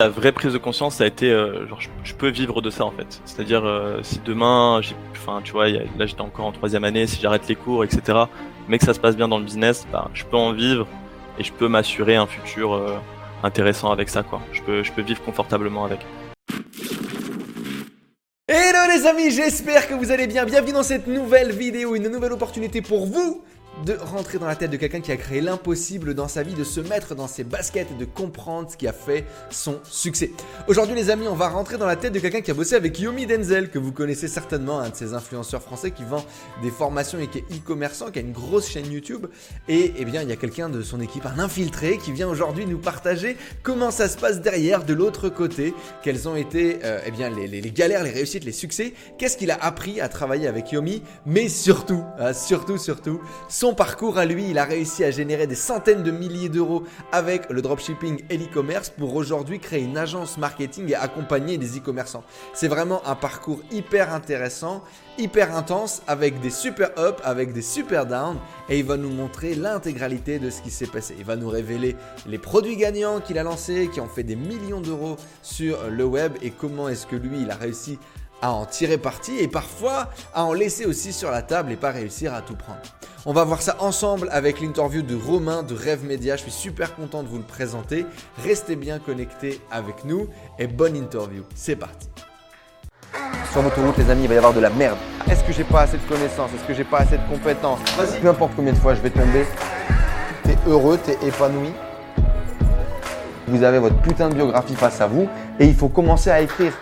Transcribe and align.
la 0.00 0.08
vraie 0.08 0.30
prise 0.30 0.52
de 0.52 0.58
conscience, 0.58 0.94
ça 0.94 1.02
a 1.02 1.06
été, 1.08 1.28
euh, 1.28 1.66
genre, 1.66 1.80
je, 2.04 2.14
peux 2.14 2.28
vivre 2.28 2.62
de 2.62 2.70
ça 2.70 2.84
en 2.84 2.92
fait. 2.92 3.20
C'est-à-dire, 3.24 3.64
euh, 3.64 3.98
si 4.04 4.20
demain, 4.24 4.80
enfin, 5.10 5.40
tu 5.42 5.50
vois, 5.50 5.68
là 5.68 6.06
j'étais 6.06 6.20
encore 6.20 6.46
en 6.46 6.52
troisième 6.52 6.84
année, 6.84 7.08
si 7.08 7.20
j'arrête 7.20 7.48
les 7.48 7.56
cours, 7.56 7.82
etc., 7.82 8.16
mais 8.68 8.78
que 8.78 8.84
ça 8.84 8.94
se 8.94 9.00
passe 9.00 9.16
bien 9.16 9.26
dans 9.26 9.38
le 9.38 9.44
business, 9.44 9.88
bah, 9.90 10.08
je 10.14 10.24
peux 10.24 10.36
en 10.36 10.52
vivre 10.52 10.86
et 11.36 11.42
je 11.42 11.52
peux 11.52 11.66
m'assurer 11.66 12.14
un 12.14 12.28
futur 12.28 12.74
euh, 12.74 12.96
intéressant 13.42 13.90
avec 13.90 14.08
ça, 14.08 14.22
quoi. 14.22 14.40
Je 14.52 14.62
peux, 14.62 14.84
je 14.84 14.92
peux 14.92 15.02
vivre 15.02 15.20
confortablement 15.24 15.84
avec. 15.84 15.98
Hello 18.46 18.78
les 18.94 19.04
amis, 19.04 19.32
j'espère 19.32 19.88
que 19.88 19.94
vous 19.94 20.12
allez 20.12 20.28
bien. 20.28 20.44
Bienvenue 20.44 20.74
dans 20.74 20.84
cette 20.84 21.08
nouvelle 21.08 21.50
vidéo, 21.50 21.96
une 21.96 22.06
nouvelle 22.06 22.32
opportunité 22.32 22.82
pour 22.82 23.04
vous 23.04 23.42
de 23.84 23.94
rentrer 23.94 24.38
dans 24.38 24.46
la 24.46 24.56
tête 24.56 24.70
de 24.70 24.76
quelqu'un 24.76 25.00
qui 25.00 25.12
a 25.12 25.16
créé 25.16 25.40
l'impossible 25.40 26.14
dans 26.14 26.28
sa 26.28 26.42
vie, 26.42 26.54
de 26.54 26.64
se 26.64 26.80
mettre 26.80 27.14
dans 27.14 27.28
ses 27.28 27.44
baskets 27.44 27.88
et 27.90 27.94
de 27.94 28.04
comprendre 28.04 28.70
ce 28.70 28.76
qui 28.76 28.88
a 28.88 28.92
fait 28.92 29.24
son 29.50 29.78
succès. 29.84 30.32
Aujourd'hui 30.66 30.96
les 30.96 31.10
amis, 31.10 31.28
on 31.28 31.34
va 31.34 31.48
rentrer 31.48 31.78
dans 31.78 31.86
la 31.86 31.96
tête 31.96 32.12
de 32.12 32.18
quelqu'un 32.18 32.40
qui 32.40 32.50
a 32.50 32.54
bossé 32.54 32.74
avec 32.74 32.98
Yomi 32.98 33.26
Denzel, 33.26 33.70
que 33.70 33.78
vous 33.78 33.92
connaissez 33.92 34.28
certainement, 34.28 34.80
un 34.80 34.90
de 34.90 34.96
ces 34.96 35.14
influenceurs 35.14 35.62
français 35.62 35.92
qui 35.92 36.04
vend 36.04 36.24
des 36.62 36.70
formations 36.70 37.18
et 37.18 37.28
qui 37.28 37.38
est 37.38 37.44
e-commerçant, 37.52 38.10
qui 38.10 38.18
a 38.18 38.22
une 38.22 38.32
grosse 38.32 38.68
chaîne 38.68 38.90
YouTube. 38.90 39.26
Et 39.68 39.92
eh 39.96 40.04
bien, 40.04 40.22
il 40.22 40.28
y 40.28 40.32
a 40.32 40.36
quelqu'un 40.36 40.68
de 40.68 40.82
son 40.82 41.00
équipe, 41.00 41.26
un 41.26 41.38
infiltré, 41.38 41.98
qui 41.98 42.12
vient 42.12 42.28
aujourd'hui 42.28 42.66
nous 42.66 42.78
partager 42.78 43.36
comment 43.62 43.90
ça 43.90 44.08
se 44.08 44.16
passe 44.16 44.40
derrière, 44.40 44.84
de 44.84 44.94
l'autre 44.94 45.28
côté, 45.28 45.74
quelles 46.02 46.28
ont 46.28 46.36
été 46.36 46.80
euh, 46.84 47.00
eh 47.06 47.10
bien, 47.10 47.30
les, 47.30 47.60
galères, 47.70 48.02
les 48.02 48.10
réussites, 48.10 48.44
les 48.44 48.52
succès, 48.52 48.92
qu'est-ce 49.18 49.36
qu'il 49.36 49.50
a 49.50 49.62
appris 49.62 50.00
à 50.00 50.08
travailler 50.08 50.48
avec 50.48 50.72
Yomi, 50.72 51.02
mais 51.26 51.48
surtout, 51.48 52.02
hein, 52.18 52.32
surtout, 52.32 52.78
surtout, 52.78 53.20
son 53.58 53.74
parcours 53.74 54.18
à 54.18 54.24
lui, 54.24 54.50
il 54.50 54.56
a 54.56 54.64
réussi 54.64 55.02
à 55.02 55.10
générer 55.10 55.48
des 55.48 55.56
centaines 55.56 56.04
de 56.04 56.12
milliers 56.12 56.48
d'euros 56.48 56.84
avec 57.10 57.50
le 57.50 57.60
dropshipping 57.60 58.22
et 58.30 58.38
l'e-commerce 58.38 58.88
pour 58.90 59.16
aujourd'hui 59.16 59.58
créer 59.58 59.82
une 59.82 59.98
agence 59.98 60.38
marketing 60.38 60.90
et 60.90 60.94
accompagner 60.94 61.58
des 61.58 61.76
e-commerçants. 61.76 62.22
C'est 62.54 62.68
vraiment 62.68 63.04
un 63.04 63.16
parcours 63.16 63.60
hyper 63.72 64.14
intéressant, 64.14 64.84
hyper 65.18 65.56
intense 65.56 66.02
avec 66.06 66.38
des 66.38 66.50
super 66.50 66.90
ups, 66.90 67.20
avec 67.24 67.52
des 67.52 67.62
super 67.62 68.06
downs 68.06 68.38
et 68.68 68.78
il 68.78 68.84
va 68.84 68.96
nous 68.96 69.10
montrer 69.10 69.56
l'intégralité 69.56 70.38
de 70.38 70.50
ce 70.50 70.62
qui 70.62 70.70
s'est 70.70 70.86
passé. 70.86 71.16
Il 71.18 71.24
va 71.24 71.34
nous 71.34 71.48
révéler 71.48 71.96
les 72.28 72.38
produits 72.38 72.76
gagnants 72.76 73.18
qu'il 73.18 73.38
a 73.38 73.42
lancés, 73.42 73.90
qui 73.92 73.98
ont 73.98 74.06
fait 74.06 74.22
des 74.22 74.36
millions 74.36 74.80
d'euros 74.80 75.16
sur 75.42 75.90
le 75.90 76.04
web 76.04 76.34
et 76.42 76.52
comment 76.52 76.88
est-ce 76.88 77.08
que 77.08 77.16
lui, 77.16 77.40
il 77.42 77.50
a 77.50 77.56
réussi 77.56 77.98
à 78.42 78.52
en 78.52 78.64
tirer 78.66 78.98
parti 78.98 79.38
et 79.38 79.48
parfois 79.48 80.08
à 80.34 80.44
en 80.44 80.52
laisser 80.52 80.86
aussi 80.86 81.12
sur 81.12 81.30
la 81.30 81.42
table 81.42 81.72
et 81.72 81.76
pas 81.76 81.90
réussir 81.90 82.34
à 82.34 82.42
tout 82.42 82.56
prendre. 82.56 82.80
On 83.26 83.32
va 83.32 83.44
voir 83.44 83.60
ça 83.60 83.76
ensemble 83.80 84.28
avec 84.32 84.60
l'interview 84.60 85.02
de 85.02 85.14
Romain 85.14 85.62
de 85.62 85.74
Rêve 85.74 86.04
Média. 86.04 86.36
Je 86.36 86.42
suis 86.42 86.50
super 86.50 86.94
content 86.94 87.22
de 87.22 87.28
vous 87.28 87.36
le 87.36 87.42
présenter. 87.42 88.06
Restez 88.42 88.76
bien 88.76 88.98
connectés 89.00 89.60
avec 89.70 90.04
nous 90.04 90.28
et 90.58 90.66
bonne 90.66 90.96
interview. 90.96 91.42
C'est 91.54 91.76
parti. 91.76 92.08
Sur 93.52 93.62
notre 93.62 93.82
route, 93.82 93.96
les 93.98 94.08
amis, 94.10 94.22
il 94.22 94.28
va 94.28 94.34
y 94.34 94.36
avoir 94.38 94.54
de 94.54 94.60
la 94.60 94.70
merde. 94.70 94.98
Est-ce 95.28 95.42
que 95.42 95.52
j'ai 95.52 95.64
pas 95.64 95.82
assez 95.82 95.96
de 95.98 96.02
connaissances? 96.08 96.50
Est-ce 96.54 96.64
que 96.64 96.74
j'ai 96.74 96.84
pas 96.84 96.98
assez 96.98 97.18
de 97.18 97.26
compétences? 97.28 97.80
Peu 98.20 98.28
importe 98.28 98.52
combien 98.54 98.72
de 98.72 98.78
fois 98.78 98.94
je 98.94 99.00
vais 99.00 99.10
tomber, 99.10 99.46
t'es 100.44 100.56
heureux, 100.66 100.98
t'es 100.98 101.18
épanoui. 101.26 101.72
Vous 103.48 103.62
avez 103.62 103.78
votre 103.78 104.00
putain 104.00 104.28
de 104.28 104.34
biographie 104.34 104.74
face 104.74 105.00
à 105.00 105.06
vous 105.06 105.28
et 105.58 105.66
il 105.66 105.74
faut 105.74 105.88
commencer 105.88 106.30
à 106.30 106.40
écrire. 106.40 106.72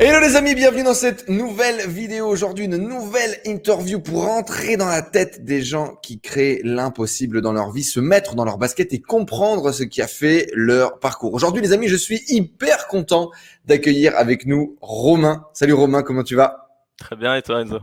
Hello 0.00 0.20
les 0.20 0.36
amis, 0.36 0.54
bienvenue 0.54 0.84
dans 0.84 0.94
cette 0.94 1.28
nouvelle 1.28 1.88
vidéo. 1.88 2.28
Aujourd'hui, 2.28 2.66
une 2.66 2.76
nouvelle 2.76 3.40
interview 3.44 3.98
pour 3.98 4.26
rentrer 4.26 4.76
dans 4.76 4.86
la 4.86 5.02
tête 5.02 5.44
des 5.44 5.60
gens 5.60 5.96
qui 5.96 6.20
créent 6.20 6.60
l'impossible 6.62 7.42
dans 7.42 7.52
leur 7.52 7.72
vie, 7.72 7.82
se 7.82 7.98
mettre 7.98 8.36
dans 8.36 8.44
leur 8.44 8.58
basket 8.58 8.92
et 8.92 9.00
comprendre 9.00 9.72
ce 9.72 9.82
qui 9.82 10.00
a 10.00 10.06
fait 10.06 10.50
leur 10.54 11.00
parcours. 11.00 11.34
Aujourd'hui 11.34 11.62
les 11.62 11.72
amis, 11.72 11.88
je 11.88 11.96
suis 11.96 12.22
hyper 12.28 12.86
content 12.86 13.32
d'accueillir 13.64 14.16
avec 14.16 14.46
nous 14.46 14.76
Romain. 14.80 15.46
Salut 15.52 15.72
Romain, 15.72 16.04
comment 16.04 16.22
tu 16.22 16.36
vas? 16.36 16.68
Très 16.96 17.16
bien 17.16 17.34
et 17.34 17.42
toi 17.42 17.60
Enzo? 17.60 17.80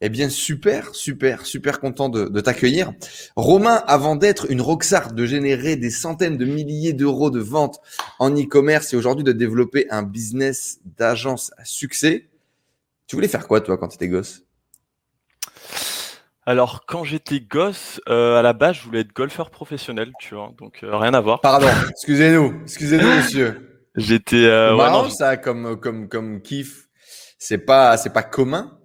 Eh 0.00 0.08
bien, 0.08 0.28
super, 0.28 0.94
super, 0.94 1.46
super 1.46 1.80
content 1.80 2.08
de, 2.08 2.40
t'accueillir. 2.40 2.92
Romain, 3.36 3.82
avant 3.86 4.16
d'être 4.16 4.50
une 4.50 4.60
rockstar, 4.60 5.12
de 5.12 5.26
générer 5.26 5.76
des 5.76 5.90
centaines 5.90 6.36
de 6.36 6.44
milliers 6.44 6.92
d'euros 6.92 7.30
de 7.30 7.40
ventes 7.40 7.80
en 8.18 8.30
e-commerce 8.30 8.92
et 8.92 8.96
aujourd'hui 8.96 9.24
de 9.24 9.32
développer 9.32 9.86
un 9.90 10.02
business 10.02 10.80
d'agence 10.98 11.52
à 11.58 11.64
succès, 11.64 12.28
tu 13.06 13.16
voulais 13.16 13.28
faire 13.28 13.46
quoi, 13.46 13.60
toi, 13.60 13.76
quand 13.78 13.88
tu 13.88 13.96
étais 13.96 14.08
gosse? 14.08 14.42
Alors, 16.46 16.84
quand 16.86 17.04
j'étais 17.04 17.40
gosse, 17.40 18.02
euh, 18.08 18.36
à 18.36 18.42
la 18.42 18.52
base, 18.52 18.76
je 18.76 18.84
voulais 18.84 19.00
être 19.00 19.14
golfeur 19.14 19.50
professionnel, 19.50 20.12
tu 20.20 20.34
vois, 20.34 20.52
donc 20.58 20.80
euh, 20.82 20.94
rien 20.96 21.14
à 21.14 21.20
voir. 21.20 21.40
Pardon, 21.40 21.68
excusez-nous, 21.90 22.60
excusez-nous, 22.64 23.08
monsieur. 23.16 23.74
J'étais. 23.96 24.44
Euh, 24.44 24.76
marrant, 24.76 25.08
ça, 25.08 25.36
comme 25.36 25.80
comme 25.80 26.08
comme 26.08 26.42
kiff. 26.42 26.88
C'est 27.38 27.58
pas 27.58 27.96
c'est 27.96 28.12
pas 28.12 28.22
commun. 28.22 28.78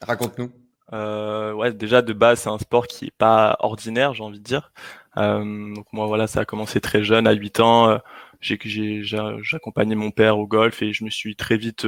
Raconte-nous. 0.00 0.50
Euh, 0.92 1.52
ouais, 1.52 1.72
déjà 1.72 2.02
de 2.02 2.12
base, 2.12 2.40
c'est 2.40 2.48
un 2.48 2.58
sport 2.58 2.86
qui 2.86 3.06
est 3.06 3.16
pas 3.16 3.56
ordinaire, 3.60 4.14
j'ai 4.14 4.22
envie 4.22 4.38
de 4.38 4.44
dire. 4.44 4.72
Euh, 5.16 5.74
donc 5.74 5.86
moi, 5.92 6.06
voilà, 6.06 6.26
ça 6.26 6.40
a 6.40 6.44
commencé 6.44 6.80
très 6.80 7.02
jeune, 7.02 7.26
à 7.26 7.32
8 7.32 7.60
ans. 7.60 7.88
Euh, 7.90 7.98
j'ai 8.40 9.02
j'accompagnais 9.02 9.94
mon 9.94 10.10
père 10.10 10.38
au 10.38 10.46
golf 10.46 10.82
et 10.82 10.92
je 10.92 11.04
me 11.04 11.10
suis 11.10 11.36
très 11.36 11.56
vite, 11.56 11.86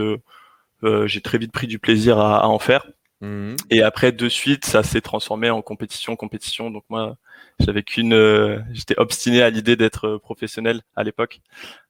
j'ai 0.82 1.20
très 1.20 1.38
vite 1.38 1.52
pris 1.52 1.66
du 1.66 1.78
plaisir 1.78 2.19
à, 2.19 2.48
en 2.48 2.58
faire. 2.58 2.86
Mmh. 3.20 3.56
Et 3.70 3.82
après, 3.82 4.12
de 4.12 4.28
suite, 4.28 4.64
ça 4.64 4.82
s'est 4.82 5.00
transformé 5.00 5.50
en 5.50 5.62
compétition, 5.62 6.16
compétition. 6.16 6.70
Donc 6.70 6.84
moi, 6.88 7.16
j'avais 7.60 7.82
qu'une, 7.82 8.64
j'étais 8.72 8.98
obstiné 8.98 9.42
à 9.42 9.50
l'idée 9.50 9.76
d'être 9.76 10.16
professionnel 10.19 10.82
à 10.96 11.04
l'époque. 11.04 11.40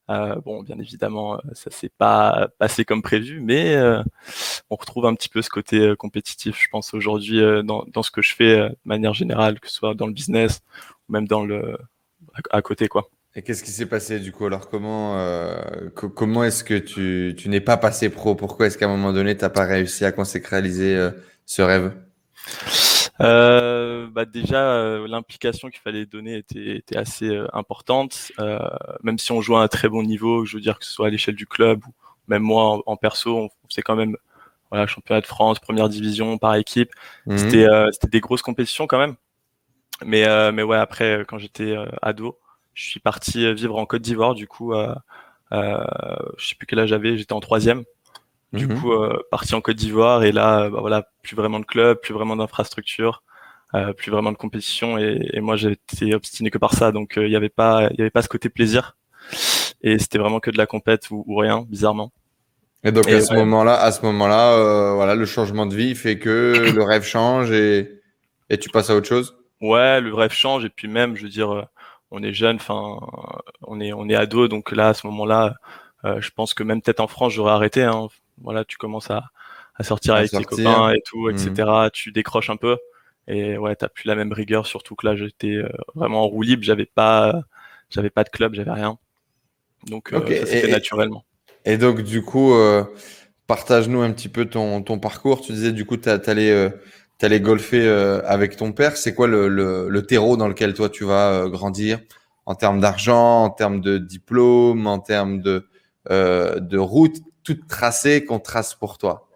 Euh, 0.09 0.35
bon, 0.43 0.63
bien 0.63 0.79
évidemment, 0.79 1.35
euh, 1.35 1.39
ça 1.53 1.69
s'est 1.69 1.91
pas 1.95 2.49
passé 2.57 2.83
comme 2.83 3.03
prévu, 3.03 3.41
mais 3.41 3.75
euh, 3.75 4.01
on 4.71 4.75
retrouve 4.75 5.05
un 5.05 5.13
petit 5.13 5.29
peu 5.29 5.41
ce 5.41 5.49
côté 5.49 5.93
compétitif, 5.97 6.59
je 6.59 6.67
pense 6.71 6.93
aujourd'hui 6.93 7.41
dans, 7.63 8.03
ce 8.03 8.09
que 8.09 8.21
je 8.21 8.33
fais 8.33 8.57
de 8.57 8.75
manière 8.85 9.13
générale, 9.13 9.59
que 9.59 9.69
ce 9.69 9.75
soit 9.75 9.93
dans 9.93 10.07
le 10.07 10.13
business 10.13 10.61
ou 11.07 11.13
même 11.13 11.27
dans 11.27 11.45
le 11.45 11.77
à, 12.49 12.61
côté, 12.61 12.87
quoi. 12.87 13.09
Et 13.35 13.43
qu'est-ce 13.43 13.63
qui 13.63 13.71
s'est 13.71 13.85
passé 13.85 14.19
du 14.19 14.31
coup? 14.31 14.45
Alors 14.45 14.69
comment 14.69 15.15
comment 15.95 16.43
est-ce 16.43 16.63
que 16.63 16.73
tu, 16.73 17.35
tu 17.37 17.49
n'es 17.49 17.61
pas 17.61 17.77
passé 17.77 18.09
pro? 18.09 18.33
Pourquoi 18.33 18.67
est-ce 18.67 18.77
qu'à 18.77 18.85
un 18.85 18.89
moment 18.89 19.13
donné 19.13 19.37
tu 19.37 19.43
n'as 19.43 19.49
pas 19.49 19.65
réussi 19.65 20.05
à 20.05 20.11
consécraliser 20.11 21.09
ce 21.45 21.61
rêve? 21.61 21.93
Euh, 23.21 24.07
bah 24.07 24.25
déjà, 24.25 24.71
euh, 24.73 25.07
l'implication 25.07 25.69
qu'il 25.69 25.79
fallait 25.79 26.05
donner 26.05 26.37
était, 26.37 26.77
était 26.77 26.97
assez 26.97 27.29
euh, 27.29 27.47
importante. 27.53 28.31
Euh, 28.39 28.59
même 29.03 29.17
si 29.17 29.31
on 29.31 29.41
jouait 29.41 29.57
à 29.57 29.61
un 29.61 29.67
très 29.67 29.89
bon 29.89 30.03
niveau, 30.03 30.45
je 30.45 30.57
veux 30.57 30.61
dire 30.61 30.79
que 30.79 30.85
ce 30.85 30.91
soit 30.91 31.07
à 31.07 31.09
l'échelle 31.09 31.35
du 31.35 31.47
club 31.47 31.85
ou 31.85 31.93
même 32.27 32.43
moi 32.43 32.81
en, 32.85 32.95
perso, 32.95 33.35
on, 33.37 33.49
faisait 33.69 33.81
quand 33.81 33.95
même 33.95 34.15
voilà 34.69 34.85
championnat 34.85 35.21
de 35.21 35.25
France, 35.25 35.59
première 35.59 35.89
division 35.89 36.37
par 36.37 36.55
équipe. 36.55 36.91
Mhm. 37.25 37.37
C'était 37.37 37.67
c'était 37.91 38.07
des 38.07 38.19
grosses 38.19 38.43
compétitions 38.43 38.87
quand 38.87 38.99
même. 38.99 39.15
Mais 40.05 40.51
mais 40.51 40.63
ouais, 40.63 40.77
après 40.77 41.25
quand 41.27 41.39
j'étais 41.39 41.75
ado, 42.01 42.37
je 42.75 42.87
suis 42.87 42.99
parti 42.99 43.51
vivre 43.53 43.77
en 43.77 43.85
Côte 43.85 44.03
d'Ivoire. 44.03 44.35
Du 44.35 44.47
coup, 44.47 44.73
euh, 45.51 45.83
je 46.37 46.47
sais 46.47 46.55
plus 46.55 46.67
quel 46.67 46.79
âge 46.79 46.89
j'avais, 46.89 47.17
j'étais 47.17 47.33
en 47.33 47.39
troisième. 47.39 47.83
Du 48.51 48.67
mhm. 48.67 48.79
coup, 48.79 48.93
euh, 48.93 49.21
parti 49.29 49.53
en 49.53 49.61
Côte 49.61 49.75
d'Ivoire 49.75 50.23
et 50.23 50.31
là, 50.31 50.69
bah, 50.69 50.79
voilà, 50.81 51.07
plus 51.21 51.35
vraiment 51.35 51.59
de 51.59 51.65
club, 51.65 51.99
plus 52.01 52.13
vraiment 52.13 52.35
d'infrastructure, 52.35 53.21
euh, 53.75 53.93
plus 53.93 54.09
vraiment 54.09 54.31
de 54.31 54.37
compétition 54.37 54.97
et, 54.97 55.29
et 55.31 55.41
moi 55.41 55.55
été 55.61 56.15
obstiné 56.15 56.49
que 56.49 56.57
par 56.57 56.73
ça, 56.73 56.91
donc 56.91 57.19
euh, 57.19 57.27
il 57.27 57.29
n'y 57.29 57.35
avait 57.35 57.49
pas, 57.49 57.87
il 57.91 57.99
y 57.99 58.01
avait 58.01 58.09
pas 58.09 58.23
ce 58.23 58.27
côté 58.27 58.49
plaisir 58.49 58.97
et 59.83 59.99
c'était 59.99 60.17
vraiment 60.17 60.39
que 60.39 60.49
de 60.49 60.57
la 60.57 60.65
compète 60.65 61.11
ou, 61.11 61.23
ou 61.27 61.35
rien, 61.35 61.67
bizarrement. 61.69 62.11
Et 62.83 62.91
donc 62.91 63.07
à 63.07 63.21
ce 63.21 63.31
moment-là, 63.35 63.79
à 63.79 63.91
ce 63.91 64.03
moment-là, 64.07 64.53
euh, 64.53 64.93
voilà, 64.95 65.13
le 65.13 65.25
changement 65.25 65.67
de 65.67 65.75
vie 65.75 65.93
fait 65.93 66.17
que 66.17 66.71
le 66.75 66.83
rêve 66.83 67.03
change 67.03 67.51
et 67.51 68.01
et 68.49 68.57
tu 68.57 68.69
passes 68.69 68.89
à 68.89 68.95
autre 68.95 69.07
chose? 69.07 69.37
Ouais, 69.61 70.01
le 70.01 70.15
rêve 70.15 70.33
change 70.33 70.65
et 70.65 70.69
puis 70.69 70.87
même, 70.87 71.15
je 71.15 71.21
veux 71.21 71.29
dire, 71.29 71.67
on 72.09 72.23
est 72.23 72.33
jeune, 72.33 72.55
enfin, 72.55 72.97
on 73.61 73.79
est 73.79 73.93
on 73.93 74.09
est 74.09 74.15
ado, 74.15 74.47
donc 74.47 74.71
là 74.71 74.87
à 74.87 74.93
ce 74.95 75.05
moment-là, 75.05 75.57
je 76.03 76.29
pense 76.31 76.55
que 76.55 76.63
même 76.63 76.81
peut-être 76.81 77.01
en 77.01 77.07
France 77.07 77.33
j'aurais 77.33 77.51
arrêté. 77.51 77.83
Hein 77.83 78.07
voilà, 78.41 78.65
tu 78.65 78.77
commences 78.77 79.11
à, 79.11 79.23
sortir 79.81 80.15
avec 80.15 80.31
tes 80.31 80.43
copains 80.43 80.91
et 80.91 81.01
tout, 81.05 81.29
etc. 81.29 81.51
Mmh. 81.85 81.89
Tu 81.93 82.11
décroches 82.11 82.49
un 82.49 82.57
peu 82.57 82.77
et 83.29 83.59
ouais, 83.59 83.75
t'as 83.75 83.89
plus 83.89 84.07
la 84.07 84.15
même 84.15 84.33
rigueur. 84.33 84.65
Surtout 84.65 84.95
que 84.95 85.05
là, 85.05 85.15
j'étais 85.15 85.53
euh, 85.53 85.69
vraiment 85.93 86.23
en 86.23 86.27
roue 86.27 86.41
libre. 86.41 86.63
J'avais 86.63 86.87
pas, 86.87 87.41
j'avais 87.89 88.09
pas 88.09 88.23
de 88.23 88.29
club, 88.29 88.55
j'avais 88.55 88.71
rien. 88.71 88.97
Donc 89.85 90.11
euh, 90.11 90.19
ça 90.19 90.45
s'est 90.47 90.61
fait 90.61 90.71
naturellement. 90.71 91.23
Et 91.63 91.77
donc 91.77 92.01
du 92.01 92.23
coup, 92.23 92.53
euh, 92.53 92.83
partage-nous 93.45 94.01
un 94.01 94.11
petit 94.11 94.29
peu 94.29 94.45
ton, 94.45 94.81
ton 94.81 94.97
parcours. 94.97 95.41
Tu 95.41 95.53
disais 95.53 95.71
du 95.71 95.85
coup, 95.85 95.95
tu 95.95 96.09
allé 96.09 97.39
golfer 97.39 97.87
avec 98.25 98.57
ton 98.57 98.71
père. 98.71 98.97
C'est 98.97 99.13
quoi 99.13 99.27
le, 99.27 99.47
le, 99.47 100.05
terreau 100.05 100.35
dans 100.35 100.47
lequel 100.47 100.73
toi 100.73 100.89
tu 100.89 101.05
vas 101.05 101.47
grandir? 101.47 101.99
En 102.47 102.55
termes 102.55 102.79
d'argent, 102.79 103.43
en 103.43 103.49
termes 103.51 103.79
de 103.79 103.99
diplôme, 103.99 104.87
en 104.87 104.99
termes 104.99 105.41
de 105.41 105.67
de 106.09 106.77
route? 106.77 107.17
Toute 107.55 107.67
tracée 107.67 108.25
qu'on 108.25 108.39
trace 108.39 108.75
pour 108.75 108.99
toi. 108.99 109.27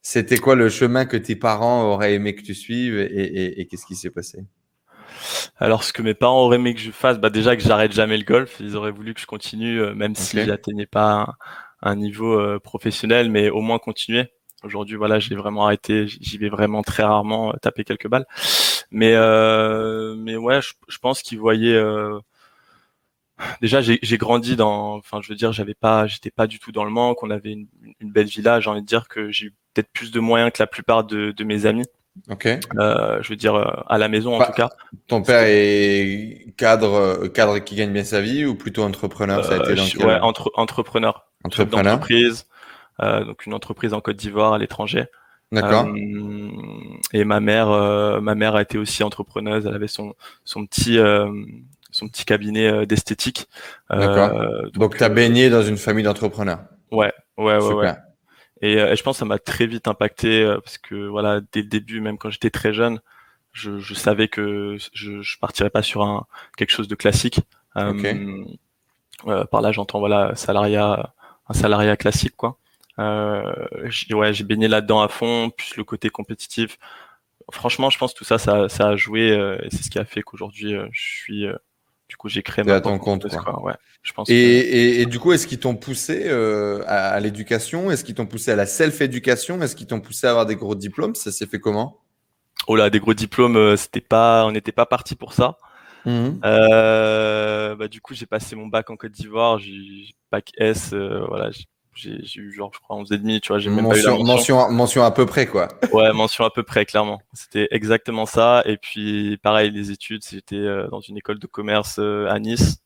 C'était 0.00 0.38
quoi 0.38 0.56
le 0.56 0.68
chemin 0.68 1.04
que 1.04 1.16
tes 1.16 1.36
parents 1.36 1.84
auraient 1.84 2.14
aimé 2.14 2.34
que 2.34 2.42
tu 2.42 2.56
suives 2.56 2.98
et, 2.98 3.68
qu'est-ce 3.70 3.86
qui 3.86 3.94
s'est 3.94 4.10
passé? 4.10 4.40
Alors, 5.58 5.84
ce 5.84 5.92
que 5.92 6.02
mes 6.02 6.14
parents 6.14 6.40
auraient 6.44 6.56
aimé 6.56 6.74
que 6.74 6.80
je 6.80 6.90
fasse, 6.90 7.18
bah 7.18 7.30
déjà 7.30 7.54
que 7.54 7.62
j'arrête 7.62 7.92
jamais 7.92 8.18
le 8.18 8.24
golf. 8.24 8.56
Ils 8.58 8.74
auraient 8.74 8.90
voulu 8.90 9.14
que 9.14 9.20
je 9.20 9.26
continue, 9.26 9.80
euh, 9.80 9.94
même 9.94 10.16
si 10.16 10.44
j'atteignais 10.44 10.86
pas 10.86 11.34
un, 11.82 11.94
niveau 11.94 12.32
euh, 12.32 12.58
professionnel, 12.58 13.30
mais 13.30 13.48
au 13.48 13.60
moins 13.60 13.78
continuer. 13.78 14.32
Aujourd'hui, 14.64 14.96
voilà, 14.96 15.20
j'ai 15.20 15.36
vraiment 15.36 15.66
arrêté. 15.66 16.08
J'y 16.08 16.38
vais 16.38 16.48
vraiment 16.48 16.82
très 16.82 17.04
rarement 17.04 17.50
euh, 17.50 17.56
taper 17.62 17.84
quelques 17.84 18.08
balles. 18.08 18.26
Mais, 18.90 19.12
mais 20.16 20.36
ouais, 20.36 20.60
je, 20.60 20.98
pense 20.98 21.22
qu'ils 21.22 21.38
voyaient. 21.38 21.80
Déjà, 23.60 23.80
j'ai 23.80 24.18
grandi 24.18 24.56
dans. 24.56 24.96
Enfin, 24.96 25.20
je 25.22 25.28
veux 25.28 25.34
dire, 25.34 25.52
j'avais 25.52 25.74
pas, 25.74 26.06
j'étais 26.06 26.30
pas 26.30 26.46
du 26.46 26.58
tout 26.58 26.72
dans 26.72 26.84
le 26.84 26.90
manque. 26.90 27.22
On 27.22 27.30
avait 27.30 27.52
une, 27.52 27.66
belle 28.00 28.26
villa. 28.26 28.60
J'ai 28.60 28.70
envie 28.70 28.82
de 28.82 28.86
dire 28.86 29.08
que 29.08 29.30
j'ai 29.30 29.46
eu 29.46 29.54
peut-être 29.74 29.90
plus 29.92 30.10
de 30.10 30.20
moyens 30.20 30.52
que 30.52 30.62
la 30.62 30.66
plupart 30.66 31.04
de 31.04 31.44
mes 31.44 31.66
amis. 31.66 31.86
Ok. 32.30 32.46
Euh, 32.46 33.22
je 33.22 33.28
veux 33.30 33.36
dire 33.36 33.54
euh, 33.54 33.64
à 33.88 33.98
la 33.98 34.08
maison 34.08 34.40
en 34.40 34.44
tout 34.44 34.52
cas. 34.52 34.70
Ton 35.06 35.22
père 35.22 35.44
est 35.44 36.54
cadre, 36.56 36.94
euh, 36.94 37.28
cadre 37.28 37.58
qui 37.58 37.74
gagne 37.74 37.92
bien 37.92 38.04
sa 38.04 38.20
vie 38.20 38.44
ou 38.44 38.54
plutôt 38.54 38.82
entrepreneur? 38.82 39.44
Ça 39.44 39.54
a 39.54 39.56
été 39.56 39.74
dans 39.74 40.06
Ouais, 40.06 40.18
entre, 40.20 40.50
entrepreneur. 40.54 41.26
Entrepreneur. 41.44 41.94
Entreprise, 41.94 42.46
donc 43.00 43.46
une 43.46 43.54
entreprise 43.54 43.94
en 43.94 44.00
Côte 44.00 44.16
d'Ivoire 44.16 44.52
à 44.52 44.58
l'étranger. 44.58 45.06
D'accord. 45.50 45.86
et 47.12 47.24
ma 47.24 47.40
mère, 47.40 47.68
ma 48.22 48.34
mère 48.34 48.54
a 48.54 48.62
été 48.62 48.78
aussi 48.78 49.02
entrepreneuse. 49.02 49.66
Elle 49.66 49.74
avait 49.74 49.88
son 49.88 50.14
son 50.44 50.64
petit 50.66 50.98
son 52.02 52.08
petit 52.08 52.24
cabinet 52.24 52.86
d'esthétique. 52.86 53.48
D'accord. 53.90 54.30
donc, 54.64 54.72
donc 54.72 54.96
tu 54.96 55.04
as 55.04 55.08
baigné 55.08 55.50
dans 55.50 55.62
une 55.62 55.76
famille 55.76 56.04
d'entrepreneurs. 56.04 56.60
Ouais, 56.90 57.12
ouais, 57.38 57.56
ouais, 57.56 57.72
ouais. 57.74 57.94
Euh, 58.62 58.92
et, 58.92 58.96
je 58.96 59.02
pense 59.02 59.16
que 59.16 59.20
ça 59.20 59.24
m'a 59.24 59.38
très 59.38 59.66
vite 59.66 59.88
impacté 59.88 60.42
euh, 60.42 60.60
parce 60.60 60.78
que 60.78 61.08
voilà, 61.08 61.40
dès 61.52 61.62
le 61.62 61.68
début, 61.68 62.00
même 62.00 62.18
quand 62.18 62.30
j'étais 62.30 62.50
très 62.50 62.72
jeune, 62.72 63.00
je, 63.52 63.78
je, 63.78 63.94
savais 63.94 64.28
que 64.28 64.76
je, 64.92 65.22
je 65.22 65.38
partirais 65.38 65.70
pas 65.70 65.82
sur 65.82 66.02
un 66.02 66.26
quelque 66.56 66.70
chose 66.70 66.88
de 66.88 66.94
classique. 66.94 67.40
Euh, 67.76 68.44
euh 69.26 69.44
par 69.46 69.62
là, 69.62 69.72
j'entends 69.72 70.00
voilà 70.00 70.34
salariat, 70.36 71.14
un 71.48 71.54
salariat 71.54 71.96
classique 71.96 72.36
quoi. 72.36 72.58
Euh, 72.98 73.66
ouais, 74.10 74.34
j'ai 74.34 74.44
baigné 74.44 74.68
là-dedans 74.68 75.00
à 75.00 75.08
fond, 75.08 75.50
plus 75.50 75.76
le 75.76 75.84
côté 75.84 76.10
compétitif. 76.10 76.78
Franchement, 77.50 77.90
je 77.90 77.98
pense 77.98 78.12
que 78.12 78.18
tout 78.18 78.24
ça, 78.24 78.38
ça, 78.38 78.68
ça 78.68 78.88
a 78.88 78.96
joué 78.96 79.28
et 79.62 79.70
c'est 79.70 79.82
ce 79.82 79.90
qui 79.90 79.98
a 79.98 80.04
fait 80.04 80.22
qu'aujourd'hui, 80.22 80.76
je 80.92 81.00
suis 81.00 81.46
du 82.12 82.18
coup, 82.18 82.28
j'ai 82.28 82.42
créé 82.42 82.62
ma 82.62 82.78
ton 82.82 82.98
compte. 82.98 83.24
Ouais, 83.24 83.72
je 84.02 84.12
pense. 84.12 84.28
Et, 84.28 84.34
et, 84.34 85.00
et, 85.00 85.06
du 85.06 85.18
coup, 85.18 85.32
est-ce 85.32 85.46
qu'ils 85.46 85.60
t'ont 85.60 85.76
poussé 85.76 86.24
euh, 86.26 86.84
à, 86.86 87.18
l'éducation? 87.20 87.90
Est-ce 87.90 88.04
qu'ils 88.04 88.14
t'ont 88.14 88.26
poussé 88.26 88.50
à 88.50 88.54
la 88.54 88.66
self-éducation? 88.66 89.62
Est-ce 89.62 89.74
qu'ils 89.74 89.86
t'ont 89.86 90.00
poussé 90.02 90.26
à 90.26 90.30
avoir 90.30 90.44
des 90.44 90.54
gros 90.54 90.74
diplômes? 90.74 91.14
Ça 91.14 91.32
s'est 91.32 91.46
fait 91.46 91.58
comment? 91.58 92.02
Oh 92.66 92.76
là, 92.76 92.90
des 92.90 93.00
gros 93.00 93.14
diplômes, 93.14 93.56
euh, 93.56 93.76
c'était 93.76 94.02
pas, 94.02 94.44
on 94.44 94.52
n'était 94.52 94.72
pas 94.72 94.84
parti 94.84 95.16
pour 95.16 95.32
ça. 95.32 95.56
Mmh. 96.04 96.32
Euh, 96.44 97.76
bah, 97.76 97.88
du 97.88 98.02
coup, 98.02 98.12
j'ai 98.12 98.26
passé 98.26 98.56
mon 98.56 98.66
bac 98.66 98.90
en 98.90 98.96
Côte 98.96 99.12
d'Ivoire, 99.12 99.58
j'ai 99.58 100.14
bac 100.30 100.50
S, 100.58 100.90
euh, 100.92 101.24
voilà, 101.28 101.50
j'ai 101.50 101.64
eu 102.04 102.52
genre 102.52 102.70
je 102.74 102.80
crois 102.80 102.96
11 102.96 103.12
et 103.12 103.18
demi 103.18 103.40
tu 103.40 103.48
vois 103.48 103.58
j'ai 103.58 103.70
même 103.70 103.84
mention, 103.84 104.10
pas 104.10 104.14
eu 104.14 104.18
la 104.18 104.24
mention. 104.24 104.70
mention 104.70 105.04
à 105.04 105.10
peu 105.10 105.26
près 105.26 105.46
quoi. 105.46 105.68
Ouais 105.92 106.12
mention 106.12 106.44
à 106.44 106.50
peu 106.50 106.62
près 106.62 106.84
clairement. 106.86 107.20
C'était 107.32 107.68
exactement 107.70 108.26
ça. 108.26 108.62
Et 108.66 108.76
puis 108.76 109.36
pareil 109.38 109.70
les 109.70 109.90
études 109.90 110.22
j'étais 110.28 110.56
euh, 110.56 110.88
dans 110.88 111.00
une 111.00 111.16
école 111.16 111.38
de 111.38 111.46
commerce 111.46 111.96
euh, 111.98 112.28
à 112.28 112.38
Nice 112.38 112.78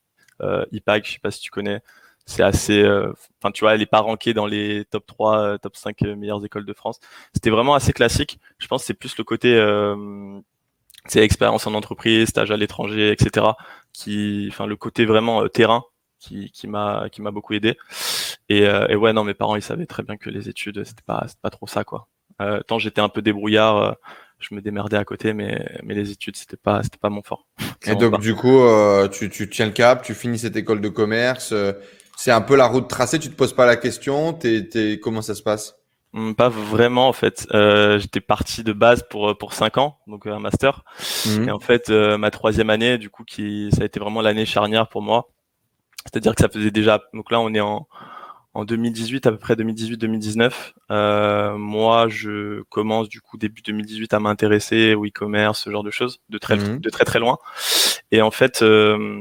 euh, 0.42 0.64
IPAC 0.72 1.06
je 1.06 1.12
sais 1.12 1.18
pas 1.20 1.30
si 1.30 1.40
tu 1.40 1.50
connais. 1.50 1.80
C'est 2.26 2.42
assez 2.42 2.82
euh, 2.82 3.12
enfin 3.40 3.52
tu 3.52 3.64
vois 3.64 3.74
elle 3.74 3.82
est 3.82 3.86
pas 3.86 4.00
rankée 4.00 4.34
dans 4.34 4.46
les 4.46 4.84
top 4.86 5.06
3 5.06 5.58
top 5.58 5.76
5 5.76 6.00
meilleures 6.02 6.44
écoles 6.44 6.66
de 6.66 6.72
France. 6.72 6.98
C'était 7.32 7.50
vraiment 7.50 7.74
assez 7.74 7.92
classique. 7.92 8.40
Je 8.58 8.66
pense 8.66 8.84
c'est 8.84 8.94
plus 8.94 9.16
le 9.18 9.24
côté 9.24 9.56
c'est 11.08 11.20
expérience 11.20 11.66
en 11.68 11.74
entreprise 11.74 12.28
stage 12.28 12.50
à 12.50 12.56
l'étranger 12.56 13.12
etc 13.12 13.46
qui 13.92 14.48
enfin 14.50 14.66
le 14.66 14.74
côté 14.74 15.04
vraiment 15.04 15.48
terrain 15.48 15.84
qui, 16.18 16.50
qui 16.50 16.66
m'a 16.66 17.08
qui 17.10 17.22
m'a 17.22 17.30
beaucoup 17.30 17.54
aidé. 17.54 17.76
Et, 18.48 18.66
euh, 18.66 18.86
et, 18.88 18.96
ouais, 18.96 19.12
non, 19.12 19.24
mes 19.24 19.34
parents 19.34 19.56
ils 19.56 19.62
savaient 19.62 19.86
très 19.86 20.02
bien 20.02 20.16
que 20.16 20.30
les 20.30 20.48
études 20.48 20.84
c'était 20.84 21.02
pas 21.04 21.26
pas 21.42 21.50
trop 21.50 21.66
ça 21.66 21.84
quoi. 21.84 22.08
Euh, 22.40 22.60
tant 22.60 22.78
j'étais 22.78 23.00
un 23.00 23.08
peu 23.08 23.22
débrouillard, 23.22 23.76
euh, 23.76 23.92
je 24.38 24.54
me 24.54 24.60
démerdais 24.60 24.96
à 24.96 25.04
côté, 25.04 25.32
mais 25.32 25.66
mais 25.82 25.94
les 25.94 26.10
études 26.10 26.36
c'était 26.36 26.56
pas 26.56 26.82
c'était 26.82 26.98
pas 26.98 27.08
mon 27.08 27.22
fort. 27.22 27.46
Et 27.86 27.94
donc 27.94 28.20
du 28.20 28.34
coup, 28.34 28.60
euh, 28.60 29.08
tu 29.08 29.30
tu 29.30 29.48
tiens 29.48 29.66
le 29.66 29.72
cap, 29.72 30.02
tu 30.02 30.14
finis 30.14 30.38
cette 30.38 30.56
école 30.56 30.80
de 30.80 30.88
commerce. 30.88 31.52
Euh, 31.52 31.72
c'est 32.16 32.30
un 32.30 32.40
peu 32.40 32.56
la 32.56 32.66
route 32.66 32.88
tracée, 32.88 33.18
tu 33.18 33.28
te 33.28 33.34
poses 33.34 33.52
pas 33.52 33.66
la 33.66 33.76
question. 33.76 34.32
T'es, 34.32 34.68
t'es, 34.68 34.98
comment 35.00 35.20
ça 35.20 35.34
se 35.34 35.42
passe? 35.42 35.76
Hmm, 36.12 36.32
pas 36.32 36.48
vraiment 36.48 37.08
en 37.08 37.12
fait. 37.12 37.46
Euh, 37.52 37.98
j'étais 37.98 38.20
parti 38.20 38.64
de 38.64 38.72
base 38.72 39.02
pour 39.08 39.36
pour 39.36 39.52
cinq 39.52 39.78
ans, 39.78 39.98
donc 40.06 40.26
un 40.26 40.38
master. 40.38 40.84
Mmh. 41.26 41.48
Et 41.48 41.50
en 41.50 41.60
fait, 41.60 41.90
ma 41.90 42.30
troisième 42.30 42.70
année, 42.70 42.98
du 42.98 43.10
coup, 43.10 43.24
qui 43.24 43.70
ça 43.72 43.82
a 43.82 43.84
été 43.84 44.00
vraiment 44.00 44.20
l'année 44.20 44.46
charnière 44.46 44.88
pour 44.88 45.02
moi. 45.02 45.28
C'est-à-dire 46.04 46.34
que 46.34 46.40
ça 46.40 46.48
faisait 46.48 46.70
déjà. 46.70 47.02
Donc 47.12 47.30
là, 47.30 47.40
on 47.40 47.52
est 47.52 47.60
en, 47.60 47.88
en 48.56 48.64
2018, 48.64 49.26
à 49.26 49.32
peu 49.32 49.36
près 49.36 49.54
2018-2019. 49.54 50.72
Euh, 50.90 51.58
moi, 51.58 52.08
je 52.08 52.62
commence 52.70 53.08
du 53.10 53.20
coup 53.20 53.36
début 53.36 53.60
2018 53.60 54.14
à 54.14 54.18
m'intéresser 54.18 54.94
au 54.94 55.04
e-commerce, 55.04 55.60
ce 55.60 55.70
genre 55.70 55.82
de 55.82 55.90
choses, 55.90 56.20
de 56.30 56.38
très, 56.38 56.56
mhm. 56.56 56.78
de 56.78 56.88
très 56.88 57.04
très 57.04 57.18
loin. 57.18 57.38
Et 58.12 58.22
en 58.22 58.30
fait, 58.30 58.62
euh, 58.62 59.20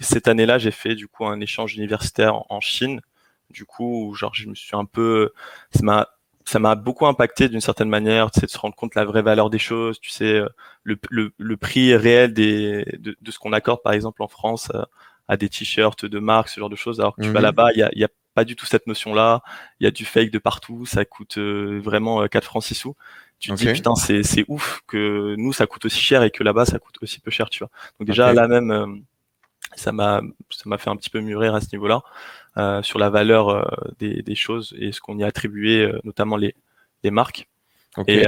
cette 0.00 0.26
année-là, 0.26 0.58
j'ai 0.58 0.72
fait 0.72 0.96
du 0.96 1.06
coup 1.06 1.24
un 1.24 1.40
échange 1.40 1.76
universitaire 1.76 2.50
en, 2.50 2.60
Chine. 2.60 3.00
Du 3.50 3.64
coup, 3.64 4.12
genre, 4.14 4.34
je 4.34 4.48
me 4.48 4.56
suis 4.56 4.76
un 4.76 4.84
peu, 4.84 5.32
ça 5.70 5.82
m'a, 5.84 6.08
ça 6.44 6.58
m'a 6.58 6.74
beaucoup 6.74 7.06
impacté 7.06 7.48
d'une 7.48 7.60
certaine 7.60 7.88
manière, 7.88 8.32
tu 8.32 8.40
sais, 8.40 8.46
de 8.46 8.50
se 8.50 8.58
rendre 8.58 8.74
compte 8.74 8.92
de 8.92 8.98
la 8.98 9.04
vraie 9.04 9.22
valeur 9.22 9.50
des 9.50 9.60
choses, 9.60 10.00
tu 10.00 10.10
sais, 10.10 10.42
le, 10.82 10.98
le, 11.10 11.30
le 11.38 11.56
prix 11.56 11.94
réel 11.94 12.34
des, 12.34 12.84
de, 12.98 13.16
de 13.20 13.30
ce 13.30 13.38
qu'on 13.38 13.52
accorde, 13.52 13.82
par 13.82 13.92
exemple, 13.92 14.20
en 14.22 14.28
France, 14.28 14.68
euh, 14.74 14.82
à 15.28 15.36
des 15.36 15.48
t-shirts 15.48 16.06
de 16.06 16.18
marque, 16.18 16.48
ce 16.48 16.58
genre 16.58 16.70
de 16.70 16.76
choses. 16.76 17.00
Alors 17.00 17.14
que 17.14 17.22
tu 17.22 17.28
vas 17.28 17.38
mhm. 17.38 17.44
là-bas, 17.44 17.68
il 17.74 17.78
y 17.78 17.82
a, 17.82 17.90
y 17.94 18.04
a, 18.04 18.08
pas 18.38 18.44
du 18.44 18.54
tout 18.54 18.66
cette 18.66 18.86
notion-là. 18.86 19.42
Il 19.80 19.84
y 19.84 19.88
a 19.88 19.90
du 19.90 20.04
fake 20.04 20.30
de 20.30 20.38
partout. 20.38 20.86
Ça 20.86 21.04
coûte 21.04 21.38
euh, 21.38 21.80
vraiment 21.82 22.24
4 22.28 22.36
euh, 22.36 22.46
francs 22.46 22.62
6 22.62 22.74
sous. 22.76 22.94
Tu 23.40 23.50
te 23.50 23.56
dis 23.56 23.72
putain 23.72 23.96
c'est 23.96 24.22
c'est 24.22 24.44
ouf 24.46 24.80
que 24.86 25.34
nous 25.36 25.52
ça 25.52 25.66
coûte 25.66 25.84
aussi 25.86 26.00
cher 26.00 26.22
et 26.22 26.30
que 26.30 26.44
là-bas 26.44 26.64
ça 26.64 26.78
coûte 26.78 26.98
aussi 27.02 27.18
peu 27.18 27.32
cher, 27.32 27.50
tu 27.50 27.58
vois. 27.60 27.70
Donc 27.98 28.06
déjà 28.06 28.32
là 28.32 28.46
même 28.46 28.70
euh, 28.70 28.86
ça 29.74 29.90
m'a 29.90 30.22
ça 30.50 30.62
m'a 30.66 30.78
fait 30.78 30.88
un 30.88 30.94
petit 30.94 31.10
peu 31.10 31.18
mûrir 31.18 31.52
à 31.56 31.60
ce 31.60 31.66
niveau-là 31.72 32.02
euh, 32.58 32.80
sur 32.82 33.00
la 33.00 33.10
valeur 33.10 33.68
des, 33.98 34.22
des 34.22 34.34
choses 34.36 34.72
et 34.78 34.92
ce 34.92 35.00
qu'on 35.00 35.18
y 35.18 35.24
a 35.24 35.26
attribué, 35.26 35.92
notamment 36.04 36.36
les 36.36 36.54
les 37.02 37.10
marques. 37.10 37.48
Et, 38.06 38.24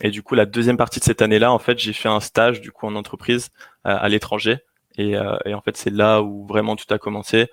et 0.00 0.10
du 0.10 0.22
coup, 0.24 0.34
la 0.34 0.46
deuxième 0.46 0.76
partie 0.76 0.98
de 0.98 1.04
cette 1.04 1.22
année-là, 1.22 1.52
en 1.52 1.60
fait, 1.60 1.78
j'ai 1.78 1.92
fait 1.92 2.08
un 2.08 2.18
stage 2.18 2.60
du 2.60 2.72
coup 2.72 2.86
en 2.88 2.96
entreprise 2.96 3.50
à 3.84 4.08
l'étranger 4.08 4.58
et, 4.96 5.16
euh, 5.16 5.36
et 5.44 5.54
en 5.54 5.60
fait, 5.60 5.76
c'est 5.76 5.90
là 5.90 6.22
où 6.22 6.46
vraiment 6.46 6.76
tout 6.76 6.92
a 6.92 6.98
commencé, 6.98 7.48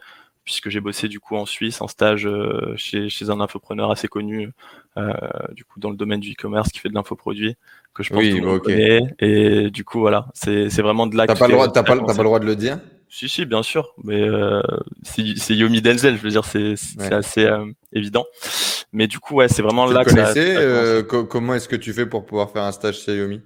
puisque 0.48 0.70
j'ai 0.70 0.80
bossé 0.80 1.10
du 1.10 1.20
coup 1.20 1.36
en 1.36 1.46
Suisse 1.46 1.82
en 1.82 1.90
stage 1.90 2.26
euh, 2.26 2.74
chez, 2.78 3.10
chez 3.10 3.30
un 3.30 3.42
infopreneur 3.42 3.92
assez 3.92 4.08
connu, 4.08 4.52
euh, 4.96 5.12
du 5.52 5.66
coup 5.66 5.82
dans 5.82 5.90
le 5.90 5.98
domaine 5.98 6.22
du 6.22 6.32
e-commerce 6.32 6.70
qui 6.70 6.80
fait 6.80 6.88
de 6.88 6.94
l'infoproduit 6.94 7.58
que 7.94 8.04
je 8.04 8.10
pense 8.10 8.20
oui, 8.20 8.40
que 8.40 9.00
tout 9.00 9.16
Et 9.20 9.70
du 9.72 9.84
coup, 9.84 10.00
voilà, 10.00 10.28
c'est 10.34 10.82
vraiment 10.82 11.08
de 11.08 11.18
là. 11.18 11.28
T'as 11.28 11.36
pas 11.36 11.48
le 11.48 11.54
droit, 11.54 11.68
t'as 11.68 11.84
pas, 11.84 11.98
pas 11.98 12.14
le 12.14 12.24
droit 12.24 12.40
de 12.40 12.46
le 12.46 12.56
dire? 12.56 12.80
Si, 13.10 13.28
si, 13.28 13.46
bien 13.46 13.64
sûr, 13.64 13.94
mais 14.04 14.22
euh, 14.22 14.62
c'est 15.04 15.56
Yomi 15.56 15.82
Denzel, 15.82 16.18
je 16.18 16.22
veux 16.22 16.30
dire, 16.30 16.46
c'est 16.46 16.76
assez 17.12 17.46
euh, 17.46 17.66
évident. 17.92 18.26
Mais 18.94 19.08
du 19.08 19.20
coup, 19.20 19.36
ouais, 19.36 19.48
c'est 19.48 19.62
vraiment 19.62 19.88
tu 19.88 19.94
là 19.94 20.04
que 20.06 20.12
ça, 20.12 20.34
euh, 20.38 21.04
Comment 21.04 21.56
est-ce 21.56 21.68
que 21.68 21.76
tu 21.76 21.94
fais 21.94 22.06
pour 22.06 22.26
pouvoir 22.26 22.52
faire 22.52 22.64
un 22.64 22.72
stage 22.72 23.00
chez 23.00 23.18
Yomi? 23.18 23.42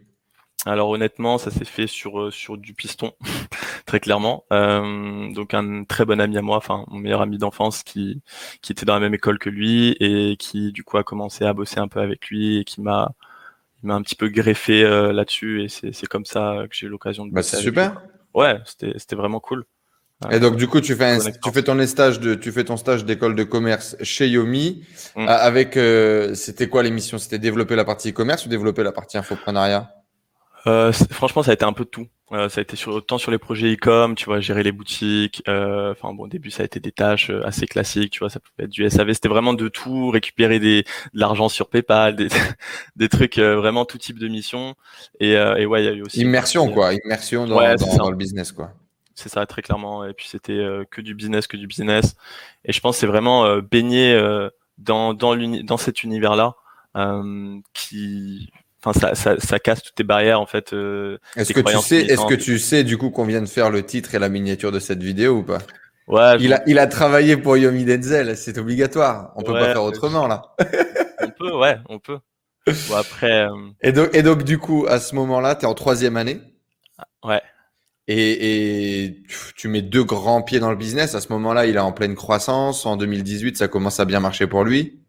Alors 0.65 0.89
honnêtement, 0.89 1.38
ça 1.39 1.50
s'est 1.50 1.65
fait 1.65 1.88
sur 1.88 2.22
euh, 2.22 2.32
sur 2.32 2.58
du 2.58 2.74
piston, 2.74 3.13
très 3.86 4.00
clairement. 4.00 4.46
Euh, 4.53 5.32
donc 5.34 5.53
un 5.53 5.84
très 5.86 6.06
bon 6.06 6.22
ami 6.22 6.38
à 6.38 6.41
moi, 6.41 6.58
enfin 6.58 6.86
mon 6.89 7.00
meilleur 7.00 7.22
ami 7.22 7.38
d'enfance 7.39 7.82
qui 7.84 8.22
qui 8.62 8.72
était 8.72 8.86
dans 8.86 8.94
la 8.94 9.00
même 9.00 9.13
école 9.13 9.39
que 9.39 9.50
lui 9.50 9.96
et 10.00 10.38
qui 10.38 10.72
du 10.72 10.84
coup 10.84 10.98
a 10.98 11.03
commencé 11.03 11.46
à 11.46 11.53
bosser 11.53 11.80
un 11.80 11.88
peu 11.88 12.00
avec 12.00 12.27
lui 12.27 12.60
et 12.60 12.63
qui 12.63 12.82
m'a 12.82 13.12
m'a 13.82 13.96
un 13.96 14.03
petit 14.03 14.15
peu 14.15 14.30
greffé 14.30 14.84
euh, 14.84 15.12
là-dessus 15.12 15.63
et 15.63 15.70
c'est 15.70 15.94
c'est 15.94 16.06
comme 16.06 16.25
ça 16.25 16.65
que 16.70 16.75
j'ai 16.75 16.86
eu 16.86 16.89
l'occasion 16.89 17.25
de. 17.25 17.32
Bah 17.32 17.41
c'est 17.41 17.58
super. 17.58 18.00
Ouais, 18.36 18.60
c'était 18.65 18.94
c'était 18.98 19.15
vraiment 19.15 19.39
cool. 19.39 19.65
Et 20.30 20.39
donc 20.39 20.58
du 20.58 20.68
coup 20.68 20.82
tu 20.82 20.94
fais 20.94 21.18
tu 21.18 21.51
fais 21.51 21.63
ton 21.63 21.84
stage 21.88 22.20
de 22.20 22.36
tu 22.36 22.51
fais 22.51 22.63
ton 22.63 22.77
stage 22.77 23.06
d'école 23.06 23.34
de 23.34 23.44
commerce 23.44 23.96
chez 24.03 24.30
Yomi 24.30 24.86
mm. 25.15 25.25
avec 25.27 25.74
c'était 26.36 26.70
quoi 26.70 26.84
l'émission? 26.84 27.18
C'était 27.18 27.39
développer 27.39 27.75
la 27.75 27.84
partie 27.84 28.12
e-commerce 28.12 28.46
ou 28.46 28.50
développer 28.50 28.84
la 28.84 28.91
partie 28.91 29.18
infoprenariat? 29.18 29.91
Euh, 30.68 30.91
franchement, 31.12 31.44
ça 31.44 31.51
a 31.51 31.53
été 31.53 31.65
un 31.65 31.74
peu 31.74 31.86
de 31.86 31.89
tout. 31.89 32.08
Euh, 32.34 32.48
ça 32.48 32.60
a 32.60 32.62
été 32.62 32.77
sur, 32.77 32.94
autant 32.94 33.18
sur 33.18 33.30
les 33.30 33.38
projets 33.38 33.74
e-com, 33.74 34.15
tu 34.15 34.25
vois, 34.25 34.39
gérer 34.39 34.63
les 34.63 34.72
boutiques. 34.72 35.44
Euh, 35.50 35.91
enfin 35.91 36.13
bon, 36.13 36.24
au 36.24 36.27
début, 36.27 36.50
ça 36.50 36.63
a 36.63 36.65
été 36.65 36.80
des 36.80 36.94
tâches 36.94 37.30
euh, 37.30 37.46
assez 37.46 37.68
classiques, 37.68 38.12
tu 38.12 38.20
vois, 38.20 38.30
ça 38.30 38.39
pouvait 38.39 38.65
être 38.65 38.70
du 38.70 38.89
SAV. 38.89 39.12
C'était 39.13 39.27
vraiment 39.27 39.53
de 39.53 39.68
tout, 39.68 40.10
récupérer 40.10 40.60
des, 40.60 40.84
de 40.84 41.20
l'argent 41.20 41.50
sur 41.50 41.68
PayPal, 41.70 42.15
des, 42.15 42.30
des 42.96 43.10
trucs, 43.10 43.38
vraiment 43.38 43.84
tout 43.84 43.98
type 43.98 44.18
de 44.18 44.30
missions. 44.30 44.75
Et, 45.20 45.32
et 45.32 45.65
ouais, 45.65 45.84
il 45.84 45.86
y 45.86 45.89
a 45.89 45.94
eu 45.94 46.03
aussi 46.03 46.22
immersion, 46.22 46.72
quoi, 46.72 46.94
immersion 46.94 47.46
dans, 47.46 47.60
dans, 47.60 47.98
dans, 47.98 48.10
le 48.10 48.15
business, 48.15 48.53
quoi. 48.53 48.72
C'est 49.13 49.30
ça, 49.30 49.46
très 49.46 49.62
clairement. 49.62 50.06
Et 50.06 50.13
puis 50.13 50.27
c'était 50.30 50.65
que 50.89 51.01
du 51.01 51.13
business, 51.15 51.48
que 51.48 51.58
du 51.58 51.68
business. 51.68 52.15
Et 52.63 52.72
je 52.72 52.80
pense 52.80 52.98
c'est 52.98 53.08
vraiment 53.08 53.58
baigner 53.58 54.18
dans 54.77 55.13
dans, 55.13 55.36
dans 55.36 55.77
cet 55.77 56.03
univers-là 56.03 56.56
qui 57.74 58.50
enfin 58.84 59.00
ça, 59.00 59.16
ça, 59.16 59.40
ça, 59.40 59.60
casse 59.60 59.84
toutes 59.84 59.96
tes 59.96 60.04
barrières 60.04 60.42
en 60.42 60.46
fait. 60.46 60.74
est-ce 61.36 61.54
que 61.54 61.62
tu 61.62 61.78
sais, 61.78 62.02
est-ce 62.02 62.26
que 62.26 62.36
tu 62.36 62.60
sais 62.60 62.84
du 62.84 62.98
coup 62.98 63.10
qu'on 63.10 63.26
vient 63.26 63.42
de 63.42 63.48
faire 63.48 63.70
le 63.70 63.84
titre 63.84 64.16
et 64.16 64.20
la 64.20 64.30
miniature 64.30 64.72
de 64.72 64.80
cette 64.80 65.04
vidéo 65.04 65.38
ou 65.38 65.44
pas? 65.44 65.60
Ouais. 66.08 66.38
Il 66.40 66.54
a, 66.54 66.62
il 66.68 66.78
a 66.80 66.88
travaillé 66.88 67.38
pour 67.38 67.58
Yomi 67.58 67.86
Denzel, 67.86 68.36
c'est 68.36 68.58
obligatoire. 68.58 69.32
On 69.36 69.44
peut 69.44 69.54
pas 69.54 69.72
faire 69.72 69.84
autrement 69.84 70.28
là. 70.28 70.42
on 71.22 71.30
peut, 71.30 71.56
ouais, 71.56 71.78
on 71.88 72.00
peut. 72.00 72.20
Bon, 72.68 72.96
après. 72.96 73.48
Et 73.82 73.92
donc, 73.92 74.10
et 74.14 74.22
donc 74.24 74.44
du 74.44 74.58
coup, 74.58 74.86
à 74.88 75.00
ce 75.00 75.16
moment-là, 75.16 75.56
tu 75.56 75.66
es 75.66 75.68
en 75.68 75.74
troisième 75.74 76.18
année. 76.18 76.42
Ouais. 77.24 77.42
Et, 78.08 79.06
et, 79.06 79.24
tu 79.56 79.68
mets 79.68 79.82
deux 79.82 80.04
grands 80.04 80.42
pieds 80.42 80.60
dans 80.60 80.70
le 80.70 80.76
business. 80.76 81.16
À 81.16 81.22
ce 81.22 81.32
moment-là, 81.34 81.66
il 81.66 81.76
est 81.76 81.80
en 81.80 81.92
pleine 81.92 82.16
croissance. 82.16 82.86
En 82.86 82.98
2018, 82.98 83.58
ça 83.58 83.68
commence 83.68 84.00
à 84.00 84.06
bien 84.06 84.20
marcher 84.20 84.48
pour 84.48 84.64
lui. 84.64 85.00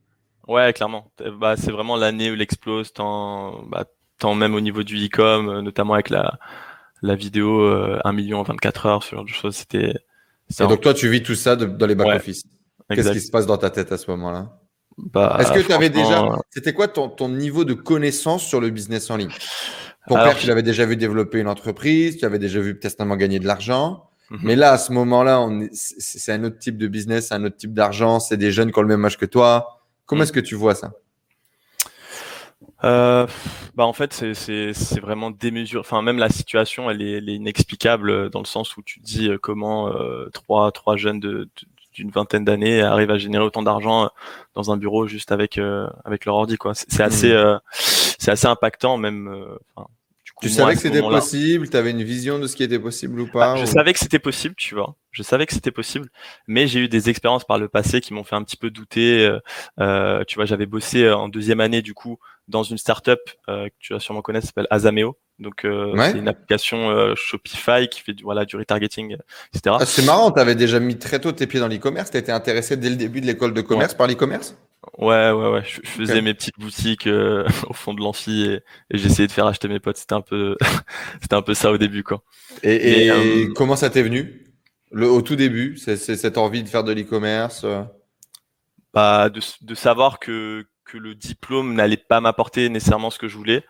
Ouais, 0.49 0.73
clairement. 0.73 1.11
Bah, 1.39 1.55
c'est 1.57 1.71
vraiment 1.71 1.97
l'année 1.97 2.31
où 2.31 2.35
il 2.35 2.43
explose, 2.43 2.93
tant, 2.93 3.63
bah, 3.69 3.85
tant 4.19 4.35
même 4.35 4.55
au 4.55 4.61
niveau 4.61 4.83
du 4.83 4.97
e-com, 5.07 5.49
euh, 5.49 5.63
notamment 5.63 5.95
avec 5.95 6.11
la, 6.11 6.39
la 7.03 7.15
vidéo 7.15 7.61
euh, 7.61 8.01
1 8.05 8.13
million 8.13 8.41
en 8.41 8.43
24 8.43 8.87
heures, 8.87 9.03
sur 9.03 9.25
des 9.25 9.33
choses. 9.33 9.57
C'était. 9.57 9.95
Et 10.61 10.67
donc 10.67 10.81
toi, 10.81 10.95
tu 10.95 11.09
vis 11.09 11.23
tout 11.23 11.35
ça 11.35 11.57
dans 11.57 11.87
les 11.87 11.95
back-office. 11.95 12.45
Qu'est-ce 12.91 13.13
qui 13.13 13.21
se 13.21 13.31
passe 13.31 13.47
dans 13.47 13.59
ta 13.59 13.71
tête 13.71 13.93
à 13.93 13.99
ce 13.99 14.11
moment-là? 14.11 14.59
Bah, 14.99 15.39
Est-ce 15.41 15.53
que 15.53 15.61
tu 15.61 15.73
avais 15.73 15.91
déjà. 15.91 16.29
C'était 16.51 16.75
quoi 16.75 16.89
ton, 16.89 17.09
ton 17.09 17.29
niveau 17.29 17.65
de 17.65 17.75
connaissance 17.75 18.45
sur 18.45 18.61
le 18.61 18.71
business 18.71 19.11
en 19.11 19.17
ligne? 19.17 19.33
Ton 20.09 20.17
père, 20.17 20.37
tu 20.37 20.47
l'avais 20.47 20.63
déjà 20.63 20.85
vu 20.85 20.97
développer 20.97 21.39
une 21.39 21.49
entreprise, 21.49 22.19
tu 22.19 22.25
avais 22.25 22.39
déjà 22.39 22.61
vu 22.61 22.79
peut-être 22.79 23.03
gagner 23.17 23.39
de 23.39 23.47
l'argent. 23.47 24.09
Mhm. 24.31 24.41
Mais 24.43 24.57
là, 24.57 24.73
à 24.73 24.79
ce 24.79 24.93
moment-là, 24.93 25.49
c'est 25.73 26.33
un 26.33 26.45
autre 26.45 26.59
type 26.59 26.77
de 26.77 26.89
business, 26.89 27.33
un 27.33 27.45
autre 27.45 27.57
type 27.57 27.73
d'argent, 27.73 28.19
c'est 28.19 28.37
des 28.37 28.51
jeunes 28.51 28.73
qui 28.73 28.79
ont 28.79 28.83
le 28.83 28.89
même 28.89 29.05
âge 29.05 29.19
que 29.19 29.27
toi. 29.27 29.82
Comment 30.07 30.21
mhm. 30.21 30.23
est-ce 30.25 30.33
que 30.33 30.41
tu 30.41 30.55
vois 30.55 30.75
ça? 30.75 30.93
Euh, 32.85 33.27
bah 33.75 33.87
en 33.87 33.93
fait 33.93 34.13
c'est 34.13 35.01
vraiment 35.01 35.31
démesuré. 35.31 35.81
Enfin 35.81 36.03
même 36.03 36.19
la 36.19 36.29
situation 36.29 36.91
elle 36.91 37.01
est, 37.03 37.13
elle 37.13 37.29
est, 37.29 37.35
inexplicable 37.35 38.31
dans 38.31 38.41
le 38.41 38.47
sens 38.47 38.77
où 38.77 38.83
tu 38.83 39.01
te 39.01 39.05
dis 39.05 39.29
euh, 39.29 39.39
comment 39.39 39.89
euh, 39.89 40.29
trois 40.33 40.73
trois 40.73 40.97
jeunes 40.97 41.21
de, 41.21 41.49
d'une 41.93 42.11
vingtaine 42.11 42.45
d'années 42.45 42.83
arrivent 42.83 43.11
à 43.13 43.19
générer 43.19 43.45
autant 43.45 43.63
d'argent 43.63 44.11
dans 44.55 44.73
un 44.73 44.77
bureau 44.77 45.07
juste 45.07 45.31
avec 45.31 45.59
euh, 45.59 45.89
avec 46.05 46.25
leur 46.25 46.35
ordi 46.35 46.57
quoi. 46.57 46.75
C'est 46.75 47.03
assez 47.03 47.33
mhm. 47.33 47.61
c'est 47.73 48.31
assez 48.33 48.47
impactant 48.47 48.97
même. 48.97 49.57
Enfin, 49.77 49.89
tu 50.43 50.49
savais 50.49 50.75
que 50.75 50.81
c'était 50.81 51.01
possible, 51.01 51.69
tu 51.69 51.77
avais 51.77 51.91
une 51.91 52.03
vision 52.03 52.39
de 52.39 52.47
ce 52.47 52.57
qui 52.57 52.63
était 52.63 52.79
possible 52.79 53.21
ou 53.21 53.27
pas 53.27 53.55
bah, 53.55 53.61
Je 53.61 53.65
savais 53.65 53.93
que 53.93 53.99
c'était 53.99 54.19
possible, 54.19 54.55
tu 54.57 54.75
vois. 54.75 54.97
Je 55.11 55.23
savais 55.23 55.47
que 55.47 55.53
c'était 55.53 55.71
possible, 55.71 56.09
mais 56.47 56.67
j'ai 56.67 56.81
eu 56.81 56.89
des 56.89 57.11
expériences 57.11 57.45
par 57.45 57.59
le 57.59 57.69
passé 57.69 58.01
qui 58.01 58.15
m'ont 58.15 58.25
fait 58.25 58.37
un 58.37 58.43
petit 58.43 58.57
peu 58.57 58.71
douter. 58.71 59.27
Euh, 59.27 59.41
euh 59.81 60.25
tu 60.27 60.37
vois, 60.37 60.45
j'avais 60.45 60.67
bossé 60.67 61.05
euh, 61.05 61.17
en 61.17 61.29
deuxième 61.29 61.61
année 61.61 61.83
du 61.83 61.95
coup 61.95 62.19
dans 62.49 62.63
une 62.63 62.79
startup 62.79 63.21
euh, 63.49 63.69
que 63.69 63.75
tu 63.79 63.93
vas 63.93 64.01
sûrement 64.01 64.23
connaître, 64.23 64.47
s'appelle 64.47 64.67
Azameo. 64.71 65.17
Donc 65.39 65.65
euh, 65.65 65.95
c'est 65.99 66.19
une 66.19 66.29
application 66.29 66.91
euh, 66.91 67.15
Shopify 67.17 67.89
qui 67.91 68.01
fait 68.01 68.13
du 68.13 68.23
voilà 68.23 68.45
du 68.45 68.57
retargeting, 68.57 69.17
etc. 69.53 69.77
Ah, 69.81 69.87
c'est 69.87 70.05
marrant, 70.05 70.31
tu 70.31 70.41
avais 70.41 70.55
déjà 70.55 70.79
mis 70.79 70.99
très 70.99 71.21
tôt 71.21 71.33
tes 71.33 71.47
pieds 71.47 71.59
dans 71.59 71.69
l'e-commerce. 71.69 72.11
Tu 72.11 72.17
étais 72.17 72.33
intéressé 72.33 72.77
dès 72.77 72.91
le 72.91 72.97
début 72.97 73.21
de 73.21 73.27
l'école 73.27 73.55
de 73.55 73.61
commerce 73.61 73.95
par 73.95 74.07
l'e-commerce? 74.07 74.57
Ouais, 74.99 75.31
ouais, 75.31 75.49
ouais. 75.49 75.63
Je, 75.65 75.81
faisais 75.85 76.23
mes 76.23 76.35
petites 76.35 76.59
boutiques 76.59 77.07
euh, 77.07 77.47
au 77.69 77.73
fond 77.73 77.95
de 77.95 78.01
l'amphi 78.01 78.43
et, 78.43 78.61
et 78.91 78.99
j'essayais 78.99 79.29
de 79.29 79.33
faire 79.33 79.47
acheter 79.47 79.69
mes 79.69 79.81
potes. 79.81 79.97
C'était 79.97 80.15
un 80.15 80.21
peu, 80.21 80.57
c'était 81.23 81.35
un 81.35 81.43
peu 81.43 81.55
ça 81.55 81.71
au 81.71 81.79
début, 81.79 82.03
quoi. 82.03 82.23
Et, 82.63 83.05
et, 83.05 83.11
euh, 83.11 83.53
comment 83.55 83.77
ça 83.77 83.91
t'est 83.91 84.03
venu? 84.03 84.45
Le, 84.91 85.09
au 85.09 85.23
tout 85.23 85.37
début 85.37 85.79
C'est 85.79 85.97
cette 85.97 86.37
envie 86.37 86.63
de 86.63 86.69
faire 86.69 86.85
de 86.85 86.93
l'e-commerce 86.93 87.63
euh? 87.65 87.83
Bah, 88.93 89.31
de, 89.31 89.41
de 89.63 89.75
savoir 89.75 90.19
que 90.19 90.67
que 90.85 90.99
le 90.99 91.15
diplôme 91.15 91.75
n'allait 91.75 91.97
pas 91.97 92.21
m'apporter 92.21 92.69
nécessairement 92.69 93.09
ce 93.09 93.19
que 93.19 93.29
je 93.29 93.37
voulais, 93.39 93.65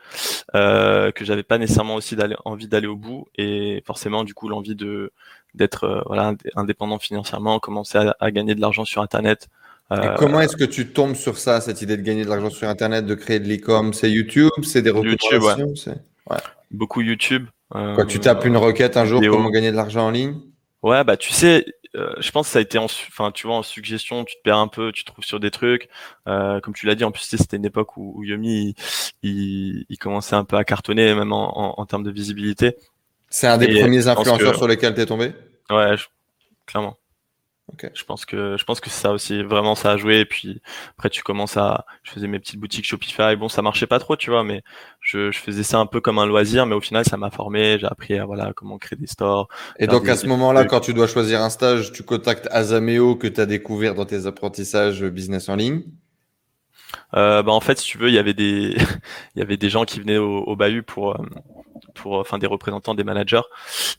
euh, 0.57 1.12
que 1.12 1.25
j'avais 1.25 1.45
pas 1.45 1.59
nécessairement 1.59 1.95
aussi 1.95 2.16
d'aller, 2.16 2.35
envie 2.47 2.66
d'aller 2.66 2.88
au 2.88 2.97
bout, 2.97 3.28
et 3.37 3.83
forcément 3.87 4.25
du 4.25 4.35
coup 4.35 4.49
l'envie 4.49 4.75
de 4.75 5.12
d'être 5.54 6.02
voilà 6.07 6.35
indépendant 6.57 6.99
financièrement, 6.99 7.61
commencer 7.61 7.99
à, 7.99 8.16
à 8.19 8.31
gagner 8.33 8.57
de 8.57 8.61
l'argent 8.61 8.85
sur 8.85 9.02
internet, 9.02 9.50
euh, 9.99 10.14
comment 10.16 10.40
est-ce 10.40 10.56
que 10.56 10.64
tu 10.64 10.88
tombes 10.88 11.14
sur 11.14 11.38
ça, 11.38 11.61
cette 11.61 11.82
idée 11.82 11.96
de 11.96 12.02
gagner 12.02 12.25
de 12.25 12.28
l'argent 12.28 12.50
sur 12.50 12.68
Internet, 12.68 13.06
de 13.06 13.14
créer 13.14 13.40
de 13.40 13.49
l'e-com? 13.49 13.92
C'est 13.92 14.11
YouTube 14.11 14.50
C'est 14.62 14.82
des 14.82 14.90
recommandations 14.90 15.30
YouTube, 15.32 15.92
ouais. 16.30 16.37
Beaucoup 16.70 17.00
YouTube. 17.00 17.46
Euh, 17.75 17.94
Quand 17.96 18.06
tu 18.06 18.20
tapes 18.20 18.44
une 18.44 18.56
requête 18.56 18.96
un 18.96 19.04
jour, 19.04 19.20
comment 19.20 19.50
gagner 19.50 19.70
de 19.70 19.76
l'argent 19.76 20.06
en 20.06 20.11
ligne? 20.11 20.37
Ouais, 20.82 21.04
bah 21.04 21.16
tu 21.16 21.30
sais, 21.30 21.64
euh, 21.94 22.12
je 22.18 22.30
pense 22.32 22.49
que 22.49 22.52
ça 22.52 22.58
a 22.58 22.62
été 22.62 22.76
en, 22.76 22.87
enfin 22.87 23.30
tu 23.30 23.46
vois, 23.46 23.56
en 23.56 23.62
suggestion, 23.62 24.25
tu 24.25 24.34
te 24.34 24.42
perds 24.42 24.58
un 24.58 24.68
peu, 24.68 24.90
tu 24.92 25.04
trouves 25.04 25.25
sur 25.25 25.38
des 25.38 25.50
trucs. 25.50 25.88
comme 26.26 26.75
tu 26.75 26.87
l'as 26.87 26.94
dit, 26.94 27.04
en 27.04 27.12
plus 27.12 27.22
c'était 27.22 27.56
une 27.56 27.64
époque 27.64 27.96
où, 27.96 28.14
où 28.16 28.25
Yomi 28.25 28.75
il, 29.22 29.87
il, 29.88 29.99
commençait 29.99 30.34
un 30.34 30.44
peu 30.44 30.56
à 30.56 30.64
cartonner, 30.64 31.14
même 31.14 31.32
en, 31.32 31.78
en, 31.80 31.87
termes 31.87 32.02
de 32.02 32.11
visibilité. 32.11 32.76
C'est 33.28 33.46
un 33.46 33.58
des 33.58 33.80
premiers 33.80 34.08
influenceurs 34.08 34.56
sur 34.56 34.68
lesquels 34.68 34.94
tu 34.94 35.00
es 35.00 35.06
tombé? 35.06 35.32
Ouais, 35.70 35.94
clairement. 36.66 36.99
Je 37.94 38.04
pense 38.04 38.24
que 38.24 38.56
je 38.58 38.64
pense 38.64 38.80
que 38.80 38.90
ça 38.90 39.12
aussi 39.12 39.42
vraiment 39.42 39.74
ça 39.74 39.92
a 39.92 39.96
joué. 39.96 40.20
Et 40.20 40.24
puis 40.24 40.60
après 40.90 41.10
tu 41.10 41.22
commences 41.22 41.56
à 41.56 41.84
je 42.02 42.10
faisais 42.10 42.28
mes 42.28 42.38
petites 42.38 42.60
boutiques 42.60 42.86
Shopify. 42.86 43.36
Bon 43.36 43.48
ça 43.48 43.62
marchait 43.62 43.86
pas 43.86 43.98
trop 43.98 44.16
tu 44.16 44.30
vois 44.30 44.44
mais 44.44 44.62
je, 45.00 45.30
je 45.30 45.38
faisais 45.38 45.62
ça 45.62 45.78
un 45.78 45.86
peu 45.86 46.00
comme 46.00 46.18
un 46.18 46.26
loisir. 46.26 46.66
Mais 46.66 46.74
au 46.74 46.80
final 46.80 47.04
ça 47.04 47.16
m'a 47.16 47.30
formé. 47.30 47.78
J'ai 47.78 47.86
appris 47.86 48.18
à 48.18 48.24
voilà 48.24 48.52
comment 48.54 48.78
créer 48.78 48.98
des 48.98 49.06
stores 49.06 49.48
et 49.78 49.86
donc 49.86 50.08
à 50.08 50.16
ce 50.16 50.26
moment-là 50.26 50.64
quand 50.64 50.80
tu 50.80 50.94
dois 50.94 51.06
choisir 51.06 51.40
un 51.40 51.50
stage 51.50 51.92
tu 51.92 52.02
contactes 52.02 52.48
Azameo 52.50 53.16
que 53.16 53.26
tu 53.26 53.40
as 53.40 53.46
découvert 53.46 53.94
dans 53.94 54.06
tes 54.06 54.26
apprentissages 54.26 55.02
business 55.04 55.48
en 55.48 55.56
ligne 55.56 55.82
euh, 57.14 57.42
bah 57.42 57.52
en 57.52 57.61
fait 57.61 57.78
si 57.78 57.87
tu 57.87 57.99
veux 57.99 58.08
il 58.08 58.14
y 58.14 58.18
avait 58.18 58.34
des 58.34 58.76
il 59.34 59.38
y 59.38 59.42
avait 59.42 59.56
des 59.56 59.70
gens 59.70 59.84
qui 59.84 60.00
venaient 60.00 60.18
au, 60.18 60.38
au 60.38 60.56
bahut 60.56 60.82
pour 60.82 61.12
euh, 61.12 61.25
pour 61.94 62.14
enfin 62.14 62.38
des 62.38 62.46
représentants 62.46 62.94
des 62.94 63.04
managers. 63.04 63.42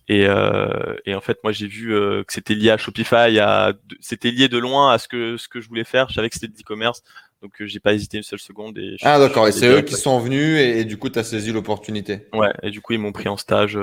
Et, 0.07 0.25
euh, 0.27 0.95
et 1.05 1.15
en 1.15 1.21
fait 1.21 1.39
moi 1.43 1.51
j'ai 1.51 1.67
vu 1.67 1.93
euh, 1.93 2.23
que 2.23 2.33
c'était 2.33 2.55
lié 2.55 2.69
à 2.69 2.77
Shopify 2.77 3.39
à 3.39 3.73
c'était 3.99 4.31
lié 4.31 4.47
de 4.47 4.57
loin 4.57 4.91
à 4.91 4.97
ce 4.97 5.07
que 5.07 5.37
ce 5.37 5.47
que 5.47 5.61
je 5.61 5.67
voulais 5.67 5.83
faire. 5.83 6.09
Je 6.09 6.15
savais 6.15 6.29
que 6.29 6.35
c'était 6.35 6.47
de 6.47 6.57
l'e-commerce 6.57 7.03
donc 7.41 7.61
euh, 7.61 7.65
j'ai 7.65 7.79
pas 7.79 7.93
hésité 7.93 8.17
une 8.17 8.23
seule 8.23 8.39
seconde 8.39 8.77
et 8.77 8.97
ah 9.01 9.19
d'accord. 9.19 9.47
Et 9.47 9.51
c'est 9.51 9.67
eux 9.67 9.81
qui 9.81 9.95
sont 9.95 10.19
venus 10.19 10.59
et, 10.59 10.85
du 10.85 10.97
coup 10.97 11.09
tu 11.09 11.19
as 11.19 11.23
saisi 11.23 11.51
l'opportunité. 11.51 12.27
Ouais 12.33 12.53
et 12.61 12.71
du 12.71 12.81
coup 12.81 12.93
ils 12.93 12.99
m'ont 12.99 13.11
pris 13.11 13.29
en 13.29 13.37
stage 13.37 13.77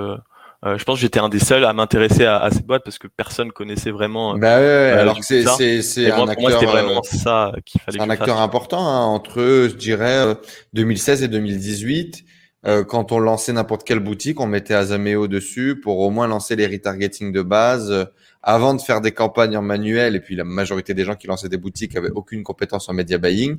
euh, 0.64 0.70
euh, 0.70 0.78
je 0.78 0.84
pense 0.84 0.96
que 0.96 1.00
j'étais 1.02 1.20
un 1.20 1.28
des 1.28 1.38
seuls 1.38 1.64
à 1.64 1.72
m'intéresser 1.72 2.24
à, 2.24 2.38
à, 2.38 2.50
cette 2.50 2.66
boîte 2.66 2.82
parce 2.84 2.98
que 2.98 3.06
personne 3.06 3.50
connaissait 3.52 3.90
vraiment. 3.90 4.36
Bah 4.36 4.58
ouais, 4.58 4.90
alors 4.90 5.18
que 5.18 5.24
c'est 5.24 5.82
c'est 5.82 6.10
un 6.10 6.28
acteur. 6.28 6.52
c'était 6.52 6.66
vraiment 6.66 7.02
ça 7.02 7.52
qu'il 7.64 7.80
fallait. 7.80 8.00
un 8.00 8.10
acteur 8.10 8.40
important 8.40 8.86
hein, 8.86 9.04
entre 9.04 9.40
je 9.40 9.74
dirais 9.74 10.36
2016 10.72 11.22
et 11.22 11.28
2018. 11.28 12.24
Euh, 12.66 12.84
quand 12.84 13.10
on 13.10 13.18
lançait 13.18 13.52
n'importe 13.54 13.84
quelle 13.84 14.00
boutique, 14.00 14.38
on 14.38 14.46
mettait 14.46 14.74
Azameo 14.74 15.28
dessus 15.28 15.80
pour 15.80 15.98
au 16.00 16.10
moins 16.10 16.26
lancer 16.26 16.56
les 16.56 16.66
retargeting 16.66 17.32
de 17.32 17.40
base 17.40 17.90
euh, 17.90 18.04
avant 18.42 18.74
de 18.74 18.82
faire 18.82 19.00
des 19.00 19.12
campagnes 19.12 19.56
en 19.56 19.62
manuel. 19.62 20.14
Et 20.14 20.20
puis 20.20 20.36
la 20.36 20.44
majorité 20.44 20.92
des 20.92 21.04
gens 21.04 21.16
qui 21.16 21.26
lançaient 21.26 21.48
des 21.48 21.56
boutiques 21.56 21.96
avaient 21.96 22.10
aucune 22.10 22.42
compétence 22.42 22.88
en 22.88 22.92
media 22.92 23.16
buying. 23.16 23.56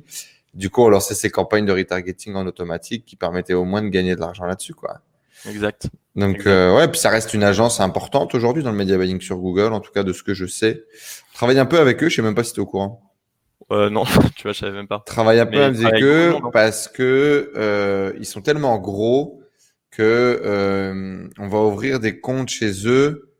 Du 0.54 0.70
coup, 0.70 0.82
on 0.82 0.88
lançait 0.88 1.14
ces 1.14 1.30
campagnes 1.30 1.66
de 1.66 1.72
retargeting 1.72 2.34
en 2.34 2.46
automatique 2.46 3.04
qui 3.04 3.16
permettaient 3.16 3.54
au 3.54 3.64
moins 3.64 3.82
de 3.82 3.88
gagner 3.88 4.14
de 4.14 4.20
l'argent 4.20 4.44
là-dessus, 4.44 4.74
quoi. 4.74 5.00
Exact. 5.48 5.88
Donc 6.14 6.46
Euh, 6.46 6.76
ouais, 6.76 6.88
puis 6.88 7.00
ça 7.00 7.10
reste 7.10 7.34
une 7.34 7.42
agence 7.42 7.80
importante 7.80 8.34
aujourd'hui 8.34 8.62
dans 8.62 8.70
le 8.70 8.76
media 8.76 8.98
buying 8.98 9.20
sur 9.20 9.38
Google, 9.38 9.72
en 9.72 9.80
tout 9.80 9.92
cas 9.92 10.02
de 10.02 10.12
ce 10.12 10.22
que 10.22 10.34
je 10.34 10.46
sais. 10.46 10.84
Travaille 11.34 11.58
un 11.58 11.66
peu 11.66 11.78
avec 11.78 12.02
eux, 12.02 12.08
je 12.08 12.16
sais 12.16 12.22
même 12.22 12.34
pas 12.34 12.44
si 12.44 12.52
tu 12.52 12.60
es 12.60 12.62
au 12.62 12.66
courant. 12.66 13.12
Euh, 13.70 13.88
non, 13.88 14.04
tu 14.36 14.42
vois, 14.42 14.52
je 14.52 14.58
savais 14.58 14.72
même 14.72 14.88
pas. 14.88 15.02
Travaille 15.06 15.40
un 15.40 15.46
peu 15.46 15.62
avec 15.62 16.02
eux 16.02 16.34
parce 16.52 16.88
que 16.88 17.52
euh, 17.56 18.12
ils 18.18 18.26
sont 18.26 18.42
tellement 18.42 18.78
gros 18.78 19.42
que 19.90 20.40
euh, 20.44 21.28
on 21.38 21.48
va 21.48 21.58
ouvrir 21.58 22.00
des 22.00 22.20
comptes 22.20 22.48
chez 22.48 22.86
eux 22.86 23.30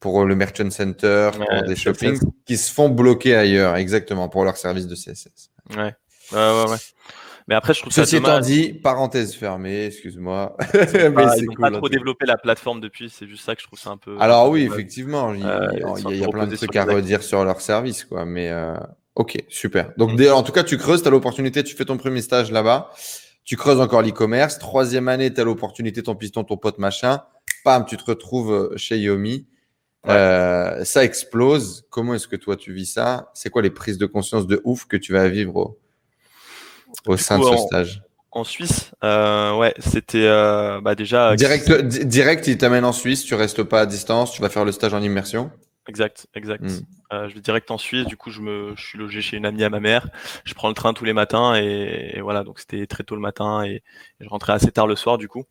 pour 0.00 0.24
le 0.24 0.36
Merchant 0.36 0.70
Center, 0.70 1.30
pour 1.34 1.68
des 1.68 1.74
shopping, 1.74 2.18
qui 2.46 2.56
se 2.56 2.72
font 2.72 2.88
bloquer 2.88 3.34
ailleurs, 3.34 3.76
exactement, 3.76 4.28
pour 4.28 4.44
leur 4.44 4.56
service 4.56 4.86
de 4.86 4.94
CSS. 4.94 5.50
Ouais, 5.70 5.76
ouais, 5.76 5.92
ouais. 6.32 6.70
ouais. 6.70 6.76
Mais 7.48 7.54
après, 7.54 7.74
je 7.74 7.80
trouve 7.80 7.92
Ceci 7.92 8.10
ça 8.10 8.16
étant 8.18 8.40
dit, 8.40 8.74
parenthèse 8.74 9.34
fermée, 9.34 9.86
excuse-moi. 9.86 10.56
Mais 10.74 11.10
pas, 11.10 11.36
ils 11.36 11.46
n'ont 11.46 11.54
pas 11.54 11.70
trop 11.70 11.88
développé 11.88 12.26
la 12.26 12.36
plateforme 12.36 12.80
depuis, 12.80 13.10
c'est 13.10 13.26
juste 13.26 13.44
ça 13.44 13.56
que 13.56 13.62
je 13.62 13.66
trouve 13.66 13.78
ça 13.78 13.90
un 13.90 13.96
peu. 13.96 14.16
Alors 14.20 14.50
oui, 14.50 14.62
effectivement, 14.62 15.32
il, 15.32 15.44
euh, 15.44 15.68
il, 16.10 16.18
y 16.18 16.24
a, 16.24 16.28
plein 16.28 16.46
de 16.46 16.54
trucs 16.54 16.76
à 16.76 16.84
redire 16.84 17.22
sur 17.22 17.42
leur 17.44 17.60
service, 17.60 18.04
quoi. 18.04 18.26
Mais 18.26 18.50
euh, 18.50 18.74
Ok, 19.18 19.36
super. 19.48 19.92
Donc, 19.96 20.18
mm. 20.18 20.32
en 20.32 20.44
tout 20.44 20.52
cas, 20.52 20.62
tu 20.62 20.78
creuses, 20.78 21.02
tu 21.02 21.08
as 21.08 21.10
l'opportunité, 21.10 21.64
tu 21.64 21.74
fais 21.74 21.84
ton 21.84 21.96
premier 21.96 22.22
stage 22.22 22.52
là-bas, 22.52 22.92
tu 23.44 23.56
creuses 23.56 23.80
encore 23.80 24.00
l'e-commerce. 24.00 24.60
Troisième 24.60 25.08
année, 25.08 25.34
tu 25.34 25.40
as 25.40 25.44
l'opportunité, 25.44 26.04
ton 26.04 26.14
piston, 26.14 26.44
ton 26.44 26.56
pote, 26.56 26.78
machin. 26.78 27.20
Pam, 27.64 27.84
tu 27.84 27.96
te 27.96 28.04
retrouves 28.04 28.52
euh, 28.52 28.76
chez 28.76 28.96
Yomi. 28.96 29.48
Euh, 30.06 30.84
ça 30.84 31.02
explose. 31.02 31.84
Comment 31.90 32.14
est-ce 32.14 32.28
que 32.28 32.36
toi, 32.36 32.56
tu 32.56 32.72
vis 32.72 32.86
ça? 32.86 33.32
C'est 33.34 33.50
quoi 33.50 33.60
les 33.60 33.70
prises 33.70 33.98
de 33.98 34.06
conscience 34.06 34.46
de 34.46 34.60
ouf 34.62 34.86
que 34.86 34.96
tu 34.96 35.12
vas 35.12 35.28
vivre 35.28 35.56
au, 35.56 35.80
sein 37.16 37.38
de 37.38 37.44
ce 37.44 37.56
stage 37.56 38.02
en 38.30 38.44
Suisse, 38.44 38.92
euh, 39.04 39.56
ouais, 39.56 39.74
c'était 39.78 40.26
euh, 40.26 40.80
bah 40.80 40.94
déjà 40.94 41.34
direct. 41.36 41.70
Direct, 41.72 42.46
il 42.46 42.58
t'amène 42.58 42.84
en 42.84 42.92
Suisse. 42.92 43.24
Tu 43.24 43.34
restes 43.34 43.62
pas 43.62 43.80
à 43.80 43.86
distance. 43.86 44.32
Tu 44.32 44.42
vas 44.42 44.48
faire 44.48 44.64
le 44.64 44.72
stage 44.72 44.94
en 44.94 45.02
immersion. 45.02 45.50
exact, 45.86 46.26
exact. 46.34 46.62
Hmm. 46.62 46.80
Euh, 47.12 47.28
je 47.28 47.34
vais 47.34 47.40
direct 47.40 47.70
en 47.70 47.78
Suisse. 47.78 48.06
Du 48.06 48.16
coup, 48.16 48.30
je 48.30 48.40
me, 48.40 48.74
je 48.76 48.84
suis 48.84 48.98
logé 48.98 49.22
chez 49.22 49.36
une 49.38 49.46
amie 49.46 49.64
à 49.64 49.70
ma 49.70 49.80
mère. 49.80 50.08
Je 50.44 50.54
prends 50.54 50.68
le 50.68 50.74
train 50.74 50.92
tous 50.92 51.04
les 51.04 51.14
matins 51.14 51.54
et, 51.54 52.20
voilà. 52.20 52.44
Donc 52.44 52.60
c'était 52.60 52.86
très 52.86 53.02
tôt 53.02 53.14
le 53.14 53.20
matin 53.20 53.64
et, 53.64 53.82
je 54.20 54.28
rentrais 54.28 54.52
assez 54.52 54.70
tard 54.70 54.86
le 54.86 54.96
soir. 54.96 55.16
Du 55.16 55.28
coup, 55.28 55.44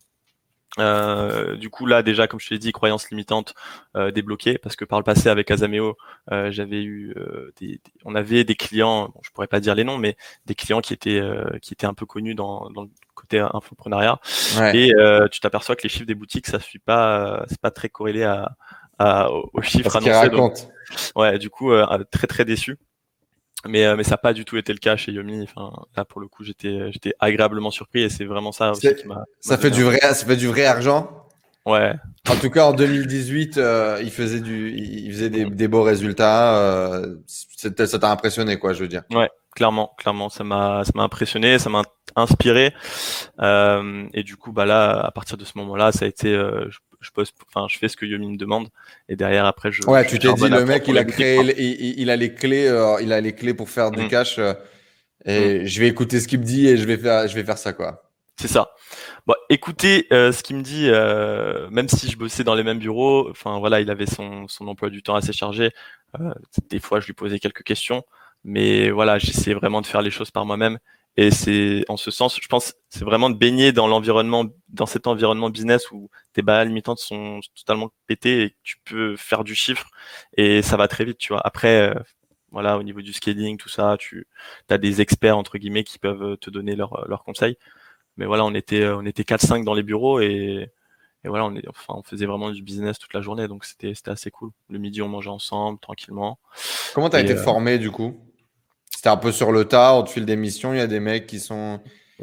euh, 0.78 1.56
du 1.56 1.70
coup 1.70 1.86
là 1.86 2.02
déjà, 2.02 2.26
comme 2.26 2.40
je 2.40 2.50
l'ai 2.50 2.58
dit, 2.58 2.72
croyance 2.72 3.10
limitante 3.10 3.54
euh, 3.96 4.10
débloquée 4.10 4.58
parce 4.58 4.76
que 4.76 4.84
par 4.84 4.98
le 4.98 5.04
passé 5.04 5.28
avec 5.28 5.50
Azameo, 5.50 5.96
euh, 6.32 6.50
j'avais 6.50 6.82
eu 6.82 7.14
des, 7.60 7.80
on 8.04 8.14
avait 8.14 8.44
des 8.44 8.54
clients, 8.54 9.08
bon, 9.08 9.20
je 9.22 9.30
pourrais 9.30 9.46
pas 9.46 9.60
dire 9.60 9.74
les 9.74 9.84
noms, 9.84 9.98
mais 9.98 10.16
des 10.46 10.54
clients 10.54 10.80
qui 10.80 10.92
étaient 10.92 11.22
qui 11.62 11.74
étaient 11.74 11.86
un 11.86 11.94
peu 11.94 12.06
connus 12.06 12.34
dans, 12.34 12.70
dans 12.70 12.82
le 12.82 12.90
côté 13.14 13.38
infoprenariat. 13.38 14.20
Et 14.74 14.92
tu 15.30 15.40
t'aperçois 15.40 15.76
que 15.76 15.82
les 15.82 15.88
chiffres 15.88 16.06
des 16.06 16.14
boutiques, 16.14 16.46
ça 16.46 16.60
suit 16.60 16.78
pas, 16.78 17.44
c'est 17.48 17.60
pas 17.60 17.70
très 17.70 17.88
corrélé 17.88 18.24
à 18.24 18.56
aux, 19.00 19.62
chiffres 19.62 19.96
annoncés. 19.96 20.30
Donc, 20.30 20.54
ouais, 21.16 21.38
du 21.38 21.50
coup, 21.50 21.72
euh, 21.72 21.86
très 22.10 22.26
très 22.26 22.44
déçu. 22.44 22.76
Mais, 23.66 23.84
euh, 23.84 23.96
mais 23.96 24.04
ça 24.04 24.12
n'a 24.12 24.18
pas 24.18 24.32
du 24.32 24.44
tout 24.44 24.56
été 24.56 24.72
le 24.72 24.78
cas 24.78 24.96
chez 24.96 25.12
Yomi. 25.12 25.42
Enfin, 25.42 25.72
là, 25.96 26.04
pour 26.04 26.20
le 26.20 26.28
coup, 26.28 26.44
j'étais, 26.44 26.92
j'étais 26.92 27.14
agréablement 27.18 27.70
surpris 27.70 28.02
et 28.02 28.08
c'est 28.08 28.24
vraiment 28.24 28.52
ça 28.52 28.70
aussi 28.70 28.94
qui 28.94 29.06
m'a. 29.06 29.24
Ça 29.40 29.58
fait 29.58 29.70
du 29.70 29.82
vrai, 29.82 29.98
ça 30.00 30.26
fait 30.26 30.36
du 30.36 30.46
vrai 30.46 30.64
argent. 30.64 31.26
Ouais. 31.66 31.94
En 32.30 32.36
tout 32.36 32.48
cas, 32.48 32.64
en 32.64 32.72
2018, 32.72 33.58
euh, 33.58 33.98
il 34.02 34.10
faisait 34.10 34.40
du, 34.40 34.72
il 34.74 35.12
faisait 35.12 35.28
des, 35.28 35.44
des 35.44 35.68
beaux 35.68 35.82
résultats. 35.82 36.56
Euh, 36.56 37.16
ça 37.26 37.98
t'a 37.98 38.10
impressionné, 38.10 38.58
quoi, 38.58 38.72
je 38.72 38.80
veux 38.80 38.88
dire. 38.88 39.02
Ouais, 39.10 39.28
clairement, 39.54 39.92
clairement, 39.98 40.30
ça 40.30 40.44
m'a, 40.44 40.82
ça 40.84 40.92
m'a 40.94 41.02
impressionné, 41.02 41.58
ça 41.58 41.68
m'a 41.68 41.82
inspiré. 42.16 42.72
Euh, 43.40 44.06
et 44.14 44.22
du 44.22 44.36
coup, 44.36 44.52
bah 44.52 44.64
là, 44.64 45.00
à 45.00 45.10
partir 45.10 45.36
de 45.36 45.44
ce 45.44 45.52
moment-là, 45.56 45.92
ça 45.92 46.06
a 46.06 46.08
été, 46.08 46.32
euh, 46.32 46.70
je 47.00 47.10
pose, 47.10 47.32
enfin, 47.48 47.66
je 47.70 47.78
fais 47.78 47.88
ce 47.88 47.96
que 47.96 48.06
Yomi 48.06 48.32
me 48.32 48.36
demande, 48.36 48.68
et 49.08 49.16
derrière 49.16 49.46
après 49.46 49.70
je. 49.70 49.82
Ouais, 49.84 50.06
tu 50.06 50.18
t'es 50.18 50.32
dit 50.32 50.48
le 50.48 50.64
mec, 50.64 50.86
il 50.88 50.98
a 50.98 51.04
créé, 51.04 51.38
il, 51.58 52.00
il, 52.00 52.10
a 52.10 52.16
les 52.16 52.34
clés, 52.34 52.66
euh, 52.66 53.00
il 53.00 53.12
a 53.12 53.20
les 53.20 53.34
clés 53.34 53.54
pour 53.54 53.70
faire 53.70 53.90
du 53.90 54.02
mm. 54.02 54.08
cash, 54.08 54.38
euh, 54.38 54.54
et 55.24 55.60
mm. 55.60 55.66
je 55.66 55.80
vais 55.80 55.88
écouter 55.88 56.20
ce 56.20 56.28
qu'il 56.28 56.40
me 56.40 56.44
dit 56.44 56.66
et 56.66 56.76
je 56.76 56.84
vais 56.84 56.96
faire, 56.96 57.28
je 57.28 57.34
vais 57.34 57.44
faire 57.44 57.58
ça 57.58 57.72
quoi. 57.72 58.02
C'est 58.40 58.48
ça. 58.48 58.70
Bon, 59.26 59.34
écoutez 59.48 60.06
euh, 60.12 60.30
ce 60.30 60.42
qu'il 60.44 60.56
me 60.56 60.62
dit, 60.62 60.90
même 61.72 61.88
si 61.88 62.08
je 62.10 62.16
bossais 62.16 62.44
dans 62.44 62.54
les 62.54 62.62
mêmes 62.62 62.78
bureaux, 62.78 63.28
enfin 63.30 63.58
voilà, 63.58 63.80
il 63.80 63.90
avait 63.90 64.06
son, 64.06 64.46
son 64.48 64.68
emploi 64.68 64.90
du 64.90 65.02
temps 65.02 65.16
assez 65.16 65.32
chargé. 65.32 65.70
des 66.70 66.78
fois, 66.78 67.00
je 67.00 67.06
lui 67.06 67.14
posais 67.14 67.38
quelques 67.40 67.64
questions, 67.64 68.04
mais 68.44 68.90
voilà, 68.90 69.18
j'essayais 69.18 69.54
vraiment 69.54 69.80
de 69.80 69.86
faire 69.86 70.02
les 70.02 70.10
choses 70.10 70.30
par 70.30 70.46
moi-même. 70.46 70.78
Et 71.20 71.32
c'est 71.32 71.84
en 71.88 71.96
ce 71.96 72.12
sens, 72.12 72.38
je 72.40 72.46
pense, 72.46 72.74
c'est 72.90 73.04
vraiment 73.04 73.28
de 73.28 73.34
baigner 73.34 73.72
dans 73.72 73.88
l'environnement, 73.88 74.44
dans 74.68 74.86
cet 74.86 75.08
environnement 75.08 75.50
business 75.50 75.90
où 75.90 76.08
tes 76.32 76.42
balles 76.42 76.68
limitantes 76.68 77.00
sont 77.00 77.40
totalement 77.56 77.90
pétées 78.06 78.42
et 78.44 78.56
tu 78.62 78.76
peux 78.84 79.16
faire 79.16 79.42
du 79.42 79.56
chiffre 79.56 79.90
et 80.36 80.62
ça 80.62 80.76
va 80.76 80.86
très 80.86 81.04
vite, 81.04 81.18
tu 81.18 81.32
vois. 81.32 81.42
Après, 81.44 81.90
euh, 81.90 81.94
voilà, 82.52 82.78
au 82.78 82.84
niveau 82.84 83.00
du 83.00 83.12
scaling, 83.12 83.56
tout 83.56 83.68
ça, 83.68 83.96
tu 83.98 84.28
as 84.70 84.78
des 84.78 85.00
experts 85.00 85.36
entre 85.36 85.58
guillemets 85.58 85.82
qui 85.82 85.98
peuvent 85.98 86.36
te 86.36 86.50
donner 86.50 86.76
leurs 86.76 87.04
leur 87.08 87.24
conseils. 87.24 87.56
Mais 88.16 88.26
voilà, 88.26 88.44
on 88.44 88.54
était 88.54 88.86
on 88.86 89.04
était 89.04 89.24
4-5 89.24 89.64
dans 89.64 89.74
les 89.74 89.82
bureaux 89.82 90.20
et, 90.20 90.70
et 91.24 91.28
voilà, 91.28 91.46
on 91.46 91.56
est, 91.56 91.66
enfin, 91.68 91.94
on 91.96 92.04
faisait 92.04 92.26
vraiment 92.26 92.52
du 92.52 92.62
business 92.62 92.96
toute 92.96 93.12
la 93.12 93.22
journée, 93.22 93.48
donc 93.48 93.64
c'était 93.64 93.92
c'était 93.92 94.12
assez 94.12 94.30
cool. 94.30 94.50
Le 94.70 94.78
midi, 94.78 95.02
on 95.02 95.08
mangeait 95.08 95.30
ensemble 95.30 95.80
tranquillement. 95.80 96.38
Comment 96.94 97.10
tu 97.10 97.16
as 97.16 97.22
été 97.22 97.32
euh, 97.32 97.42
formé 97.42 97.78
du 97.78 97.90
coup? 97.90 98.20
C'était 98.98 99.10
un 99.10 99.16
peu 99.16 99.30
sur 99.30 99.52
le 99.52 99.64
tas, 99.64 99.94
au 99.94 100.04
fil 100.06 100.26
des 100.26 100.34
missions, 100.34 100.74
il 100.74 100.78
y 100.78 100.80
a 100.80 100.88
des 100.88 100.98
mecs 100.98 101.28
qui 101.28 101.38
sont. 101.38 101.78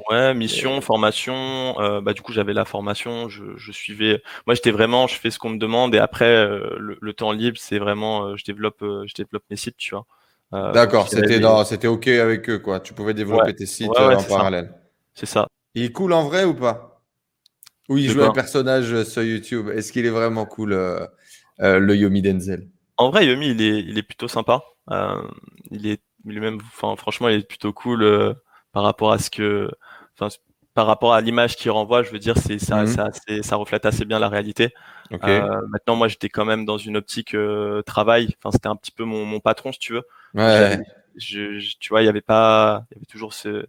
Ouais, 0.10 0.34
mission, 0.34 0.82
formation. 0.82 1.80
Euh, 1.80 2.02
bah 2.02 2.12
du 2.12 2.22
coup 2.22 2.34
j'avais 2.34 2.52
la 2.52 2.66
formation, 2.66 3.30
je, 3.30 3.46
je 3.56 3.72
suivais. 3.72 4.22
Moi 4.46 4.56
j'étais 4.56 4.72
vraiment, 4.72 5.08
je 5.08 5.16
fais 5.18 5.32
ce 5.32 5.40
qu'on 5.40 5.52
me 5.52 5.58
demande 5.58 5.96
et 5.96 6.00
après 6.00 6.26
euh, 6.26 6.76
le, 6.78 7.14
temps 7.14 7.32
libre 7.32 7.56
c'est 7.58 7.80
vraiment, 7.80 8.26
euh, 8.26 8.36
je 8.36 8.44
développe, 8.44 8.80
je 8.82 9.14
développe 9.14 9.44
mes 9.50 9.56
sites, 9.56 9.78
tu 9.78 9.96
vois. 9.96 10.06
D'accord, 10.74 11.08
c'était 11.08 11.40
c'était 11.64 11.88
ok 11.88 12.08
avec 12.10 12.50
eux 12.50 12.60
quoi. 12.60 12.82
Tu 12.82 12.94
pouvais 12.94 13.14
développer 13.14 13.56
tes 13.56 13.68
sites 13.68 13.98
en 13.98 14.22
parallèle. 14.24 14.74
C'est 15.14 15.28
ça. 15.28 15.48
Il 15.76 15.84
est 15.84 15.94
cool 15.94 16.12
en 16.12 16.26
vrai 16.26 16.44
ou 16.44 16.56
pas? 16.56 17.02
Ou 17.88 17.98
il 17.98 18.10
joue 18.10 18.22
un 18.22 18.34
personnage 18.34 19.06
sur 19.06 19.24
YouTube? 19.24 19.70
Est-ce 19.74 19.94
qu'il 19.94 20.06
est 20.06 20.10
vraiment 20.10 20.46
cool 20.46 20.72
le 21.58 21.96
Yomi 21.96 22.22
Denzel? 22.22 22.68
En 22.98 23.12
vrai 23.12 23.28
Yomi 23.28 23.52
il 23.52 23.62
est, 23.62 23.80
il 23.80 23.98
est 23.98 24.04
plutôt 24.04 24.28
sympa. 24.28 24.62
il 25.72 25.88
est 25.88 26.02
lui-même, 26.26 26.58
enfin, 26.62 26.96
franchement, 26.96 27.30
il 27.30 27.40
est 27.40 27.48
plutôt 27.48 27.74
cool 27.74 28.04
euh, 28.04 28.34
par 28.72 28.84
rapport 28.84 29.12
à 29.12 29.20
ce 29.20 29.30
que, 29.30 29.70
enfin, 30.18 30.36
par 30.74 30.88
rapport 30.88 31.14
à 31.14 31.22
l'image 31.22 31.56
qu'il 31.56 31.72
renvoie, 31.72 32.04
je 32.04 32.12
veux 32.12 32.20
dire, 32.20 32.38
c'est 32.38 32.60
ça, 32.60 32.84
mhm. 32.84 33.44
ça, 33.44 33.56
reflète 33.56 33.86
assez 33.86 34.04
bien 34.04 34.20
la 34.20 34.28
réalité. 34.28 34.74
Euh, 35.24 35.62
maintenant, 35.70 35.96
moi, 35.96 36.08
j'étais 36.08 36.30
quand 36.30 36.46
même 36.46 36.66
dans 36.66 36.78
une 36.78 36.98
optique 36.98 37.34
euh, 37.34 37.82
travail. 37.84 38.36
Enfin, 38.38 38.52
c'était 38.52 38.68
un 38.68 38.76
petit 38.76 38.92
peu 38.92 39.06
mon, 39.06 39.24
mon, 39.24 39.40
patron, 39.40 39.72
si 39.72 39.80
tu 39.80 39.94
veux. 39.94 40.04
Ouais. 40.34 40.80
Je, 41.16 41.78
tu 41.80 41.90
vois, 41.90 42.02
il 42.02 42.06
y 42.06 42.10
avait 42.10 42.22
pas, 42.22 42.84
il 42.92 42.96
y 42.96 42.98
avait 42.98 43.06
toujours 43.06 43.34
ce, 43.34 43.66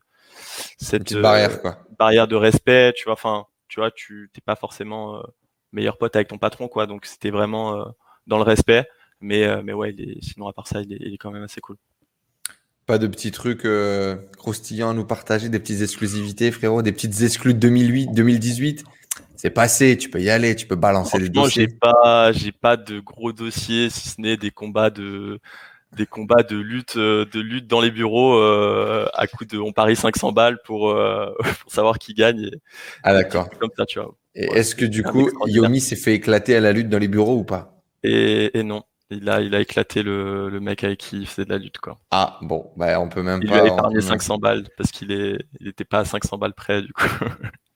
cette 0.78 1.14
barrière, 1.14 1.60
quoi. 1.60 1.78
barrière 1.96 2.26
de 2.26 2.34
respect. 2.34 2.92
Tu 2.96 3.04
vois, 3.04 3.12
enfin, 3.12 3.46
tu 3.68 3.78
vois, 3.78 3.92
tu 3.92 4.30
t'es 4.32 4.40
pas 4.40 4.56
forcément 4.56 5.22
meilleur 5.70 5.98
pote 5.98 6.16
avec 6.16 6.26
ton 6.26 6.38
patron, 6.38 6.66
quoi. 6.66 6.86
Donc, 6.86 7.06
c'était 7.06 7.30
vraiment 7.30 7.86
dans 8.26 8.38
le 8.38 8.44
respect. 8.44 8.88
Mais, 9.20 9.62
mais 9.62 9.72
ouais, 9.72 9.92
il 9.92 10.10
est, 10.10 10.24
sinon 10.24 10.48
à 10.48 10.52
part 10.52 10.66
ça, 10.66 10.80
il 10.82 10.92
est, 10.92 10.98
il 11.00 11.14
est 11.14 11.18
quand 11.18 11.30
même 11.30 11.44
assez 11.44 11.60
cool. 11.60 11.76
Pas 12.86 12.98
de 12.98 13.08
petits 13.08 13.32
trucs 13.32 13.64
euh, 13.64 14.14
croustillants 14.38 14.90
à 14.90 14.94
nous 14.94 15.04
partager, 15.04 15.48
des 15.48 15.58
petites 15.58 15.82
exclusivités, 15.82 16.52
frérot, 16.52 16.82
des 16.82 16.92
petites 16.92 17.20
exclus 17.20 17.52
de 17.52 17.58
2008, 17.58 18.12
2018. 18.14 18.84
C'est 19.34 19.50
passé, 19.50 19.96
tu 19.98 20.08
peux 20.08 20.20
y 20.20 20.30
aller, 20.30 20.54
tu 20.54 20.66
peux 20.66 20.76
balancer 20.76 21.18
les 21.18 21.28
dossiers. 21.28 21.62
j'ai 21.68 21.68
pas, 21.68 22.30
j'ai 22.30 22.52
pas 22.52 22.76
de 22.76 23.00
gros 23.00 23.32
dossiers, 23.32 23.90
si 23.90 24.08
ce 24.08 24.20
n'est 24.20 24.36
des 24.36 24.52
combats 24.52 24.90
de, 24.90 25.40
des 25.96 26.06
combats 26.06 26.44
de 26.44 26.56
lutte, 26.56 26.96
euh, 26.96 27.24
de 27.24 27.40
lutte 27.40 27.66
dans 27.66 27.80
les 27.80 27.90
bureaux 27.90 28.38
euh, 28.38 29.08
à 29.14 29.26
coup 29.26 29.44
de, 29.44 29.58
on 29.58 29.72
parie 29.72 29.96
500 29.96 30.30
balles 30.30 30.58
pour, 30.64 30.94
pour 31.60 31.72
savoir 31.72 31.98
qui 31.98 32.14
gagne. 32.14 32.50
ah 33.02 33.12
d'accord. 33.12 33.50
Comme 33.58 33.70
ça, 33.76 33.84
tu 33.84 33.98
vois. 33.98 34.14
Et 34.36 34.44
est-ce 34.52 34.76
que 34.76 34.84
du 34.84 35.02
coup, 35.02 35.28
Yomi 35.46 35.80
s'est 35.80 35.96
fait 35.96 36.14
éclater 36.14 36.54
à 36.54 36.60
la 36.60 36.72
lutte 36.72 36.88
dans 36.88 36.98
les 36.98 37.08
bureaux 37.08 37.38
ou 37.38 37.44
pas? 37.44 37.82
Et, 38.04 38.56
et 38.56 38.62
non. 38.62 38.84
Il 39.10 39.28
a, 39.28 39.40
il 39.40 39.54
a 39.54 39.60
éclaté 39.60 40.02
le, 40.02 40.48
le 40.48 40.60
mec 40.60 40.82
avec 40.82 40.98
qui 40.98 41.20
il 41.20 41.26
faisait 41.28 41.44
de 41.44 41.50
la 41.50 41.58
lutte, 41.58 41.78
quoi. 41.78 41.98
Ah, 42.10 42.38
bon, 42.42 42.72
bah, 42.76 43.00
on 43.00 43.08
peut 43.08 43.22
même 43.22 43.40
il 43.42 43.48
pas. 43.48 43.58
Il 43.58 43.62
lui 43.62 43.70
a 43.70 43.72
épargné 43.72 44.00
500 44.00 44.38
balles 44.38 44.64
parce 44.76 44.90
qu'il 44.90 45.12
est, 45.12 45.38
il 45.60 45.68
était 45.68 45.84
pas 45.84 46.00
à 46.00 46.04
500 46.04 46.38
balles 46.38 46.54
près, 46.54 46.82
du 46.82 46.92
coup. 46.92 47.08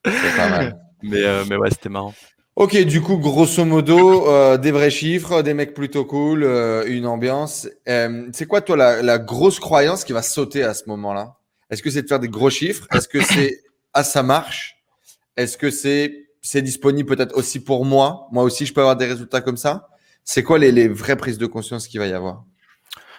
C'est 0.05 0.35
pas 0.35 0.49
mal. 0.49 0.77
mais, 1.03 1.23
euh, 1.23 1.45
mais 1.49 1.55
ouais, 1.55 1.69
c'était 1.69 1.89
marrant. 1.89 2.13
Ok, 2.57 2.77
du 2.83 3.01
coup, 3.01 3.17
grosso 3.17 3.63
modo, 3.63 4.27
euh, 4.29 4.57
des 4.57 4.71
vrais 4.71 4.91
chiffres, 4.91 5.41
des 5.41 5.53
mecs 5.53 5.73
plutôt 5.73 6.03
cool, 6.03 6.43
euh, 6.43 6.83
une 6.85 7.07
ambiance. 7.07 7.69
Euh, 7.87 8.27
c'est 8.33 8.45
quoi, 8.45 8.59
toi, 8.59 8.75
la, 8.75 9.01
la, 9.01 9.19
grosse 9.19 9.59
croyance 9.59 10.03
qui 10.03 10.11
va 10.11 10.21
sauter 10.21 10.63
à 10.63 10.73
ce 10.73 10.83
moment-là? 10.87 11.37
Est-ce 11.69 11.81
que 11.81 11.89
c'est 11.89 12.01
de 12.01 12.07
faire 12.07 12.19
des 12.19 12.27
gros 12.27 12.49
chiffres? 12.49 12.87
Est-ce 12.93 13.07
que 13.07 13.23
c'est 13.23 13.63
ah 13.93 14.03
ça 14.03 14.21
marche? 14.21 14.83
Est-ce 15.37 15.57
que 15.57 15.71
c'est 15.71 16.27
c'est 16.41 16.61
disponible 16.61 17.07
peut-être 17.07 17.37
aussi 17.37 17.63
pour 17.63 17.85
moi? 17.85 18.27
Moi 18.33 18.43
aussi, 18.43 18.65
je 18.65 18.73
peux 18.73 18.81
avoir 18.81 18.97
des 18.97 19.05
résultats 19.05 19.39
comme 19.39 19.57
ça? 19.57 19.87
C'est 20.23 20.43
quoi 20.43 20.59
les, 20.59 20.87
vraies 20.87 21.15
prises 21.15 21.37
de 21.37 21.45
conscience 21.45 21.87
qu'il 21.87 21.99
va 21.99 22.07
y 22.07 22.13
avoir? 22.13 22.43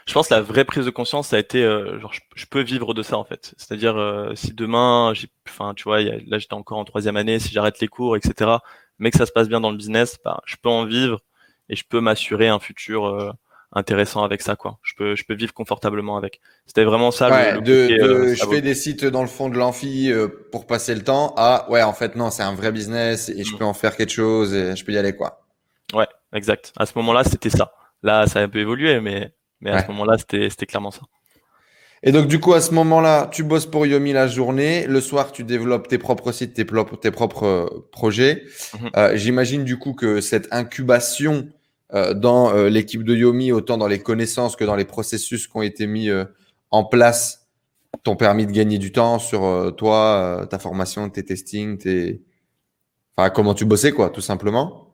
Je 0.06 0.14
pense 0.14 0.28
que 0.28 0.34
la 0.34 0.40
vraie 0.40 0.64
prise 0.64 0.84
de 0.84 0.90
conscience, 0.90 1.28
ça 1.28 1.36
a 1.36 1.38
été 1.38 1.62
euh, 1.62 1.98
genre 2.00 2.12
je, 2.34 2.46
peux 2.46 2.60
vivre 2.62 2.92
de 2.92 3.02
ça 3.02 3.16
en 3.16 3.24
fait. 3.24 3.54
C'est-à-dire 3.56 3.96
euh, 3.96 4.34
si 4.34 4.52
demain, 4.52 5.12
j'ai, 5.14 5.28
enfin 5.48 5.74
tu 5.74 5.84
vois, 5.84 6.00
là 6.00 6.38
j'étais 6.38 6.54
encore 6.54 6.78
en 6.78 6.84
troisième 6.84 7.16
année, 7.16 7.38
si 7.38 7.52
j'arrête 7.52 7.78
les 7.80 7.88
cours, 7.88 8.16
etc. 8.16 8.50
Mais 8.98 9.10
que 9.10 9.18
ça 9.18 9.26
se 9.26 9.32
passe 9.32 9.48
bien 9.48 9.60
dans 9.60 9.70
le 9.70 9.76
business, 9.76 10.18
bah, 10.24 10.40
je 10.44 10.56
peux 10.60 10.68
en 10.68 10.86
vivre 10.86 11.20
et 11.68 11.76
je 11.76 11.84
peux 11.88 12.00
m'assurer 12.00 12.48
un 12.48 12.58
futur 12.58 13.06
euh, 13.06 13.30
intéressant 13.70 14.24
avec 14.24 14.42
ça 14.42 14.56
quoi. 14.56 14.78
Je 14.82 14.94
peux 14.96 15.14
je 15.14 15.24
peux 15.24 15.34
vivre 15.34 15.54
confortablement 15.54 16.16
avec. 16.16 16.40
C'était 16.66 16.84
vraiment 16.84 17.12
ça. 17.12 17.54
le, 17.54 17.60
de, 17.60 18.34
je 18.34 18.44
fais 18.46 18.60
des 18.60 18.74
sites 18.74 19.04
dans 19.04 19.22
le 19.22 19.28
fond 19.28 19.50
de 19.50 19.56
l'amphi 19.56 20.10
pour 20.50 20.66
passer 20.66 20.96
le 20.96 21.02
temps. 21.02 21.32
Ah 21.36 21.66
ouais 21.70 21.84
en 21.84 21.92
fait 21.92 22.16
non 22.16 22.30
c'est 22.30 22.42
un 22.42 22.54
vrai 22.54 22.72
business 22.72 23.28
et 23.28 23.44
je 23.44 23.54
mm. 23.54 23.58
peux 23.58 23.64
en 23.64 23.74
faire 23.74 23.96
quelque 23.96 24.12
chose 24.12 24.52
et 24.52 24.74
je 24.74 24.84
peux 24.84 24.92
y 24.92 24.98
aller 24.98 25.14
quoi. 25.14 25.46
Ouais, 25.94 26.06
exact. 26.32 26.72
À 26.76 26.86
ce 26.86 26.92
moment-là, 26.96 27.24
c'était 27.24 27.50
ça. 27.50 27.72
Là, 28.02 28.26
ça 28.26 28.40
a 28.40 28.42
un 28.42 28.48
peu 28.48 28.58
évolué, 28.58 29.00
mais, 29.00 29.32
mais 29.60 29.70
à 29.70 29.82
ce 29.82 29.88
moment-là, 29.88 30.16
c'était 30.18 30.66
clairement 30.66 30.90
ça. 30.90 31.02
Et 32.04 32.10
donc, 32.10 32.26
du 32.26 32.40
coup, 32.40 32.52
à 32.52 32.60
ce 32.60 32.74
moment-là, 32.74 33.28
tu 33.32 33.44
bosses 33.44 33.66
pour 33.66 33.86
Yomi 33.86 34.12
la 34.12 34.26
journée. 34.26 34.86
Le 34.88 35.00
soir, 35.00 35.30
tu 35.30 35.44
développes 35.44 35.86
tes 35.86 35.98
propres 35.98 36.32
sites, 36.32 36.54
tes, 36.54 36.66
tes 37.00 37.10
propres 37.12 37.46
euh, 37.46 37.88
projets. 37.92 38.42
Mhm. 38.74 38.90
Euh, 38.96 39.16
j'imagine 39.16 39.62
du 39.62 39.78
coup 39.78 39.92
que 39.92 40.20
cette 40.20 40.48
incubation 40.50 41.48
euh, 41.94 42.12
dans 42.12 42.52
l'équipe 42.64 43.04
de 43.04 43.14
Yomi, 43.14 43.52
autant 43.52 43.78
dans 43.78 43.86
les 43.86 44.00
connaissances 44.00 44.56
que 44.56 44.64
dans 44.64 44.74
les 44.74 44.84
processus 44.84 45.46
qui 45.46 45.56
ont 45.56 45.62
été 45.62 45.86
mis 45.86 46.10
en 46.70 46.84
place, 46.84 47.46
t'ont 48.02 48.16
permis 48.16 48.46
de 48.46 48.52
gagner 48.52 48.78
du 48.78 48.90
temps 48.90 49.20
sur 49.20 49.74
toi, 49.76 50.46
ta 50.50 50.58
formation, 50.58 51.08
tes 51.08 51.24
testings, 51.24 51.78
tes... 51.78 52.22
Enfin, 53.16 53.28
comment 53.30 53.54
tu 53.54 53.66
bossais, 53.66 53.92
quoi, 53.92 54.08
tout 54.08 54.22
simplement. 54.22 54.91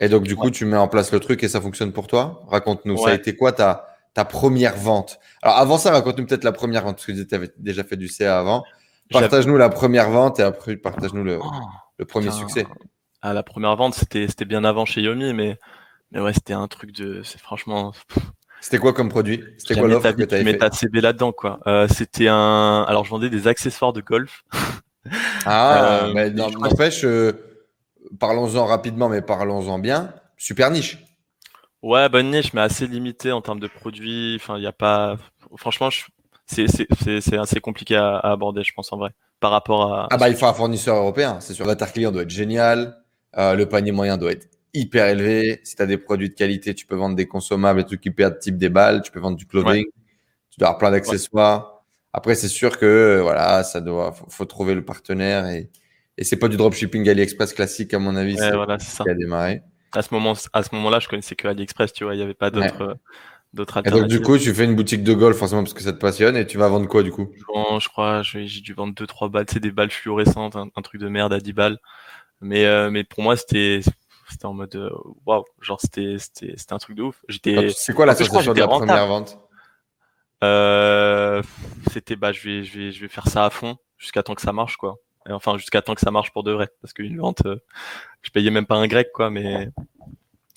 Et 0.00 0.08
donc, 0.08 0.24
du 0.24 0.36
coup, 0.36 0.50
tu 0.50 0.64
mets 0.64 0.76
en 0.76 0.88
place 0.88 1.12
le 1.12 1.20
truc 1.20 1.42
et 1.44 1.48
ça 1.48 1.60
fonctionne 1.60 1.92
pour 1.92 2.06
toi? 2.06 2.42
Raconte-nous, 2.48 2.96
ça 2.98 3.10
a 3.10 3.14
été 3.14 3.36
quoi 3.36 3.52
ta, 3.52 3.86
ta 4.12 4.24
première 4.24 4.76
vente? 4.76 5.18
Alors, 5.42 5.58
avant 5.58 5.78
ça, 5.78 5.92
raconte-nous 5.92 6.26
peut-être 6.26 6.44
la 6.44 6.52
première 6.52 6.84
vente, 6.84 6.96
parce 6.96 7.06
que 7.06 7.22
tu 7.22 7.34
avais 7.34 7.50
déjà 7.58 7.84
fait 7.84 7.96
du 7.96 8.08
CA 8.08 8.38
avant. 8.38 8.64
Partage-nous 9.10 9.56
la 9.56 9.68
première 9.68 10.10
vente 10.10 10.40
et 10.40 10.42
après, 10.42 10.76
partage-nous 10.76 11.24
le, 11.24 11.38
oh, 11.40 11.50
le 11.98 12.04
premier 12.04 12.30
succès. 12.30 12.66
Ah, 13.22 13.32
la 13.32 13.42
première 13.42 13.74
vente, 13.76 13.94
c'était 13.94 14.44
bien 14.44 14.64
avant 14.64 14.84
chez 14.84 15.00
Yomi, 15.00 15.32
mais, 15.32 15.58
Mais 16.12 16.20
ouais, 16.20 16.32
c'était 16.32 16.52
un 16.52 16.68
truc 16.68 16.92
de. 16.92 17.22
C'est 17.22 17.40
franchement. 17.40 17.92
C'était 18.60 18.78
quoi 18.78 18.94
comme 18.94 19.10
produit? 19.10 19.44
C'était 19.58 19.74
quoi 19.78 19.88
l'offre 19.88 20.10
que 20.12 20.22
tu 20.22 20.34
avais 20.34 20.58
fait? 20.58 20.74
CB 20.74 21.00
là-dedans, 21.02 21.32
quoi. 21.32 21.60
Euh, 21.66 21.86
c'était 21.88 22.28
un. 22.28 22.84
Alors, 22.88 23.04
je 23.04 23.10
vendais 23.10 23.28
des 23.28 23.46
accessoires 23.46 23.92
de 23.92 24.00
golf. 24.00 24.44
Ah, 25.44 26.04
euh, 26.06 26.12
mais 26.14 26.30
n'empêche, 26.30 27.04
euh, 27.04 27.32
parlons-en 28.18 28.66
rapidement, 28.66 29.08
mais 29.08 29.22
parlons-en 29.22 29.78
bien. 29.78 30.14
Super 30.36 30.70
niche. 30.70 30.98
Ouais, 31.82 32.08
bonne 32.08 32.30
niche, 32.30 32.54
mais 32.54 32.62
assez 32.62 32.86
limité 32.86 33.32
en 33.32 33.42
termes 33.42 33.60
de 33.60 33.66
produits. 33.66 34.38
Enfin, 34.40 34.56
il 34.56 34.60
n'y 34.60 34.66
a 34.66 34.72
pas. 34.72 35.16
Franchement, 35.56 35.90
c'est 36.46 37.36
assez 37.38 37.60
compliqué 37.60 37.96
à, 37.96 38.18
aborder, 38.18 38.62
je 38.64 38.72
pense, 38.72 38.92
en 38.92 38.96
vrai. 38.96 39.10
Par 39.40 39.50
rapport 39.50 39.92
à. 39.92 40.08
Ah, 40.10 40.16
bah, 40.16 40.28
il 40.28 40.36
faut 40.36 40.46
un 40.46 40.54
fournisseur 40.54 40.96
européen. 40.96 41.38
C'est 41.40 41.52
sûr. 41.54 41.66
L'avatar 41.66 41.92
client 41.92 42.10
doit 42.10 42.22
être 42.22 42.30
génial. 42.30 42.96
Euh, 43.36 43.54
le 43.54 43.68
panier 43.68 43.92
moyen 43.92 44.16
doit 44.16 44.32
être 44.32 44.48
hyper 44.72 45.06
élevé. 45.06 45.60
Si 45.64 45.76
tu 45.76 45.82
as 45.82 45.86
des 45.86 45.98
produits 45.98 46.30
de 46.30 46.34
qualité, 46.34 46.74
tu 46.74 46.86
peux 46.86 46.96
vendre 46.96 47.16
des 47.16 47.26
consommables, 47.26 47.80
des 47.80 47.86
trucs 47.86 48.00
qui 48.00 48.10
perdent 48.10 48.38
type 48.38 48.56
des 48.56 48.70
balles. 48.70 49.02
Tu 49.02 49.10
peux 49.10 49.20
vendre 49.20 49.36
du 49.36 49.46
clothing. 49.46 49.84
Tu 50.50 50.58
dois 50.58 50.68
avoir 50.68 50.78
plein 50.78 50.90
d'accessoires. 50.90 51.82
Après, 52.14 52.34
c'est 52.34 52.48
sûr 52.48 52.78
que 52.78 53.18
voilà, 53.20 53.62
ça 53.62 53.80
doit. 53.80 54.14
Faut, 54.28 54.44
trouver 54.46 54.74
le 54.74 54.84
partenaire 54.84 55.46
et, 55.48 55.68
et 56.16 56.24
c'est 56.24 56.36
pas 56.36 56.48
du 56.48 56.56
dropshipping 56.56 57.08
AliExpress 57.08 57.52
classique, 57.52 57.94
à 57.94 57.98
mon 57.98 58.16
avis. 58.16 58.36
c'est 58.36 58.52
voilà, 58.52 58.78
ça. 58.78 59.04
qui 59.04 59.10
a 59.10 59.14
démarré 59.14 59.62
à 59.94 60.02
ce 60.02 60.12
moment, 60.12 60.34
à 60.52 60.62
ce 60.62 60.74
moment-là, 60.74 60.98
je 60.98 61.08
connaissais 61.08 61.36
que 61.36 61.48
AliExpress, 61.48 61.92
tu 61.92 62.04
vois, 62.04 62.14
il 62.14 62.18
n'y 62.18 62.22
avait 62.22 62.34
pas 62.34 62.50
d'autres, 62.50 62.82
euh, 62.82 62.94
d'autres. 63.52 63.80
Et 63.84 63.90
donc, 63.90 64.06
du 64.06 64.20
coup, 64.20 64.38
tu 64.38 64.52
fais 64.52 64.64
une 64.64 64.74
boutique 64.74 65.04
de 65.04 65.14
golf, 65.14 65.36
forcément, 65.36 65.62
parce 65.62 65.74
que 65.74 65.82
ça 65.82 65.92
te 65.92 65.98
passionne, 65.98 66.36
et 66.36 66.46
tu 66.46 66.58
vas 66.58 66.68
vendre 66.68 66.88
quoi, 66.88 67.02
du 67.02 67.10
coup? 67.10 67.30
Je, 67.78 67.88
crois, 67.88 68.22
j'ai 68.22 68.60
dû 68.60 68.74
vendre 68.74 68.94
deux, 68.94 69.06
trois 69.06 69.28
balles, 69.28 69.46
c'est 69.48 69.60
des 69.60 69.70
balles 69.70 69.90
fluorescentes, 69.90 70.56
un, 70.56 70.82
truc 70.82 71.00
de 71.00 71.08
merde 71.08 71.32
à 71.32 71.38
10 71.38 71.52
balles. 71.52 71.78
Mais, 72.40 72.66
euh, 72.66 72.90
mais 72.90 73.04
pour 73.04 73.22
moi, 73.22 73.36
c'était, 73.36 73.80
c'était 74.28 74.46
en 74.46 74.54
mode, 74.54 74.74
euh, 74.74 74.90
waouh, 75.24 75.44
genre, 75.60 75.80
c'était, 75.80 76.16
c'était, 76.18 76.54
c'était 76.56 76.72
un 76.72 76.78
truc 76.78 76.96
de 76.96 77.02
ouf. 77.02 77.16
J'étais, 77.28 77.68
c'est 77.70 77.94
quoi 77.94 78.06
la 78.06 78.14
sensation 78.14 78.52
de 78.52 78.58
la 78.58 78.68
première 78.68 79.06
vente? 79.06 79.38
Euh, 80.42 81.42
c'était, 81.92 82.16
bah, 82.16 82.32
je 82.32 82.42
vais, 82.42 82.64
je 82.64 82.78
vais, 82.78 82.92
je 82.92 83.00
vais 83.00 83.08
faire 83.08 83.28
ça 83.28 83.46
à 83.46 83.50
fond 83.50 83.76
jusqu'à 83.96 84.22
temps 84.22 84.34
que 84.34 84.42
ça 84.42 84.52
marche, 84.52 84.76
quoi 84.76 84.96
enfin 85.30 85.56
jusqu'à 85.56 85.82
temps 85.82 85.94
que 85.94 86.00
ça 86.00 86.10
marche 86.10 86.32
pour 86.32 86.42
de 86.42 86.52
vrai. 86.52 86.68
Parce 86.80 86.92
qu'une 86.92 87.18
vente 87.18 87.44
euh, 87.46 87.56
je 88.22 88.30
payais 88.30 88.50
même 88.50 88.66
pas 88.66 88.76
un 88.76 88.86
grec 88.86 89.10
quoi 89.12 89.30
mais 89.30 89.68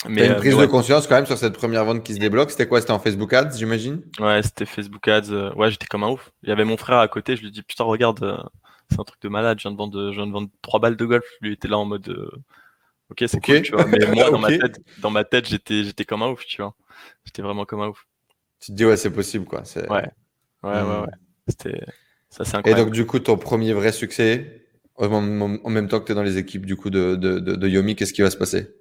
mais 0.08 0.28
une 0.28 0.34
euh, 0.34 0.36
prise 0.36 0.56
de 0.56 0.66
conscience 0.66 1.08
quand 1.08 1.16
même 1.16 1.26
sur 1.26 1.38
cette 1.38 1.54
première 1.58 1.86
vente 1.86 2.04
qui 2.04 2.14
se 2.14 2.20
débloque. 2.20 2.52
C'était 2.52 2.68
quoi? 2.68 2.82
C'était 2.82 2.92
en 2.92 3.00
Facebook 3.00 3.34
Ads 3.34 3.58
j'imagine? 3.58 4.02
Ouais 4.20 4.42
c'était 4.44 4.66
Facebook 4.66 5.08
Ads 5.08 5.32
euh, 5.32 5.54
ouais 5.56 5.72
j'étais 5.72 5.88
comme 5.88 6.04
un 6.04 6.10
ouf. 6.10 6.32
Il 6.44 6.50
y 6.50 6.52
avait 6.52 6.66
mon 6.66 6.78
frère 6.78 7.00
à 7.00 7.08
côté 7.08 7.36
je 7.36 7.44
lui 7.44 7.52
dis 7.52 7.64
putain 7.64 7.84
regarde 7.84 8.46
c'est 8.90 9.00
un 9.00 9.04
truc 9.04 9.22
de 9.22 9.30
malade 9.30 9.58
je 9.60 9.64
viens 9.64 9.72
de 9.72 9.78
vendre 9.78 10.12
je 10.12 10.16
viens 10.16 10.28
de 10.28 10.32
vendre 10.32 10.50
trois 10.62 10.80
balles 10.80 10.98
de 10.98 11.06
golf. 11.06 11.26
Lui 11.42 11.54
était 11.54 11.68
là 11.68 11.78
en 11.78 11.86
mode 11.86 12.10
ok 13.10 13.24
c'est 13.28 13.44
cool 13.44 13.62
tu 13.62 13.72
vois. 13.74 13.86
Mais 13.86 14.00
moi 14.08 14.30
dans 14.30 14.40
ma 14.40 14.48
tête 14.58 14.80
dans 15.00 15.12
ma 15.12 15.24
tête 15.24 15.48
j'étais 15.48 15.84
j'étais 15.84 16.06
comme 16.06 16.24
un 16.24 16.30
ouf 16.30 16.46
tu 16.46 16.62
vois. 16.62 16.76
J'étais 17.26 17.42
vraiment 17.42 17.66
comme 17.66 17.82
un 17.82 17.88
ouf. 17.88 18.06
Tu 18.60 18.72
te 18.72 18.78
dis 18.78 18.86
ouais 18.86 18.98
c'est 18.98 19.12
possible 19.12 19.46
quoi. 19.46 19.64
Ouais. 19.76 19.84
Ouais 20.64 20.72
ouais, 20.72 20.82
hmm. 20.82 21.02
ouais. 21.04 21.12
c'était 21.48 21.82
et 22.66 22.74
donc, 22.74 22.92
du 22.92 23.06
coup, 23.06 23.20
ton 23.20 23.38
premier 23.38 23.74
vrai 23.74 23.92
succès, 23.92 24.68
en, 24.98 25.22
même 25.22 25.88
temps 25.88 26.00
que 26.00 26.06
tu 26.06 26.12
es 26.12 26.16
dans 26.16 26.24
les 26.24 26.38
équipes 26.38 26.66
du 26.66 26.76
coup 26.76 26.90
de, 26.90 27.16
de, 27.16 27.40
de, 27.40 27.68
Yomi, 27.68 27.96
qu'est-ce 27.96 28.14
qui 28.14 28.22
va 28.22 28.30
se 28.30 28.38
passer? 28.38 28.74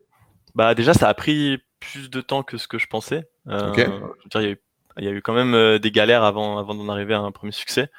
Bah 0.54 0.74
déjà, 0.74 0.94
ça 0.94 1.08
a 1.08 1.14
pris 1.14 1.58
plus 1.80 2.10
de 2.10 2.20
temps 2.20 2.42
que 2.42 2.56
ce 2.56 2.68
que 2.68 2.78
je 2.78 2.86
pensais. 2.86 3.28
Euh, 3.48 3.72
je 3.74 3.82
veux 3.82 3.88
dire, 4.30 4.40
il, 4.40 4.42
y 4.42 4.46
a 4.46 4.50
eu, 4.50 4.60
il 4.98 5.04
y 5.04 5.08
a 5.08 5.10
eu 5.10 5.22
quand 5.22 5.34
même 5.34 5.54
euh, 5.54 5.78
des 5.78 5.90
galères 5.90 6.24
avant, 6.24 6.58
avant 6.58 6.74
d'en 6.74 6.88
arriver 6.88 7.14
à 7.14 7.20
un 7.20 7.32
premier 7.32 7.52
succès. 7.52 7.90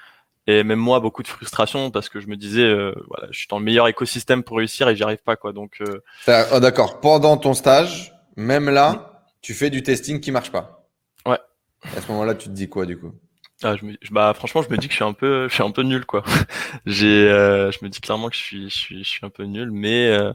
Et 0.48 0.64
même 0.64 0.80
moi, 0.80 1.00
beaucoup 1.00 1.24
de 1.24 1.28
frustration 1.28 1.92
parce 1.92 2.10
que 2.10 2.20
je 2.20 2.28
me 2.28 2.36
disais, 2.36 2.64
euh, 2.64 2.94
voilà, 3.10 3.28
je 3.32 3.38
suis 3.38 3.48
dans 3.48 3.60
le 3.60 3.66
meilleur 3.66 3.88
écosystème 3.88 4.44
pour 4.44 4.58
réussir 4.58 4.88
et 4.90 4.96
j'y 4.96 5.04
arrive 5.04 5.22
pas, 5.24 5.36
quoi. 5.36 5.54
Donc, 5.54 5.82
euh... 5.82 6.02
oh, 6.54 6.60
d'accord. 6.60 7.00
Pendant 7.00 7.38
ton 7.38 7.54
stage, 7.54 8.14
même 8.38 8.70
là, 8.70 9.26
tu 9.42 9.54
fais 9.54 9.70
du 9.70 9.84
testing 9.84 10.20
qui 10.20 10.32
marche 10.32 10.52
pas. 10.52 10.88
Ouais. 11.26 11.40
à 11.96 12.02
ce 12.02 12.08
moment-là, 12.12 12.34
tu 12.34 12.48
te 12.48 12.54
dis 12.54 12.70
quoi, 12.70 12.86
du 12.86 12.98
coup? 12.98 13.14
Ah, 13.64 13.76
je 13.76 13.86
me, 13.86 13.94
bah, 14.12 14.34
franchement, 14.36 14.62
je 14.62 14.70
me 14.70 14.78
dis 14.78 14.88
que 14.88 14.94
je 14.94 14.98
suis 14.98 15.06
un 15.06 15.14
peu, 15.14 15.48
je 15.50 15.54
suis 15.54 15.64
un 15.64 15.72
peu 15.72 15.82
nul, 15.82 16.06
quoi. 16.06 16.24
J'ai, 16.86 17.28
euh, 17.28 17.72
je 17.72 17.80
me 17.82 17.90
dis 17.90 18.00
clairement 18.02 18.30
que 18.30 18.36
je 18.36 18.42
suis, 18.42 18.70
je 18.70 18.78
suis, 18.78 19.04
je 19.04 19.10
suis 19.10 19.26
un 19.26 19.30
peu 19.30 19.44
nul, 19.44 19.72
mais 19.72 20.08
euh, 20.10 20.32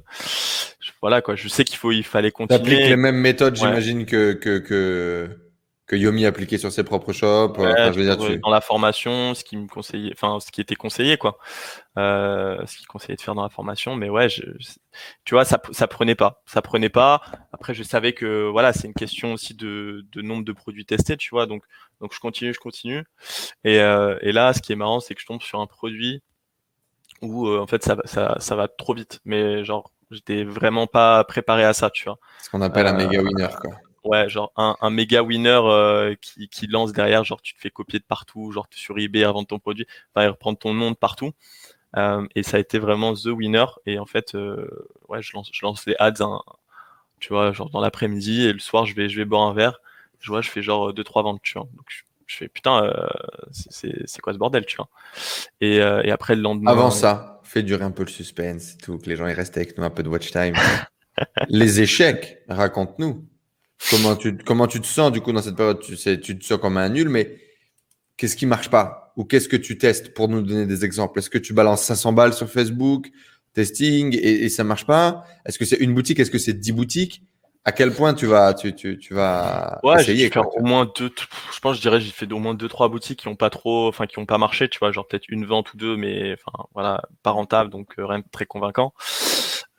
voilà, 1.01 1.23
quoi. 1.23 1.37
Je 1.37 1.47
sais 1.49 1.65
qu'il 1.65 1.77
faut, 1.77 1.93
il 1.93 2.03
fallait 2.03 2.33
continuer. 2.33 2.59
T'appliques 2.59 2.89
les 2.89 2.97
mêmes 2.97 3.17
méthodes, 3.17 3.55
j'imagine 3.55 4.07
que 4.07 4.33
que 4.33 4.59
que 4.59 5.39
que 5.93 5.97
Yomi 5.97 6.25
appliquait 6.25 6.57
sur 6.57 6.73
ses 6.73 6.85
propres 6.85 7.13
shops. 7.13 7.55
je 7.59 7.91
veux 7.91 8.05
dire, 8.05 8.17
tu... 8.17 8.39
Dans 8.39 8.51
la 8.51 8.63
formation, 8.63 9.35
ce 9.35 9.45
qui 9.45 9.59
me 9.59 9.69
conseillait, 9.69 10.15
enfin, 10.15 10.41
ce 10.41 10.51
qui 10.51 10.63
était 10.63 10.75
conseillé, 10.75 11.19
quoi. 11.19 11.39
Euh, 11.99 12.65
ce 12.65 12.79
qu'il 12.79 12.87
conseillait 12.87 13.17
de 13.17 13.21
faire 13.21 13.35
dans 13.35 13.43
la 13.43 13.51
formation, 13.51 13.95
mais 13.95 14.09
ouais, 14.09 14.31
je, 14.31 14.43
tu 15.27 15.35
vois, 15.35 15.45
ça, 15.45 15.61
ça 15.73 15.87
prenait 15.87 16.15
pas, 16.15 16.43
ça 16.47 16.63
prenait 16.63 16.89
pas. 16.89 17.21
Après, 17.53 17.75
je 17.75 17.83
savais 17.83 18.15
que 18.15 18.49
voilà, 18.49 18.73
c'est 18.73 18.89
une 18.89 18.95
question 18.95 19.35
aussi 19.35 19.55
de, 19.55 20.07
de 20.13 20.23
nombre 20.23 20.45
de 20.45 20.53
produits 20.53 20.87
testés, 20.87 21.19
tu 21.19 21.29
vois. 21.31 21.45
Donc, 21.45 21.63
donc 22.03 22.13
je 22.13 22.21
continue, 22.21 22.53
je 22.53 22.61
continue. 22.61 23.05
Et, 23.65 23.81
euh, 23.81 24.19
et 24.21 24.33
là, 24.33 24.53
ce 24.53 24.61
qui 24.61 24.73
est 24.73 24.77
marrant, 24.77 25.01
c'est 25.01 25.15
que 25.15 25.21
je 25.21 25.27
tombe 25.27 25.41
sur 25.41 25.61
un 25.61 25.67
produit 25.67 26.21
où 27.23 27.47
euh, 27.47 27.61
en 27.61 27.67
fait 27.67 27.83
ça, 27.85 27.97
ça, 28.05 28.37
ça 28.41 28.57
va 28.57 28.69
trop 28.69 28.93
vite, 28.93 29.21
mais 29.25 29.65
genre 29.65 29.91
j'étais 30.11 30.45
vraiment 30.45 30.87
pas 30.87 31.25
préparé 31.25 31.65
à 31.65 31.73
ça, 31.73 31.89
tu 31.89 32.05
vois. 32.05 32.19
Ce 32.43 32.51
qu'on 32.51 32.61
appelle 32.61 32.87
un 32.87 32.93
méga 32.93 33.23
winner, 33.23 33.49
quoi. 33.61 33.71
Ouais, 34.05 34.29
genre 34.29 34.53
un, 34.57 34.77
un 34.81 34.91
méga 34.91 35.23
winner 35.23 35.61
euh, 35.63 36.17
qui, 36.21 36.49
qui 36.49 36.67
lance 36.67 36.93
derrière, 36.93 37.23
genre 37.23 37.41
tu 37.41 37.55
te 37.55 37.61
fais 37.61 37.71
copier 37.71 38.01
de 38.01 38.05
partout, 38.05 38.51
genre 38.51 38.67
sur 38.73 38.99
eBay, 38.99 39.25
revendre 39.25 39.47
ton 39.47 39.61
produit, 39.61 39.87
va 40.17 40.27
reprendre 40.27 40.59
ton 40.59 40.75
nom 40.75 40.91
de 40.91 40.97
partout. 40.97 41.31
Euh, 41.97 42.27
et 42.35 42.43
ça 42.43 42.57
a 42.57 42.61
été 42.61 42.81
vraiment 42.81 43.15
the 43.15 43.27
winner. 43.27 43.67
Et 43.87 44.01
en 44.01 44.07
fait, 44.07 44.35
euh, 44.35 44.69
ouais, 45.09 45.23
je 45.23 45.33
lance, 45.35 45.51
je 45.53 45.65
lance 45.65 45.87
les 45.87 45.95
ads, 46.01 46.15
hein, 46.21 46.41
tu 47.21 47.29
vois, 47.29 47.53
genre 47.53 47.71
dans 47.71 47.81
l'après-midi 47.81 48.43
et 48.43 48.53
le 48.53 48.59
soir, 48.59 48.87
je 48.87 48.97
vais, 48.97 49.09
je 49.09 49.17
vais 49.17 49.25
boire 49.25 49.43
un 49.43 49.55
verre. 49.55 49.81
Je 50.23 50.31
vois, 50.31 50.41
je 50.41 50.49
fais 50.49 50.63
genre 50.63 50.95
deux 50.95 51.05
trois 51.05 51.23
ventes, 51.23 51.41
tu 51.43 51.53
vois. 51.55 51.69
Donc 51.77 51.85
je, 51.89 52.03
je 52.27 52.37
fais 52.37 52.49
putain, 52.49 52.85
euh, 52.85 53.07
c'est 53.51 54.21
quoi 54.23 54.33
ce 54.33 54.39
bordel, 54.39 54.65
tu 54.65 54.77
vois. 54.77 54.89
Et, 55.61 55.77
et 55.77 56.11
après 56.11 56.35
le 56.35 56.43
lendemain. 56.43 56.73
Avant 56.73 56.91
ça, 56.91 57.33
fais 57.53 57.63
durer 57.63 57.85
un 57.85 57.91
peu 57.91 58.03
le 58.03 58.09
suspense, 58.09 58.79
tout, 58.79 58.99
que 58.99 59.09
les 59.09 59.17
gens 59.17 59.27
y 59.27 59.35
restent 59.35 59.57
avec 59.57 59.77
nous 59.77 59.85
un 59.85 59.91
peu 59.91 60.03
de 60.03 60.09
watch 60.09 60.31
time. 60.31 60.55
les 61.49 61.81
échecs, 61.83 62.39
raconte-nous. 62.49 63.27
Comment 63.91 64.17
tu, 64.17 64.39
comment 64.39 64.67
tu 64.67 64.81
te 64.81 64.87
sens 64.87 65.13
du 65.13 65.21
coup 65.21 65.33
dans 65.33 65.43
cette 65.43 65.57
période? 65.57 65.81
Tu, 65.81 65.97
sais, 65.97 66.19
tu 66.19 66.39
te 66.39 66.45
sens 66.45 66.59
comme 66.59 66.77
un 66.77 66.89
nul, 66.89 67.09
mais 67.09 67.37
qu'est-ce 68.17 68.37
qui 68.37 68.47
marche 68.47 68.71
pas? 68.71 69.13
Ou 69.17 69.25
qu'est-ce 69.25 69.49
que 69.49 69.57
tu 69.57 69.77
testes 69.77 70.15
pour 70.15 70.29
nous 70.29 70.41
donner 70.41 70.67
des 70.67 70.85
exemples? 70.85 71.19
Est-ce 71.19 71.29
que 71.29 71.39
tu 71.39 71.53
balances 71.53 71.83
500 71.83 72.13
balles 72.13 72.33
sur 72.33 72.49
Facebook, 72.49 73.11
testing, 73.53 74.17
et, 74.17 74.45
et 74.45 74.49
ça 74.49 74.65
marche 74.65 74.87
pas? 74.87 75.25
Est-ce 75.45 75.59
que 75.59 75.65
c'est 75.65 75.77
une 75.77 75.93
boutique? 75.93 76.21
Est-ce 76.21 76.31
que 76.31 76.39
c'est 76.39 76.55
10 76.55 76.73
boutiques? 76.73 77.23
À 77.65 77.73
quel 77.73 77.93
point 77.93 78.15
tu 78.15 78.27
vas 78.27 78.55
tu, 78.55 78.75
tu, 78.75 78.99
tu 78.99 79.15
vas 79.15 79.79
ouais, 79.85 80.01
essayer 80.01 80.31
faire 80.31 80.55
au 80.57 80.63
moins 80.63 80.91
deux 80.97 81.13
je 81.53 81.61
pense 81.61 81.77
je 81.77 81.81
dirais 81.81 82.01
j'ai 82.01 82.11
fait 82.11 82.31
au 82.33 82.39
moins 82.39 82.55
deux 82.55 82.69
trois 82.69 82.89
boutiques 82.89 83.21
qui 83.21 83.29
ont 83.29 83.37
pas 83.37 83.51
trop 83.51 83.89
enfin 83.89 84.07
qui 84.07 84.19
ont 84.19 84.27
pas 84.27 84.39
marché 84.39 84.69
tu 84.69 84.79
vois 84.79 84.93
genre 84.93 85.07
peut-être 85.07 85.29
une 85.29 85.45
vente 85.45 85.73
ou 85.73 85.77
deux 85.77 85.97
mais 85.97 86.35
enfin 86.35 86.65
voilà 86.75 87.03
pas 87.23 87.31
rentable 87.31 87.71
donc 87.71 87.99
euh, 87.99 88.07
rien 88.07 88.19
de 88.19 88.25
très 88.31 88.47
convaincant 88.47 88.93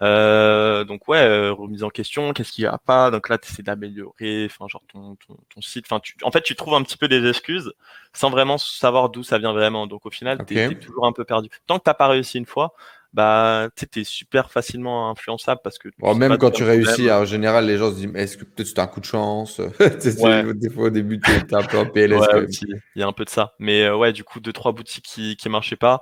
euh, 0.04 0.84
donc 0.84 1.08
ouais, 1.08 1.22
euh, 1.22 1.54
remise 1.54 1.84
en 1.84 1.90
question, 1.90 2.34
qu'est-ce 2.34 2.52
qu'il 2.52 2.66
y 2.66 2.68
a 2.68 2.78
pas? 2.78 3.10
Donc 3.10 3.30
là, 3.30 3.38
tu 3.38 3.50
essaies 3.50 3.64
d'améliorer, 3.64 4.48
enfin 4.50 4.68
genre 4.68 4.84
ton, 4.92 5.16
ton, 5.16 5.38
ton 5.54 5.62
site. 5.62 5.86
Enfin, 5.88 6.02
tu, 6.02 6.16
en 6.24 6.32
fait, 6.32 6.42
tu 6.42 6.56
trouves 6.56 6.74
un 6.74 6.84
petit 6.84 6.98
peu 6.98 7.08
des 7.08 7.26
excuses 7.28 7.72
sans 8.12 8.30
vraiment 8.30 8.58
savoir 8.58 9.10
d'où 9.10 9.24
ça 9.24 9.38
vient 9.38 9.54
vraiment. 9.54 9.88
Donc 9.88 10.06
au 10.06 10.10
final, 10.10 10.44
tu 10.46 10.58
es, 10.58 10.76
toujours 10.76 11.06
un 11.06 11.14
peu 11.14 11.24
perdu. 11.24 11.50
Tant 11.68 11.80
que 11.80 11.84
t'as 11.84 11.94
pas 11.94 12.08
réussi 12.08 12.38
une 12.38 12.46
fois, 12.46 12.74
bah 13.14 13.70
tu 13.76 14.00
es 14.00 14.04
super 14.04 14.52
facilement 14.52 15.10
influençable 15.10 15.62
parce 15.64 15.78
que 15.78 15.90
même 16.16 16.38
quand 16.38 16.52
tu 16.52 16.64
réussis 16.64 17.12
en 17.12 17.26
général 17.26 17.68
les 17.68 17.78
gens 17.78 17.92
se 17.92 17.96
disent 17.96 18.12
est-ce 18.16 18.38
que 18.38 18.44
peut-être 18.44 18.68
c'est 18.68 18.80
un 18.80 18.88
coup 18.88 19.00
de 19.00 19.06
chance? 19.06 19.62
Ouais. 20.20 20.54
des 20.54 20.70
fois 20.70 20.86
au 20.86 20.90
début 20.90 21.20
tu 21.20 21.32
es 21.32 21.54
un 21.54 21.64
peu 21.64 21.78
en 21.78 21.86
PLS 21.94 22.22
il 22.62 22.80
y 22.96 23.04
a 23.04 23.08
un 23.08 23.12
peu 23.12 23.26
de 23.26 23.30
ça 23.30 23.54
mais 23.60 23.84
euh, 23.84 23.96
ouais 23.96 24.14
du 24.14 24.24
coup 24.24 24.40
deux 24.40 24.54
trois 24.54 24.72
boutiques 24.72 25.06
qui 25.06 25.36
qui 25.36 25.50
marchaient 25.50 25.76
pas 25.76 26.02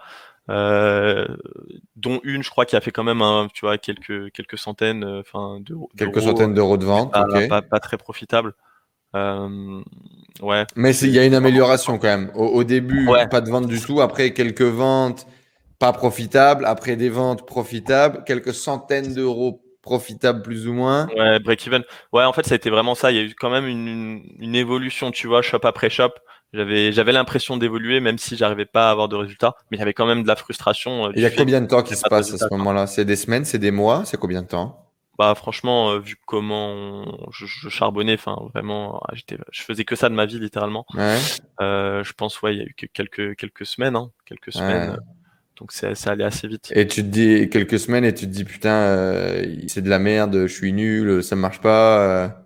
euh, 0.49 1.27
dont 1.95 2.19
une, 2.23 2.43
je 2.43 2.49
crois, 2.49 2.65
qui 2.65 2.75
a 2.75 2.81
fait 2.81 2.91
quand 2.91 3.03
même, 3.03 3.21
un, 3.21 3.47
tu 3.53 3.61
vois, 3.65 3.77
quelques 3.77 4.31
quelques 4.31 4.57
centaines, 4.57 5.03
euh, 5.03 5.21
enfin. 5.21 5.59
Quelques 5.97 6.21
centaines 6.21 6.53
d'euros 6.53 6.77
de 6.77 6.85
vente. 6.85 7.13
Pas, 7.13 7.25
pas, 7.47 7.61
pas, 7.61 7.79
très 7.79 7.97
profitable. 7.97 8.53
Euh, 9.15 9.81
ouais. 10.41 10.65
Mais 10.75 10.95
il 10.97 11.09
y 11.09 11.19
a 11.19 11.25
une 11.25 11.35
amélioration 11.35 11.97
quand 11.97 12.07
même. 12.07 12.31
Au, 12.35 12.63
début, 12.63 13.07
pas 13.29 13.41
de 13.41 13.49
vente 13.49 13.67
du 13.67 13.79
tout. 13.79 14.01
Après, 14.01 14.33
quelques 14.33 14.61
ventes 14.61 15.27
pas 15.81 15.93
profitables. 15.93 16.63
Après, 16.65 16.95
des 16.95 17.09
ventes 17.09 17.45
profitables. 17.45 18.23
Quelques 18.23 18.53
centaines 18.53 19.13
d'euros 19.15 19.63
profitables 19.81 20.43
plus 20.43 20.67
ou 20.67 20.73
moins. 20.73 21.07
Ouais, 21.17 21.39
break-even. 21.39 21.83
Ouais, 22.13 22.23
en 22.23 22.33
fait, 22.33 22.45
ça 22.45 22.53
a 22.53 22.55
été 22.55 22.69
vraiment 22.69 22.93
ça. 22.93 23.11
Il 23.11 23.17
y 23.17 23.19
a 23.19 23.23
eu 23.23 23.33
quand 23.33 23.49
même 23.49 23.65
une, 23.65 23.87
une, 23.87 24.23
une 24.37 24.55
évolution, 24.55 25.09
tu 25.09 25.27
vois, 25.27 25.41
shop 25.41 25.61
après 25.63 25.89
shop. 25.89 26.11
J'avais 26.53 26.91
j'avais 26.91 27.13
l'impression 27.13 27.55
d'évoluer 27.55 28.01
même 28.01 28.17
si 28.17 28.35
j'arrivais 28.35 28.65
pas 28.65 28.89
à 28.89 28.91
avoir 28.91 29.07
de 29.07 29.15
résultats, 29.15 29.55
mais 29.69 29.77
il 29.77 29.79
y 29.79 29.83
avait 29.83 29.93
quand 29.93 30.05
même 30.05 30.21
de 30.21 30.27
la 30.27 30.35
frustration. 30.35 31.05
Euh, 31.05 31.11
il 31.15 31.21
y 31.21 31.25
a 31.25 31.31
combien 31.31 31.61
de 31.61 31.67
temps 31.67 31.81
qui 31.81 31.95
se 31.95 32.07
passe 32.07 32.33
à 32.33 32.37
ce 32.37 32.49
moment-là? 32.51 32.87
C'est 32.87 33.05
des 33.05 33.15
semaines, 33.15 33.45
c'est 33.45 33.57
des 33.57 33.71
mois, 33.71 34.03
c'est 34.03 34.17
combien 34.17 34.41
de 34.41 34.47
temps? 34.47 34.91
Bah 35.17 35.33
franchement, 35.33 35.91
euh, 35.91 35.99
vu 35.99 36.17
comment 36.25 37.05
je, 37.31 37.45
je, 37.45 37.69
charbonnais, 37.69 38.15
enfin 38.15 38.35
vraiment, 38.53 38.99
ah, 39.07 39.13
j'étais, 39.13 39.37
je 39.51 39.61
faisais 39.61 39.85
que 39.85 39.95
ça 39.95 40.09
de 40.09 40.13
ma 40.13 40.25
vie 40.25 40.39
littéralement. 40.39 40.85
Ouais. 40.93 41.17
Euh, 41.61 42.03
je 42.03 42.11
pense 42.11 42.41
ouais, 42.41 42.53
il 42.53 42.59
y 42.59 42.61
a 42.61 42.65
eu 42.65 42.73
que 42.75 42.85
quelques 42.85 43.37
quelques 43.37 43.65
semaines, 43.65 43.95
hein, 43.95 44.11
quelques 44.25 44.51
semaines. 44.51 44.97
Donc 45.61 45.71
ça, 45.71 45.95
ça 45.95 46.11
allait 46.11 46.23
assez 46.23 46.47
vite. 46.47 46.73
Et 46.75 46.87
tu 46.87 47.01
te 47.03 47.07
dis 47.07 47.49
quelques 47.49 47.79
semaines 47.79 48.03
et 48.03 48.13
tu 48.13 48.25
te 48.25 48.31
dis 48.31 48.43
putain, 48.43 48.73
euh, 48.73 49.55
c'est 49.67 49.81
de 49.81 49.89
la 49.89 49.99
merde, 49.99 50.47
je 50.47 50.53
suis 50.53 50.73
nul, 50.73 51.23
ça 51.23 51.35
marche 51.35 51.61
pas. 51.61 52.43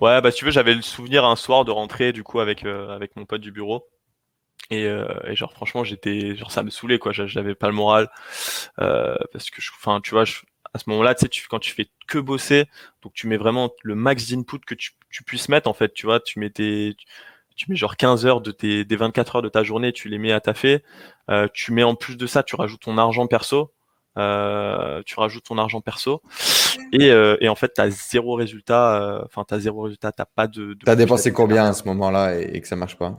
Ouais, 0.00 0.20
bah 0.20 0.30
si 0.30 0.38
tu 0.38 0.44
veux, 0.44 0.50
j'avais 0.50 0.74
le 0.74 0.82
souvenir 0.82 1.24
un 1.24 1.34
soir 1.34 1.64
de 1.64 1.70
rentrer 1.70 2.12
du 2.12 2.22
coup 2.22 2.40
avec 2.40 2.64
avec 2.64 3.16
mon 3.16 3.24
pote 3.24 3.40
du 3.40 3.52
bureau. 3.52 3.88
Et, 4.70 4.84
et 4.84 5.34
genre 5.34 5.52
franchement 5.52 5.82
j'étais 5.82 6.36
genre 6.36 6.52
ça 6.52 6.62
me 6.62 6.70
saoulait 6.70 6.98
quoi 6.98 7.12
j'avais 7.12 7.54
pas 7.54 7.66
le 7.66 7.74
moral 7.74 8.08
parce 8.76 9.50
que 9.50 9.60
enfin 9.76 10.00
tu 10.00 10.10
vois 10.10 10.24
je, 10.24 10.36
à 10.74 10.78
ce 10.78 10.88
moment-là, 10.90 11.14
tu 11.14 11.22
sais, 11.22 11.28
tu, 11.28 11.46
quand 11.48 11.58
tu 11.58 11.72
fais 11.72 11.88
que 12.06 12.18
bosser, 12.18 12.66
donc 13.02 13.12
tu 13.12 13.26
mets 13.26 13.36
vraiment 13.36 13.72
le 13.82 13.94
max 13.94 14.30
d'input 14.30 14.60
que 14.60 14.74
tu, 14.74 14.92
tu, 15.10 15.22
puisses 15.22 15.48
mettre, 15.48 15.68
en 15.68 15.74
fait, 15.74 15.92
tu 15.92 16.06
vois, 16.06 16.20
tu 16.20 16.38
mets 16.38 16.50
tes, 16.50 16.96
tu 17.56 17.70
mets 17.70 17.76
genre 17.76 17.96
15 17.96 18.26
heures 18.26 18.40
de 18.40 18.50
tes, 18.50 18.84
des 18.84 18.96
24 18.96 19.36
heures 19.36 19.42
de 19.42 19.48
ta 19.48 19.62
journée, 19.62 19.92
tu 19.92 20.08
les 20.08 20.18
mets 20.18 20.32
à 20.32 20.40
taffer, 20.40 20.82
euh, 21.30 21.48
tu 21.52 21.72
mets 21.72 21.82
en 21.84 21.94
plus 21.94 22.16
de 22.16 22.26
ça, 22.26 22.42
tu 22.42 22.56
rajoutes 22.56 22.82
ton 22.82 22.98
argent 22.98 23.26
perso, 23.26 23.72
euh, 24.18 25.02
tu 25.06 25.18
rajoutes 25.18 25.44
ton 25.44 25.58
argent 25.58 25.80
perso, 25.80 26.22
et, 26.92 27.10
euh, 27.10 27.36
et 27.40 27.48
en 27.48 27.54
fait, 27.54 27.72
t'as 27.74 27.90
zéro 27.90 28.34
résultat, 28.34 29.02
euh, 29.02 29.22
enfin, 29.24 29.44
t'as 29.46 29.58
zéro 29.58 29.82
résultat, 29.82 30.12
t'as 30.12 30.24
pas 30.24 30.46
de... 30.46 30.74
de 30.74 30.78
t'as 30.84 30.96
dépensé 30.96 31.32
combien 31.32 31.64
à 31.64 31.72
ce 31.72 31.84
moment-là 31.84 32.38
et, 32.38 32.56
et, 32.56 32.60
que 32.60 32.68
ça 32.68 32.76
marche 32.76 32.96
pas? 32.96 33.18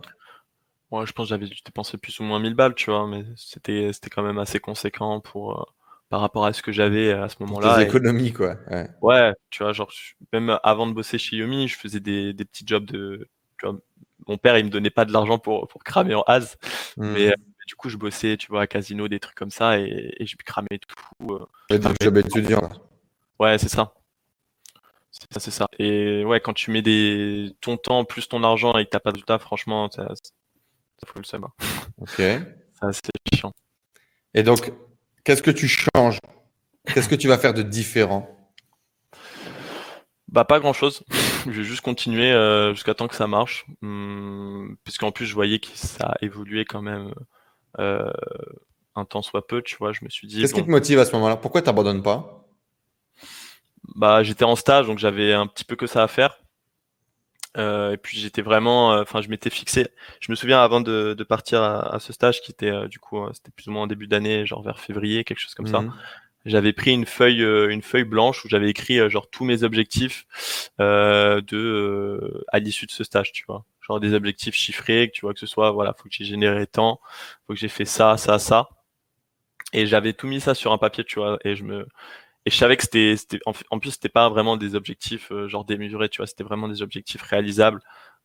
Ouais, 0.91 1.07
je 1.07 1.11
pense 1.11 1.25
que 1.25 1.29
j'avais 1.29 1.47
dépensé 1.65 1.97
plus 1.97 2.19
ou 2.19 2.23
moins 2.23 2.39
1000 2.39 2.53
balles, 2.53 2.75
tu 2.75 2.91
vois, 2.91 3.07
mais 3.07 3.25
c'était, 3.35 3.91
c'était 3.93 4.09
quand 4.09 4.21
même 4.21 4.37
assez 4.37 4.59
conséquent 4.59 5.19
pour 5.19 5.59
euh, 5.59 5.63
par 6.09 6.21
rapport 6.21 6.45
à 6.45 6.53
ce 6.53 6.61
que 6.61 6.71
j'avais 6.71 7.11
à 7.11 7.27
ce 7.29 7.37
moment-là. 7.39 7.77
Des 7.77 7.85
économies, 7.85 8.31
quoi. 8.31 8.57
Ouais. 8.69 8.87
ouais. 9.01 9.33
tu 9.49 9.63
vois, 9.63 9.73
genre, 9.73 9.91
même 10.31 10.59
avant 10.61 10.85
de 10.85 10.93
bosser 10.93 11.17
chez 11.17 11.37
Yomi, 11.37 11.67
je 11.67 11.75
faisais 11.75 11.99
des, 11.99 12.33
des 12.33 12.45
petits 12.45 12.65
jobs 12.67 12.85
de. 12.85 13.27
Tu 13.57 13.65
vois, 13.65 13.79
mon 14.27 14.37
père, 14.37 14.57
il 14.57 14.65
me 14.65 14.69
donnait 14.69 14.89
pas 14.89 15.05
de 15.05 15.11
l'argent 15.11 15.39
pour, 15.39 15.67
pour 15.67 15.83
cramer 15.83 16.15
en 16.15 16.23
haz. 16.23 16.57
Mmh. 16.97 17.11
Mais 17.13 17.33
du 17.67 17.75
coup, 17.75 17.89
je 17.89 17.97
bossais, 17.97 18.37
tu 18.37 18.47
vois, 18.47 18.61
à 18.61 18.67
casino, 18.67 19.07
des 19.07 19.19
trucs 19.19 19.35
comme 19.35 19.51
ça, 19.51 19.79
et, 19.79 20.13
et 20.19 20.25
j'ai 20.25 20.35
pu 20.35 20.43
cramer 20.43 20.79
tout. 20.79 21.39
Euh, 21.71 21.77
des 21.77 21.89
jobs 22.01 22.17
étudiants. 22.17 22.69
Ouais, 23.39 23.57
c'est 23.57 23.69
ça. 23.69 23.93
C'est 25.11 25.31
ça, 25.31 25.39
c'est 25.39 25.51
ça. 25.51 25.67
Et 25.79 26.25
ouais, 26.25 26.39
quand 26.39 26.53
tu 26.53 26.71
mets 26.71 26.81
des 26.81 27.55
ton 27.61 27.77
temps 27.77 28.03
plus 28.03 28.27
ton 28.27 28.43
argent 28.43 28.77
et 28.77 28.85
que 28.85 28.89
t'as 28.89 28.99
pas 28.99 29.11
de 29.11 29.17
résultat, 29.17 29.39
franchement, 29.39 29.89
ça, 29.91 30.07
ça 30.15 31.07
fout 31.07 31.17
le 31.17 31.23
seum. 31.23 31.43
Hein. 31.45 31.51
Ok. 31.99 32.17
C'est 32.91 33.37
chiant. 33.37 33.53
Et 34.33 34.43
donc, 34.43 34.73
Qu'est-ce 35.23 35.41
que 35.41 35.51
tu 35.51 35.69
changes? 35.69 36.19
Qu'est-ce 36.93 37.07
que 37.07 37.15
tu 37.15 37.29
vas 37.29 37.37
faire 37.37 37.53
de 37.53 37.61
différent? 37.61 38.29
Bah 40.27 40.43
pas 40.43 40.59
grand 40.59 40.73
chose. 40.73 41.03
je 41.51 41.51
vais 41.51 41.63
juste 41.63 41.81
continuer 41.81 42.31
euh, 42.31 42.73
jusqu'à 42.73 42.93
temps 42.93 43.07
que 43.07 43.15
ça 43.15 43.27
marche, 43.27 43.65
hum, 43.81 44.75
puisqu'en 44.83 45.11
plus 45.11 45.25
je 45.25 45.33
voyais 45.33 45.59
que 45.59 45.67
ça 45.73 46.07
a 46.07 46.15
évolué 46.21 46.65
quand 46.65 46.81
même 46.81 47.13
euh, 47.79 48.11
un 48.95 49.05
temps 49.05 49.21
soit 49.21 49.47
peu, 49.47 49.61
tu 49.61 49.75
vois. 49.77 49.91
Je 49.91 50.03
me 50.03 50.09
suis 50.09 50.27
dit. 50.27 50.41
Qu'est-ce 50.41 50.53
qui 50.53 50.63
te 50.63 50.69
motive 50.69 50.99
à 50.99 51.05
ce 51.05 51.13
moment-là? 51.13 51.37
Pourquoi 51.37 51.61
tu 51.61 51.67
n'abandonnes 51.67 52.03
pas? 52.03 52.47
Bah 53.95 54.23
j'étais 54.23 54.45
en 54.45 54.55
stage, 54.55 54.87
donc 54.87 54.97
j'avais 54.99 55.33
un 55.33 55.47
petit 55.47 55.65
peu 55.65 55.75
que 55.75 55.87
ça 55.87 56.03
à 56.03 56.07
faire. 56.07 56.39
Euh, 57.57 57.91
et 57.91 57.97
puis 57.97 58.17
j'étais 58.17 58.41
vraiment, 58.41 58.93
euh, 58.93 59.01
enfin 59.03 59.21
je 59.21 59.29
m'étais 59.29 59.49
fixé. 59.49 59.87
Je 60.19 60.31
me 60.31 60.35
souviens 60.35 60.61
avant 60.61 60.81
de, 60.81 61.13
de 61.13 61.23
partir 61.23 61.61
à, 61.61 61.95
à, 61.95 61.99
ce 61.99 62.11
stage 62.11 62.41
qui 62.41 62.51
était 62.51 62.71
euh, 62.71 62.87
du 62.87 62.97
coup 62.97 63.19
c'était 63.33 63.51
plus 63.51 63.67
ou 63.67 63.71
moins 63.71 63.83
en 63.83 63.87
début 63.87 64.07
d'année, 64.07 64.45
genre 64.45 64.63
vers 64.63 64.79
février, 64.79 65.23
quelque 65.23 65.39
chose 65.39 65.53
comme 65.53 65.67
ça. 65.67 65.83
J'avais 66.45 66.73
pris 66.73 66.91
une 66.91 67.05
feuille 67.05 67.41
une 67.41 67.81
feuille 67.81 68.03
blanche 68.03 68.43
où 68.45 68.49
j'avais 68.49 68.69
écrit 68.69 69.09
genre 69.09 69.29
tous 69.29 69.45
mes 69.45 69.63
objectifs 69.63 70.25
de 70.79 72.43
à 72.51 72.59
l'issue 72.59 72.85
de 72.85 72.91
ce 72.91 73.03
stage, 73.03 73.31
tu 73.31 73.45
vois. 73.47 73.65
Genre 73.81 73.99
des 73.99 74.13
objectifs 74.13 74.55
chiffrés, 74.55 75.09
que 75.09 75.13
tu 75.13 75.21
vois 75.21 75.33
que 75.33 75.39
ce 75.39 75.47
soit 75.47 75.71
voilà, 75.71 75.93
faut 75.93 76.03
que 76.03 76.15
j'ai 76.15 76.25
généré 76.25 76.67
tant, 76.67 76.99
faut 77.47 77.53
que 77.53 77.59
j'ai 77.59 77.69
fait 77.69 77.85
ça, 77.85 78.17
ça, 78.17 78.39
ça. 78.39 78.69
Et 79.73 79.87
j'avais 79.87 80.13
tout 80.13 80.27
mis 80.27 80.39
ça 80.39 80.53
sur 80.55 80.71
un 80.71 80.77
papier, 80.77 81.03
tu 81.03 81.19
vois, 81.19 81.39
et 81.43 81.55
je 81.55 81.63
me 81.63 81.87
et 82.45 82.51
je 82.51 82.57
savais 82.57 82.75
que 82.77 82.83
c'était, 82.83 83.15
c'était 83.17 83.39
en, 83.45 83.79
plus 83.79 83.91
c'était 83.91 84.09
pas 84.09 84.29
vraiment 84.29 84.57
des 84.57 84.75
objectifs 84.75 85.31
euh, 85.31 85.47
genre 85.47 85.65
démesurés, 85.65 86.09
tu 86.09 86.17
vois, 86.17 86.27
c'était 86.27 86.43
vraiment 86.43 86.67
des 86.67 86.81
objectifs 86.81 87.21
réalisables 87.21 87.81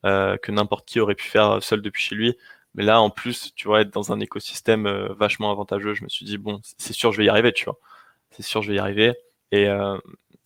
euh, 0.07 0.37
que 0.39 0.53
n'importe 0.53 0.89
qui 0.89 1.01
aurait 1.01 1.15
pu 1.15 1.29
faire 1.29 1.63
seul 1.63 1.83
depuis 1.83 2.03
chez 2.03 2.15
lui. 2.17 2.37
Mais 2.75 2.85
là, 2.85 3.01
en 3.01 3.11
plus, 3.11 3.53
tu 3.57 3.69
vois, 3.69 3.83
être 3.83 3.93
dans 3.93 4.13
un 4.13 4.21
écosystème 4.21 4.87
euh, 4.87 5.13
vachement 5.15 5.51
avantageux, 5.53 5.95
je 5.95 6.05
me 6.05 6.09
suis 6.09 6.25
dit 6.27 6.39
bon, 6.39 6.61
c'est 6.79 6.93
sûr, 6.93 7.13
je 7.13 7.19
vais 7.19 7.27
y 7.27 7.29
arriver, 7.29 7.53
tu 7.53 7.65
vois. 7.67 7.79
C'est 8.31 8.43
sûr, 8.43 8.63
je 8.63 8.71
vais 8.71 8.77
y 8.77 8.79
arriver. 8.79 9.15
Et, 9.53 9.67
euh, 9.67 9.97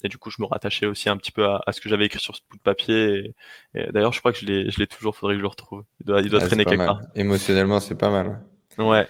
et 0.04 0.08
du 0.08 0.18
coup, 0.18 0.30
je 0.30 0.40
me 0.40 0.46
rattachais 0.46 0.86
aussi 0.86 1.08
un 1.08 1.16
petit 1.16 1.32
peu 1.32 1.44
à, 1.44 1.60
à 1.66 1.72
ce 1.72 1.80
que 1.80 1.88
j'avais 1.88 2.06
écrit 2.06 2.20
sur 2.20 2.34
ce 2.36 2.40
bout 2.50 2.56
de 2.56 2.62
papier. 2.62 3.34
Et, 3.74 3.80
et 3.80 3.92
d'ailleurs, 3.92 4.12
je 4.12 4.20
crois 4.20 4.32
que 4.32 4.38
je 4.38 4.46
l'ai, 4.46 4.70
je 4.70 4.78
l'ai 4.78 4.86
toujours. 4.86 5.16
Faudrait 5.16 5.34
que 5.34 5.38
je 5.38 5.42
le 5.42 5.48
retrouve. 5.48 5.84
Il 6.00 6.06
doit, 6.06 6.20
il 6.20 6.30
doit 6.30 6.40
Ah, 6.42 6.46
traîner 6.46 6.64
quelque 6.64 6.84
part. 6.86 7.00
Émotionnellement, 7.14 7.80
c'est 7.80 7.94
pas 7.96 8.10
mal. 8.10 8.40
Ouais. 8.78 9.06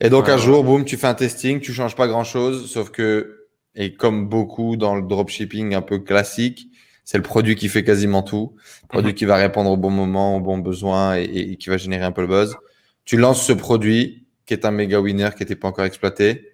Et 0.00 0.10
donc, 0.10 0.28
un 0.28 0.32
Ouais. 0.36 0.38
jour, 0.42 0.62
boum, 0.64 0.84
tu 0.84 0.96
fais 0.96 1.06
un 1.06 1.14
testing, 1.14 1.60
tu 1.60 1.72
changes 1.72 1.96
pas 1.96 2.06
grand 2.06 2.24
chose, 2.24 2.70
sauf 2.70 2.90
que, 2.90 3.46
et 3.74 3.94
comme 3.94 4.28
beaucoup 4.28 4.76
dans 4.76 4.94
le 4.94 5.02
dropshipping 5.02 5.74
un 5.74 5.80
peu 5.82 5.98
classique, 6.00 6.68
c'est 7.04 7.16
le 7.16 7.22
produit 7.22 7.54
qui 7.54 7.68
fait 7.68 7.84
quasiment 7.84 8.22
tout. 8.22 8.56
Le 8.82 8.88
produit 8.88 9.10
Mhm. 9.12 9.16
qui 9.16 9.24
va 9.24 9.36
répondre 9.36 9.70
au 9.70 9.76
bon 9.76 9.90
moment, 9.90 10.36
aux 10.36 10.40
bons 10.40 10.58
besoins 10.58 11.16
et, 11.16 11.24
et 11.24 11.56
qui 11.56 11.70
va 11.70 11.76
générer 11.78 12.04
un 12.04 12.12
peu 12.12 12.20
le 12.20 12.26
buzz. 12.26 12.56
Tu 13.04 13.16
lances 13.16 13.46
ce 13.46 13.52
produit 13.52 14.26
qui 14.44 14.54
est 14.54 14.64
un 14.64 14.70
méga 14.70 15.00
winner 15.00 15.30
qui 15.36 15.42
n'était 15.42 15.56
pas 15.56 15.68
encore 15.68 15.84
exploité. 15.84 16.52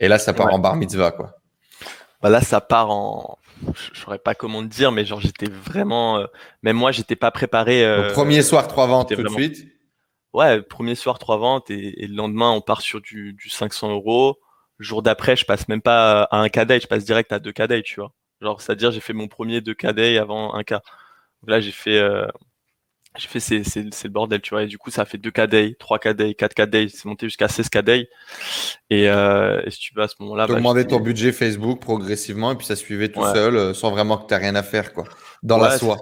Et 0.00 0.08
là, 0.08 0.18
ça 0.18 0.32
part 0.32 0.46
Ouais. 0.46 0.52
en 0.54 0.58
bar 0.58 0.76
mitzvah, 0.76 1.10
quoi. 1.12 1.34
Bah 2.22 2.28
là, 2.30 2.40
ça 2.40 2.60
part 2.60 2.90
en. 2.90 3.38
Je 3.92 3.98
saurais 4.00 4.18
pas 4.18 4.34
comment 4.34 4.62
te 4.62 4.68
dire, 4.68 4.92
mais 4.92 5.04
genre 5.04 5.20
j'étais 5.20 5.50
vraiment. 5.50 6.18
euh, 6.18 6.26
Même 6.62 6.76
moi, 6.76 6.92
j'étais 6.92 7.16
pas 7.16 7.30
préparé. 7.30 7.84
Euh, 7.84 8.12
premier 8.12 8.42
soir, 8.42 8.68
trois 8.68 8.86
ventes 8.86 9.14
tout 9.14 9.22
de 9.22 9.28
suite. 9.28 9.66
Ouais, 10.32 10.62
premier 10.62 10.94
soir, 10.94 11.18
trois 11.18 11.38
ventes 11.38 11.70
et, 11.70 12.04
et 12.04 12.06
le 12.06 12.14
lendemain, 12.14 12.50
on 12.50 12.60
part 12.60 12.80
sur 12.82 13.00
du, 13.00 13.32
du 13.32 13.48
500 13.48 13.90
euros. 13.90 14.38
Le 14.76 14.84
jour 14.84 15.02
d'après, 15.02 15.34
je 15.36 15.44
passe 15.44 15.66
même 15.68 15.82
pas 15.82 16.22
à 16.24 16.38
un 16.38 16.48
K-Day, 16.48 16.78
je 16.80 16.86
passe 16.86 17.04
direct 17.04 17.32
à 17.32 17.38
deux 17.40 17.50
K-Day, 17.52 17.82
tu 17.82 17.98
vois. 18.00 18.12
Genre, 18.40 18.60
c'est-à-dire, 18.60 18.92
j'ai 18.92 19.00
fait 19.00 19.12
mon 19.14 19.26
premier 19.26 19.60
deux 19.60 19.74
K-Day 19.74 20.18
avant 20.18 20.54
un. 20.54 20.58
Donc 20.60 20.80
là, 21.46 21.60
j'ai 21.60 21.72
fait, 21.72 21.98
euh, 21.98 22.26
j'ai 23.16 23.26
fait, 23.28 23.40
c'est, 23.40 23.64
c'est, 23.64 23.84
c'est 23.92 24.08
le 24.08 24.12
bordel, 24.12 24.40
tu 24.40 24.50
vois. 24.50 24.62
Et 24.62 24.66
du 24.66 24.78
coup, 24.78 24.90
ça 24.90 25.02
a 25.02 25.04
fait 25.04 25.18
deux 25.18 25.30
K-Day, 25.30 25.76
trois 25.78 25.98
K-Day, 25.98 26.34
quatre 26.34 26.54
K-Day, 26.54 26.88
c'est 26.88 27.04
monté 27.06 27.26
jusqu'à 27.26 27.48
16 27.48 27.68
K-Day. 27.68 28.08
Et, 28.90 29.08
euh, 29.08 29.60
et 29.64 29.70
si 29.70 29.78
tu 29.80 29.94
veux, 29.94 30.02
à 30.02 30.08
ce 30.08 30.14
moment-là, 30.20 30.46
Tu 30.46 30.52
bah, 30.52 30.58
augmentais 30.58 30.86
ton 30.86 31.00
budget 31.00 31.32
Facebook 31.32 31.80
progressivement 31.80 32.52
et 32.52 32.56
puis 32.56 32.66
ça 32.66 32.76
suivait 32.76 33.08
tout 33.08 33.20
Ouais. 33.20 33.32
seul 33.32 33.56
euh, 33.56 33.74
sans 33.74 33.90
vraiment 33.90 34.18
que 34.18 34.26
tu 34.28 34.34
rien 34.34 34.54
à 34.54 34.62
faire, 34.62 34.92
quoi. 34.92 35.04
Dans 35.42 35.58
la 35.58 35.76
soie. 35.78 35.98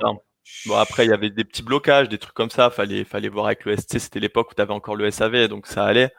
Bon 0.67 0.77
après 0.77 1.05
il 1.05 1.11
y 1.11 1.13
avait 1.13 1.31
des 1.31 1.45
petits 1.45 1.63
blocages, 1.65 2.09
des 2.09 2.19
trucs 2.19 2.35
comme 2.35 2.51
ça, 2.51 2.71
fallait 2.71 3.05
fallait 3.05 3.29
voir 3.29 3.47
avec 3.47 3.65
le 3.65 3.77
SC, 3.77 3.99
c'était 3.99 4.21
l'époque 4.21 4.53
où 4.53 4.55
tu 4.55 4.63
avais 4.63 4.73
encore 4.73 4.95
le 4.95 5.11
SAV 5.11 5.49
donc 5.49 5.67
ça 5.67 5.85
allait. 5.85 6.13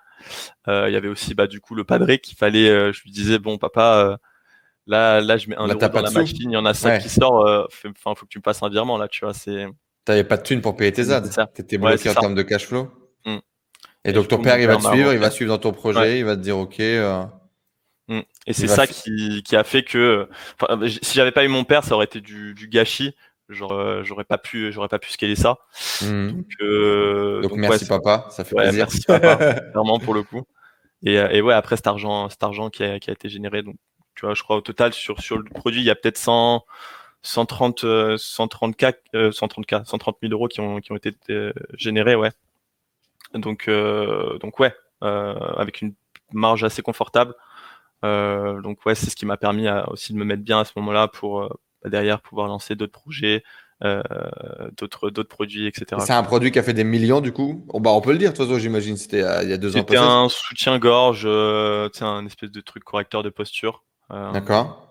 Euh, 0.67 0.89
il 0.89 0.93
y 0.93 0.97
avait 0.97 1.07
aussi 1.07 1.33
bah 1.33 1.47
du 1.47 1.61
coup 1.61 1.75
le 1.75 1.85
padré 1.85 2.19
qu'il 2.19 2.35
fallait 2.37 2.69
euh, 2.69 2.91
je 2.91 3.03
lui 3.03 3.11
disais 3.11 3.39
bon 3.39 3.57
papa 3.57 4.17
là 4.85 5.21
là 5.21 5.37
je 5.37 5.49
mets 5.49 5.55
un 5.55 5.65
Là, 5.67 5.73
euro 5.73 5.79
t'as 5.79 5.87
dans 5.89 6.01
la 6.01 6.11
machine, 6.11 6.51
il 6.51 6.53
y 6.53 6.57
en 6.57 6.65
a 6.65 6.73
cinq 6.73 6.89
Ouais. 6.91 6.99
qui 6.99 7.07
sort 7.09 7.45
enfin 7.95 8.15
faut 8.15 8.25
que 8.25 8.29
tu 8.29 8.39
me 8.39 8.43
passes 8.43 8.61
un 8.63 8.69
virement 8.69 8.97
là, 8.97 9.07
tu 9.07 9.23
vois, 9.23 9.33
c'est 9.33 9.65
T'avais 10.07 10.23
pas 10.23 10.37
de 10.37 10.43
thunes 10.43 10.61
pour 10.61 10.77
payer 10.77 10.91
tes 10.93 11.11
ads. 11.11 11.23
T'étais 11.53 11.75
Ouais, 11.75 11.81
bloqué 11.91 11.97
c'est 11.97 12.17
en 12.17 12.21
termes 12.21 12.35
de 12.35 12.41
cash 12.43 12.65
flow. 12.65 12.89
Mm. 13.25 13.37
Et 14.05 14.09
Et 14.09 14.13
donc 14.13 14.27
ton 14.29 14.37
coup, 14.37 14.43
père, 14.43 14.57
il 14.59 14.65
va 14.67 14.77
te 14.77 14.81
suivre, 14.87 15.11
il 15.11 15.19
va 15.19 15.29
suivre 15.29 15.51
dans 15.51 15.57
ton 15.59 15.73
projet, 15.73 15.99
Ouais. 15.99 16.19
il 16.19 16.25
va 16.25 16.35
te 16.37 16.41
dire 16.41 16.57
ok. 16.57 16.79
euh, 16.79 17.23
Mm. 18.09 18.21
Et 18.47 18.53
c'est 18.53 18.67
ça 18.69 18.87
qui, 18.87 19.43
qui 19.45 19.57
a 19.57 19.65
fait 19.65 19.83
que, 19.83 20.29
j- 20.83 20.99
si 21.01 21.13
j'avais 21.15 21.33
pas 21.33 21.43
eu 21.43 21.49
mon 21.49 21.65
père, 21.65 21.83
ça 21.83 21.93
aurait 21.93 22.05
été 22.05 22.21
du, 22.21 22.53
du 22.53 22.69
gâchis. 22.69 23.13
Genre, 23.49 23.73
euh, 23.73 24.01
j'aurais 24.05 24.23
pas 24.23 24.37
pu, 24.37 24.71
j'aurais 24.71 24.87
pas 24.87 24.97
pu 24.99 25.11
scaler 25.11 25.35
ça. 25.35 25.57
hmm. 26.01 26.31
Donc, 26.31 26.45
euh, 26.61 27.41
Donc, 27.41 27.51
donc, 27.51 27.59
merci 27.59 27.83
ouais, 27.83 27.89
papa, 27.89 28.27
ça 28.29 28.45
fait 28.45 28.55
Ouais, 28.55 28.63
plaisir. 28.63 28.85
merci, 28.85 29.01
papa. 29.05 29.35
clairement 29.71 29.99
pour 29.99 30.13
le 30.13 30.23
coup. 30.23 30.43
Et, 31.03 31.19
euh, 31.19 31.27
et 31.31 31.41
ouais, 31.41 31.53
après 31.53 31.75
cet 31.75 31.87
argent, 31.87 32.29
cet 32.29 32.41
argent 32.43 32.69
qui 32.69 32.83
a, 32.85 32.97
qui 32.99 33.09
a 33.09 33.13
été 33.13 33.27
généré, 33.27 33.61
donc 33.61 33.75
tu 34.15 34.25
vois, 34.25 34.33
je 34.35 34.41
crois 34.41 34.55
au 34.55 34.61
total 34.61 34.93
sur 34.93 35.19
sur 35.21 35.37
le 35.37 35.43
produit, 35.43 35.81
il 35.81 35.85
y 35.85 35.89
a 35.89 35.95
peut-être 35.95 36.17
100, 36.17 36.63
130, 37.27 37.83
euh, 37.83 38.17
130 38.17 38.75
k, 38.75 38.85
euh, 39.15 39.31
130 39.31 39.65
k, 39.65 39.75
130 39.85 40.17
000 40.21 40.33
euros 40.33 40.47
qui 40.47 40.59
ont 40.61 40.79
qui 40.79 40.91
ont 40.91 40.95
été 40.95 41.15
euh, 41.29 41.53
générés, 41.75 42.15
ouais. 42.15 42.31
Donc 43.33 43.67
euh, 43.67 44.37
donc 44.39 44.59
ouais, 44.59 44.73
euh, 45.03 45.35
avec 45.57 45.81
une 45.81 45.93
marge 46.31 46.63
assez 46.63 46.81
confortable. 46.81 47.35
Donc 48.03 48.85
ouais, 48.85 48.95
c'est 48.95 49.09
ce 49.09 49.15
qui 49.15 49.25
m'a 49.25 49.37
permis 49.37 49.67
à- 49.67 49.89
aussi 49.89 50.13
de 50.13 50.17
me 50.17 50.23
mettre 50.25 50.43
bien 50.43 50.59
à 50.59 50.65
ce 50.65 50.71
moment-là 50.77 51.07
pour 51.07 51.41
euh, 51.41 51.49
derrière 51.85 52.21
pouvoir 52.21 52.47
lancer 52.47 52.75
d'autres 52.75 52.93
projets, 52.93 53.43
euh, 53.83 54.01
d'autres 54.77 55.09
d'autres 55.09 55.29
produits, 55.29 55.67
etc. 55.67 56.01
C'est 56.05 56.13
un 56.13 56.23
produit 56.23 56.51
qui 56.51 56.59
a 56.59 56.63
fait 56.63 56.73
des 56.73 56.83
millions 56.83 57.21
du 57.21 57.31
coup? 57.31 57.65
Oh, 57.69 57.79
bah, 57.79 57.91
on 57.91 58.01
peut 58.01 58.11
le 58.11 58.17
dire, 58.17 58.31
de 58.31 58.37
toute 58.37 58.45
façon, 58.47 58.59
j'imagine, 58.59 58.97
c'était 58.97 59.23
euh, 59.23 59.43
il 59.43 59.49
y 59.49 59.53
a 59.53 59.57
deux 59.57 59.75
ans 59.75 59.79
C'était 59.79 59.97
un 59.97 60.29
soutien-gorge, 60.29 61.23
euh, 61.25 61.89
tu 61.89 61.99
sais, 61.99 62.05
un 62.05 62.25
espèce 62.25 62.51
de 62.51 62.61
truc 62.61 62.83
correcteur 62.83 63.23
de 63.23 63.29
posture. 63.29 63.83
D'accord. 64.09 64.86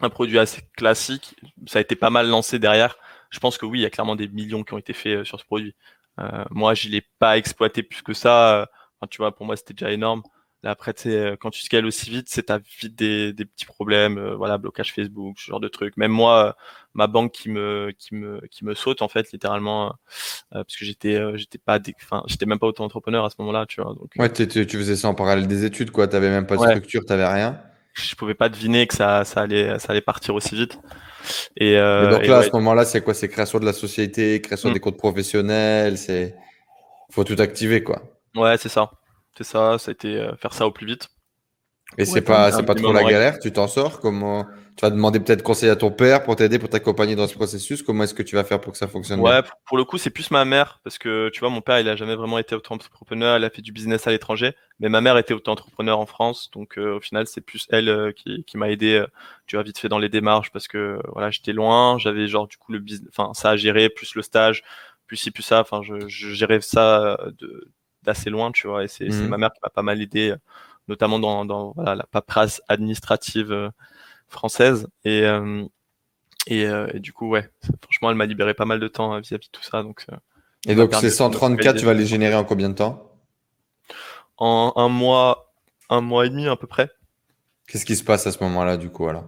Un 0.00 0.10
produit 0.10 0.38
assez 0.38 0.62
classique. 0.76 1.36
Ça 1.66 1.78
a 1.78 1.82
été 1.82 1.96
pas 1.96 2.10
mal 2.10 2.28
lancé 2.28 2.58
derrière. 2.58 2.96
Je 3.30 3.38
pense 3.38 3.58
que 3.58 3.66
oui, 3.66 3.80
il 3.80 3.82
y 3.82 3.86
a 3.86 3.90
clairement 3.90 4.16
des 4.16 4.28
millions 4.28 4.62
qui 4.64 4.74
ont 4.74 4.78
été 4.78 4.92
faits 4.92 5.18
euh, 5.18 5.24
sur 5.24 5.40
ce 5.40 5.44
produit. 5.44 5.74
Euh, 6.20 6.44
moi, 6.50 6.74
je 6.74 6.88
l'ai 6.88 7.02
pas 7.18 7.38
exploité 7.38 7.82
plus 7.82 8.02
que 8.02 8.14
ça. 8.14 8.68
Enfin, 9.00 9.08
tu 9.10 9.18
vois, 9.18 9.34
pour 9.34 9.46
moi, 9.46 9.56
c'était 9.56 9.74
déjà 9.74 9.90
énorme. 9.92 10.22
Là, 10.64 10.70
après, 10.70 10.94
euh, 11.06 11.36
quand 11.38 11.50
tu 11.50 11.62
scales 11.62 11.84
aussi 11.84 12.08
vite, 12.08 12.28
c'est 12.30 12.44
t'as 12.44 12.58
vite 12.80 12.94
des, 12.94 13.34
des 13.34 13.44
petits 13.44 13.66
problèmes, 13.66 14.16
euh, 14.16 14.34
voilà, 14.34 14.56
blocage 14.56 14.94
Facebook, 14.94 15.38
ce 15.38 15.50
genre 15.50 15.60
de 15.60 15.68
trucs. 15.68 15.98
Même 15.98 16.10
moi, 16.10 16.46
euh, 16.46 16.52
ma 16.94 17.06
banque 17.06 17.32
qui 17.32 17.50
me 17.50 17.92
qui 17.98 18.14
me 18.14 18.40
qui 18.50 18.64
me 18.64 18.74
saute 18.74 19.02
en 19.02 19.08
fait, 19.08 19.30
littéralement, 19.30 19.88
euh, 19.88 20.64
parce 20.64 20.74
que 20.74 20.86
j'étais 20.86 21.20
j'étais 21.36 21.58
pas, 21.58 21.78
enfin, 22.02 22.22
j'étais 22.28 22.46
même 22.46 22.58
pas 22.58 22.66
auto-entrepreneur 22.66 23.26
à 23.26 23.28
ce 23.28 23.34
moment-là, 23.40 23.66
tu 23.66 23.82
vois. 23.82 23.92
Donc, 23.92 24.12
Ouais, 24.16 24.32
tu, 24.32 24.66
faisais 24.66 24.96
ça 24.96 25.08
en 25.08 25.14
parallèle 25.14 25.46
des 25.46 25.66
études, 25.66 25.90
quoi. 25.90 26.08
T'avais 26.08 26.30
même 26.30 26.46
pas 26.46 26.56
de 26.56 26.62
Ouais. 26.62 26.70
structure, 26.70 27.04
t'avais 27.04 27.26
rien. 27.26 27.60
Je 27.94 28.14
pouvais 28.14 28.34
pas 28.34 28.48
deviner 28.48 28.86
que 28.86 28.94
ça, 28.94 29.24
ça 29.24 29.42
allait, 29.42 29.78
ça 29.78 29.92
allait 29.92 30.00
partir 30.00 30.34
aussi 30.34 30.54
vite. 30.54 30.78
Et, 31.56 31.78
euh, 31.78 32.10
donc 32.10 32.26
là, 32.26 32.38
à 32.38 32.42
ce 32.42 32.50
moment-là, 32.50 32.84
c'est 32.84 33.00
quoi? 33.00 33.14
C'est 33.14 33.28
création 33.28 33.58
de 33.58 33.64
la 33.64 33.72
société, 33.72 34.40
création 34.40 34.70
mm. 34.70 34.74
des 34.74 34.80
comptes 34.80 34.98
professionnels, 34.98 35.96
c'est 35.96 36.34
faut 37.10 37.24
tout 37.24 37.36
activer 37.38 37.82
quoi. 37.82 38.02
Ouais, 38.34 38.56
c'est 38.58 38.68
ça, 38.68 38.90
c'est 39.36 39.44
ça. 39.44 39.78
Ça 39.78 39.90
a 39.90 39.92
été 39.92 40.16
euh, 40.16 40.34
faire 40.36 40.52
ça 40.52 40.66
au 40.66 40.72
plus 40.72 40.86
vite. 40.86 41.08
Et 41.96 42.04
c'est 42.04 42.22
pas, 42.22 42.50
c'est 42.50 42.64
pas 42.64 42.74
trop 42.74 42.92
la 42.92 43.04
galère? 43.04 43.38
Tu 43.38 43.52
t'en 43.52 43.68
sors? 43.68 44.00
Comment 44.00 44.46
Tu 44.76 44.80
vas 44.80 44.90
demander 44.90 45.20
peut-être 45.20 45.44
conseil 45.44 45.70
à 45.70 45.76
ton 45.76 45.92
père 45.92 46.24
pour 46.24 46.34
t'aider, 46.34 46.58
pour 46.58 46.68
t'accompagner 46.68 47.14
dans 47.14 47.28
ce 47.28 47.34
processus. 47.34 47.82
Comment 47.82 48.04
est-ce 48.04 48.14
que 48.14 48.24
tu 48.24 48.34
vas 48.34 48.42
faire 48.42 48.60
pour 48.60 48.72
que 48.72 48.78
ça 48.78 48.88
fonctionne 48.88 49.20
Ouais, 49.20 49.40
pour 49.66 49.76
le 49.76 49.84
coup, 49.84 49.98
c'est 49.98 50.10
plus 50.10 50.32
ma 50.32 50.44
mère 50.44 50.80
parce 50.82 50.98
que 50.98 51.28
tu 51.28 51.40
vois, 51.40 51.48
mon 51.48 51.60
père, 51.60 51.78
il 51.78 51.88
a 51.88 51.94
jamais 51.94 52.16
vraiment 52.16 52.38
été 52.38 52.56
auto-entrepreneur. 52.56 53.38
Il 53.38 53.44
a 53.44 53.50
fait 53.50 53.62
du 53.62 53.70
business 53.70 54.08
à 54.08 54.10
l'étranger, 54.10 54.52
mais 54.80 54.88
ma 54.88 55.00
mère 55.00 55.16
était 55.16 55.32
auto-entrepreneur 55.32 55.96
en 56.00 56.06
France. 56.06 56.50
Donc 56.52 56.76
euh, 56.76 56.96
au 56.96 57.00
final, 57.00 57.28
c'est 57.28 57.40
plus 57.40 57.68
elle 57.70 57.88
euh, 57.88 58.10
qui, 58.10 58.42
qui 58.42 58.56
m'a 58.56 58.68
aidé. 58.68 58.94
Euh, 58.94 59.06
tu 59.46 59.54
vois, 59.54 59.62
vite 59.62 59.78
fait 59.78 59.88
dans 59.88 60.00
les 60.00 60.08
démarches 60.08 60.50
parce 60.50 60.66
que 60.66 60.98
voilà, 61.12 61.30
j'étais 61.30 61.52
loin. 61.52 61.96
J'avais 61.98 62.26
genre 62.26 62.48
du 62.48 62.56
coup 62.56 62.72
le 62.72 62.80
business, 62.80 63.08
enfin 63.16 63.32
ça 63.32 63.50
à 63.50 63.56
gérer, 63.56 63.88
plus 63.88 64.16
le 64.16 64.22
stage, 64.22 64.64
plus 65.06 65.16
ci, 65.16 65.30
plus 65.30 65.44
ça. 65.44 65.60
Enfin, 65.60 65.82
je, 65.82 66.08
je 66.08 66.30
gérais 66.30 66.60
ça 66.60 67.16
d'assez 68.02 68.28
loin, 68.28 68.50
tu 68.50 68.66
vois. 68.66 68.82
Et 68.82 68.88
c'est 68.88 69.08
mmh. 69.08 69.28
ma 69.28 69.38
mère 69.38 69.52
qui 69.52 69.60
m'a 69.62 69.70
pas 69.70 69.82
mal 69.82 70.02
aidé 70.02 70.34
notamment 70.88 71.18
dans, 71.18 71.46
dans 71.46 71.72
voilà, 71.76 71.94
la 71.94 72.04
paperasse 72.04 72.60
administrative 72.68 73.70
française. 74.28 74.86
Et, 75.04 75.22
euh, 75.22 75.64
et, 76.46 76.66
euh, 76.66 76.88
et, 76.92 77.00
du 77.00 77.12
coup, 77.12 77.28
ouais, 77.28 77.48
franchement, 77.82 78.10
elle 78.10 78.16
m'a 78.16 78.26
libéré 78.26 78.54
pas 78.54 78.64
mal 78.64 78.80
de 78.80 78.88
temps 78.88 79.18
vis-à-vis 79.18 79.46
de 79.46 79.52
tout 79.52 79.62
ça. 79.62 79.82
Donc, 79.82 80.06
et 80.66 80.74
donc, 80.74 80.94
ces 80.94 81.10
134, 81.10 81.78
tu 81.78 81.84
vas 81.84 81.94
les 81.94 82.06
générer 82.06 82.34
en 82.34 82.44
combien 82.44 82.68
de 82.68 82.74
temps? 82.74 83.10
En 84.36 84.72
un 84.76 84.88
mois, 84.88 85.54
un 85.90 86.00
mois 86.00 86.26
et 86.26 86.30
demi 86.30 86.48
à 86.48 86.56
peu 86.56 86.66
près. 86.66 86.90
Qu'est-ce 87.68 87.84
qui 87.84 87.96
se 87.96 88.04
passe 88.04 88.26
à 88.26 88.32
ce 88.32 88.42
moment-là, 88.44 88.76
du 88.76 88.90
coup, 88.90 89.08
alors? 89.08 89.26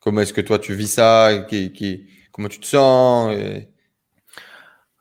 Comment 0.00 0.22
est-ce 0.22 0.32
que 0.32 0.40
toi, 0.40 0.58
tu 0.58 0.74
vis 0.74 0.88
ça? 0.88 1.46
Qui, 1.48 1.72
qui... 1.72 2.08
Comment 2.32 2.48
tu 2.48 2.58
te 2.58 2.66
sens? 2.66 3.34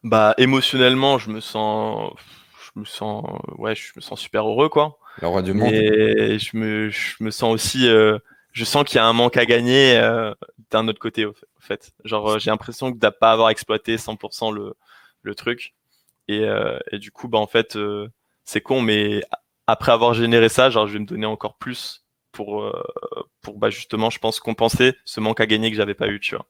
Bah, 0.03 0.33
émotionnellement, 0.37 1.17
je 1.17 1.29
me 1.29 1.39
sens, 1.41 2.13
je 2.63 2.79
me 2.79 2.85
sens, 2.85 3.25
ouais, 3.57 3.75
je 3.75 3.91
me 3.95 4.01
sens 4.01 4.19
super 4.19 4.47
heureux, 4.47 4.69
quoi. 4.69 4.97
Le 5.21 5.27
roi 5.27 5.41
du 5.41 5.53
monde. 5.53 5.73
Et 5.73 6.39
je 6.39 6.55
me, 6.55 6.89
je 6.89 7.15
me 7.21 7.31
sens 7.31 7.53
aussi, 7.53 7.87
euh, 7.87 8.17
je 8.51 8.65
sens 8.65 8.83
qu'il 8.83 8.97
y 8.97 8.99
a 8.99 9.05
un 9.05 9.13
manque 9.13 9.37
à 9.37 9.45
gagner 9.45 9.97
euh, 9.97 10.33
d'un 10.71 10.87
autre 10.87 10.99
côté, 10.99 11.25
au 11.25 11.33
fait. 11.59 11.91
Genre, 12.03 12.31
euh, 12.31 12.39
j'ai 12.39 12.51
l'impression 12.51 12.91
de 12.91 13.09
pas 13.09 13.31
avoir 13.31 13.49
exploité 13.49 13.97
100% 13.97 14.53
le, 14.53 15.35
truc. 15.35 15.73
Et, 16.27 16.45
et, 16.91 16.99
du 16.99 17.11
coup, 17.11 17.27
bah, 17.27 17.39
en 17.39 17.47
fait, 17.47 17.77
c'est 18.45 18.61
con, 18.61 18.81
mais 18.81 19.21
après 19.67 19.91
avoir 19.91 20.13
généré 20.13 20.49
ça, 20.49 20.69
genre, 20.69 20.87
je 20.87 20.93
vais 20.93 20.99
me 20.99 21.05
donner 21.05 21.25
encore 21.25 21.57
plus 21.57 22.05
pour, 22.31 22.71
pour 23.41 23.57
bah, 23.57 23.69
justement, 23.69 24.09
je 24.09 24.19
pense, 24.19 24.39
compenser 24.39 24.95
ce 25.05 25.19
manque 25.19 25.39
à 25.39 25.45
gagner 25.45 25.71
que 25.71 25.77
j'avais 25.77 25.95
pas 25.95 26.07
eu, 26.07 26.19
tu 26.19 26.35
vois. 26.35 26.45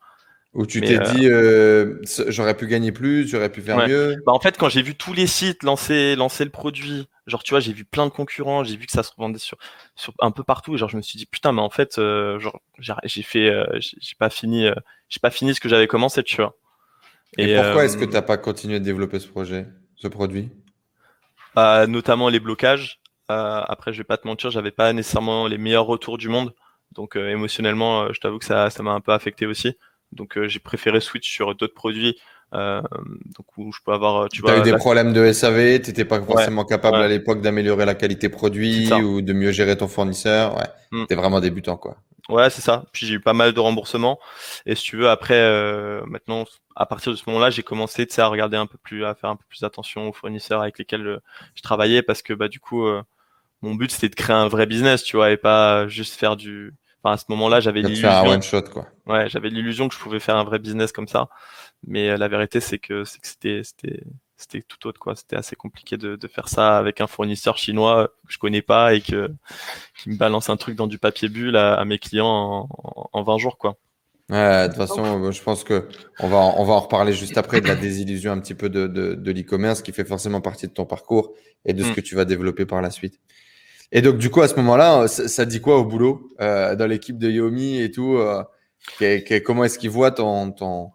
Où 0.56 0.66
tu 0.66 0.82
t'es 0.82 0.98
dit, 0.98 1.28
euh, 1.28 2.02
j'aurais 2.28 2.58
pu 2.58 2.66
gagner 2.66 2.92
plus, 2.92 3.28
j'aurais 3.28 3.52
pu 3.52 3.62
faire 3.62 3.88
mieux. 3.88 4.16
Bah, 4.26 4.32
en 4.32 4.40
fait, 4.40 4.58
quand 4.58 4.68
j'ai 4.68 4.82
vu 4.82 4.96
tous 4.96 5.14
les 5.14 5.28
sites 5.28 5.62
lancer, 5.62 6.16
lancer 6.16 6.44
le 6.44 6.50
produit, 6.50 7.08
genre 7.28 7.44
tu 7.44 7.52
vois, 7.52 7.60
j'ai 7.60 7.72
vu 7.72 7.86
plein 7.86 8.08
de 8.08 8.12
concurrents, 8.12 8.64
j'ai 8.64 8.76
vu 8.76 8.88
que 8.88 8.92
ça 8.92 9.04
se 9.04 9.12
revendait 9.16 9.38
sur, 9.38 9.60
sur 9.96 10.12
un 10.20 10.32
peu 10.32 10.44
partout, 10.44 10.76
genre 10.76 10.90
je 10.90 10.98
me 10.98 11.04
suis 11.04 11.18
dit 11.20 11.28
putain, 11.28 11.52
mais 11.52 11.62
en 11.62 11.70
fait, 11.70 12.00
euh, 12.00 12.40
genre 12.40 12.60
j'ai 12.80 13.22
fait, 13.22 13.48
euh, 13.48 13.68
j'ai 13.80 14.16
pas 14.18 14.32
fini, 14.32 14.68
j'ai 15.08 15.20
pas 15.20 15.30
fini 15.30 15.54
ce 15.54 15.62
que 15.62 15.70
j'avais 15.70 15.86
commencé, 15.86 16.24
tu 16.24 16.38
vois. 16.38 16.56
Et, 17.38 17.54
pourquoi 17.54 17.86
est-ce 17.86 17.98
que 17.98 18.06
t'as 18.06 18.24
pas 18.24 18.38
continué 18.38 18.80
de 18.80 18.86
développer 18.86 19.20
ce 19.20 19.28
projet, 19.28 19.68
ce 19.98 20.08
produit? 20.08 20.50
Bah, 21.54 21.86
Notamment 21.86 22.28
les 22.28 22.40
blocages. 22.40 23.00
après, 23.28 23.94
je 23.94 24.00
vais 24.00 24.04
pas 24.04 24.18
te 24.18 24.26
mentir, 24.26 24.50
j'avais 24.50 24.72
pas 24.72 24.94
nécessairement 24.94 25.46
les 25.46 25.60
meilleurs 25.60 25.86
retours 25.86 26.18
du 26.18 26.28
monde, 26.28 26.56
donc 26.94 27.16
émotionnellement, 27.18 28.12
je 28.12 28.20
t'avoue 28.20 28.40
que 28.40 28.46
ça, 28.46 28.72
ça 28.72 28.82
m'a 28.82 28.94
un 28.94 29.02
peu 29.02 29.14
affecté 29.14 29.46
aussi. 29.46 29.78
Donc 30.12 30.38
euh, 30.38 30.48
j'ai 30.48 30.60
préféré 30.60 31.00
switch 31.00 31.30
sur 31.30 31.56
d'autres 31.56 31.74
produits. 31.74 32.17
Euh, 32.56 32.82
donc 33.38 33.45
où 33.58 33.72
je 33.72 33.80
peux 33.86 33.91
avoir, 33.91 34.28
tu 34.28 34.48
as 34.50 34.58
eu 34.58 34.63
des 34.63 34.76
problèmes 34.76 35.13
de 35.13 35.32
SAV, 35.32 35.82
tu 35.82 35.89
n'étais 35.89 36.06
pas 36.06 36.19
forcément 36.19 36.65
capable 36.65 36.98
à 36.98 37.08
l'époque 37.08 37.41
d'améliorer 37.41 37.86
la 37.86 37.93
qualité 37.93 38.28
produit 38.28 38.91
ou 38.91 39.22
de 39.22 39.34
mieux 39.34 39.52
gérer 39.52 39.78
ton 39.78 39.88
fournisseur. 39.88 40.58
Ouais, 40.58 40.67
mm. 40.91 41.06
t'es 41.06 41.15
vraiment 41.15 41.41
débutant 41.41 41.78
quoi. 41.78 41.98
Ouais, 42.28 42.50
c'est 42.50 42.62
ça. 42.62 42.86
Puis 42.91 43.06
j'ai 43.06 43.15
eu 43.15 43.19
pas 43.19 43.34
mal 43.34 43.54
de 43.54 43.60
remboursements. 43.60 44.19
Et 44.65 44.76
si 44.76 44.84
tu 44.84 44.98
veux, 44.98 45.10
après, 45.10 45.39
euh, 45.39 46.04
maintenant, 46.06 46.45
à 46.76 46.86
partir 46.86 47.12
de 47.12 47.17
ce 47.17 47.24
moment-là, 47.28 47.50
j'ai 47.50 47.63
commencé 47.63 48.08
à 48.17 48.28
regarder 48.28 48.56
un 48.56 48.67
peu 48.67 48.78
plus, 48.78 49.04
à 49.04 49.15
faire 49.15 49.32
un 49.32 49.36
peu 49.36 49.45
plus 49.48 49.63
attention 49.63 50.10
aux 50.10 50.13
fournisseurs 50.13 50.62
avec 50.62 50.78
lesquels 50.80 51.19
je 51.56 51.62
travaillais 51.62 52.04
parce 52.04 52.22
que 52.22 52.34
bah 52.34 52.48
du 52.48 52.60
coup, 52.60 52.88
mon 53.62 53.76
but 53.76 53.91
c'était 53.91 54.10
de 54.10 54.15
créer 54.15 54.36
un 54.36 54.48
vrai 54.48 54.65
business, 54.65 55.04
tu 55.04 55.17
vois, 55.17 55.32
et 55.32 55.38
pas 55.38 55.88
juste 55.88 56.15
faire 56.15 56.36
du, 56.36 56.74
Enfin, 57.04 57.14
à 57.14 57.18
ce 57.18 57.26
moment-là, 57.30 57.60
j'avais 57.60 57.82
l'illusion. 57.82 58.42
shot, 58.42 58.64
quoi. 58.64 58.88
Ouais, 59.06 59.30
j'avais 59.30 59.50
l'illusion 59.50 59.88
que 59.88 59.96
je 59.96 60.00
pouvais 60.00 60.20
faire 60.20 60.36
un 60.36 60.44
vrai 60.44 60.60
business 60.60 60.92
comme 60.92 61.08
ça. 61.08 61.30
Mais 61.88 62.10
euh, 62.10 62.18
la 62.18 62.28
vérité, 62.28 62.60
c'est 62.60 62.80
que 62.80 63.06
c'était 63.06 63.62
c'était 63.64 64.04
c'était 64.36 64.62
tout 64.62 64.88
autre 64.88 65.00
quoi. 65.00 65.16
C'était 65.16 65.36
assez 65.36 65.56
compliqué 65.56 65.98
de, 65.98 66.16
de, 66.16 66.28
faire 66.28 66.48
ça 66.48 66.78
avec 66.78 67.02
un 67.02 67.08
fournisseur 67.08 67.58
chinois 67.58 68.10
que 68.26 68.34
je 68.34 68.38
connais 68.38 68.62
pas 68.62 68.94
et 68.94 69.02
que 69.02 69.30
qui 69.98 70.10
me 70.10 70.16
balance 70.16 70.50
un 70.50 70.58
truc 70.58 70.76
dans 70.76 70.88
du 70.88 70.98
papier 70.98 71.30
bulle 71.30 71.58
à, 71.58 71.84
mes 71.86 72.00
clients 72.00 72.70
en, 72.70 73.10
en, 73.12 73.24
20 73.24 73.38
jours 73.38 73.58
quoi. 73.58 73.76
Ouais, 74.30 74.64
de 74.64 74.68
toute 74.68 74.78
façon, 74.78 75.32
je 75.32 75.42
pense 75.42 75.64
que 75.64 75.90
on 76.20 76.28
va 76.28 76.38
on 76.38 76.64
va 76.64 76.74
en 76.74 76.80
reparler 76.80 77.14
juste 77.14 77.38
après 77.38 77.62
de 77.62 77.68
la 77.68 77.76
désillusion 77.76 78.32
un 78.32 78.40
petit 78.40 78.56
peu 78.56 78.70
de 78.70 78.88
de, 78.88 79.14
de 79.16 79.32
l'e-commerce 79.32 79.82
qui 79.82 79.92
fait 79.92 80.06
forcément 80.06 80.40
partie 80.40 80.68
de 80.68 80.74
ton 80.74 80.86
parcours 80.86 81.34
et 81.66 81.74
de 81.74 81.84
ce 81.84 81.90
mm. 81.90 81.96
que 81.96 82.02
tu 82.02 82.16
vas 82.16 82.26
développer 82.26 82.66
par 82.66 82.82
la 82.82 82.92
suite. 82.92 83.20
Et 83.91 84.02
donc, 84.02 84.17
du 84.17 84.30
coup, 84.30 84.41
à 84.41 84.47
ce 84.47 84.56
moment-là, 84.56 85.08
ça, 85.08 85.45
dit 85.45 85.62
quoi 85.62 85.78
au 85.78 85.84
boulot 85.84 86.30
euh, 86.41 86.75
dans 86.75 86.86
l'équipe 86.86 87.17
de 87.17 87.30
Yomi 87.30 87.80
et 87.82 87.91
tout 87.91 88.17
euh, 88.17 88.43
Comment 89.45 89.63
est-ce 89.63 89.80
qu'ils 89.80 89.89
voient 89.89 90.12
ton, 90.12 90.52
ton, 90.52 90.91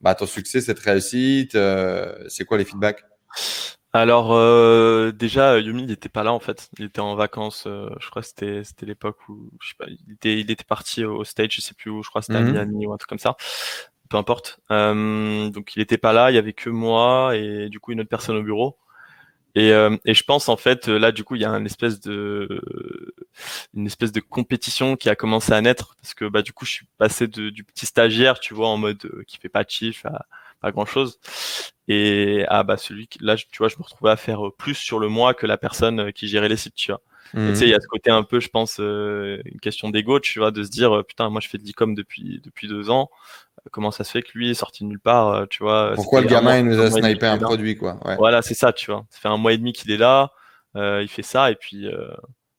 bah, 0.00 0.14
ton 0.14 0.26
succès, 0.26 0.60
cette 0.60 0.78
réussite 0.78 1.54
euh, 1.54 2.14
C'est 2.28 2.44
quoi 2.44 2.58
les 2.58 2.64
feedbacks? 2.64 3.04
Alors 3.92 4.32
euh, 4.32 5.10
déjà 5.10 5.58
Yomi 5.58 5.82
il 5.82 5.88
n'était 5.88 6.08
pas 6.08 6.22
là 6.22 6.32
en 6.32 6.38
fait, 6.38 6.70
il 6.78 6.84
était 6.84 7.00
en 7.00 7.16
vacances, 7.16 7.64
euh, 7.66 7.90
je 7.98 8.08
crois 8.08 8.22
que 8.22 8.28
c'était 8.28 8.62
c'était 8.62 8.86
l'époque 8.86 9.16
où 9.28 9.50
je 9.60 9.70
sais 9.70 9.74
pas, 9.76 9.86
il 9.88 10.12
était 10.12 10.38
il 10.38 10.48
était 10.48 10.64
parti 10.64 11.04
au 11.04 11.24
stage, 11.24 11.56
je 11.56 11.60
sais 11.60 11.74
plus 11.74 11.90
où, 11.90 12.02
je 12.04 12.08
crois 12.08 12.20
que 12.20 12.26
c'était 12.26 12.38
à 12.38 12.42
mhm. 12.42 12.52
Miami 12.52 12.86
ou 12.86 12.92
un 12.92 12.96
truc 12.96 13.08
comme 13.08 13.18
ça. 13.18 13.36
Peu 14.08 14.16
importe. 14.16 14.60
Euh, 14.70 15.50
donc 15.50 15.74
il 15.74 15.82
était 15.82 15.98
pas 15.98 16.12
là, 16.12 16.30
il 16.30 16.34
y 16.34 16.38
avait 16.38 16.52
que 16.52 16.70
moi 16.70 17.36
et 17.36 17.68
du 17.68 17.80
coup 17.80 17.90
une 17.92 18.00
autre 18.00 18.08
personne 18.08 18.36
au 18.36 18.42
bureau. 18.42 18.76
Et, 19.54 19.72
euh, 19.72 19.96
et, 20.04 20.14
je 20.14 20.22
pense 20.22 20.48
en 20.48 20.56
fait 20.56 20.86
là 20.86 21.10
du 21.10 21.24
coup 21.24 21.34
il 21.34 21.42
y 21.42 21.44
a 21.44 21.50
une 21.50 21.66
espèce 21.66 22.00
de 22.00 22.62
une 23.74 23.86
espèce 23.86 24.12
de 24.12 24.20
compétition 24.20 24.96
qui 24.96 25.08
a 25.08 25.16
commencé 25.16 25.52
à 25.52 25.60
naître 25.60 25.96
parce 26.00 26.14
que 26.14 26.26
bah 26.26 26.42
du 26.42 26.52
coup 26.52 26.64
je 26.64 26.72
suis 26.72 26.86
passé 26.98 27.26
de, 27.26 27.50
du 27.50 27.64
petit 27.64 27.86
stagiaire 27.86 28.38
tu 28.38 28.54
vois 28.54 28.68
en 28.68 28.76
mode 28.76 29.04
euh, 29.06 29.24
qui 29.26 29.38
fait 29.38 29.48
pas 29.48 29.64
de 29.64 29.70
chiffre 29.70 30.06
à 30.06 30.26
pas 30.60 30.70
grand 30.70 30.86
chose 30.86 31.18
et 31.88 32.44
ah 32.48 32.62
bah 32.62 32.76
celui 32.76 33.08
là 33.20 33.36
tu 33.36 33.58
vois 33.58 33.68
je 33.68 33.76
me 33.76 33.82
retrouvais 33.82 34.10
à 34.10 34.16
faire 34.16 34.40
plus 34.56 34.74
sur 34.74 35.00
le 35.00 35.08
mois 35.08 35.34
que 35.34 35.46
la 35.46 35.56
personne 35.56 36.00
euh, 36.00 36.10
qui 36.12 36.28
gérait 36.28 36.48
les 36.48 36.56
sites 36.56 36.74
tu 36.74 36.92
vois 36.92 37.00
tu 37.34 37.56
sais 37.56 37.66
il 37.66 37.70
y 37.70 37.74
a 37.74 37.80
ce 37.80 37.86
côté 37.86 38.10
un 38.10 38.22
peu 38.22 38.40
je 38.40 38.48
pense 38.48 38.78
une 38.78 39.60
question 39.62 39.90
d'ego 39.90 40.20
tu 40.20 40.38
vois 40.38 40.50
de 40.50 40.62
se 40.62 40.70
dire 40.70 41.04
putain 41.06 41.30
moi 41.30 41.40
je 41.40 41.48
fais 41.48 41.58
de 41.58 41.64
l'e-com 41.64 41.94
depuis 41.94 42.40
depuis 42.42 42.68
deux 42.68 42.90
ans 42.90 43.10
comment 43.70 43.90
ça 43.90 44.04
se 44.04 44.10
fait 44.10 44.22
que 44.22 44.30
lui 44.34 44.50
est 44.50 44.54
sorti 44.54 44.84
de 44.84 44.88
nulle 44.88 45.00
part, 45.00 45.28
euh, 45.28 45.46
tu 45.46 45.62
vois. 45.62 45.92
Pourquoi 45.94 46.20
le 46.20 46.26
gamin 46.26 46.58
il 46.58 46.64
nous 46.66 46.80
a 46.80 46.90
snipé 46.90 47.26
un 47.26 47.38
produit, 47.38 47.76
quoi. 47.76 47.98
Voilà, 48.18 48.42
c'est 48.42 48.54
ça, 48.54 48.72
tu 48.72 48.90
vois. 48.90 49.04
Ça 49.10 49.20
fait 49.20 49.28
un 49.28 49.36
mois 49.36 49.52
et 49.52 49.58
demi 49.58 49.72
qu'il 49.72 49.90
est 49.90 49.96
là, 49.96 50.32
euh, 50.76 51.02
il 51.02 51.08
fait 51.08 51.22
ça, 51.22 51.50
et 51.50 51.56
puis, 51.56 51.86
euh, 51.86 52.08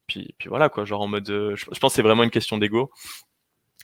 puis, 0.07 0.36
puis 0.38 0.49
voilà, 0.49 0.69
quoi. 0.69 0.86
Genre 0.86 1.01
en 1.01 1.07
mode, 1.07 1.27
je, 1.27 1.65
pense 1.65 1.91
que 1.91 1.95
c'est 1.95 2.01
vraiment 2.01 2.23
une 2.23 2.31
question 2.31 2.57
d'ego. 2.57 2.91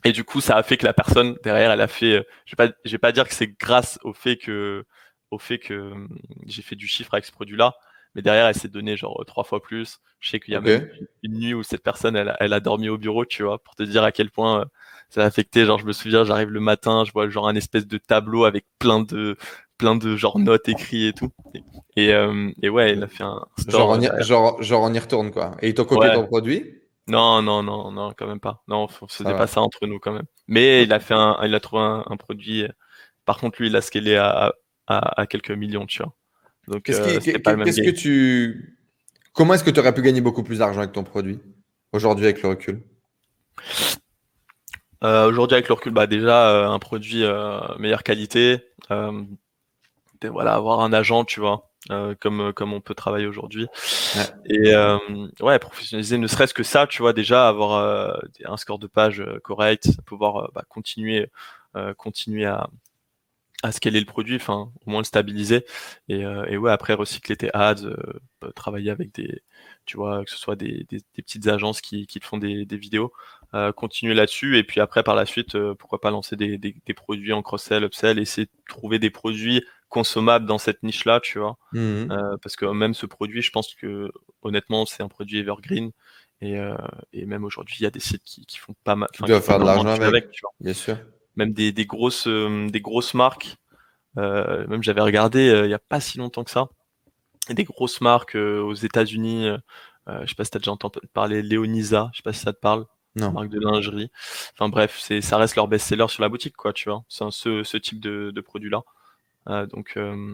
Et 0.06 0.12
du 0.12 0.23
coup, 0.23 0.41
ça 0.41 0.56
a 0.56 0.63
fait 0.63 0.78
que 0.78 0.86
la 0.86 0.93
personne 0.93 1.38
derrière, 1.43 1.71
elle 1.71 1.82
a 1.82 1.88
fait. 1.88 2.26
je 2.45 2.56
vais 2.56 2.67
pas, 2.67 2.73
je 2.86 2.91
vais 2.91 2.97
pas 3.00 3.12
dire 3.12 3.28
que 3.28 3.34
c'est 3.34 3.58
grâce 3.60 3.97
au 4.04 4.13
fait 4.13 4.38
que, 4.38 4.86
au 5.32 5.39
fait 5.39 5.58
que 5.58 5.73
hum, 5.73 6.10
j'ai 6.45 6.62
fait 6.62 6.76
du 6.76 6.88
chiffre 6.88 7.13
avec 7.13 7.26
ce 7.26 7.32
produit-là, 7.32 7.73
mais 8.15 8.22
derrière, 8.22 8.48
elle 8.48 8.56
s'est 8.56 8.67
donné 8.67 8.98
genre 8.98 9.24
trois 9.26 9.43
fois 9.43 9.62
plus. 9.62 10.00
Je 10.20 10.30
sais 10.30 10.39
qu'il 10.39 10.54
y 10.54 10.58
a 10.58 10.62
même 10.62 10.89
une 11.24 11.39
nuit 11.39 11.54
où 11.54 11.63
cette 11.63 11.84
personne, 11.84 12.15
elle, 12.15 12.36
elle, 12.39 12.54
a 12.54 12.60
dormi 12.60 12.89
au 12.89 12.98
bureau, 12.98 13.26
tu 13.26 13.43
vois, 13.43 13.60
pour 13.60 13.76
te 13.76 13.84
dire 13.84 14.04
à 14.04 14.12
quel 14.12 14.32
point 14.32 14.65
ça 15.10 15.24
a 15.24 15.26
affecté. 15.26 15.65
Genre, 15.65 15.80
je 15.80 15.86
me 15.86 15.91
souviens, 15.91 16.24
j'arrive 16.24 16.50
le 16.50 16.60
matin, 16.60 17.04
je 17.06 17.12
vois 17.12 17.30
genre 17.30 17.48
un 17.48 17.56
espèce 17.56 17.86
de 17.86 17.98
tableau 17.98 18.46
avec 18.46 18.65
plein 18.80 19.02
de 19.02 19.38
plein 19.78 19.96
de 19.96 20.15
genre 20.15 20.39
notes 20.39 20.67
écrites 20.70 21.10
et 21.10 21.13
tout. 21.13 21.32
Et, 21.96 22.13
euh, 22.13 22.52
et 22.62 22.70
ouais, 22.70 22.93
il 22.93 23.04
a 23.04 23.08
fait 23.08 23.24
un 23.24 23.46
genre, 23.67 23.89
on 23.89 24.02
y, 24.02 24.10
genre, 24.24 24.62
genre 24.62 24.84
on 24.84 24.93
y 24.93 25.00
retourne 25.00 25.32
quoi. 25.32 25.52
Et 25.62 25.70
ils 25.70 25.74
t'ont 25.74 25.86
copié 25.86 26.12
ton 26.13 26.26
produit? 26.26 26.74
Non, 27.08 27.41
non, 27.41 27.63
non, 27.63 27.91
non, 27.91 28.12
quand 28.17 28.28
même 28.28 28.39
pas. 28.39 28.63
Non, 28.67 28.88
on 29.02 29.08
faisait 29.08 29.32
pas 29.32 29.48
ça 29.48 29.62
entre 29.62 29.86
nous 29.86 30.00
quand 30.00 30.12
même. 30.12 30.26
Mais 30.48 30.84
il 30.84 30.91
a 30.91 31.00
fait 31.00 31.13
un, 31.13 31.38
il 31.43 31.56
a 31.56 31.60
trouvé 31.60 31.82
un, 31.82 32.18
produit. 32.18 32.68
Par 33.24 33.39
contre, 33.39 33.62
lui, 33.62 33.68
il 33.68 33.76
a 33.78 33.82
scalé 33.82 34.18
à, 34.18 34.53
à, 34.88 35.22
à 35.22 35.26
quelques 35.26 35.51
millions, 35.51 35.86
tu 35.86 36.03
vois. 36.03 36.14
Donc, 36.68 36.84
qu'est-ce 36.84 37.01
euh, 37.01 37.20
qu'est-ce 37.20 37.82
que 37.82 37.89
tu, 37.89 38.78
comment 39.34 39.53
est-ce 39.53 39.63
que 39.63 39.70
tu 39.72 39.80
aurais 39.80 39.93
pu 39.93 40.01
gagner 40.01 40.22
beaucoup 40.22 40.43
plus 40.43 40.59
d'argent 40.59 40.80
avec 40.80 40.91
ton 40.91 41.03
produit 41.03 41.39
aujourd'hui 41.93 42.26
avec 42.26 42.41
le 42.41 42.49
recul? 42.49 42.82
Euh, 45.03 45.28
Aujourd'hui, 45.28 45.55
avec 45.55 45.68
le 45.68 45.76
recul, 45.76 45.93
bah, 45.93 46.07
déjà, 46.07 46.49
euh, 46.49 46.70
un 46.70 46.80
produit 46.80 47.24
meilleure 47.80 48.03
qualité. 48.03 48.59
Voilà, 48.89 50.53
avoir 50.53 50.82
un 50.82 50.93
agent, 50.93 51.26
tu 51.26 51.39
vois. 51.39 51.68
euh, 51.91 52.15
comme 52.20 52.53
comme 52.53 52.74
on 52.74 52.82
peut 52.82 52.95
travailler 52.95 53.28
aujourd'hui. 53.28 53.68
Et 54.45 54.74
euh, 54.74 54.97
ouais, 55.41 55.59
professionnaliser, 55.59 56.18
ne 56.18 56.28
serait-ce 56.28 56.53
que 56.53 56.63
ça, 56.63 56.88
tu 56.88 57.01
vois, 57.01 57.13
déjà 57.13 57.47
avoir 57.47 58.20
un 58.43 58.57
score 58.57 58.80
de 58.80 58.88
page 58.88 59.24
correct, 59.43 59.89
pouvoir 60.05 60.51
bah, 60.53 60.63
continuer 60.68 61.30
continuer 61.97 62.45
à 62.45 62.70
à 63.64 63.72
scaler 63.72 63.99
le 63.99 64.05
produit, 64.05 64.36
enfin 64.36 64.72
au 64.86 64.89
moins 64.91 65.01
le 65.01 65.05
stabiliser 65.05 65.66
et, 66.10 66.22
et 66.22 66.58
ouais 66.58 66.72
après 66.72 66.93
recycler 66.93 67.36
tes 67.36 67.49
ads, 67.55 67.89
travailler 68.55 68.91
avec 68.91 69.14
des 69.16 69.41
tu 69.86 69.97
vois 69.97 70.24
que 70.24 70.30
ce 70.30 70.38
soit 70.38 70.55
des, 70.55 70.86
des, 70.89 71.01
petites 71.16 71.47
agences 71.47 71.82
qui, 71.82 72.05
qui 72.05 72.20
font 72.20 72.38
des, 72.38 72.66
des 72.66 72.78
vidéos, 72.78 73.12
continuer 73.76 74.14
là-dessus 74.14 74.58
et 74.58 74.64
puis 74.64 74.80
après 74.80 75.01
par 75.01 75.16
la 75.16 75.26
suite 75.26 75.58
pourquoi 75.74 75.99
pas 75.99 76.12
lancer 76.12 76.36
des, 76.36 76.60
des, 76.60 76.76
des 76.86 76.93
produits 76.93 77.34
en 77.34 77.41
cross-sell, 77.41 77.84
upsell, 77.84 78.20
essayer 78.20 78.45
de 78.45 78.51
trouver 78.68 78.99
des 78.99 79.10
produits 79.10 79.64
consommable 79.89 80.45
dans 80.45 80.58
cette 80.58 80.84
niche-là, 80.84 81.20
tu 81.22 81.39
vois. 81.39 81.58
Mmh 81.74 82.12
euh, 82.12 82.38
parce 82.41 82.55
que 82.55 82.66
même 82.66 82.93
ce 82.93 83.05
produit, 83.05 83.41
je 83.41 83.51
pense 83.51 83.74
que 83.74 84.12
honnêtement, 84.41 84.86
c'est 84.86 85.03
un 85.03 85.08
produit 85.08 85.39
evergreen. 85.39 85.91
Et, 86.41 86.58
euh, 86.58 86.76
et 87.14 87.26
même 87.26 87.43
aujourd'hui, 87.43 87.78
il 87.80 87.84
y 87.84 87.88
a 87.88 87.89
des 87.89 87.99
sites 87.99 88.24
qui, 88.24 88.45
qui 88.45 88.58
font 88.58 88.76
pas 88.84 88.95
mal. 88.95 89.10
Tu 89.14 89.24
dois 89.24 89.41
faire 89.41 89.60
de 89.60 89.66
l'argent 89.66 89.88
avec, 89.88 90.30
tu 90.32 90.41
vois. 90.41 90.51
bien 90.60 90.74
sûr. 90.74 90.97
Même 91.38 91.54
des, 91.54 91.72
des 91.72 91.86
grosses, 91.86 92.28
euh, 92.28 92.70
des 92.70 92.82
grosses 92.82 93.14
marques. 93.14 93.56
Euh, 94.18 94.68
même 94.68 94.84
j'avais 94.84 95.02
regardé 95.02 95.62
il 95.64 95.70
y 95.70 95.74
a 95.74 95.80
pas 95.80 96.00
si 96.00 96.18
longtemps 96.18 96.44
que 96.44 96.52
ça. 96.52 96.68
Des 97.50 97.64
grosses 97.64 98.02
marques 98.02 98.36
aux 98.36 98.74
États-Unis. 98.74 99.48
je 100.08 100.28
sais 100.28 100.36
pas 100.36 100.44
si 100.44 100.52
tu 100.52 100.58
as 100.58 100.60
déjà 100.60 100.72
entendu 100.72 101.00
parler 101.14 101.42
Leonisa. 101.42 102.10
Je 102.12 102.18
sais 102.18 102.24
pas 102.24 102.34
si 102.34 102.42
ça 102.42 102.52
te 102.52 102.60
parle. 102.60 102.86
Non. 103.16 103.32
Marque 103.32 103.50
de 103.50 103.60
lingerie. 103.60 104.12
Enfin 104.54 104.70
bref, 104.70 104.98
c'est 105.00 105.22
ça 105.22 105.38
reste 105.38 105.56
leur 105.56 105.68
best-seller 105.68 106.08
sur 106.08 106.22
la 106.22 106.30
boutique, 106.30 106.56
quoi, 106.56 106.74
tu 106.74 106.90
vois. 106.90 107.04
C'est 107.10 107.26
ce, 107.32 107.64
ce 107.64 107.78
type 107.78 108.00
de, 108.00 108.32
de 108.32 108.42
produit-là. 108.42 108.84
Euh, 109.50 109.66
donc, 109.66 109.94
euh, 109.98 110.34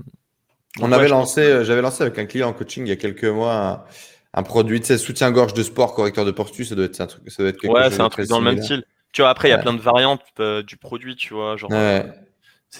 on 0.81 0.91
avait 0.91 1.07
lancé, 1.07 1.41
euh, 1.41 1.63
j'avais 1.63 1.81
lancé 1.81 2.03
avec 2.03 2.17
un 2.17 2.25
client 2.25 2.49
en 2.49 2.53
coaching 2.53 2.85
il 2.85 2.89
y 2.89 2.93
a 2.93 2.95
quelques 2.95 3.25
mois 3.25 3.85
un, 4.33 4.43
produit 4.43 4.79
de 4.79 4.97
soutien-gorge 4.97 5.53
de 5.53 5.61
sport, 5.61 5.93
correcteur 5.93 6.25
de 6.25 6.31
posture, 6.31 6.65
ça 6.65 6.75
doit 6.75 6.85
être 6.85 6.99
un 6.99 7.07
truc, 7.07 7.31
ça 7.31 7.43
doit 7.43 7.51
être 7.51 7.61
quelque 7.61 7.73
ouais, 7.73 7.91
c'est 7.91 8.01
un 8.01 8.09
truc 8.09 8.27
dans 8.27 8.39
le 8.39 8.45
même 8.45 8.63
style. 8.63 8.83
Tu 9.13 9.21
vois, 9.21 9.29
après, 9.29 9.47
il 9.47 9.51
y 9.51 9.55
a 9.55 9.59
plein 9.59 9.73
de 9.73 9.81
variantes 9.81 10.21
du 10.67 10.77
produit, 10.77 11.15
tu 11.15 11.33
vois. 11.33 11.55
Genre, 11.55 11.71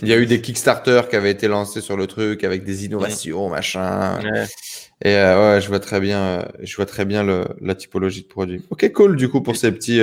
il 0.02 0.08
y 0.08 0.14
a 0.14 0.18
eu 0.18 0.26
des 0.26 0.42
Kickstarter 0.42 1.04
qui 1.10 1.16
avaient 1.16 1.32
été 1.32 1.48
lancés 1.48 1.80
sur 1.80 1.96
le 1.96 2.08
truc 2.08 2.44
avec 2.44 2.64
des 2.64 2.86
innovations, 2.86 3.50
machin. 3.50 4.20
Et 5.06 5.16
ouais, 5.16 5.60
je 5.62 5.68
vois 5.68 5.80
très 5.80 6.00
bien, 6.00 6.46
je 6.62 6.76
vois 6.76 6.86
très 6.86 7.06
bien 7.06 7.24
le, 7.24 7.46
la 7.62 7.76
typologie 7.76 8.24
de 8.24 8.28
produit. 8.28 8.64
Ok, 8.70 8.92
cool. 8.92 9.16
Du 9.16 9.30
coup, 9.30 9.42
pour 9.42 9.56
ces 9.56 9.72
petits 9.72 10.02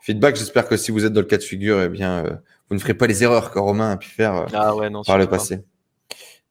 feedbacks, 0.00 0.36
j'espère 0.36 0.68
que 0.68 0.76
si 0.76 0.90
vous 0.90 1.04
êtes 1.04 1.12
dans 1.12 1.20
le 1.20 1.26
cas 1.26 1.38
de 1.38 1.42
figure, 1.42 1.82
eh 1.82 1.88
bien, 1.88 2.40
vous 2.68 2.74
ne 2.74 2.80
ferez 2.80 2.94
pas 2.94 3.06
les 3.06 3.22
erreurs 3.22 3.50
que 3.50 3.58
Romain 3.58 3.92
a 3.92 3.96
pu 3.96 4.08
faire 4.08 4.34
euh, 4.34 4.46
ah 4.52 4.74
par 5.06 5.18
le 5.18 5.26
passé. 5.26 5.60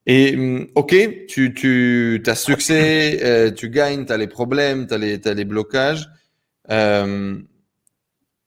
Et 0.05 0.35
hum, 0.35 0.67
ok, 0.75 0.95
tu, 1.27 1.53
tu 1.53 2.23
as 2.25 2.35
succès, 2.35 3.19
euh, 3.23 3.51
tu 3.51 3.69
gagnes, 3.69 4.05
tu 4.05 4.13
as 4.13 4.17
les 4.17 4.27
problèmes, 4.27 4.87
tu 4.87 4.93
as 4.93 4.97
les, 4.97 5.27
as 5.27 5.33
les 5.33 5.45
blocages. 5.45 6.07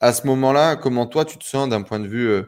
Euh, 0.03 0.09
à 0.09 0.12
ce 0.12 0.26
moment-là, 0.26 0.76
comment 0.76 1.07
toi 1.07 1.24
tu 1.24 1.38
te 1.38 1.44
sens 1.44 1.68
d'un 1.68 1.82
point 1.82 2.01
de 2.01 2.09
vue 2.09 2.42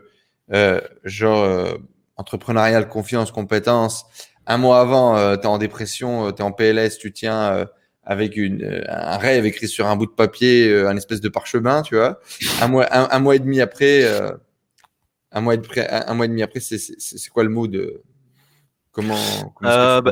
euh, 0.52 0.80
genre 1.04 1.78
entrepreneurial, 2.16 2.88
confiance, 2.88 3.32
compétence? 3.32 4.04
Un 4.46 4.56
mois 4.56 4.80
avant, 4.80 5.36
tu 5.36 5.42
es 5.42 5.46
en 5.46 5.58
dépression, 5.58 6.32
tu 6.32 6.42
es 6.42 6.44
en 6.44 6.52
PLS, 6.52 6.98
tu 6.98 7.12
tiens 7.12 7.66
avec 8.02 8.36
une, 8.36 8.84
un 8.88 9.18
rêve 9.18 9.46
écrit 9.46 9.68
sur 9.68 9.86
un 9.86 9.96
bout 9.96 10.06
de 10.06 10.12
papier, 10.12 10.74
un 10.86 10.96
espèce 10.96 11.20
de 11.20 11.28
parchemin, 11.28 11.82
tu 11.82 11.96
vois? 11.96 12.18
Un 12.60 12.68
mois, 12.68 12.86
un 12.90 13.18
mois 13.18 13.36
et 13.36 13.38
demi 13.38 13.60
après 13.60 14.04
un 15.32 15.40
mois, 15.40 15.54
et, 15.54 15.60
un 15.78 16.14
mois 16.14 16.26
et 16.26 16.28
demi 16.28 16.42
après, 16.42 16.60
c'est 16.60 17.30
quoi 17.30 17.44
le 17.44 17.50
mood 17.50 18.02
Comment, 18.92 19.16
euh, 19.62 20.02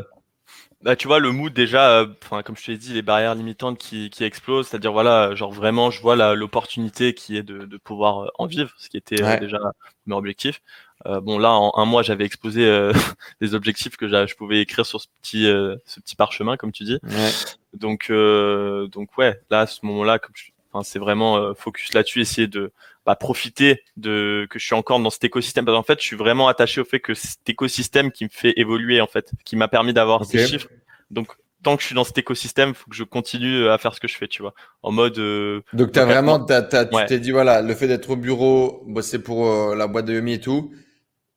bah, 0.82 0.94
tu 0.94 1.08
vois, 1.08 1.18
le 1.18 1.32
mood 1.32 1.52
déjà, 1.52 1.90
euh, 1.90 2.06
enfin 2.22 2.42
comme 2.42 2.56
je 2.56 2.64
te 2.64 2.70
l'ai 2.70 2.78
dit, 2.78 2.92
les 2.92 3.02
barrières 3.02 3.34
limitantes 3.34 3.78
qui, 3.78 4.10
qui 4.10 4.22
explosent, 4.22 4.68
c'est-à-dire 4.68 4.92
voilà, 4.92 5.34
genre 5.34 5.50
vraiment, 5.50 5.90
je 5.90 6.00
vois 6.00 6.34
l'opportunité 6.36 7.14
qui 7.14 7.36
est 7.36 7.42
de, 7.42 7.64
de, 7.64 7.76
pouvoir 7.78 8.24
euh, 8.24 8.28
en 8.38 8.46
vivre, 8.46 8.70
ce 8.78 8.88
qui 8.88 8.96
était 8.96 9.20
euh, 9.22 9.38
déjà 9.38 9.58
mon 10.06 10.16
objectif. 10.16 10.62
Euh, 11.06 11.20
bon 11.20 11.38
là, 11.38 11.52
en 11.52 11.72
un 11.76 11.84
mois, 11.84 12.02
j'avais 12.02 12.24
exposé 12.24 12.90
les 13.40 13.54
objectifs 13.54 13.96
que 13.96 14.08
je 14.08 14.34
pouvais 14.36 14.60
écrire 14.60 14.86
sur 14.86 15.00
ce 15.00 15.08
petit, 15.20 15.44
ce 15.84 16.00
petit 16.00 16.14
parchemin, 16.14 16.56
comme 16.56 16.70
tu 16.70 16.84
dis. 16.84 16.98
Ouais. 17.02 17.30
Donc, 17.72 18.12
donc 18.12 19.18
ouais, 19.18 19.40
là, 19.50 19.60
à 19.60 19.66
ce 19.66 19.84
moment-là, 19.84 20.20
comme 20.20 20.34
enfin, 20.72 20.82
c'est 20.82 20.98
vraiment 20.98 21.54
focus 21.54 21.92
là-dessus, 21.94 22.20
essayer 22.20 22.46
de 22.46 22.72
bah, 23.06 23.16
profiter 23.16 23.82
de 23.96 24.46
que 24.50 24.58
je 24.58 24.66
suis 24.66 24.74
encore 24.74 25.00
dans 25.00 25.10
cet 25.10 25.24
écosystème. 25.24 25.64
Parce 25.64 25.76
qu'en 25.76 25.82
fait, 25.82 26.00
je 26.00 26.04
suis 26.04 26.16
vraiment 26.16 26.48
attaché 26.48 26.80
au 26.80 26.84
fait 26.84 27.00
que 27.00 27.14
cet 27.14 27.48
écosystème 27.48 28.12
qui 28.12 28.24
me 28.24 28.30
fait 28.30 28.52
évoluer, 28.56 29.00
en 29.00 29.06
fait, 29.06 29.30
qui 29.44 29.56
m'a 29.56 29.68
permis 29.68 29.94
d'avoir 29.94 30.24
ces 30.24 30.46
chiffres. 30.46 30.68
Donc, 31.10 31.28
tant 31.62 31.76
que 31.76 31.82
je 31.82 31.86
suis 31.86 31.94
dans 31.94 32.04
cet 32.04 32.18
écosystème, 32.18 32.74
faut 32.74 32.90
que 32.90 32.96
je 32.96 33.04
continue 33.04 33.68
à 33.68 33.78
faire 33.78 33.94
ce 33.94 34.00
que 34.00 34.08
je 34.08 34.16
fais, 34.16 34.28
tu 34.28 34.42
vois. 34.42 34.54
En 34.82 34.92
mode. 34.92 35.18
Euh, 35.18 35.62
Donc, 35.72 35.92
t'as 35.92 36.04
vraiment, 36.04 36.38
t'as, 36.38 36.62
t'as, 36.62 36.84
tu 36.84 36.96
t'es 37.06 37.18
dit 37.18 37.30
voilà, 37.30 37.62
le 37.62 37.74
fait 37.74 37.88
d'être 37.88 38.10
au 38.10 38.16
bureau, 38.16 38.82
bosser 38.86 39.22
pour 39.22 39.50
euh, 39.50 39.74
la 39.74 39.86
boîte 39.86 40.04
de 40.04 40.14
Yumi 40.14 40.34
et 40.34 40.40
tout, 40.40 40.72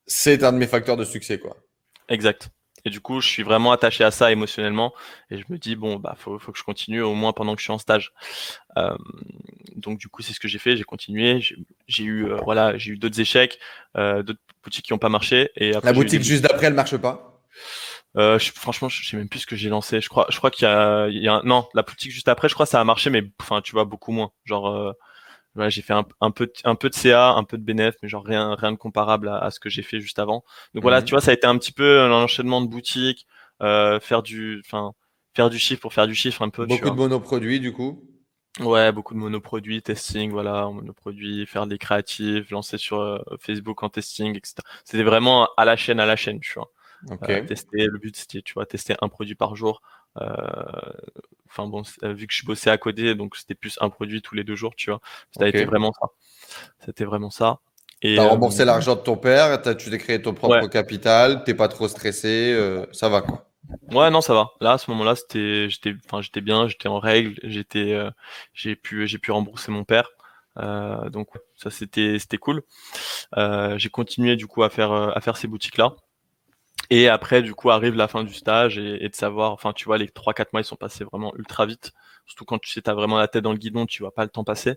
c'est 0.05 0.43
un 0.43 0.51
de 0.51 0.57
mes 0.57 0.67
facteurs 0.67 0.97
de 0.97 1.05
succès, 1.05 1.39
quoi. 1.39 1.55
Exact. 2.09 2.49
Et 2.85 2.89
du 2.89 3.01
coup, 3.01 3.21
je 3.21 3.27
suis 3.27 3.43
vraiment 3.43 3.71
attaché 3.71 4.03
à 4.03 4.11
ça 4.11 4.31
émotionnellement. 4.31 4.93
Et 5.29 5.37
je 5.37 5.45
me 5.49 5.57
dis, 5.57 5.75
bon, 5.75 5.97
bah, 5.97 6.15
faut, 6.17 6.39
faut 6.39 6.51
que 6.51 6.57
je 6.57 6.63
continue 6.63 7.01
au 7.01 7.13
moins 7.13 7.33
pendant 7.33 7.53
que 7.55 7.59
je 7.59 7.65
suis 7.65 7.73
en 7.73 7.77
stage. 7.77 8.13
Euh, 8.77 8.95
donc, 9.75 9.99
du 9.99 10.07
coup, 10.07 10.21
c'est 10.21 10.33
ce 10.33 10.39
que 10.39 10.47
j'ai 10.47 10.59
fait. 10.59 10.77
J'ai 10.77 10.83
continué. 10.83 11.43
J'ai 11.87 12.03
eu, 12.03 12.25
euh, 12.25 12.37
voilà, 12.43 12.77
j'ai 12.77 12.91
eu 12.91 12.97
d'autres 12.97 13.19
échecs, 13.19 13.59
euh, 13.97 14.23
d'autres 14.23 14.39
boutiques 14.63 14.85
qui 14.85 14.93
n'ont 14.93 14.99
pas 14.99 15.09
marché. 15.09 15.51
Et 15.55 15.75
après, 15.75 15.89
La 15.89 15.93
boutique 15.93 16.23
juste 16.23 16.43
d'après, 16.43 16.67
elle 16.67 16.73
marche 16.73 16.97
pas? 16.97 17.41
Euh, 18.17 18.37
je, 18.39 18.51
franchement, 18.51 18.89
je 18.89 19.07
sais 19.07 19.15
même 19.15 19.29
plus 19.29 19.39
ce 19.39 19.47
que 19.47 19.55
j'ai 19.55 19.69
lancé. 19.69 20.01
Je 20.01 20.09
crois, 20.09 20.27
je 20.29 20.37
crois 20.37 20.51
qu'il 20.51 20.65
y 20.65 20.71
a, 20.71 21.07
il 21.07 21.21
y 21.21 21.27
a 21.27 21.35
un, 21.35 21.43
non, 21.43 21.67
la 21.73 21.81
boutique 21.81 22.11
juste 22.11 22.27
après, 22.27 22.49
je 22.49 22.53
crois 22.53 22.65
que 22.65 22.69
ça 22.71 22.81
a 22.81 22.83
marché, 22.83 23.09
mais 23.09 23.23
enfin, 23.41 23.61
tu 23.61 23.71
vois, 23.71 23.85
beaucoup 23.85 24.11
moins. 24.11 24.31
Genre, 24.43 24.67
euh, 24.67 24.91
voilà, 25.55 25.69
j'ai 25.69 25.81
fait 25.81 25.93
un, 25.93 26.05
un, 26.21 26.31
peu, 26.31 26.51
un 26.63 26.75
peu 26.75 26.89
de 26.89 26.95
CA, 26.95 27.31
un 27.33 27.43
peu 27.43 27.57
de 27.57 27.63
BNF, 27.63 27.95
mais 28.01 28.09
genre 28.09 28.25
rien, 28.25 28.55
rien 28.55 28.71
de 28.71 28.77
comparable 28.77 29.27
à, 29.27 29.37
à 29.37 29.51
ce 29.51 29.59
que 29.59 29.69
j'ai 29.69 29.83
fait 29.83 29.99
juste 29.99 30.19
avant. 30.19 30.43
Donc 30.73 30.83
voilà, 30.83 30.99
mhm. 30.99 31.05
tu 31.05 31.11
vois, 31.11 31.21
ça 31.21 31.31
a 31.31 31.33
été 31.33 31.47
un 31.47 31.57
petit 31.57 31.73
peu 31.73 32.01
un 32.01 32.11
enchaînement 32.11 32.61
de 32.61 32.67
boutiques, 32.67 33.27
euh, 33.61 33.99
faire 33.99 34.23
du, 34.23 34.61
enfin, 34.65 34.93
faire 35.35 35.49
du 35.49 35.59
chiffre 35.59 35.81
pour 35.81 35.93
faire 35.93 36.07
du 36.07 36.15
chiffre 36.15 36.41
un 36.41 36.49
peu. 36.49 36.65
Beaucoup 36.65 36.89
de 36.89 36.95
monoproduits 36.95 37.59
du 37.59 37.73
coup. 37.73 38.03
Ouais, 38.59 38.91
beaucoup 38.91 39.13
de 39.13 39.19
monoproduits, 39.19 39.81
testing, 39.81 40.29
voilà, 40.29 40.69
monoproduits, 40.69 41.45
faire 41.45 41.67
des 41.67 41.77
créatifs, 41.77 42.49
lancer 42.51 42.77
sur 42.77 42.99
euh, 42.99 43.19
Facebook 43.39 43.81
en 43.81 43.89
testing, 43.89 44.35
etc. 44.35 44.55
C'était 44.83 45.03
vraiment 45.03 45.47
à 45.55 45.63
la 45.63 45.77
chaîne, 45.77 46.01
à 46.01 46.05
la 46.05 46.17
chaîne, 46.17 46.41
tu 46.41 46.53
vois. 46.55 46.69
Okay. 47.09 47.33
Euh, 47.33 47.45
tester, 47.45 47.85
le 47.85 47.97
but 47.97 48.15
c'était, 48.15 48.41
tu 48.41 48.53
vois, 48.53 48.65
tester 48.65 48.95
un 49.01 49.09
produit 49.09 49.35
par 49.35 49.55
jour. 49.55 49.81
Euh, 50.19 50.25
enfin 51.47 51.67
bon, 51.67 51.83
euh, 52.03 52.13
vu 52.13 52.27
que 52.27 52.33
je 52.33 52.45
bossais 52.45 52.69
à 52.69 52.77
coder, 52.77 53.15
donc 53.15 53.35
c'était 53.35 53.55
plus 53.55 53.77
un 53.81 53.89
produit 53.89 54.21
tous 54.21 54.35
les 54.35 54.43
deux 54.43 54.55
jours, 54.55 54.75
tu 54.75 54.91
vois. 54.91 55.01
Été 55.47 55.65
vraiment 55.65 55.93
ça. 55.93 56.07
C'était 56.85 57.05
vraiment 57.05 57.29
ça. 57.29 57.59
Et 58.01 58.15
t'as 58.15 58.27
remboursé 58.27 58.65
l'argent 58.65 58.95
de 58.95 59.01
ton 59.01 59.15
père, 59.15 59.45
as, 59.45 59.75
tu 59.75 59.89
t'es 59.89 59.97
créé 59.97 60.21
ton 60.21 60.33
propre 60.33 60.67
capital, 60.67 61.43
t'es 61.43 61.53
pas 61.53 61.67
trop 61.67 61.87
stressé, 61.87 62.57
ça 62.91 63.09
va 63.09 63.21
quoi. 63.21 63.47
Ouais, 63.91 64.09
non, 64.09 64.21
ça 64.21 64.33
va. 64.33 64.49
Là, 64.59 64.73
à 64.73 64.77
ce 64.77 64.89
moment-là, 64.91 65.15
c'était, 65.15 65.69
j'étais, 65.69 65.93
enfin, 66.05 66.21
j'étais 66.21 66.41
bien, 66.41 66.67
j'étais 66.67 66.89
en 66.89 66.99
règle, 66.99 67.35
j'étais, 67.43 67.97
j'ai 68.53 68.75
pu, 68.75 69.07
j'ai 69.07 69.17
pu 69.17 69.31
rembourser 69.31 69.71
mon 69.71 69.83
père. 69.83 70.09
Euh, 70.57 71.09
donc 71.09 71.29
ça 71.55 71.69
c'était 71.69 72.19
c'était 72.19 72.37
cool. 72.37 72.63
Euh, 73.37 73.77
j'ai 73.77 73.89
continué 73.89 74.35
du 74.35 74.47
coup 74.47 74.63
à 74.63 74.69
faire 74.69 74.91
à 74.91 75.19
faire 75.21 75.37
ces 75.37 75.47
boutiques 75.47 75.77
là. 75.77 75.95
Et 76.91 77.07
après, 77.07 77.41
du 77.41 77.55
coup, 77.55 77.71
arrive 77.71 77.95
la 77.95 78.09
fin 78.09 78.25
du 78.25 78.33
stage 78.33 78.77
et, 78.77 79.07
de 79.07 79.15
savoir, 79.15 79.53
enfin, 79.53 79.71
tu 79.71 79.85
vois, 79.85 79.97
les 79.97 80.07
3-4 80.07 80.47
mois, 80.51 80.61
ils 80.61 80.65
sont 80.65 80.75
passés 80.75 81.05
vraiment 81.05 81.33
ultra 81.37 81.65
vite. 81.65 81.93
Surtout 82.25 82.43
quand 82.43 82.59
tu 82.59 82.69
sais, 82.69 82.81
t'as 82.81 82.93
vraiment 82.93 83.17
la 83.17 83.29
tête 83.29 83.43
dans 83.45 83.53
le 83.53 83.57
guidon, 83.57 83.85
tu 83.85 84.03
vois 84.03 84.13
pas 84.13 84.25
le 84.25 84.29
temps 84.29 84.43
passer. 84.43 84.75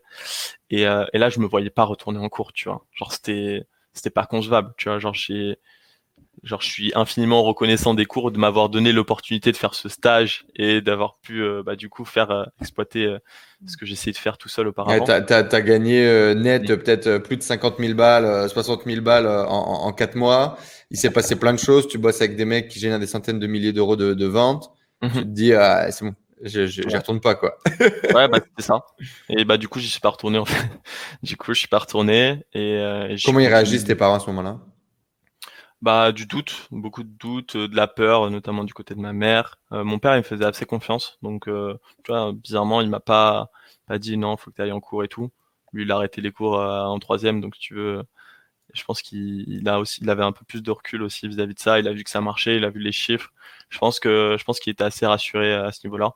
Et, 0.70 0.86
euh, 0.86 1.04
et 1.12 1.18
là, 1.18 1.28
je 1.28 1.40
me 1.40 1.46
voyais 1.46 1.70
pas 1.70 1.82
retourner 1.82 2.20
en 2.20 2.28
cours, 2.28 2.52
tu 2.52 2.68
vois. 2.68 2.86
Genre, 2.92 3.12
c'était, 3.12 3.66
c'était 3.92 4.10
pas 4.10 4.26
concevable, 4.26 4.74
tu 4.76 4.88
vois. 4.88 5.00
Genre, 5.00 5.12
j'ai, 5.12 5.58
genre 6.42 6.60
je 6.60 6.68
suis 6.68 6.92
infiniment 6.94 7.42
reconnaissant 7.42 7.94
des 7.94 8.04
cours 8.04 8.30
de 8.30 8.38
m'avoir 8.38 8.68
donné 8.68 8.92
l'opportunité 8.92 9.52
de 9.52 9.56
faire 9.56 9.74
ce 9.74 9.88
stage 9.88 10.44
et 10.56 10.80
d'avoir 10.80 11.16
pu 11.22 11.42
euh, 11.42 11.62
bah, 11.64 11.76
du 11.76 11.88
coup 11.88 12.04
faire 12.04 12.30
euh, 12.30 12.44
exploiter 12.60 13.04
euh, 13.04 13.18
ce 13.66 13.76
que 13.76 13.86
j'essayais 13.86 14.12
de 14.12 14.18
faire 14.18 14.36
tout 14.36 14.48
seul 14.48 14.68
auparavant. 14.68 15.04
Ouais, 15.04 15.24
t'as, 15.24 15.38
as, 15.38 15.62
gagné 15.62 16.34
net 16.34 16.66
peut-être 16.66 17.18
plus 17.18 17.36
de 17.36 17.42
50 17.42 17.78
000 17.78 17.94
balles, 17.94 18.48
60 18.50 18.84
000 18.84 19.00
balles 19.00 19.26
en, 19.26 19.86
en 19.86 19.92
4 19.92 20.16
mois. 20.16 20.58
Il 20.91 20.99
s'est 20.99 21.11
passé 21.11 21.37
plein 21.37 21.53
de 21.53 21.59
choses. 21.59 21.89
Tu 21.89 21.99
bosses 21.99 22.20
avec 22.20 22.37
des 22.37 22.45
mecs 22.45 22.68
qui 22.68 22.78
génèrent 22.78 23.01
des 23.01 23.07
centaines 23.07 23.39
de 23.39 23.47
milliers 23.47 23.72
d'euros 23.72 23.97
de, 23.97 24.14
de 24.14 24.26
ventes. 24.26 24.70
Mhm. 25.03 25.11
Tu 25.11 25.18
te 25.18 25.24
dis, 25.24 25.53
ah, 25.53 25.91
c'est 25.91 26.05
bon, 26.05 26.14
je, 26.43 26.66
je, 26.66 26.82
retourne 26.97 27.20
pas 27.20 27.35
quoi. 27.35 27.57
ouais, 27.80 28.28
bah 28.28 28.41
c'est 28.59 28.64
ça. 28.64 28.85
Et 29.28 29.45
bah 29.45 29.57
du 29.57 29.68
coup, 29.68 29.80
j'y 29.80 29.89
suis 29.89 30.01
pas 30.01 30.11
retourné 30.11 30.39
en 30.39 30.45
fait. 30.45 30.68
du 31.22 31.37
coup, 31.37 31.53
je 31.55 31.59
suis 31.59 31.68
pas 31.68 31.78
retourné. 31.78 32.45
Et, 32.53 32.76
et 32.76 33.16
comment 33.24 33.41
ils 33.41 33.49
réagissent 33.49 33.85
tes 33.85 33.95
parents 33.95 34.16
à 34.16 34.20
ce 34.20 34.26
moment-là? 34.26 34.61
Bah 35.85 36.12
du 36.12 36.24
doute, 36.24 36.66
beaucoup 36.70 37.03
de 37.03 37.11
doute, 37.11 37.57
euh, 37.57 37.68
de 37.68 37.76
la 37.76 37.87
peur, 37.87 38.30
notamment 38.30 38.64
du 38.64 38.72
côté 38.72 38.95
de 38.95 39.01
ma 39.01 39.12
mère. 39.12 39.59
Euh, 39.70 39.85
mon 39.85 39.99
père, 39.99 40.14
il 40.14 40.20
me 40.20 40.22
faisait 40.22 40.47
assez 40.47 40.64
confiance, 40.64 41.18
donc 41.20 41.47
euh, 41.47 41.78
tu 42.03 42.11
vois, 42.11 42.32
bizarrement, 42.32 42.80
il 42.80 42.89
m'a 42.89 43.01
pas 43.01 43.51
pas 43.87 43.99
dit 43.99 44.16
non, 44.16 44.39
faut 44.39 44.51
que 44.51 44.57
tu 44.57 44.62
ailles 44.62 44.72
en 44.72 44.80
cours 44.80 45.05
et 45.05 45.09
tout. 45.09 45.30
Lui, 45.74 45.82
il 45.82 45.93
a 45.93 45.97
arrêté 45.97 46.22
les 46.22 46.32
cours 46.32 46.59
en 46.59 46.99
troisième, 47.01 47.43
donc 47.43 47.59
tu 47.59 47.74
veux. 47.74 48.03
Je 48.74 48.84
pense 48.84 49.02
qu'il 49.02 49.62
a 49.66 49.78
aussi, 49.78 50.00
il 50.02 50.10
avait 50.10 50.22
un 50.22 50.32
peu 50.32 50.44
plus 50.44 50.62
de 50.62 50.70
recul 50.70 51.02
aussi 51.02 51.28
vis-à-vis 51.28 51.54
de 51.54 51.60
ça. 51.60 51.78
Il 51.78 51.88
a 51.88 51.92
vu 51.92 52.04
que 52.04 52.10
ça 52.10 52.20
marchait, 52.20 52.56
il 52.56 52.64
a 52.64 52.70
vu 52.70 52.80
les 52.80 52.92
chiffres. 52.92 53.32
Je 53.70 53.78
pense 53.78 54.00
que 54.00 54.36
je 54.38 54.44
pense 54.44 54.60
qu'il 54.60 54.72
était 54.72 54.84
assez 54.84 55.06
rassuré 55.06 55.54
à 55.54 55.72
ce 55.72 55.86
niveau-là. 55.86 56.12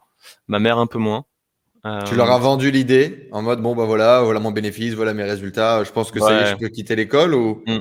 Ma 0.48 0.58
mère 0.58 0.78
un 0.78 0.86
peu 0.86 0.98
moins. 0.98 1.24
Tu 2.06 2.16
leur 2.16 2.30
as 2.30 2.38
vendu 2.38 2.70
l'idée 2.70 3.28
en 3.32 3.40
mode 3.40 3.62
bon 3.62 3.74
bah 3.74 3.84
voilà 3.84 4.20
voilà 4.20 4.40
mon 4.40 4.50
bénéfice 4.50 4.92
voilà 4.92 5.14
mes 5.14 5.22
résultats 5.22 5.84
je 5.84 5.90
pense 5.90 6.10
que 6.10 6.20
ça 6.20 6.32
y 6.32 6.42
est 6.42 6.46
je 6.50 6.56
peux 6.56 6.68
quitter 6.68 6.96
l'école 6.96 7.34
ou? 7.34 7.62
Mm. 7.66 7.78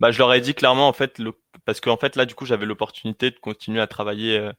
bah 0.00 0.12
je 0.12 0.18
leur 0.18 0.32
ai 0.32 0.40
dit 0.40 0.54
clairement 0.54 0.88
en 0.88 0.94
fait 0.94 1.18
le... 1.18 1.32
parce 1.66 1.80
qu'en 1.80 1.98
fait 1.98 2.16
là 2.16 2.24
du 2.24 2.34
coup 2.34 2.46
j'avais 2.46 2.64
l'opportunité 2.64 3.30
de 3.30 3.36
continuer 3.38 3.82
à 3.82 3.86
travailler 3.86 4.50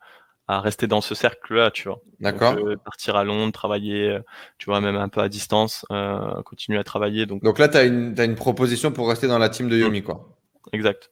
à 0.48 0.62
rester 0.62 0.88
dans 0.88 1.02
ce 1.02 1.14
cercle-là, 1.14 1.72
tu 1.72 1.90
vois. 1.90 2.02
D'accord. 2.20 2.54
Euh, 2.54 2.78
partir 2.78 3.18
à 3.18 3.24
Londres, 3.26 3.52
travailler, 3.52 4.10
euh, 4.10 4.20
tu 4.58 4.66
vois, 4.70 4.80
même 4.80 4.96
un 4.96 5.10
peu 5.10 5.20
à 5.20 5.28
distance, 5.28 5.86
euh, 5.92 6.42
continuer 6.44 6.80
à 6.80 6.84
travailler. 6.84 7.26
Donc, 7.26 7.44
donc 7.44 7.60
là, 7.60 7.68
tu 7.68 7.78
as 7.78 7.84
une, 7.84 8.18
as 8.18 8.24
une 8.24 8.36
proposition 8.36 8.92
pour 8.92 9.10
rester 9.10 9.28
dans 9.28 9.40
la 9.40 9.50
team 9.50 9.68
de 9.68 9.76
mm. 9.76 9.82
Yomi, 9.82 10.04
quoi. 10.04 10.38
Exact. 10.72 11.12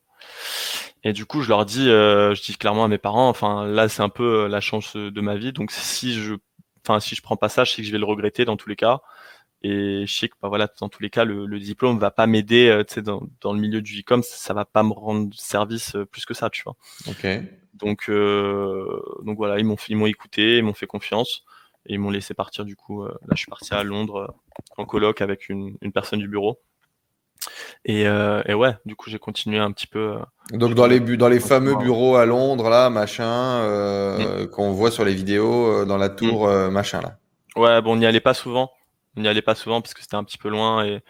Et 1.03 1.11
du 1.11 1.25
coup, 1.25 1.41
je 1.41 1.49
leur 1.49 1.65
dis, 1.65 1.89
euh, 1.89 2.33
je 2.33 2.41
dis 2.41 2.55
clairement 2.55 2.86
à 2.86 2.88
mes 2.88 2.97
parents, 2.97 3.29
enfin, 3.29 3.65
là, 3.65 3.89
c'est 3.89 4.01
un 4.01 4.09
peu 4.09 4.47
la 4.47 4.61
chance 4.61 4.95
de 4.95 5.21
ma 5.21 5.36
vie. 5.36 5.51
Donc, 5.51 5.71
si 5.71 6.13
je, 6.13 6.36
enfin, 6.83 6.99
si 6.99 7.13
je 7.13 7.21
prends 7.21 7.38
pas 7.38 7.49
ça, 7.49 7.65
je 7.65 7.73
sais 7.73 7.81
que 7.81 7.88
je 7.88 7.91
vais 7.91 7.99
le 7.99 8.05
regretter 8.05 8.45
dans 8.45 8.55
tous 8.55 8.69
les 8.69 8.77
cas. 8.77 9.01
Et 9.61 10.05
je 10.07 10.13
sais 10.13 10.29
que, 10.29 10.36
bah, 10.41 10.47
voilà, 10.47 10.69
dans 10.79 10.89
tous 10.89 11.03
les 11.03 11.09
cas, 11.09 11.25
le, 11.25 11.45
le 11.45 11.59
diplôme 11.59 11.99
va 11.99 12.11
pas 12.11 12.25
m'aider, 12.25 12.81
tu 12.88 12.93
sais, 12.93 13.01
dans, 13.01 13.23
dans, 13.41 13.51
le 13.51 13.59
milieu 13.59 13.81
du 13.81 13.99
e-com, 13.99 14.21
ça 14.23 14.53
va 14.53 14.63
pas 14.63 14.83
me 14.83 14.93
rendre 14.93 15.33
service 15.36 15.97
plus 16.11 16.25
que 16.25 16.33
ça, 16.33 16.49
tu 16.49 16.63
vois. 16.63 16.75
Ok. 17.07 17.27
Donc, 17.76 18.09
euh, 18.09 19.01
donc 19.23 19.38
voilà, 19.38 19.59
ils 19.59 19.65
m'ont 19.65 19.76
ils 19.89 19.97
m'ont 19.97 20.05
écouté, 20.05 20.57
ils 20.57 20.63
m'ont 20.63 20.73
fait 20.73 20.88
confiance 20.88 21.43
et 21.86 21.93
ils 21.93 21.99
m'ont 21.99 22.09
laissé 22.09 22.34
partir. 22.34 22.65
Du 22.65 22.76
coup, 22.76 23.03
euh, 23.03 23.09
là, 23.28 23.34
je 23.34 23.38
suis 23.38 23.49
parti 23.49 23.73
à 23.73 23.84
Londres 23.84 24.28
euh, 24.30 24.82
en 24.82 24.86
colloque 24.86 25.21
avec 25.21 25.49
une, 25.49 25.78
une 25.82 25.91
personne 25.91 26.19
du 26.19 26.28
bureau. 26.28 26.59
Et, 27.84 28.07
euh, 28.07 28.41
et, 28.47 28.53
ouais, 28.53 28.76
du 28.86 28.95
coup, 28.95 29.09
j'ai 29.09 29.19
continué 29.19 29.59
un 29.59 29.71
petit 29.71 29.88
peu. 29.88 30.17
Donc 30.51 30.73
dans 30.73 30.88
les 30.88 30.99
dans 30.99 31.28
les 31.28 31.39
fameux 31.39 31.76
bureaux 31.76 32.15
à 32.15 32.26
Londres 32.26 32.69
là, 32.69 32.89
machin, 32.89 33.61
euh, 33.61 34.45
mm. 34.45 34.47
qu'on 34.47 34.71
voit 34.71 34.89
sur 34.89 35.05
les 35.05 35.13
vidéos 35.13 35.86
dans 35.86 35.97
la 35.97 36.09
tour, 36.09 36.47
mm. 36.47 36.69
machin 36.69 37.01
là. 37.01 37.17
Ouais, 37.55 37.82
bon, 37.82 37.93
on 37.93 37.97
n'y 37.97 38.05
allait 38.05 38.19
pas 38.21 38.34
souvent. 38.34 38.71
On 39.17 39.21
n'y 39.21 39.28
allait 39.28 39.41
pas 39.41 39.55
souvent 39.55 39.82
parce 39.82 39.93
que 39.93 40.01
c'était 40.01 40.15
un 40.15 40.23
petit 40.23 40.38
peu 40.38 40.49
loin 40.49 40.86
et 40.86 41.01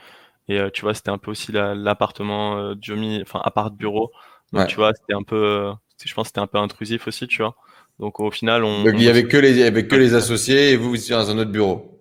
et 0.48 0.60
tu 0.74 0.82
vois, 0.82 0.94
c'était 0.94 1.10
un 1.10 1.18
peu 1.18 1.32
aussi 1.32 1.52
l'appartement 1.52 2.56
la, 2.56 2.76
Jomi, 2.80 3.20
enfin 3.24 3.42
appart 3.44 3.74
bureau. 3.74 4.12
Donc 4.54 4.68
tu 4.68 4.76
vois, 4.76 4.94
c'était 4.94 5.16
un 5.16 5.24
peu 5.24 5.72
je 6.04 6.14
pense 6.14 6.26
que 6.26 6.30
c'était 6.30 6.42
un 6.42 6.48
peu 6.48 6.58
intrusif 6.58 7.08
aussi, 7.08 7.28
tu 7.28 7.42
vois. 7.42 7.56
Donc 8.00 8.20
au 8.20 8.32
final, 8.32 8.64
on. 8.64 8.84
Donc 8.84 8.96
il 8.96 9.04
y 9.04 9.10
avait 9.10 9.28
que 9.28 9.38
les, 9.38 9.88
que 9.88 9.96
les 9.96 10.14
associés 10.14 10.72
et 10.72 10.78
vous, 10.78 10.90
vous 10.90 10.96
étiez 10.96 11.16
dans 11.16 11.30
un 11.30 11.38
autre 11.38 11.52
bureau. 11.52 11.92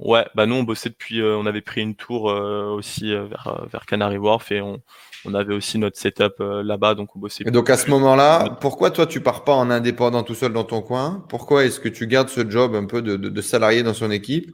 Ouais, 0.00 0.24
bah 0.36 0.46
nous 0.46 0.54
on 0.54 0.62
bossait 0.62 0.90
depuis, 0.90 1.20
euh, 1.20 1.36
on 1.36 1.44
avait 1.46 1.60
pris 1.60 1.80
une 1.80 1.96
tour 1.96 2.30
euh, 2.30 2.66
aussi 2.68 3.12
euh, 3.12 3.24
vers, 3.24 3.66
vers 3.68 3.84
Canary 3.84 4.16
Wharf 4.16 4.52
et 4.52 4.60
on, 4.60 4.80
on 5.24 5.34
avait 5.34 5.54
aussi 5.54 5.76
notre 5.76 5.98
setup 5.98 6.34
là-bas, 6.38 6.94
donc 6.94 7.16
on 7.16 7.18
bossait. 7.18 7.42
Et 7.44 7.50
donc 7.50 7.68
à 7.68 7.76
ce 7.76 7.90
moment-là, 7.90 8.58
pourquoi 8.60 8.92
toi 8.92 9.06
tu 9.06 9.20
pars 9.20 9.42
pas 9.42 9.54
en 9.54 9.70
indépendant 9.70 10.22
tout 10.22 10.36
seul 10.36 10.52
dans 10.52 10.62
ton 10.62 10.82
coin? 10.82 11.24
Pourquoi 11.28 11.64
est-ce 11.64 11.80
que 11.80 11.88
tu 11.88 12.06
gardes 12.06 12.28
ce 12.28 12.48
job 12.48 12.76
un 12.76 12.84
peu 12.86 13.02
de, 13.02 13.16
de, 13.16 13.28
de 13.28 13.40
salarié 13.42 13.82
dans 13.82 13.94
son 13.94 14.12
équipe? 14.12 14.52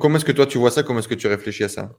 Comment 0.00 0.16
est-ce 0.16 0.24
que 0.24 0.32
toi 0.32 0.46
tu 0.46 0.56
vois 0.56 0.70
ça? 0.70 0.82
Comment 0.82 1.00
est-ce 1.00 1.08
que 1.08 1.14
tu 1.14 1.26
réfléchis 1.26 1.64
à 1.64 1.68
ça? 1.68 1.90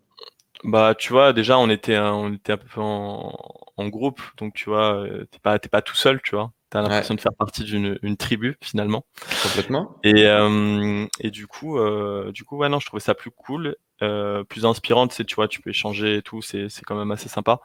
Bah 0.63 0.95
tu 0.97 1.11
vois, 1.11 1.33
déjà 1.33 1.57
on 1.57 1.69
était, 1.69 1.97
on 1.97 2.33
était 2.33 2.53
un 2.53 2.57
peu 2.57 2.81
en, 2.81 3.33
en 3.77 3.87
groupe, 3.87 4.21
donc 4.37 4.53
tu 4.53 4.69
vois, 4.69 4.95
euh, 4.95 5.25
t'es 5.29 5.39
pas, 5.39 5.59
t'es 5.59 5.69
pas 5.69 5.81
tout 5.81 5.95
seul, 5.95 6.21
tu 6.21 6.35
vois. 6.35 6.51
T'as 6.69 6.81
l'impression 6.81 7.13
de 7.13 7.21
faire 7.21 7.35
partie 7.37 7.63
d'une 7.63 7.99
une 8.01 8.17
tribu 8.17 8.57
finalement. 8.59 9.05
Complètement. 9.43 9.97
Et, 10.03 10.25
euh, 10.25 11.05
et 11.19 11.29
du 11.29 11.45
coup, 11.45 11.77
euh, 11.77 12.31
du 12.31 12.45
coup, 12.45 12.57
ouais, 12.57 12.67
non, 12.67 12.79
je 12.79 12.87
trouvais 12.87 12.99
ça 12.99 13.13
plus 13.13 13.29
cool, 13.29 13.75
euh, 14.01 14.43
plus 14.43 14.65
inspirant. 14.65 15.07
Tu 15.07 15.15
sais, 15.15 15.23
tu 15.23 15.35
vois, 15.35 15.47
tu 15.47 15.61
peux 15.61 15.69
échanger 15.69 16.15
et 16.15 16.21
tout, 16.23 16.41
c'est, 16.41 16.69
c'est 16.69 16.81
quand 16.81 16.95
même 16.95 17.11
assez 17.11 17.29
sympa. 17.29 17.59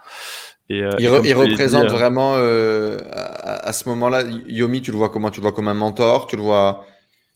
Et, 0.69 0.83
euh, 0.83 0.91
il, 0.99 1.05
il 1.25 1.35
représente 1.35 1.87
euh, 1.87 1.89
vraiment 1.89 2.35
à, 2.35 3.67
à, 3.67 3.73
ce 3.73 3.89
moment-là, 3.89 4.25
Yomi, 4.47 4.83
tu 4.83 4.91
le 4.91 4.99
vois 4.99 5.09
comment? 5.09 5.31
Tu 5.31 5.41
le 5.41 5.45
vois 5.45 5.53
comme 5.53 5.69
un 5.69 5.75
mentor? 5.75 6.27
Tu 6.27 6.37
le 6.37 6.43
vois 6.43 6.85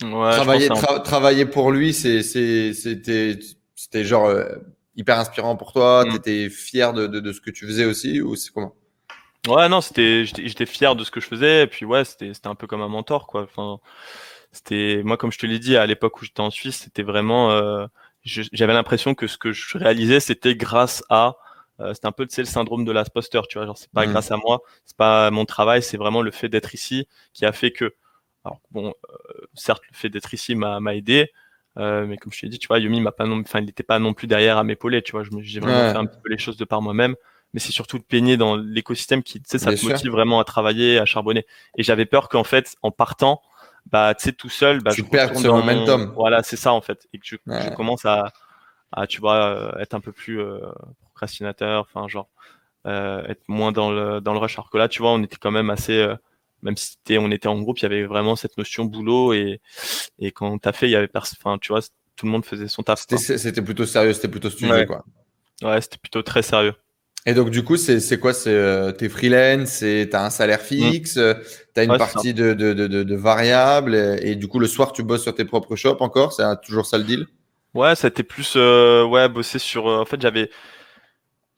ouais, 0.02 0.30
travailler, 0.32 0.68
tra 0.68 1.00
travailler 1.00 1.46
pour 1.46 1.70
lui, 1.70 1.94
c'est, 1.94 2.22
c'est, 2.22 2.74
c'était, 2.74 3.38
c'était 3.74 4.04
genre 4.04 4.30
hyper 4.97 5.18
inspirant 5.18 5.57
pour 5.57 5.72
toi 5.72 6.05
mm. 6.05 6.11
Tu 6.11 6.16
étais 6.16 6.51
fier 6.51 6.93
de, 6.93 7.07
de, 7.07 7.20
de, 7.20 7.32
ce 7.32 7.40
que 7.40 7.51
tu 7.51 7.66
faisais 7.66 7.84
aussi 7.84 8.20
ou 8.20 8.36
c'est 8.36 8.53
comment? 8.53 8.74
Ouais, 9.49 9.68
non, 9.68 9.80
c'était 9.80 10.24
j'étais 10.24 10.66
fier 10.66 10.95
de 10.95 11.03
ce 11.03 11.11
que 11.11 11.20
je 11.20 11.26
faisais 11.26 11.64
et 11.64 11.66
puis 11.66 11.84
ouais, 11.84 12.05
c'était 12.05 12.32
c'était 12.32 12.47
un 12.47 12.55
peu 12.55 12.68
comme 12.68 12.82
un 12.82 12.88
mentor 12.88 13.26
quoi. 13.26 13.43
Enfin, 13.43 13.78
c'était 14.53 15.03
moi 15.05 15.16
comme 15.16 15.32
je 15.32 15.38
te 15.38 15.47
l'ai 15.47 15.59
dit 15.59 15.76
à 15.76 15.84
l'époque 15.86 16.20
où 16.20 16.24
j'étais 16.24 16.40
en 16.40 16.51
Suisse, 16.51 16.82
c'était 16.84 17.03
vraiment 17.03 17.51
euh, 17.51 17.86
j'avais 18.22 18.72
l'impression 18.72 19.14
que 19.14 19.26
ce 19.26 19.38
que 19.38 19.53
je 19.53 19.78
réalisais 19.78 20.20
c'était 20.20 20.55
grâce 20.55 21.03
à 21.11 21.34
euh, 21.80 21.93
c'était 21.93 22.07
un 22.07 22.12
peu 22.12 22.26
tu 22.26 22.36
sais, 22.36 22.43
le 22.43 22.47
syndrome 22.47 22.84
de 22.84 22.93
l'imposteur, 22.93 23.49
tu 23.49 23.59
vois, 23.59 23.66
genre 23.66 23.78
c'est 23.78 23.90
pas 23.90 24.07
mm. 24.07 24.11
grâce 24.11 24.30
à 24.30 24.36
moi, 24.36 24.61
c'est 24.84 24.97
pas 24.97 25.30
mon 25.32 25.45
travail, 25.45 25.82
c'est 25.82 25.97
vraiment 25.97 26.22
le 26.22 26.30
fait 26.30 26.49
d'être 26.49 26.74
ici 26.74 27.09
qui 27.32 27.45
a 27.45 27.51
fait 27.51 27.72
que 27.72 27.97
alors 28.45 28.61
bon, 28.70 28.95
euh, 29.11 29.47
certes 29.55 29.82
le 29.90 29.97
fait 29.97 30.09
d'être 30.09 30.34
ici 30.34 30.55
m'a 30.55 30.78
m'a 30.78 30.95
aidé, 30.95 31.32
euh, 31.79 32.07
mais 32.07 32.16
comme 32.16 32.33
je 32.33 32.41
t'ai 32.41 32.49
dit, 32.49 32.59
tu 32.59 32.68
vois, 32.68 32.79
Yumi 32.79 33.01
m'a 33.01 33.12
pas 33.12 33.27
non, 33.27 33.41
enfin, 33.41 33.61
il 33.61 33.66
n'était 33.66 33.83
pas 33.83 33.99
non 33.99 34.14
plus 34.14 34.27
derrière 34.27 34.59
à 34.59 34.64
m'épauler, 34.64 35.03
tu 35.03 35.12
vois. 35.12 35.23
J'ai 35.41 35.61
vraiment 35.61 35.93
fait 35.93 35.99
un 35.99 36.07
petit 36.07 36.20
peu 36.23 36.31
les 36.31 36.39
choses 36.39 36.57
de 36.57 36.64
par 36.64 36.83
moi-même, 36.83 37.16
mais 37.55 37.61
c'est 37.61 37.73
surtout 37.73 37.99
de 37.99 38.05
peigner 38.05 38.37
dans 38.37 38.57
l'écosystème 38.57 39.23
qui, 39.23 39.41
tu 39.41 39.45
sais, 39.47 39.59
ça 39.59 39.75
te 39.75 39.85
motive 39.85 40.11
vraiment 40.11 40.41
à 40.41 40.45
travailler, 40.45 40.99
à 40.99 41.05
charbonner. 41.05 41.47
Et 41.77 41.83
j'avais 41.83 42.07
peur 42.07 42.29
qu'en 42.29 42.45
fait, 42.45 42.77
en 42.83 42.91
partant, 42.91 43.41
bah, 43.91 44.14
tu 44.14 44.25
sais, 44.25 44.33
tout 44.33 44.51
seul, 44.51 44.81
bah, 44.83 44.93
tu 44.93 45.03
je 45.03 45.07
perds 45.09 45.37
ce 45.37 45.49
momentum. 45.49 46.12
Voilà, 46.14 46.43
c'est 46.43 46.57
ça 46.57 46.73
en 46.73 46.81
fait, 46.81 47.07
et 47.12 47.18
que 47.18 47.27
je, 47.27 47.37
commence 47.75 48.05
à, 48.05 48.33
à, 48.93 49.07
tu 49.07 49.20
vois, 49.20 49.37
euh, 49.37 49.79
être 49.79 49.95
un 49.95 50.01
peu 50.01 50.12
plus 50.12 50.41
euh, 50.41 50.61
procrastinateur, 51.01 51.87
enfin, 51.93 52.07
genre, 52.09 52.29
euh, 52.87 53.25
être 53.27 53.43
moins 53.49 53.73
dans 53.73 53.91
le 53.91 54.20
dans 54.20 54.33
le 54.33 54.39
rush. 54.39 54.59
Alors 54.59 54.70
que 54.70 54.79
là, 54.79 54.89
tu 54.89 55.03
vois, 55.03 55.12
on 55.12 55.23
était 55.23 55.37
quand 55.37 55.51
même 55.51 55.70
assez 55.70 55.99
euh, 55.99 56.16
même 56.62 56.76
si 56.76 56.96
on 57.10 57.30
était 57.30 57.48
en 57.48 57.60
groupe, 57.60 57.78
il 57.80 57.82
y 57.82 57.86
avait 57.86 58.04
vraiment 58.04 58.36
cette 58.36 58.56
notion 58.56 58.84
boulot 58.84 59.32
et, 59.32 59.60
et 60.18 60.30
quand 60.30 60.58
t'as 60.58 60.72
fait, 60.72 60.86
il 60.88 60.92
y 60.92 60.96
avait 60.96 61.08
personne, 61.08 61.38
enfin, 61.42 61.58
tu 61.58 61.72
vois, 61.72 61.80
tout 62.16 62.26
le 62.26 62.32
monde 62.32 62.44
faisait 62.44 62.68
son 62.68 62.82
taf. 62.82 63.04
C'était 63.08 63.62
plutôt 63.62 63.86
sérieux, 63.86 64.12
c'était 64.12 64.28
plutôt 64.28 64.50
studieux, 64.50 64.72
ouais. 64.72 64.86
quoi. 64.86 65.04
Ouais, 65.62 65.80
c'était 65.80 65.98
plutôt 65.98 66.22
très 66.22 66.42
sérieux. 66.42 66.74
Et 67.24 67.34
donc, 67.34 67.50
du 67.50 67.62
coup, 67.62 67.76
c'est 67.76 68.18
quoi 68.18 68.32
C'est 68.34 68.50
euh, 68.50 68.90
T'es 68.90 69.08
freelance, 69.08 69.84
t'as 70.10 70.24
un 70.24 70.30
salaire 70.30 70.60
mm. 70.60 70.64
fixe, 70.64 71.16
mmh. 71.16 71.34
t'as 71.72 71.84
une 71.84 71.92
ouais, 71.92 71.98
partie 71.98 72.34
de, 72.34 72.52
de, 72.52 72.72
de, 72.72 72.86
de, 72.86 73.14
variables, 73.14 73.94
et, 73.94 74.34
du 74.34 74.48
coup, 74.48 74.58
le 74.58 74.66
soir, 74.66 74.92
tu 74.92 75.02
bosses 75.02 75.22
sur 75.22 75.34
tes 75.34 75.44
propres 75.44 75.76
shops 75.76 76.00
encore 76.00 76.32
C'est 76.32 76.44
toujours 76.64 76.86
ça 76.86 76.98
le 76.98 77.04
deal? 77.04 77.26
Ouais, 77.74 77.92
été 77.92 78.22
plus, 78.22 78.54
euh, 78.56 79.04
ouais, 79.04 79.28
bosser 79.28 79.58
sur. 79.58 79.88
Euh, 79.88 80.00
en 80.00 80.04
fait, 80.04 80.20
j'avais, 80.20 80.48
tu 80.48 80.52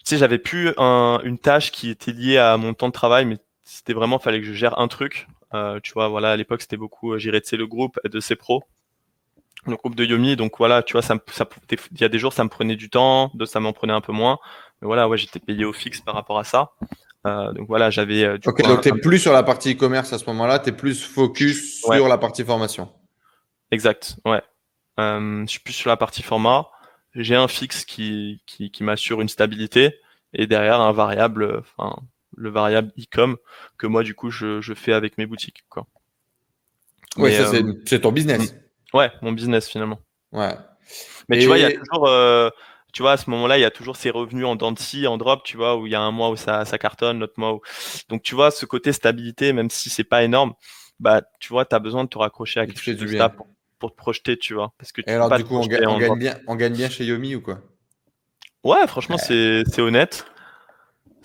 sais, 0.04 0.18
j'avais 0.18 0.38
plus 0.38 0.72
un, 0.76 1.20
une 1.24 1.38
tâche 1.38 1.72
qui 1.72 1.90
était 1.90 2.12
liée 2.12 2.38
à 2.38 2.56
mon 2.56 2.74
temps 2.74 2.88
de 2.88 2.92
travail, 2.92 3.24
mais 3.24 3.38
c'était 3.74 3.92
vraiment 3.92 4.20
fallait 4.20 4.40
que 4.40 4.46
je 4.46 4.52
gère 4.52 4.78
un 4.78 4.86
truc. 4.86 5.26
Euh, 5.52 5.80
tu 5.82 5.92
vois, 5.92 6.08
voilà, 6.08 6.30
à 6.30 6.36
l'époque 6.36 6.62
c'était 6.62 6.76
beaucoup 6.76 7.12
euh, 7.12 7.18
gérer 7.18 7.42
le 7.52 7.66
groupe 7.66 7.98
de 8.04 8.20
ses 8.20 8.36
pros, 8.36 8.62
le 9.66 9.74
groupe 9.74 9.96
de 9.96 10.04
Yomi. 10.04 10.36
Donc 10.36 10.58
voilà, 10.58 10.82
tu 10.82 10.92
vois, 10.92 11.02
ça, 11.02 11.16
ça 11.32 11.48
il 11.70 12.00
y 12.00 12.04
a 12.04 12.08
des 12.08 12.18
jours 12.18 12.32
ça 12.32 12.44
me 12.44 12.48
prenait 12.48 12.76
du 12.76 12.88
temps, 12.88 13.32
d'autres 13.34 13.50
ça 13.50 13.60
m'en 13.60 13.72
prenait 13.72 13.92
un 13.92 14.00
peu 14.00 14.12
moins. 14.12 14.38
Mais 14.80 14.86
voilà, 14.86 15.08
ouais, 15.08 15.18
j'étais 15.18 15.40
payé 15.40 15.64
au 15.64 15.72
fixe 15.72 16.00
par 16.00 16.14
rapport 16.14 16.38
à 16.38 16.44
ça. 16.44 16.70
Euh, 17.26 17.52
donc 17.52 17.66
voilà, 17.66 17.90
j'avais. 17.90 18.22
Euh, 18.22 18.38
ok, 18.46 18.62
donc 18.62 18.82
t'es 18.82 18.92
plus 18.92 19.18
sur 19.18 19.32
la 19.32 19.42
partie 19.42 19.72
e-commerce 19.72 20.12
à 20.12 20.18
ce 20.18 20.26
moment-là, 20.26 20.60
t'es 20.60 20.72
plus 20.72 21.04
focus 21.04 21.82
ouais. 21.88 21.96
sur 21.96 22.06
la 22.06 22.18
partie 22.18 22.44
formation. 22.44 22.92
Exact, 23.72 24.16
ouais. 24.24 24.42
Je 24.98 25.44
suis 25.48 25.60
plus 25.60 25.72
sur 25.72 25.90
la 25.90 25.96
partie 25.96 26.22
format. 26.22 26.68
J'ai 27.16 27.34
un 27.34 27.48
fixe 27.48 27.84
qui, 27.84 28.42
qui, 28.46 28.70
qui 28.70 28.84
m'assure 28.84 29.20
une 29.20 29.28
stabilité 29.28 29.98
et 30.32 30.46
derrière 30.46 30.80
un 30.80 30.92
variable, 30.92 31.60
enfin 31.60 31.96
le 32.36 32.50
variable 32.50 32.92
e-com 32.98 33.36
que 33.78 33.86
moi 33.86 34.02
du 34.02 34.14
coup 34.14 34.30
je, 34.30 34.60
je 34.60 34.74
fais 34.74 34.92
avec 34.92 35.18
mes 35.18 35.26
boutiques 35.26 35.64
quoi. 35.68 35.86
Ouais, 37.16 37.32
ça 37.32 37.54
euh, 37.54 37.74
c'est 37.86 38.00
ton 38.00 38.12
business. 38.12 38.56
Ouais, 38.92 39.10
mon 39.22 39.32
business 39.32 39.68
finalement. 39.68 40.00
Ouais. 40.32 40.54
Mais 41.28 41.38
Et... 41.38 41.40
tu 41.40 41.46
vois, 41.46 41.58
il 41.58 41.62
y 41.62 41.64
a 41.64 41.72
toujours 41.72 42.08
euh, 42.08 42.50
tu 42.94 43.02
vois, 43.02 43.12
à 43.12 43.16
ce 43.16 43.28
moment-là, 43.30 43.58
il 43.58 43.60
y 43.60 43.64
a 43.64 43.72
toujours 43.72 43.96
ces 43.96 44.10
revenus 44.10 44.46
en 44.46 44.54
dents 44.54 44.72
en 44.72 45.16
drop, 45.18 45.42
tu 45.42 45.56
vois, 45.56 45.76
où 45.76 45.86
il 45.86 45.92
y 45.92 45.96
a 45.96 46.00
un 46.00 46.12
mois 46.12 46.30
où 46.30 46.36
ça, 46.36 46.64
ça 46.64 46.78
cartonne, 46.78 47.18
l'autre 47.18 47.34
mois 47.38 47.54
où. 47.54 47.60
Donc, 48.08 48.22
tu 48.22 48.36
vois, 48.36 48.52
ce 48.52 48.66
côté 48.66 48.92
stabilité, 48.92 49.52
même 49.52 49.68
si 49.68 49.90
c'est 49.90 50.04
pas 50.04 50.22
énorme, 50.22 50.54
bah, 51.00 51.22
tu 51.40 51.48
vois, 51.48 51.64
tu 51.64 51.74
as 51.74 51.80
besoin 51.80 52.04
de 52.04 52.08
te 52.08 52.18
raccrocher 52.18 52.60
à 52.60 52.66
quelque 52.66 52.80
chose 52.80 52.96
de 52.96 53.06
stable 53.08 53.34
pour, 53.34 53.48
pour, 53.80 53.90
te 53.90 53.96
projeter, 53.96 54.38
tu 54.38 54.54
vois. 54.54 54.72
Parce 54.78 54.92
que 54.92 55.02
tu 55.02 55.10
Et 55.10 55.12
alors, 55.12 55.28
du 55.36 55.42
coup, 55.42 55.56
on, 55.56 55.66
gagne, 55.66 55.88
on 55.88 55.98
gagne 55.98 56.18
bien, 56.18 56.38
on 56.46 56.54
gagne 56.54 56.74
bien 56.74 56.88
chez 56.88 57.04
Yomi 57.04 57.34
ou 57.34 57.40
quoi? 57.40 57.58
Ouais, 58.62 58.86
franchement, 58.86 59.16
ouais. 59.16 59.64
c'est 59.66 59.82
honnête. 59.82 60.24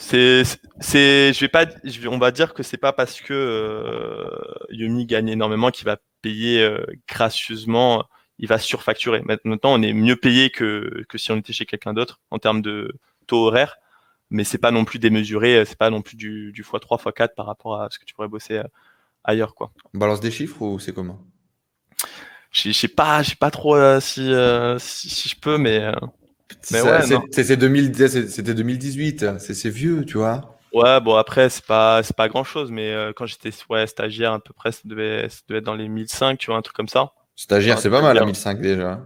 C'est, 0.02 0.44
c'est, 0.80 1.34
je 1.34 1.40
vais 1.42 1.50
pas, 1.50 1.66
je 1.84 2.00
vais, 2.00 2.08
on 2.08 2.18
va 2.18 2.32
dire 2.32 2.54
que 2.54 2.64
c'est 2.64 2.78
pas 2.78 2.94
parce 2.94 3.20
que 3.20 3.34
euh, 3.34 4.30
Yumi 4.70 5.06
gagne 5.06 5.28
énormément 5.28 5.72
qu'il 5.72 5.84
va 5.84 5.98
payer 6.22 6.64
euh, 6.64 6.86
gracieusement, 7.06 8.06
il 8.38 8.48
va 8.48 8.60
surfacturer. 8.60 9.22
Maintenant, 9.26 9.58
on 9.66 9.82
est 9.82 9.92
mieux 9.92 10.16
payé 10.16 10.52
que, 10.52 11.04
que 11.10 11.18
si 11.18 11.34
on 11.34 11.36
était 11.36 11.52
chez 11.52 11.66
quelqu'un 11.66 11.94
d'autre 11.94 12.22
en 12.32 12.40
termes 12.40 12.62
de 12.62 12.98
taux 13.28 13.48
horaire, 13.48 13.76
mais 14.30 14.46
c'est 14.46 14.58
pas 14.58 14.72
non 14.72 14.86
plus 14.86 15.00
démesuré, 15.00 15.66
c'est 15.66 15.78
pas 15.78 15.90
non 15.90 16.02
plus 16.02 16.16
du, 16.16 16.54
du 16.54 16.64
x3, 16.64 17.02
x4 17.02 17.36
par 17.36 17.46
rapport 17.46 17.82
à 17.82 17.90
ce 17.90 18.00
que 18.00 18.06
tu 18.06 18.14
pourrais 18.14 18.30
bosser 18.30 18.60
euh, 18.60 18.64
ailleurs, 19.26 19.54
quoi. 19.54 19.74
On 19.94 19.98
balance 19.98 20.22
des 20.22 20.32
chiffres 20.32 20.62
ou 20.62 20.80
c'est 20.80 20.94
comment? 20.94 21.20
Je 22.52 22.72
sais 22.72 22.88
pas, 22.88 23.22
je 23.22 23.32
sais 23.32 23.36
pas 23.36 23.52
trop 23.52 23.76
euh, 23.76 24.00
si, 24.00 24.32
euh, 24.32 24.80
si, 24.80 25.10
si 25.10 25.28
je 25.28 25.36
peux, 25.36 25.58
mais 25.58 25.92
ouais, 26.72 27.02
c'était 27.32 28.54
2018, 28.54 29.40
c'est 29.40 29.70
vieux, 29.70 30.06
tu 30.06 30.18
vois. 30.18 30.56
Ouais, 30.72 31.02
bon 31.02 31.16
après 31.16 31.50
c'est 31.50 31.66
pas 31.66 32.02
pas 32.16 32.28
grand 32.30 32.44
chose, 32.44 32.72
mais 32.72 32.92
euh, 32.94 33.12
quand 33.16 33.26
j'étais 33.26 33.50
ouais 33.70 33.88
stagiaire 33.88 34.34
à 34.34 34.40
peu 34.40 34.54
près, 34.54 34.72
ça 34.72 34.82
devait 34.86 35.28
ça 35.30 35.40
devait 35.48 35.60
être 35.60 35.66
dans 35.66 35.74
les 35.76 35.88
1005, 35.88 36.38
tu 36.38 36.48
vois, 36.48 36.58
un 36.58 36.62
truc 36.62 36.76
comme 36.76 36.88
ça. 36.88 37.12
Stagiaire, 37.36 37.76
Enfin, 37.76 37.82
c'est 37.82 37.90
pas 37.90 38.02
mal 38.02 38.18
à 38.18 38.22
stagiaire. 38.22 38.26
1005 38.26 38.62
déjà. 38.62 39.02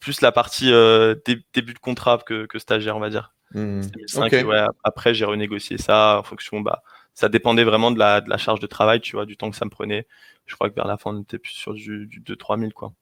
Plus 0.00 0.20
la 0.20 0.32
partie 0.32 0.72
euh, 0.72 1.14
dé- 1.24 1.42
début 1.54 1.72
de 1.74 1.78
contrat 1.78 2.18
que, 2.18 2.46
que 2.46 2.58
stagiaire, 2.58 2.96
on 2.96 3.00
va 3.00 3.10
dire. 3.10 3.32
C'était 3.80 3.98
1005, 4.00 4.26
Ok. 4.26 4.32
et 4.34 4.44
ouais, 4.44 4.66
après 4.84 5.14
j'ai 5.14 5.24
renégocié 5.24 5.78
ça 5.78 6.18
en 6.18 6.22
fonction, 6.22 6.60
bah 6.60 6.82
ça 7.14 7.28
dépendait 7.28 7.64
vraiment 7.64 7.90
de 7.90 7.98
la 7.98 8.20
de 8.20 8.28
la 8.28 8.36
charge 8.38 8.60
de 8.60 8.66
travail, 8.66 9.00
tu 9.00 9.16
vois, 9.16 9.24
du 9.26 9.36
temps 9.36 9.50
que 9.50 9.56
ça 9.56 9.64
me 9.64 9.70
prenait. 9.70 10.06
Je 10.46 10.54
crois 10.54 10.68
que 10.70 10.74
vers 10.74 10.86
la 10.86 10.98
fin 10.98 11.10
on 11.14 11.22
était 11.22 11.38
plus 11.38 11.52
sur 11.52 11.72
du, 11.74 12.06
du 12.06 12.20
2-3 12.20 12.58
000 12.58 12.72
quoi. 12.74 12.92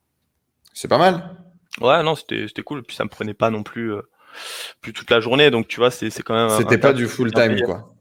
C'est 0.72 0.89
pas 0.89 0.99
mal. 0.99 1.37
Ouais, 1.81 2.03
non, 2.03 2.14
c'était 2.14 2.47
cool. 2.64 2.83
Puis 2.83 2.97
ça 2.97 3.05
me 3.05 3.09
prenait 3.09 3.35
pas 3.35 3.51
non 3.51 3.62
plus 3.62 3.93
euh, 3.93 4.03
plus 4.81 4.93
toute 4.93 5.11
la 5.11 5.20
journée, 5.20 5.51
donc 5.51 5.68
tu 5.68 5.79
vois, 5.81 5.91
c'est 5.91 6.11
quand 6.22 6.35
même. 6.35 6.59
C'était 6.59 6.79
pas 6.79 6.93
du 6.93 7.07
full 7.07 7.33
time 7.33 7.55
payé. 7.55 7.62
quoi. 7.62 7.93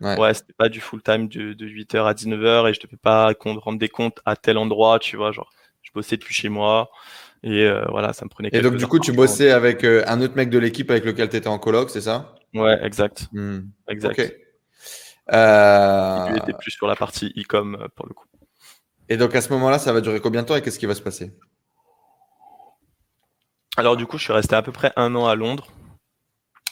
Ouais. 0.00 0.18
Ouais, 0.18 0.34
c'était 0.34 0.54
pas 0.54 0.68
du 0.68 0.80
full 0.80 1.02
time 1.02 1.28
de, 1.28 1.52
de 1.52 1.66
8h 1.66 2.06
à 2.06 2.14
19h 2.14 2.68
et 2.68 2.74
je 2.74 2.80
devais 2.80 2.96
pas 2.96 3.34
qu'on 3.34 3.58
rendre 3.58 3.78
des 3.78 3.88
comptes 3.88 4.20
à 4.24 4.36
tel 4.36 4.56
endroit, 4.58 4.98
tu 4.98 5.16
vois, 5.16 5.32
genre 5.32 5.50
je 5.82 5.90
bossais 5.92 6.16
depuis 6.16 6.34
chez 6.34 6.48
moi 6.48 6.90
et 7.42 7.64
euh, 7.64 7.84
voilà, 7.90 8.12
ça 8.12 8.24
me 8.24 8.30
prenait 8.30 8.50
Et 8.52 8.60
donc 8.60 8.76
du 8.76 8.86
coup, 8.86 8.98
tu 8.98 9.12
bossais 9.12 9.50
avec 9.50 9.84
euh, 9.84 10.02
un 10.06 10.20
autre 10.20 10.36
mec 10.36 10.50
de 10.50 10.58
l'équipe 10.58 10.90
avec 10.90 11.04
lequel 11.04 11.28
tu 11.28 11.36
étais 11.36 11.48
en 11.48 11.58
coloc, 11.58 11.90
c'est 11.90 12.00
ça? 12.00 12.34
Ouais, 12.54 12.78
exact, 12.84 13.28
Hmm. 13.32 13.60
exact. 13.88 14.18
Ok. 14.20 14.34
Euh, 15.32 16.28
Lui 16.30 16.38
était 16.38 16.52
plus 16.54 16.70
sur 16.72 16.86
la 16.86 16.96
partie 16.96 17.32
e-com 17.38 17.86
pour 17.94 18.06
le 18.06 18.14
coup. 18.14 18.26
Et 19.08 19.16
donc 19.16 19.34
à 19.34 19.40
ce 19.40 19.52
moment-là, 19.52 19.78
ça 19.78 19.92
va 19.92 20.00
durer 20.00 20.20
combien 20.20 20.42
de 20.42 20.46
temps 20.46 20.56
et 20.56 20.62
qu'est-ce 20.62 20.78
qui 20.78 20.86
va 20.86 20.94
se 20.94 21.02
passer? 21.02 21.32
Alors 23.80 23.96
du 23.96 24.06
coup, 24.06 24.18
je 24.18 24.24
suis 24.24 24.32
resté 24.32 24.54
à 24.54 24.62
peu 24.62 24.72
près 24.72 24.92
un 24.96 25.14
an 25.16 25.26
à 25.26 25.34
Londres. 25.34 25.66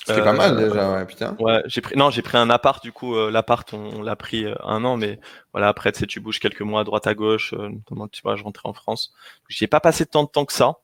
Ce 0.07 0.13
qui 0.13 0.19
est 0.19 0.23
Euh, 0.23 0.25
pas 0.25 0.33
mal 0.33 0.57
déjà, 0.57 0.93
ouais, 0.93 1.07
putain. 1.07 1.37
Ouais, 1.41 1.63
j'ai 1.67 1.81
pris 1.81 1.97
non, 1.97 2.11
j'ai 2.11 2.23
pris 2.23 2.37
un 2.39 2.51
appart 2.51 2.83
du 2.83 2.93
coup. 2.93 3.15
euh, 3.17 3.31
L'appart, 3.31 3.73
on, 3.75 3.99
on 3.99 4.03
l'a 4.03 4.15
pris 4.15 4.45
euh, 4.45 4.55
un 4.63 4.85
an, 4.85 4.97
mais 4.97 5.19
voilà, 5.53 5.69
après 5.69 5.91
tu 5.93 6.01
sais, 6.01 6.07
tu 6.07 6.21
bouges 6.21 6.39
quelques 6.39 6.61
mois 6.63 6.83
à 6.83 6.85
droite 6.85 7.07
à 7.07 7.15
gauche. 7.15 7.53
Notamment, 7.55 8.09
tu 8.09 8.21
vois, 8.23 8.37
je 8.37 8.43
rentrais 8.45 8.69
en 8.69 8.75
France. 8.75 9.13
J'y 9.49 9.65
ai 9.65 9.67
pas 9.67 9.81
passé 9.81 10.07
tant 10.07 10.23
de 10.25 10.29
temps 10.29 10.45
que 10.45 10.53
ça. 10.53 10.77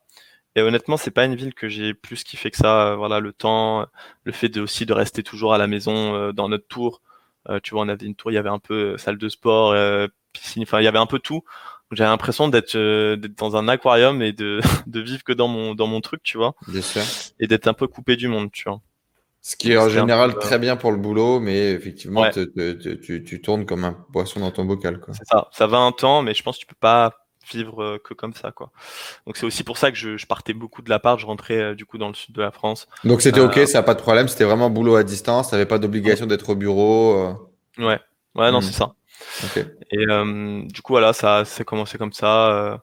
Et 0.56 0.62
honnêtement, 0.62 0.96
c'est 0.96 1.10
pas 1.10 1.24
une 1.26 1.34
ville 1.34 1.52
que 1.54 1.68
j'ai 1.68 1.94
plus 1.94 2.24
kiffé 2.24 2.50
que 2.50 2.56
ça. 2.56 2.94
Voilà, 2.96 3.20
le 3.20 3.32
temps, 3.32 3.86
le 4.24 4.32
fait 4.32 4.48
de 4.48 4.60
aussi 4.62 4.86
de 4.86 4.92
rester 4.94 5.22
toujours 5.22 5.52
à 5.54 5.58
la 5.58 5.66
maison 5.66 6.32
dans 6.32 6.48
notre 6.48 6.68
tour. 6.68 7.02
Tu 7.62 7.72
vois, 7.74 7.82
on 7.82 7.88
avait 7.88 8.06
une 8.06 8.14
tour, 8.14 8.30
il 8.30 8.34
y 8.34 8.38
avait 8.38 8.48
un 8.50 8.58
peu 8.60 8.96
salle 8.98 9.18
de 9.18 9.28
sport, 9.28 9.74
piscine, 10.32 10.62
enfin, 10.62 10.80
il 10.80 10.84
y 10.84 10.88
avait 10.88 10.98
un 10.98 11.06
peu 11.06 11.18
tout. 11.18 11.42
J'avais 11.92 12.10
l'impression 12.10 12.48
d'être 12.48 12.74
euh, 12.76 13.16
d'être 13.16 13.36
dans 13.38 13.56
un 13.56 13.68
aquarium 13.68 14.22
et 14.22 14.32
de 14.32 14.60
de 14.86 15.00
vivre 15.00 15.22
que 15.24 15.32
dans 15.32 15.48
mon 15.48 15.74
dans 15.74 15.86
mon 15.86 16.00
truc, 16.00 16.22
tu 16.22 16.38
vois, 16.38 16.54
Bien 16.68 16.82
sûr. 16.82 17.02
et 17.38 17.46
d'être 17.46 17.66
un 17.68 17.74
peu 17.74 17.86
coupé 17.86 18.16
du 18.16 18.28
monde, 18.28 18.50
tu 18.52 18.64
vois. 18.68 18.80
Ce 19.42 19.56
qui 19.56 19.72
est 19.72 19.76
en 19.76 19.90
général 19.90 20.32
peu, 20.32 20.38
euh, 20.38 20.40
très 20.40 20.58
bien 20.58 20.76
pour 20.76 20.90
le 20.90 20.96
boulot, 20.96 21.38
mais 21.38 21.72
effectivement, 21.72 22.22
Ouais. 22.22 22.30
te- 22.30 22.44
te- 22.44 22.72
te- 22.72 22.94
tu, 22.94 23.22
tu 23.24 23.42
tournes 23.42 23.66
comme 23.66 23.84
un 23.84 23.92
poisson 24.12 24.40
dans 24.40 24.50
ton 24.50 24.64
bocal. 24.64 24.98
Quoi. 25.00 25.12
C'est 25.14 25.26
ça, 25.26 25.48
ça 25.52 25.66
va 25.66 25.76
un 25.78 25.92
temps, 25.92 26.22
mais 26.22 26.32
je 26.32 26.42
pense 26.42 26.56
que 26.56 26.60
tu 26.62 26.66
peux 26.66 26.74
pas 26.80 27.12
vivre 27.52 27.82
euh, 27.82 27.98
que 28.02 28.14
comme 28.14 28.32
ça, 28.32 28.52
quoi. 28.52 28.70
Donc 29.26 29.36
c'est 29.36 29.44
aussi 29.44 29.62
pour 29.64 29.76
ça 29.76 29.90
que 29.90 29.98
je, 29.98 30.16
je 30.16 30.26
partais 30.26 30.54
beaucoup 30.54 30.80
de 30.80 30.88
la 30.88 30.98
part, 30.98 31.18
je 31.18 31.26
rentrais 31.26 31.58
euh, 31.60 31.74
du 31.74 31.84
coup 31.84 31.98
dans 31.98 32.08
le 32.08 32.14
sud 32.14 32.34
de 32.34 32.40
la 32.40 32.52
France. 32.52 32.88
Donc 33.04 33.20
c'était 33.20 33.40
Euh, 33.40 33.46
ok, 33.48 33.60
ça 33.68 33.80
n'a 33.80 33.82
pas 33.82 33.94
de 33.94 34.00
problème, 34.00 34.28
c'était 34.28 34.44
vraiment 34.44 34.70
boulot 34.70 34.96
à 34.96 35.04
distance, 35.04 35.50
tu 35.50 35.54
n'avais 35.54 35.66
pas 35.66 35.78
d'obligation 35.78 36.24
d'être 36.24 36.48
au 36.48 36.54
bureau. 36.56 37.14
euh, 37.18 37.84
Ouais, 37.84 38.00
ouais, 38.36 38.50
non, 38.50 38.60
Hmm. 38.60 38.62
c'est 38.62 38.72
ça. 38.72 38.94
Ok. 39.42 39.64
Et 39.90 39.98
euh, 40.08 40.62
du 40.66 40.82
coup, 40.82 40.92
voilà, 40.92 41.12
ça 41.12 41.44
s'est 41.44 41.64
commencé 41.64 41.98
comme 41.98 42.12
ça. 42.12 42.50
euh, 42.50 42.78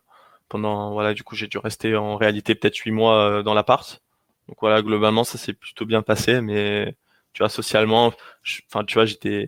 pendant, 0.50 0.92
voilà, 0.92 1.14
du 1.14 1.24
coup, 1.24 1.36
j'ai 1.36 1.48
dû 1.48 1.58
rester 1.58 1.96
en 1.96 2.18
réalité 2.18 2.56
peut-être 2.56 2.76
huit 2.78 2.92
mois 2.92 3.16
euh, 3.40 3.44
dans 3.44 3.54
l'appart. 3.54 4.02
Donc 4.50 4.58
voilà, 4.60 4.82
globalement, 4.82 5.24
ça 5.24 5.38
s'est 5.38 5.54
plutôt 5.54 5.86
bien 5.86 6.02
passé, 6.02 6.42
mais 6.42 6.94
tu 7.34 7.40
vois, 7.42 7.48
socialement, 7.50 8.12
je- 8.44 8.60
enfin, 8.70 8.84
tu 8.84 8.96
vois, 8.96 9.06
j'étais, 9.06 9.48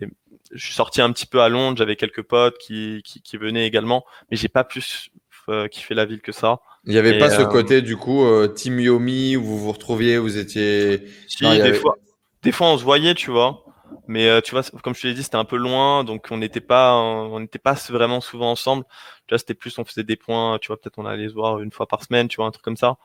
je 0.50 0.64
suis 0.64 0.74
sorti 0.74 1.02
un 1.02 1.12
petit 1.12 1.26
peu 1.26 1.42
à 1.42 1.50
Londres, 1.50 1.76
j'avais 1.76 1.96
quelques 1.96 2.22
potes 2.22 2.56
qui, 2.58 3.02
qui, 3.04 3.20
qui 3.20 3.36
venaient 3.36 3.66
également, 3.66 4.04
mais 4.30 4.36
j'ai 4.38 4.48
pas 4.48 4.64
plus 4.64 5.10
euh, 5.50 5.68
kiffé 5.68 5.94
la 5.94 6.06
ville 6.06 6.22
que 6.22 6.32
ça. 6.32 6.60
Il 6.86 6.92
n'y 6.92 6.98
avait 6.98 7.16
Et, 7.16 7.18
pas 7.18 7.28
ce 7.28 7.42
côté, 7.42 7.82
du 7.82 7.96
coup, 7.98 8.24
euh, 8.24 8.48
Team 8.48 8.80
Yomi, 8.80 9.36
où 9.36 9.42
vous 9.44 9.58
vous 9.58 9.72
retrouviez, 9.72 10.16
vous 10.16 10.38
étiez. 10.38 11.06
Si, 11.28 11.44
Non, 11.44 11.52
des 11.54 11.60
avait- 11.60 11.74
fois, 11.74 11.96
des 12.42 12.52
fois 12.52 12.68
on 12.68 12.78
se 12.78 12.84
voyait, 12.84 13.14
tu 13.14 13.30
vois. 13.30 13.63
Mais 14.06 14.28
euh, 14.28 14.40
tu 14.40 14.52
vois, 14.52 14.62
comme 14.82 14.94
je 14.94 15.02
te 15.02 15.06
l'ai 15.06 15.14
dit, 15.14 15.22
c'était 15.22 15.36
un 15.36 15.44
peu 15.44 15.56
loin, 15.56 16.04
donc 16.04 16.26
on 16.30 16.38
n'était 16.38 16.60
pas, 16.60 16.94
on 16.94 17.40
n'était 17.40 17.58
pas 17.58 17.74
vraiment 17.90 18.20
souvent 18.20 18.50
ensemble. 18.50 18.84
Tu 19.26 19.32
vois, 19.32 19.38
c'était 19.38 19.54
plus, 19.54 19.78
on 19.78 19.84
faisait 19.84 20.04
des 20.04 20.16
points, 20.16 20.58
tu 20.60 20.68
vois, 20.68 20.80
peut-être 20.80 20.98
on 20.98 21.06
allait 21.06 21.28
se 21.28 21.34
voir 21.34 21.60
une 21.60 21.72
fois 21.72 21.86
par 21.86 22.04
semaine, 22.04 22.28
tu 22.28 22.36
vois, 22.36 22.46
un 22.46 22.50
truc 22.50 22.64
comme 22.64 22.76
ça. 22.76 22.96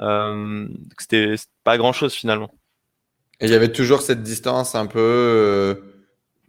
Euh, 0.00 0.68
c'était 0.98 1.34
pas 1.64 1.76
grand-chose 1.78 2.14
finalement. 2.14 2.50
Et 3.40 3.46
il 3.46 3.50
y 3.50 3.54
avait 3.54 3.72
toujours 3.72 4.02
cette 4.02 4.22
distance 4.22 4.74
un 4.74 4.86
peu 4.86 4.98
euh, 4.98 5.74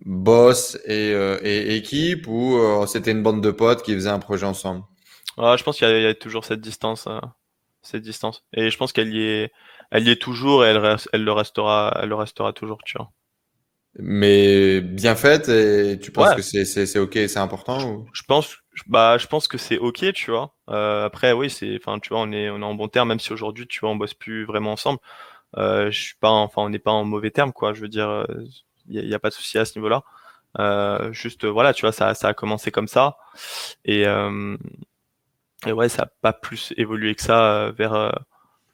boss 0.05 0.75
et, 0.85 1.13
euh, 1.13 1.39
et 1.43 1.75
équipe, 1.75 2.27
ou 2.27 2.57
euh, 2.57 2.85
c'était 2.87 3.11
une 3.11 3.21
bande 3.21 3.41
de 3.41 3.51
potes 3.51 3.83
qui 3.83 3.93
faisaient 3.93 4.09
un 4.09 4.19
projet 4.19 4.45
ensemble? 4.45 4.83
Ouais, 5.37 5.57
je 5.57 5.63
pense 5.63 5.77
qu'il 5.77 5.87
y, 5.87 5.91
a 5.91 5.97
il 5.97 6.03
y 6.03 6.07
a 6.07 6.15
toujours 6.15 6.45
cette 6.45 6.61
distance, 6.61 7.07
cette 7.81 8.01
distance. 8.01 8.43
Et 8.53 8.71
je 8.71 8.77
pense 8.77 8.91
qu'elle 8.91 9.13
y 9.13 9.21
est, 9.21 9.51
elle 9.91 10.07
y 10.07 10.11
est 10.11 10.21
toujours 10.21 10.65
et 10.65 10.69
elle 10.69 11.23
le 11.23 11.31
restera, 11.31 11.95
elle 12.01 12.09
le 12.09 12.15
restera 12.15 12.53
toujours, 12.53 12.79
tu 12.83 12.97
vois. 12.97 13.11
Mais 13.97 14.81
bien 14.81 15.15
faite, 15.15 15.49
et 15.49 15.99
tu 15.99 16.11
penses 16.11 16.29
Ouais. 16.29 16.35
que 16.35 16.41
c'est 16.41 16.65
c'est- 16.65 16.85
c'est 16.85 16.99
ok, 16.99 17.13
c'est 17.13 17.37
important 17.37 17.89
ou... 17.91 18.09
je 18.13 18.23
pense 18.23 18.57
bah 18.87 19.17
je 19.17 19.27
pense 19.27 19.47
que 19.47 19.57
c'est 19.57 19.77
ok 19.77 20.13
tu 20.13 20.31
vois. 20.31 20.53
Euh, 20.69 21.05
après 21.05 21.33
oui 21.33 21.49
c'est 21.49 21.75
enfin 21.81 21.99
tu 21.99 22.09
vois 22.09 22.19
on 22.21 22.31
est 22.31 22.49
on 22.49 22.59
est 22.61 22.63
en 22.63 22.75
bon 22.75 22.87
terme 22.87 23.09
même 23.09 23.19
si 23.19 23.33
aujourd'hui 23.33 23.67
tu 23.67 23.79
vois 23.81 23.89
on 23.89 23.95
bosse 23.97 24.13
plus 24.13 24.45
vraiment 24.45 24.71
ensemble. 24.73 24.99
Euh, 25.57 25.91
je 25.91 25.99
suis 26.01 26.15
pas 26.19 26.29
en- 26.29 26.43
enfin 26.43 26.63
on 26.63 26.69
n'est 26.69 26.79
pas 26.79 26.91
en 26.91 27.05
mauvais 27.05 27.31
terme 27.31 27.53
quoi. 27.53 27.73
Je 27.73 27.81
veux 27.81 27.89
dire 27.89 28.25
il 28.89 29.05
y, 29.07 29.15
a- 29.15 29.19
pas 29.19 29.29
de 29.29 29.35
souci 29.35 29.57
à 29.59 29.65
ce 29.65 29.77
niveau 29.79 29.89
là 29.89 30.03
euh, 30.59 31.13
juste 31.13 31.45
voilà 31.45 31.73
tu 31.73 31.81
vois 31.83 31.91
ça 31.93 32.13
ça 32.15 32.29
a 32.29 32.33
commencé 32.35 32.71
comme 32.71 32.87
ça. 32.89 33.17
Et 33.85 34.07
euh, 34.07 34.57
et 35.65 35.71
ouais 35.71 35.89
ça 35.89 36.03
a 36.03 36.05
pas 36.21 36.33
plus 36.33 36.73
évolué 36.77 37.15
que 37.15 37.21
ça 37.21 37.53
euh, 37.67 37.71
vers 37.71 37.93
euh, 37.93 38.11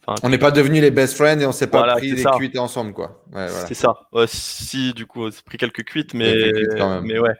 enfin 0.07 0.19
On 0.23 0.29
n'est 0.29 0.37
pas 0.37 0.51
devenus 0.51 0.81
les 0.81 0.91
best 0.91 1.15
friends 1.15 1.39
et 1.39 1.45
on 1.45 1.51
s'est 1.51 1.67
pas 1.67 1.95
pris 1.95 2.13
des 2.13 2.23
cuites 2.23 2.57
ensemble, 2.57 2.93
quoi. 2.93 3.23
Ouais, 3.33 3.47
voilà. 3.47 3.67
c'est 3.67 3.73
ça 3.73 3.95
Ouais, 4.11 4.25
si 4.27 4.93
du 4.93 5.05
coup 5.05 5.23
on 5.25 5.31
s'est 5.31 5.41
pris 5.45 5.57
quelques 5.57 5.83
cuites 5.83 6.13
mais 6.13 6.51
cuites 6.51 6.77
quand 6.77 6.89
même. 6.89 7.05
mais 7.05 7.19
ouais 7.19 7.33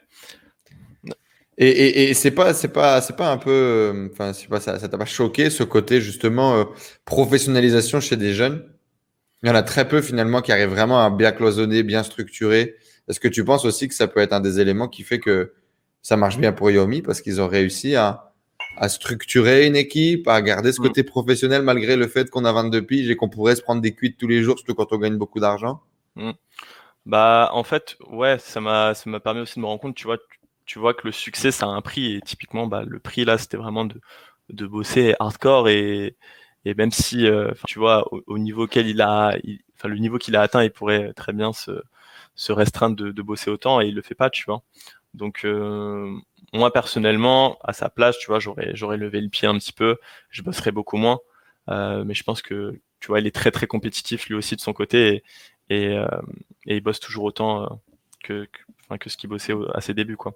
Et, 1.58 1.70
et, 1.70 2.10
et 2.10 2.14
c'est 2.14 2.32
pas, 2.32 2.54
c'est 2.54 2.68
pas, 2.68 3.00
c'est 3.02 3.16
pas 3.16 3.32
un 3.32 3.38
peu, 3.38 3.50
euh, 3.50 4.10
enfin, 4.12 4.34
c'est 4.34 4.50
pas 4.50 4.60
ça, 4.60 4.78
ça 4.78 4.90
t'a 4.90 4.98
pas 4.98 5.06
choqué 5.06 5.50
ce 5.50 5.64
côté 5.64 6.02
justement 6.02 6.56
euh, 6.58 6.64
professionnalisation 7.06 8.02
chez 8.02 8.18
des 8.18 8.34
jeunes? 8.34 8.66
Il 9.42 9.48
y 9.48 9.52
en 9.52 9.56
a 9.56 9.64
très 9.64 9.88
peu 9.88 10.02
finalement 10.02 10.42
qui 10.42 10.52
arrivent 10.52 10.70
vraiment 10.70 11.02
à 11.04 11.10
bien 11.10 11.32
cloisonner, 11.32 11.84
bien 11.84 12.04
structurer. 12.04 12.76
Est-ce 13.08 13.20
que 13.20 13.28
tu 13.28 13.46
penses 13.46 13.64
aussi 13.64 13.88
que 13.88 13.94
ça 13.94 14.08
peut 14.08 14.20
être 14.20 14.34
un 14.34 14.40
des 14.42 14.60
éléments 14.60 14.88
qui 14.88 15.04
fait 15.04 15.20
que 15.20 15.54
ça 16.02 16.18
marche 16.18 16.40
bien 16.40 16.52
pour 16.52 16.72
Yomi 16.72 17.02
parce 17.02 17.22
qu'ils 17.22 17.40
ont 17.42 17.48
réussi 17.48 17.96
à, 17.96 18.34
à 18.78 18.90
structurer 18.90 19.68
une 19.68 19.76
équipe, 19.76 20.28
à 20.28 20.42
garder 20.42 20.72
ce 20.72 20.80
Mm. 20.80 20.84
côté 20.84 21.04
professionnel 21.04 21.62
malgré 21.64 21.96
le 21.98 22.08
fait 22.08 22.30
qu'on 22.30 22.46
a 22.46 22.52
22 22.54 22.82
piges 22.86 23.10
et 23.10 23.16
qu'on 23.16 23.30
pourrait 23.30 23.56
se 23.56 23.62
prendre 23.62 23.82
des 23.82 23.94
cuites 23.96 24.18
tous 24.18 24.28
les 24.28 24.44
jours, 24.44 24.58
surtout 24.58 24.76
quand 24.76 24.94
on 24.94 24.98
gagne 24.98 25.18
beaucoup 25.18 25.40
d'argent? 25.40 25.82
Bah, 27.06 27.50
en 27.54 27.64
fait, 27.64 27.98
ouais, 28.10 28.40
ça 28.40 28.62
m'a, 28.62 28.94
ça 28.96 29.10
m'a 29.10 29.20
permis 29.20 29.42
aussi 29.42 29.56
de 29.56 29.62
me 29.62 29.68
rendre 29.68 29.82
compte, 29.82 29.96
tu 29.96 30.06
vois, 30.06 30.18
tu, 30.18 30.40
tu 30.66 30.80
vois 30.80 30.94
que 30.96 31.06
le 31.06 31.12
succès, 31.12 31.52
ça 31.52 31.68
a 31.68 31.70
un 31.70 31.82
prix, 31.82 32.16
et 32.16 32.22
typiquement, 32.22 32.66
bah, 32.68 32.84
le 32.86 33.00
prix 33.00 33.26
là, 33.26 33.38
c'était 33.38 33.58
vraiment 33.58 33.86
de, 33.86 34.02
de 34.50 34.66
bosser 34.68 35.16
hardcore 35.20 35.70
et, 35.70 36.18
et 36.66 36.74
même 36.74 36.92
si, 36.92 37.28
euh, 37.28 37.52
tu 37.68 37.78
vois, 37.80 38.12
au, 38.14 38.24
au 38.28 38.38
niveau 38.40 38.64
auquel 38.64 38.88
il 38.88 39.02
a, 39.02 39.38
enfin, 39.78 39.88
le 39.90 39.98
niveau 40.00 40.18
qu'il 40.18 40.36
a 40.36 40.42
atteint, 40.42 40.64
il 40.64 40.72
pourrait 40.72 41.14
très 41.14 41.34
bien 41.34 41.54
se, 41.54 41.72
se 42.36 42.52
restreindre 42.52 42.96
de, 42.96 43.12
de 43.12 43.22
bosser 43.22 43.52
autant 43.52 43.82
et 43.82 43.88
il 43.88 43.96
le 43.96 44.02
fait 44.02 44.16
pas, 44.16 44.30
tu 44.32 44.46
vois. 44.46 44.64
Donc, 45.14 45.46
euh, 45.46 46.12
moi, 46.56 46.72
personnellement, 46.74 47.58
à 47.64 47.74
sa 47.74 47.90
place, 47.90 48.18
tu 48.20 48.28
vois, 48.28 48.40
j'aurais, 48.40 48.72
j'aurais 48.76 48.98
levé 48.98 49.22
le 49.22 49.30
pied 49.30 49.48
un 49.48 49.58
petit 49.58 49.74
peu, 49.74 49.98
je 50.30 50.42
bosserais 50.42 50.72
beaucoup 50.72 50.98
moins, 50.98 51.20
euh, 51.70 52.04
mais 52.06 52.14
je 52.14 52.24
pense 52.24 52.42
que, 52.42 52.80
tu 53.00 53.08
vois, 53.08 53.20
il 53.20 53.28
est 53.28 53.36
très, 53.36 53.52
très 53.52 53.68
compétitif 53.68 54.28
lui 54.28 54.36
aussi 54.36 54.56
de 54.56 54.62
son 54.62 54.74
côté 54.74 55.24
et, 55.70 55.88
euh, 55.98 56.08
il 56.66 56.82
bosse 56.82 57.00
toujours 57.00 57.26
autant 57.26 57.64
euh, 57.64 57.68
que, 58.24 58.48
que, 58.90 58.98
que 58.98 59.10
ce 59.10 59.18
qu'il 59.18 59.30
bossait 59.30 59.54
à 59.74 59.82
ses 59.82 59.94
débuts 59.94 60.18
quoi. 60.18 60.34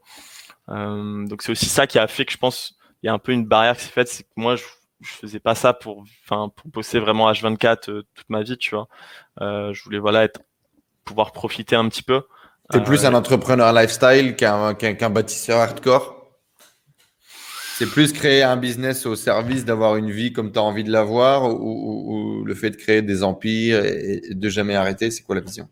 Donc 0.68 1.42
c'est 1.42 1.52
aussi 1.52 1.66
ça 1.66 1.88
qui 1.88 1.98
a 1.98 2.08
fait 2.08 2.26
que 2.26 2.32
je 2.32 2.38
pense 2.38 2.78
il 3.02 3.08
y 3.08 3.10
a 3.10 3.14
un 3.14 3.20
peu 3.20 3.32
une 3.32 3.46
barrière 3.46 3.76
qui 3.76 3.86
s'est 3.86 3.92
faite, 3.92 4.08
c'est 4.08 4.24
que 4.24 4.30
moi 4.36 4.56
je, 4.56 4.64
je 5.02 5.10
faisais 5.10 5.40
pas 5.40 5.56
ça 5.56 5.74
pour 5.74 6.04
enfin 6.24 6.50
pour 6.50 6.70
bosser 6.70 7.00
vraiment 7.00 7.32
H24 7.32 7.90
euh, 7.90 8.04
toute 8.14 8.30
ma 8.30 8.44
vie, 8.44 8.58
tu 8.58 8.76
vois. 8.76 8.88
Je 9.40 9.84
voulais 9.84 10.00
voilà 10.00 10.24
être 10.24 10.42
pouvoir 11.06 11.32
profiter 11.32 11.76
un 11.76 11.88
petit 11.90 12.04
peu. 12.04 12.24
T'es 12.72 12.80
Euh, 12.80 12.84
plus 12.84 13.06
un 13.06 13.14
entrepreneur 13.14 13.72
lifestyle 13.74 14.36
qu'un 14.36 15.10
bâtisseur 15.10 15.60
hardcore? 15.60 16.16
C'est 17.78 17.90
plus 17.90 18.14
créer 18.14 18.44
un 18.44 18.58
business 18.58 19.06
au 19.06 19.16
service 19.16 19.66
d'avoir 19.66 19.96
une 19.96 20.12
vie 20.12 20.34
comme 20.34 20.52
tu 20.52 20.60
as 20.60 20.64
envie 20.64 20.84
de 20.84 20.92
l'avoir 20.92 21.46
ou, 21.46 21.58
ou- 21.58 22.40
ou 22.42 22.46
le 22.46 22.54
fait 22.54 22.70
de 22.72 22.76
créer 22.76 23.02
des 23.02 23.24
empires 23.24 23.84
et, 23.86 24.22
et 24.30 24.34
de 24.36 24.50
jamais 24.50 24.76
arrêter. 24.76 25.10
C'est 25.12 25.24
quoi 25.24 25.36
la 25.36 25.42
vision? 25.42 25.68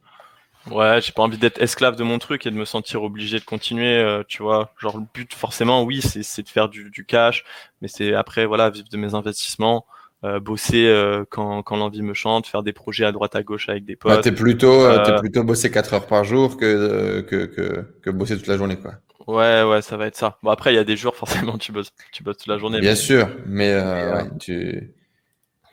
Ouais, 0.66 1.00
j'ai 1.02 1.14
pas 1.14 1.22
envie 1.24 1.38
d'être 1.38 1.62
esclave 1.62 1.96
de 1.96 2.04
mon 2.04 2.20
truc 2.20 2.46
et 2.46 2.52
de 2.52 2.56
me 2.56 2.66
sentir 2.66 3.02
obligé 3.02 3.40
de 3.40 3.46
continuer, 3.46 3.96
euh, 4.00 4.24
tu 4.28 4.44
vois. 4.44 4.74
Genre 4.80 4.98
le 4.98 5.06
but 5.14 5.34
forcément, 5.34 5.84
oui, 5.84 6.02
c'est 6.02 6.24
c'est 6.24 6.44
de 6.44 6.50
faire 6.50 6.68
du, 6.68 6.90
du 6.90 7.06
cash, 7.06 7.46
mais 7.82 7.88
c'est 7.88 8.14
après 8.14 8.46
voilà 8.46 8.70
vivre 8.70 8.90
de 8.90 8.98
mes 8.98 9.14
investissements. 9.14 9.86
Euh, 10.24 10.40
bosser 10.40 10.88
euh, 10.88 11.26
quand, 11.30 11.64
quand 11.64 11.78
l'envie 11.78 12.02
me 12.02 12.14
chante, 12.14 12.48
faire 12.48 12.64
des 12.64 12.74
projets 12.74 13.06
à 13.06 13.12
droite 13.12 13.36
à 13.36 13.44
gauche 13.44 13.70
avec 13.70 13.86
des 13.86 13.96
Bah, 14.06 14.18
potes. 14.18 14.18
t'es 14.18 14.32
plutôt, 14.32 14.86
euh, 14.86 14.98
t'es 15.00 15.14
Euh, 15.14 15.22
plutôt 15.22 15.44
bosser 15.44 15.70
4 15.70 15.94
heures 15.94 16.08
par 16.08 16.24
jour 16.24 16.58
que, 16.58 17.22
que, 17.22 17.46
que, 17.46 17.86
que 18.02 18.10
bosser 18.10 18.36
toute 18.38 18.48
la 18.48 18.58
journée, 18.58 18.78
quoi. 18.78 18.96
Ouais, 19.28 19.64
ouais, 19.64 19.82
ça 19.82 19.98
va 19.98 20.08
être 20.08 20.16
ça. 20.16 20.40
Bon, 20.44 20.50
après, 20.52 20.72
il 20.74 20.76
y 20.76 20.80
a 20.80 20.84
des 20.84 20.98
jours, 20.98 21.16
forcément, 21.16 21.58
tu 21.58 21.72
bosses, 21.72 21.92
tu 22.12 22.24
bosses 22.24 22.38
toute 22.38 22.48
la 22.48 22.58
journée. 22.58 22.82
Bien 22.82 22.96
mais- 22.96 22.96
sûr, 22.96 23.30
mais 23.46 23.72
euh, 23.74 23.84
mais, 23.84 24.04
euh, 24.04 24.24
ouais, 24.24 24.30
tu... 24.40 24.94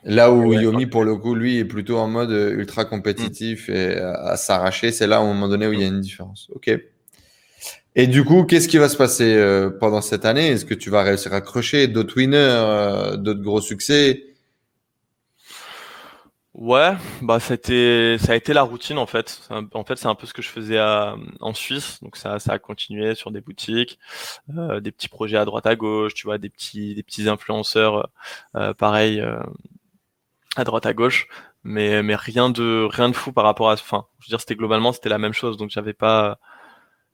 là 0.05 0.33
où 0.33 0.53
Ouais, 0.53 0.59
Yomi, 0.59 0.87
pour 0.87 1.05
le 1.05 1.17
coup, 1.17 1.35
lui, 1.35 1.59
est 1.59 1.65
plutôt 1.67 1.99
en 1.99 2.09
mode 2.09 2.31
euh, 2.33 2.53
ultra 2.57 2.85
compétitif 2.87 3.69
et 3.71 3.99
à, 3.99 4.13
à 4.33 4.37
s'arracher, 4.37 4.93
c'est 4.93 5.07
là, 5.09 5.19
un 5.21 5.27
moment 5.27 5.49
donné, 5.49 5.67
où 5.69 5.73
il 5.75 5.81
y 5.81 5.85
a 5.85 5.89
une 5.89 6.01
différence. 6.01 6.51
Ok. 6.55 6.71
Et 7.97 8.07
du 8.07 8.25
coup, 8.25 8.45
qu'est-ce 8.45 8.69
qui 8.69 8.79
va 8.79 8.89
se 8.89 8.97
passer 8.97 9.35
euh, 9.37 9.71
pendant 9.71 10.01
cette 10.01 10.25
année? 10.25 10.49
Est-ce 10.49 10.65
que 10.65 10.75
tu 10.75 10.91
vas 10.91 11.03
réussir 11.03 11.33
à 11.33 11.41
crocher 11.41 11.87
d'autres 11.87 12.17
winners, 12.17 12.37
euh, 12.39 13.17
d'autres 13.17 13.43
gros 13.43 13.61
succès? 13.61 14.25
Ouais, 16.55 16.93
bah 17.21 17.41
c'était 17.41 18.17
ça 18.21 18.33
a 18.33 18.37
été 18.37 18.53
la 18.53 18.63
routine 18.63 18.97
en 18.99 19.07
fait. 19.07 19.41
En 19.75 19.85
fait, 19.85 19.97
c'est 19.97 20.07
un 20.07 20.15
peu 20.15 20.25
ce 20.25 20.33
que 20.33 20.41
je 20.41 20.49
faisais 20.49 20.79
à- 20.79 21.17
en 21.41 21.53
Suisse, 21.53 21.99
donc 22.01 22.17
ça 22.17 22.39
ça 22.39 22.53
a 22.53 22.59
continué 22.61 23.17
sur 23.17 23.33
des 23.33 23.41
boutiques, 23.41 23.99
euh, 24.57 24.81
des 24.81 24.93
petits 24.93 25.09
projets 25.09 25.37
à 25.39 25.45
droite 25.47 25.67
à 25.67 25.77
gauche, 25.77 26.15
tu 26.15 26.27
vois, 26.29 26.39
des 26.39 26.51
petits 26.51 26.95
des 26.95 27.03
petits 27.05 27.29
influenceurs 27.29 28.09
euh, 28.57 28.75
pareil 28.75 29.21
euh, 29.21 29.41
à 30.57 30.65
droite 30.65 30.87
à 30.87 30.95
gauche, 30.95 31.27
mais 31.65 32.03
mais 32.03 32.15
rien 32.17 32.51
de 32.51 32.87
rien 32.91 33.09
de 33.09 33.15
fou 33.17 33.33
par 33.33 33.45
rapport 33.45 33.71
à 33.71 33.75
enfin, 33.75 34.07
je 34.21 34.27
veux 34.27 34.31
dire 34.31 34.41
c'était 34.41 34.55
globalement 34.57 34.93
c'était 34.93 35.09
la 35.09 35.19
même 35.19 35.33
chose, 35.33 35.57
donc 35.57 35.71
j'avais 35.71 35.95
pas 35.95 36.39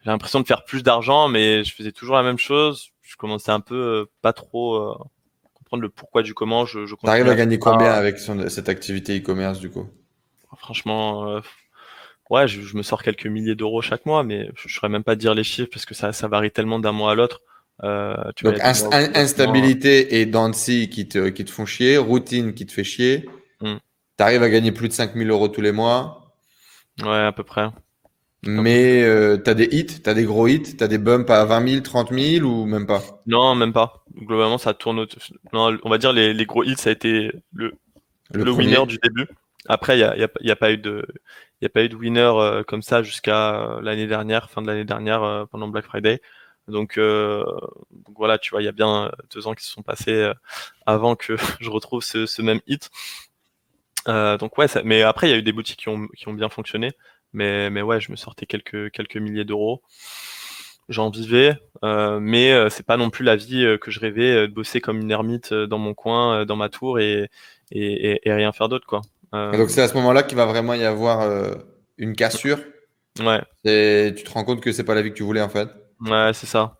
j'ai 0.03 0.11
l'impression 0.11 0.41
de 0.41 0.47
faire 0.47 0.64
plus 0.64 0.82
d'argent, 0.84 1.28
mais 1.28 1.64
je 1.64 1.74
faisais 1.74 1.93
toujours 1.93 2.16
la 2.16 2.22
même 2.24 2.38
chose. 2.38 2.91
Je 3.03 3.16
commençais 3.16 3.53
un 3.53 3.61
peu 3.61 3.74
euh, 3.76 4.07
pas 4.22 4.32
trop 4.34 4.76
euh, 4.76 4.97
comprendre 5.70 5.82
le 5.82 5.88
pourquoi 5.90 6.22
du 6.22 6.34
comment. 6.34 6.66
Je, 6.66 6.86
je 6.86 6.94
T'arrives 7.04 7.28
à 7.28 7.34
gagner 7.34 7.58
combien 7.58 7.92
avec 7.92 8.18
son- 8.18 8.48
cette 8.48 8.68
activité 8.68 9.18
e-commerce, 9.18 9.60
du 9.60 9.70
coup? 9.70 9.86
Franchement, 10.56 11.28
euh, 11.28 11.40
ouais, 12.30 12.48
je, 12.48 12.62
je 12.62 12.76
me 12.76 12.82
sors 12.82 13.02
quelques 13.02 13.26
milliers 13.26 13.54
d'euros 13.54 13.82
chaque 13.82 14.06
mois, 14.06 14.24
mais 14.24 14.50
je 14.56 14.68
ne 14.68 14.72
saurais 14.72 14.88
même 14.90 15.04
pas 15.04 15.16
dire 15.16 15.34
les 15.34 15.44
chiffres 15.44 15.70
parce 15.72 15.86
que 15.86 15.94
ça, 15.94 16.12
ça 16.12 16.28
varie 16.28 16.50
tellement 16.52 16.78
d'un 16.80 16.92
mois 16.92 17.12
à 17.12 17.14
l'autre. 17.14 17.40
Euh, 17.84 18.14
Donc, 18.42 18.58
inst- 18.58 18.88
mois 18.88 19.16
instabilité 19.16 20.20
et 20.20 20.26
Dancy 20.26 20.88
qui 20.90 21.08
te, 21.08 21.28
qui 21.28 21.44
te 21.44 21.50
font 21.50 21.66
chier, 21.66 21.98
routine 21.98 22.54
qui 22.54 22.66
te 22.66 22.72
fait 22.72 22.84
chier. 22.84 23.28
Mm. 23.60 23.80
T'arrives 24.16 24.42
à 24.44 24.50
gagner 24.50 24.72
plus 24.72 24.88
de 24.88 24.94
5000 24.94 25.30
euros 25.30 25.48
tous 25.48 25.62
les 25.62 25.72
mois? 25.72 26.34
Ouais, 27.02 27.26
à 27.26 27.32
peu 27.32 27.44
près. 27.44 27.66
Mais 28.43 29.03
euh, 29.03 29.36
t'as 29.36 29.55
des 29.55 29.68
hits, 29.70 30.01
t'as 30.03 30.14
des 30.14 30.24
gros 30.24 30.47
hits, 30.49 30.76
t'as 30.76 30.88
des 30.88 30.99
bumps 30.99 31.30
à 31.30 31.45
20 31.45 31.61
000, 31.61 31.82
30 31.82 32.11
000 32.11 32.45
ou 32.45 32.64
même 32.64 32.86
pas? 32.86 33.03
Non, 33.26 33.55
même 33.55 33.72
pas. 33.72 34.05
Globalement, 34.16 34.59
ça 34.59 34.72
tourne. 34.74 35.01
au- 35.01 35.07
Non, 35.53 35.76
on 35.82 35.91
va 35.91 35.99
dire 35.99 36.12
les, 36.12 36.32
les 36.32 36.47
gros 36.47 36.64
hits, 36.64 36.76
ça 36.76 36.88
a 36.91 36.93
été 36.93 37.32
le, 37.53 37.72
le, 38.32 38.51
winner 38.51 38.84
du 38.86 38.99
début. 39.03 39.26
Après, 39.68 39.97
il 39.97 40.01
y 40.01 40.05
a, 40.05 40.16
y 40.16 40.24
a, 40.24 40.28
il 40.41 40.47
y 40.49 40.51
a 40.51 40.57
pas 40.57 40.72
eu 40.72 40.78
de, 40.78 41.07
il 41.61 41.64
y 41.64 41.66
a 41.66 41.68
pas 41.68 41.84
eu 41.84 41.88
de 41.91 41.97
winner 41.97 42.20
euh, 42.34 42.62
comme 42.62 42.82
ça 42.82 43.03
jusqu'à 43.03 43.61
euh, 43.76 43.80
l'année 43.82 44.07
dernière, 44.07 44.51
fin 44.51 44.62
de 44.62 44.66
l'année 44.66 44.84
dernière, 44.86 45.22
euh, 45.22 45.45
pendant 45.47 45.68
Black 45.68 45.84
Friday. 45.84 46.20
Donc, 46.66 46.99
euh, 46.99 47.45
donc 47.91 48.16
voilà, 48.16 48.38
tu 48.38 48.51
vois, 48.51 48.62
il 48.62 48.64
y 48.64 48.68
a 48.68 48.72
bien 48.72 49.11
deux 49.34 49.47
ans 49.47 49.55
qui 49.55 49.64
se 49.64 49.70
sont 49.70 49.82
passés 49.82 50.32
avant 50.86 51.16
que 51.16 51.36
je 51.61 51.70
retrouve 51.70 52.03
ce, 52.03 52.26
ce 52.26 52.43
même 52.43 52.61
hit. 52.66 52.91
Euh, 54.09 54.38
donc 54.38 54.57
ouais, 54.59 54.68
ça, 54.68 54.82
mais 54.82 55.03
après 55.03 55.28
il 55.28 55.30
y 55.30 55.34
a 55.34 55.38
eu 55.38 55.43
des 55.43 55.53
boutiques 55.53 55.80
qui 55.80 55.88
ont, 55.88 56.07
qui 56.16 56.26
ont 56.28 56.32
bien 56.32 56.49
fonctionné, 56.49 56.93
mais 57.32 57.70
mais 57.70 57.82
ouais, 57.82 58.00
je 58.00 58.10
me 58.10 58.16
sortais 58.16 58.46
quelques 58.46 58.90
quelques 58.92 59.16
milliers 59.16 59.44
d'euros. 59.44 59.82
J'en 60.88 61.08
vivais, 61.10 61.56
euh, 61.84 62.18
mais 62.20 62.50
euh, 62.52 62.68
c'est 62.68 62.84
pas 62.84 62.96
non 62.96 63.10
plus 63.10 63.24
la 63.24 63.36
vie 63.36 63.64
euh, 63.64 63.78
que 63.78 63.92
je 63.92 64.00
rêvais 64.00 64.48
de 64.48 64.52
bosser 64.52 64.80
comme 64.80 64.98
une 65.00 65.10
ermite 65.12 65.54
dans 65.54 65.78
mon 65.78 65.94
coin, 65.94 66.44
dans 66.44 66.56
ma 66.56 66.68
tour 66.68 66.98
et 66.98 67.28
et, 67.70 68.10
et, 68.12 68.28
et 68.28 68.32
rien 68.32 68.50
faire 68.52 68.68
d'autre 68.68 68.86
quoi. 68.86 69.02
Euh, 69.34 69.56
donc, 69.56 69.70
c'est 69.70 69.82
à 69.82 69.88
ce 69.88 69.94
moment-là 69.94 70.22
qu'il 70.22 70.36
va 70.36 70.46
vraiment 70.46 70.74
y 70.74 70.84
avoir 70.84 71.20
euh, 71.22 71.54
une 71.98 72.14
cassure. 72.16 72.58
ouais, 73.20 73.42
Et 73.64 74.12
tu 74.16 74.24
te 74.24 74.30
rends 74.30 74.44
compte 74.44 74.60
que 74.60 74.70
c'est 74.72 74.84
pas 74.84 74.94
la 74.94 75.00
vie 75.02 75.10
que 75.10 75.16
tu 75.16 75.22
voulais, 75.22 75.40
en 75.42 75.48
fait. 75.48 75.68
ouais, 76.00 76.32
c'est 76.34 76.46
ça. 76.46 76.76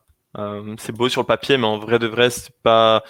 C'est 0.79 0.93
beau 0.93 1.09
sur 1.09 1.23
le 1.23 1.27
papier, 1.27 1.57
mais 1.59 1.67
en 1.67 1.79
vrai 1.79 1.99
de 1.99 2.07
vrai, 2.07 2.31
c'est 2.31 2.55
pas 2.63 3.03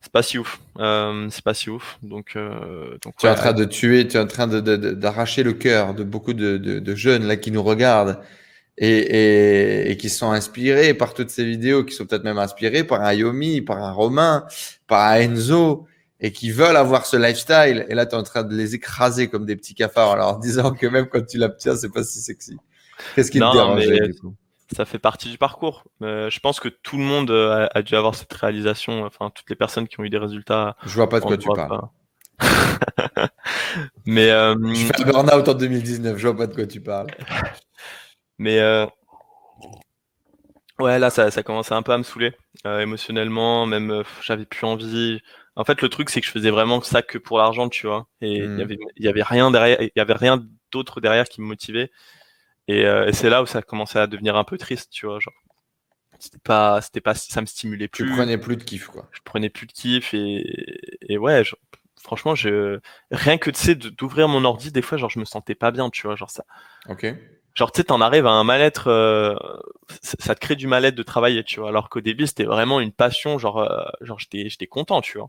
c'est 0.00 0.12
pas 0.12 0.22
si 0.22 0.38
ouf. 0.38 0.60
Euh, 0.78 1.28
c'est 1.30 1.42
pas 1.44 1.54
si 1.54 1.70
ouf. 1.70 1.98
Donc 2.02 2.32
euh, 2.36 2.96
donc 3.02 3.16
Tu 3.18 3.26
es 3.26 3.30
en 3.30 3.34
train 3.34 3.52
de 3.52 3.64
tuer, 3.64 4.06
tu 4.08 4.16
es 4.16 4.20
en 4.20 4.26
train 4.26 4.46
de, 4.46 4.60
de- 4.60 4.76
de- 4.76 4.92
d'arracher 4.92 5.42
le 5.42 5.52
cœur 5.52 5.94
de 5.94 6.04
beaucoup 6.04 6.32
de, 6.34 6.56
de- 6.56 6.78
de 6.78 6.94
jeunes 6.94 7.26
là 7.26 7.36
qui 7.36 7.50
nous 7.50 7.62
regardent 7.62 8.20
et, 8.78 8.88
et, 8.88 9.90
et 9.90 9.96
qui 9.96 10.08
sont 10.08 10.30
inspirés 10.30 10.94
par 10.94 11.14
toutes 11.14 11.30
ces 11.30 11.44
vidéos, 11.44 11.84
qui 11.84 11.94
sont 11.94 12.06
peut-être 12.06 12.24
même 12.24 12.38
inspirés 12.38 12.84
par 12.84 13.02
un 13.02 13.12
Yomi, 13.12 13.60
par 13.60 13.78
un 13.82 13.92
Romain, 13.92 14.46
par 14.86 15.10
un 15.10 15.16
Enzo 15.20 15.86
et 16.20 16.32
qui 16.32 16.50
veulent 16.50 16.76
avoir 16.76 17.06
ce 17.06 17.16
lifestyle. 17.16 17.86
Et 17.88 17.94
là, 17.94 18.06
tu 18.06 18.14
es 18.14 18.18
en 18.18 18.22
train 18.22 18.44
de 18.44 18.54
les 18.56 18.74
écraser 18.74 19.28
comme 19.28 19.46
des 19.46 19.56
petits 19.56 19.74
cafards 19.74 20.10
en 20.10 20.16
leur 20.16 20.38
disant 20.38 20.72
que 20.72 20.86
même 20.86 21.06
quand 21.08 21.24
tu 21.26 21.38
l'obtiens, 21.38 21.76
c'est 21.76 21.92
pas 21.92 22.04
si 22.04 22.20
sexy. 22.20 22.56
Qu'est-ce 23.14 23.30
qui 23.30 23.38
te 23.38 23.44
mais- 23.76 24.08
du 24.08 24.14
coup? 24.14 24.34
Ça 24.74 24.84
fait 24.84 24.98
partie 24.98 25.30
du 25.30 25.38
parcours. 25.38 25.84
Euh, 26.02 26.30
je 26.30 26.40
pense 26.40 26.60
que 26.60 26.68
tout 26.68 26.96
le 26.98 27.04
monde 27.04 27.30
euh, 27.30 27.66
a, 27.74 27.78
a 27.78 27.82
dû 27.82 27.96
avoir 27.96 28.14
cette 28.14 28.32
réalisation. 28.32 29.04
Enfin, 29.04 29.30
toutes 29.30 29.48
les 29.50 29.56
personnes 29.56 29.88
qui 29.88 30.00
ont 30.00 30.04
eu 30.04 30.10
des 30.10 30.18
résultats. 30.18 30.76
Je 30.84 30.90
vois 30.94 31.08
pas 31.08 31.20
de 31.20 31.24
quoi 31.24 31.36
tu 31.38 31.48
parles. 31.48 31.88
Mais 34.06 34.30
euh, 34.30 34.54
Je 34.74 34.86
fais 34.86 35.02
un 35.02 35.10
burn-out 35.10 35.48
en 35.48 35.54
2019, 35.54 36.18
je 36.18 36.26
vois 36.28 36.36
pas 36.36 36.46
de 36.46 36.54
quoi 36.54 36.66
tu 36.66 36.80
parles. 36.80 37.08
Mais 38.38 38.60
euh, 38.60 38.86
ouais, 40.78 40.98
là, 40.98 41.10
ça, 41.10 41.30
ça 41.30 41.42
commençait 41.42 41.74
un 41.74 41.82
peu 41.82 41.92
à 41.92 41.98
me 41.98 42.02
saouler 42.02 42.32
euh, 42.66 42.80
émotionnellement, 42.80 43.66
même 43.66 43.90
euh, 43.90 44.02
j'avais 44.22 44.46
plus 44.46 44.64
envie. 44.66 45.20
En 45.56 45.64
fait, 45.64 45.82
le 45.82 45.88
truc, 45.88 46.10
c'est 46.10 46.20
que 46.20 46.26
je 46.26 46.32
faisais 46.32 46.50
vraiment 46.50 46.80
ça 46.82 47.02
que 47.02 47.18
pour 47.18 47.38
l'argent, 47.38 47.68
tu 47.68 47.86
vois. 47.86 48.06
Et 48.20 48.36
il 48.38 48.48
Mhm. 48.50 48.58
y 48.58 48.62
avait, 48.62 48.78
il 48.96 49.04
y 49.04 49.08
avait 49.08 49.22
rien 49.22 49.50
derrière, 49.50 49.80
il 49.82 49.90
y 49.96 50.00
avait 50.00 50.14
rien 50.14 50.44
d'autre 50.72 51.00
derrière 51.00 51.24
qui 51.28 51.40
me 51.40 51.46
motivait. 51.46 51.90
Et, 52.68 52.84
euh, 52.86 53.06
et 53.08 53.12
c'est 53.12 53.30
là 53.30 53.42
où 53.42 53.46
ça 53.46 53.62
commençait 53.62 53.98
à 53.98 54.06
devenir 54.06 54.36
un 54.36 54.44
peu 54.44 54.58
triste, 54.58 54.90
tu 54.92 55.06
vois. 55.06 55.18
Genre, 55.20 55.34
c'était 56.18 56.38
pas, 56.38 56.80
c'était 56.80 57.00
pas, 57.00 57.14
ça 57.14 57.40
me 57.40 57.46
stimulait 57.46 57.88
Tu 57.92 58.04
plus. 58.04 58.12
prenais 58.14 58.38
plus 58.38 58.56
de 58.56 58.64
kiff, 58.64 58.86
quoi. 58.88 59.08
je 59.12 59.20
prenais 59.24 59.48
plus 59.50 59.66
de 59.66 59.72
kiff 59.72 60.14
et, 60.14 60.44
et 61.08 61.18
ouais, 61.18 61.42
franchement, 62.02 62.34
je, 62.34 62.80
rien 63.10 63.38
que 63.38 63.50
tu 63.50 63.60
sais, 63.60 63.74
d'ouvrir 63.74 64.28
mon 64.28 64.44
ordi, 64.44 64.70
des 64.72 64.82
fois, 64.82 64.98
genre, 64.98 65.10
je 65.10 65.18
me 65.18 65.24
sentais 65.24 65.54
pas 65.54 65.70
bien, 65.70 65.90
tu 65.90 66.06
vois, 66.06 66.16
genre 66.16 66.30
ça. 66.30 66.44
Ok. 66.88 67.06
Genre, 67.54 67.72
tu 67.72 67.78
sais, 67.78 67.84
t'en 67.84 68.00
arrives 68.00 68.26
à 68.26 68.30
un 68.30 68.44
mal-être, 68.44 68.88
euh, 68.88 69.34
ça, 70.02 70.34
te 70.34 70.40
crée 70.40 70.54
du 70.56 70.66
mal-être 70.68 70.94
de 70.94 71.02
travailler, 71.02 71.42
tu 71.42 71.60
vois. 71.60 71.70
Alors 71.70 71.88
qu'au 71.88 72.00
début, 72.00 72.26
c'était 72.26 72.44
vraiment 72.44 72.80
une 72.80 72.92
passion, 72.92 73.38
genre, 73.38 73.58
euh, 73.58 73.84
genre, 74.00 74.18
j'étais, 74.18 74.48
j'étais 74.48 74.66
content, 74.68 75.00
tu 75.00 75.18
vois. 75.18 75.28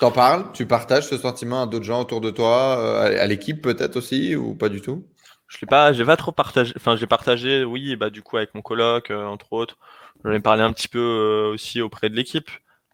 T'en 0.00 0.10
parles, 0.10 0.50
tu 0.52 0.66
partages 0.66 1.06
ce 1.06 1.16
sentiment 1.16 1.62
à 1.62 1.66
d'autres 1.66 1.84
gens 1.84 2.00
autour 2.00 2.20
de 2.20 2.30
toi, 2.30 2.76
euh, 2.78 3.22
à 3.22 3.26
l'équipe 3.26 3.62
peut-être 3.62 3.96
aussi, 3.96 4.34
ou 4.34 4.54
pas 4.54 4.68
du 4.68 4.80
tout? 4.80 5.06
Je 5.52 5.58
l'ai 5.60 5.66
pas, 5.68 5.92
j'ai 5.92 6.04
pas 6.04 6.16
trop 6.16 6.32
partagé, 6.32 6.72
enfin, 6.76 6.96
j'ai 6.96 7.06
partagé, 7.06 7.62
oui, 7.64 7.94
bah, 7.96 8.08
du 8.10 8.22
coup, 8.22 8.38
avec 8.38 8.54
mon 8.54 8.62
coloc, 8.62 9.10
euh, 9.10 9.26
entre 9.26 9.52
autres. 9.52 9.76
J'en 10.24 10.32
ai 10.32 10.40
parlé 10.40 10.62
un 10.62 10.72
petit 10.72 10.88
peu 10.88 10.98
euh, 10.98 11.52
aussi 11.52 11.80
auprès 11.82 12.08
de 12.08 12.14
l'équipe. 12.16 12.50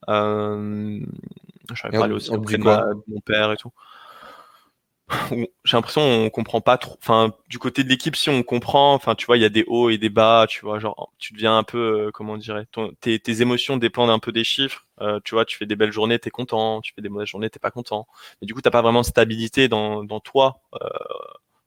Euh, 0.09 1.01
j'en 1.73 1.89
ai 1.89 1.93
parlé 1.93 2.15
aussi 2.15 2.35
auprès 2.35 2.59
de, 2.59 2.63
ma- 2.65 2.79
quoi 2.79 2.95
de 2.95 3.03
mon 3.15 3.21
père 3.21 3.53
et 3.53 3.57
tout. 3.57 3.73
J'ai 5.65 5.77
l'impression 5.77 6.03
on 6.03 6.31
comprend 6.31 6.61
pas 6.61 6.77
trop. 6.79 6.97
Enfin, 7.01 7.33
du 7.49 7.59
côté 7.59 7.85
de 7.85 7.89
l'équipe, 7.89 8.17
si 8.17 8.29
on 8.31 8.43
comprend, 8.43 8.95
enfin, 8.95 9.15
tu 9.15 9.27
vois, 9.27 9.37
il 9.37 9.41
y 9.41 9.45
a 9.45 9.49
des 9.49 9.65
hauts 9.67 9.91
et 9.91 9.99
des 9.99 10.11
bas. 10.11 10.47
Tu 10.49 10.61
vois, 10.61 10.79
genre, 10.79 11.13
tu 11.19 11.33
deviens 11.33 11.57
un 11.59 11.63
peu, 11.63 12.09
euh, 12.09 12.11
comment 12.13 12.35
on 12.35 12.37
dirait, 12.37 12.67
ton, 12.73 12.93
tes, 13.01 13.19
tes 13.19 13.41
émotions 13.43 13.77
dépendent 13.77 14.11
un 14.11 14.19
peu 14.19 14.33
des 14.33 14.45
chiffres. 14.45 14.87
Euh, 15.01 15.21
tu 15.25 15.35
vois, 15.35 15.45
tu 15.45 15.57
fais 15.57 15.67
des 15.67 15.77
belles 15.77 15.93
journées, 15.93 16.19
t'es 16.19 16.31
content. 16.31 16.81
Tu 16.83 16.93
fais 16.95 17.03
des 17.03 17.09
mauvaises 17.09 17.29
journées, 17.29 17.51
t'es 17.51 17.59
pas 17.59 17.71
content. 17.71 18.07
Mais 18.41 18.47
du 18.47 18.55
coup, 18.55 18.61
t'as 18.61 18.71
pas 18.71 18.83
vraiment 18.83 19.01
de 19.01 19.07
stabilité 19.07 19.69
dans, 19.69 20.05
dans 20.05 20.21
toi. 20.21 20.61
Euh, 20.83 20.89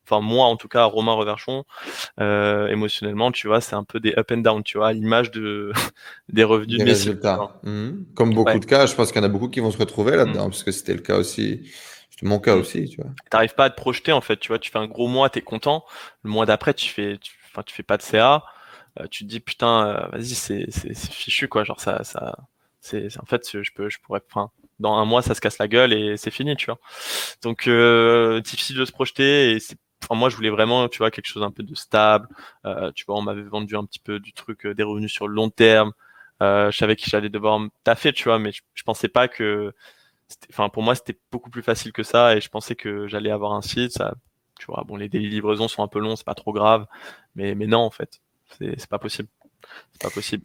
Enfin, 0.05 0.21
moi, 0.21 0.45
en 0.47 0.57
tout 0.57 0.67
cas, 0.67 0.83
Romain 0.85 1.13
Reverchon, 1.13 1.63
euh, 2.21 2.67
émotionnellement, 2.69 3.31
tu 3.31 3.47
vois, 3.47 3.61
c'est 3.61 3.75
un 3.75 3.83
peu 3.85 3.99
des 3.99 4.13
up 4.17 4.31
and 4.31 4.39
down. 4.39 4.63
Tu 4.63 4.77
vois, 4.79 4.89
à 4.89 4.93
l'image 4.93 5.31
de 5.31 5.71
des 6.29 6.43
revenus 6.45 6.79
Des 6.79 6.83
de 6.83 6.85
Messi. 6.85 7.09
résultats. 7.09 7.59
Mhm. 7.63 8.05
Comme 8.15 8.33
beaucoup 8.33 8.49
Ouais. 8.49 8.59
de 8.59 8.65
cas, 8.65 8.85
je 8.87 8.95
pense 8.95 9.11
qu'il 9.11 9.21
y 9.21 9.23
en 9.23 9.27
a 9.27 9.29
beaucoup 9.29 9.49
qui 9.49 9.59
vont 9.59 9.71
se 9.71 9.77
retrouver 9.77 10.15
là-dedans, 10.15 10.49
parce 10.49 10.63
que 10.63 10.71
c'était 10.71 10.93
le 10.93 11.01
cas 11.01 11.17
aussi. 11.17 11.69
C'était 12.09 12.25
mon 12.27 12.39
cas 12.39 12.55
Mm. 12.55 12.59
aussi, 12.61 12.87
tu 12.89 13.01
vois. 13.01 13.11
t'arrives 13.29 13.55
pas 13.55 13.65
à 13.65 13.69
te 13.69 13.75
projeter 13.75 14.11
en 14.11 14.21
fait 14.21 14.37
tu 14.37 14.49
vois 14.49 14.59
tu 14.59 14.71
fais 14.71 14.79
un 14.79 14.87
gros 14.87 15.07
mois 15.07 15.29
t'es 15.29 15.41
content 15.41 15.85
le 16.23 16.29
mois 16.31 16.45
d'après 16.45 16.73
tu 16.73 16.89
fais 16.89 17.17
tu, 17.17 17.33
enfin 17.51 17.63
tu 17.63 17.73
fais 17.73 17.83
pas 17.83 17.97
de 17.97 18.01
CA 18.03 18.43
euh, 18.99 19.07
tu 19.09 19.23
te 19.25 19.29
dis 19.29 19.39
putain 19.39 19.87
euh, 19.87 20.07
vas-y 20.11 20.35
c'est 20.35 20.65
c'est 20.71 20.93
c'est 20.95 21.11
fichu 21.13 21.47
quoi 21.47 21.63
genre 21.63 21.79
ça 21.81 22.03
ça 22.03 22.35
c'est 22.81 23.09
c'est- 23.09 23.19
en 23.21 23.25
fait 23.25 23.61
je 23.63 23.71
peux 23.73 23.89
je 23.89 23.99
pourrais 24.01 24.21
enfin 24.29 24.51
dans 24.79 24.95
un 24.97 25.05
mois 25.05 25.21
ça 25.21 25.35
se 25.35 25.41
casse 25.41 25.57
la 25.59 25.67
gueule 25.67 25.93
et 25.93 26.17
c'est 26.17 26.31
fini 26.31 26.55
tu 26.57 26.65
vois 26.67 26.79
donc 27.43 27.67
euh, 27.67 28.41
difficile 28.41 28.77
de 28.77 28.85
se 28.85 28.91
projeter 28.91 29.51
et 29.53 29.59
c'est 29.59 29.77
enfin 30.03 30.15
moi 30.15 30.29
je 30.29 30.35
voulais 30.35 30.49
vraiment 30.49 30.87
tu 30.89 30.99
vois 30.99 31.11
quelque 31.11 31.27
chose 31.27 31.43
un 31.43 31.51
peu 31.51 31.63
de 31.63 31.75
stable. 31.75 32.27
Euh, 32.65 32.91
tu 32.93 33.05
vois 33.05 33.17
on 33.17 33.21
m'avait 33.21 33.41
vendu 33.43 33.75
un 33.75 33.85
petit 33.85 33.99
peu 33.99 34.19
du 34.19 34.33
truc 34.33 34.65
euh, 34.65 34.73
des 34.75 34.83
revenus 34.83 35.11
sur 35.11 35.27
le 35.27 35.33
long 35.35 35.49
terme. 35.49 35.91
Euh, 36.41 36.71
je 36.71 36.77
savais 36.77 36.95
que 36.95 37.03
j'allais 37.05 37.29
devoir 37.29 37.61
taffer 37.83 38.13
tu 38.13 38.25
vois 38.25 38.39
mais 38.39 38.51
je, 38.51 38.83
pensais 38.83 39.07
pas 39.07 39.27
que 39.27 39.73
enfin 40.49 40.69
pour 40.69 40.83
moi 40.83 40.95
c'était 40.95 41.17
beaucoup 41.31 41.49
plus 41.51 41.61
facile 41.63 41.91
que 41.93 42.03
ça 42.03 42.35
et 42.35 42.41
je 42.41 42.49
pensais 42.49 42.75
que 42.75 43.07
j'allais 43.07 43.31
avoir 43.31 43.53
un 43.53 43.61
site. 43.61 43.91
Ça 43.93 44.15
tu 44.59 44.67
vois 44.67 44.83
bon 44.85 44.95
les 44.97 45.09
délais 45.09 45.27
de 45.27 45.31
livraison 45.33 45.67
sont 45.67 45.83
un 45.83 45.87
peu 45.87 45.99
longs 45.99 46.15
c'est 46.15 46.25
pas 46.25 46.35
trop 46.35 46.53
grave. 46.53 46.85
Mais 47.35 47.55
mais 47.55 47.67
non 47.67 47.79
en 47.81 47.91
fait 47.91 48.21
c'est 48.59 48.87
pas 48.89 48.99
possible 48.99 49.29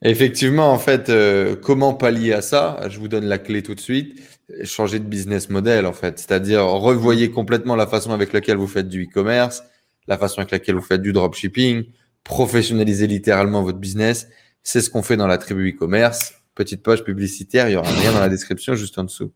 Effectivement, 0.03 0.73
en 0.73 0.79
fait, 0.79 1.09
euh, 1.09 1.57
comment 1.57 1.95
pallier 1.95 2.33
à 2.33 2.43
ça? 2.43 2.81
Je 2.89 2.99
vous 2.99 3.09
donne 3.09 3.25
la 3.25 3.39
clé 3.39 3.63
tout 3.63 3.75
de 3.75 3.81
suite. 3.81 4.21
Changer 4.65 4.99
de 4.99 5.05
business 5.05 5.49
model, 5.49 5.87
en 5.87 5.93
fait. 5.93 6.19
C'est-à-dire, 6.19 6.65
revoyez 6.65 7.31
complètement 7.31 7.75
la 7.75 7.87
façon 7.87 8.13
avec 8.13 8.33
laquelle 8.33 8.59
vous 8.59 8.67
faites 8.67 8.89
du 8.89 9.05
e-commerce, 9.05 9.65
la 10.07 10.19
façon 10.19 10.39
avec 10.39 10.51
laquelle 10.51 10.77
vous 10.77 10.83
faites 10.83 11.03
du 11.03 11.13
dropshipping, 11.13 11.85
professionnalisez 12.23 13.07
littéralement 13.07 13.63
votre 13.63 13.79
business. 13.79 14.29
C'est 14.63 14.81
ce 14.81 14.91
qu'on 14.91 15.03
fait 15.03 15.17
dans 15.17 15.27
la 15.27 15.39
tribu 15.39 15.71
e-commerce. 15.71 16.35
Petite 16.55 16.83
poche 16.83 17.05
publicitaire, 17.05 17.69
il 17.69 17.73
y 17.73 17.77
aura 17.77 17.91
rien 17.91 18.13
dans 18.13 18.21
la 18.21 18.29
description 18.29 18.75
juste 18.75 18.99
en 18.99 19.05
dessous. 19.05 19.33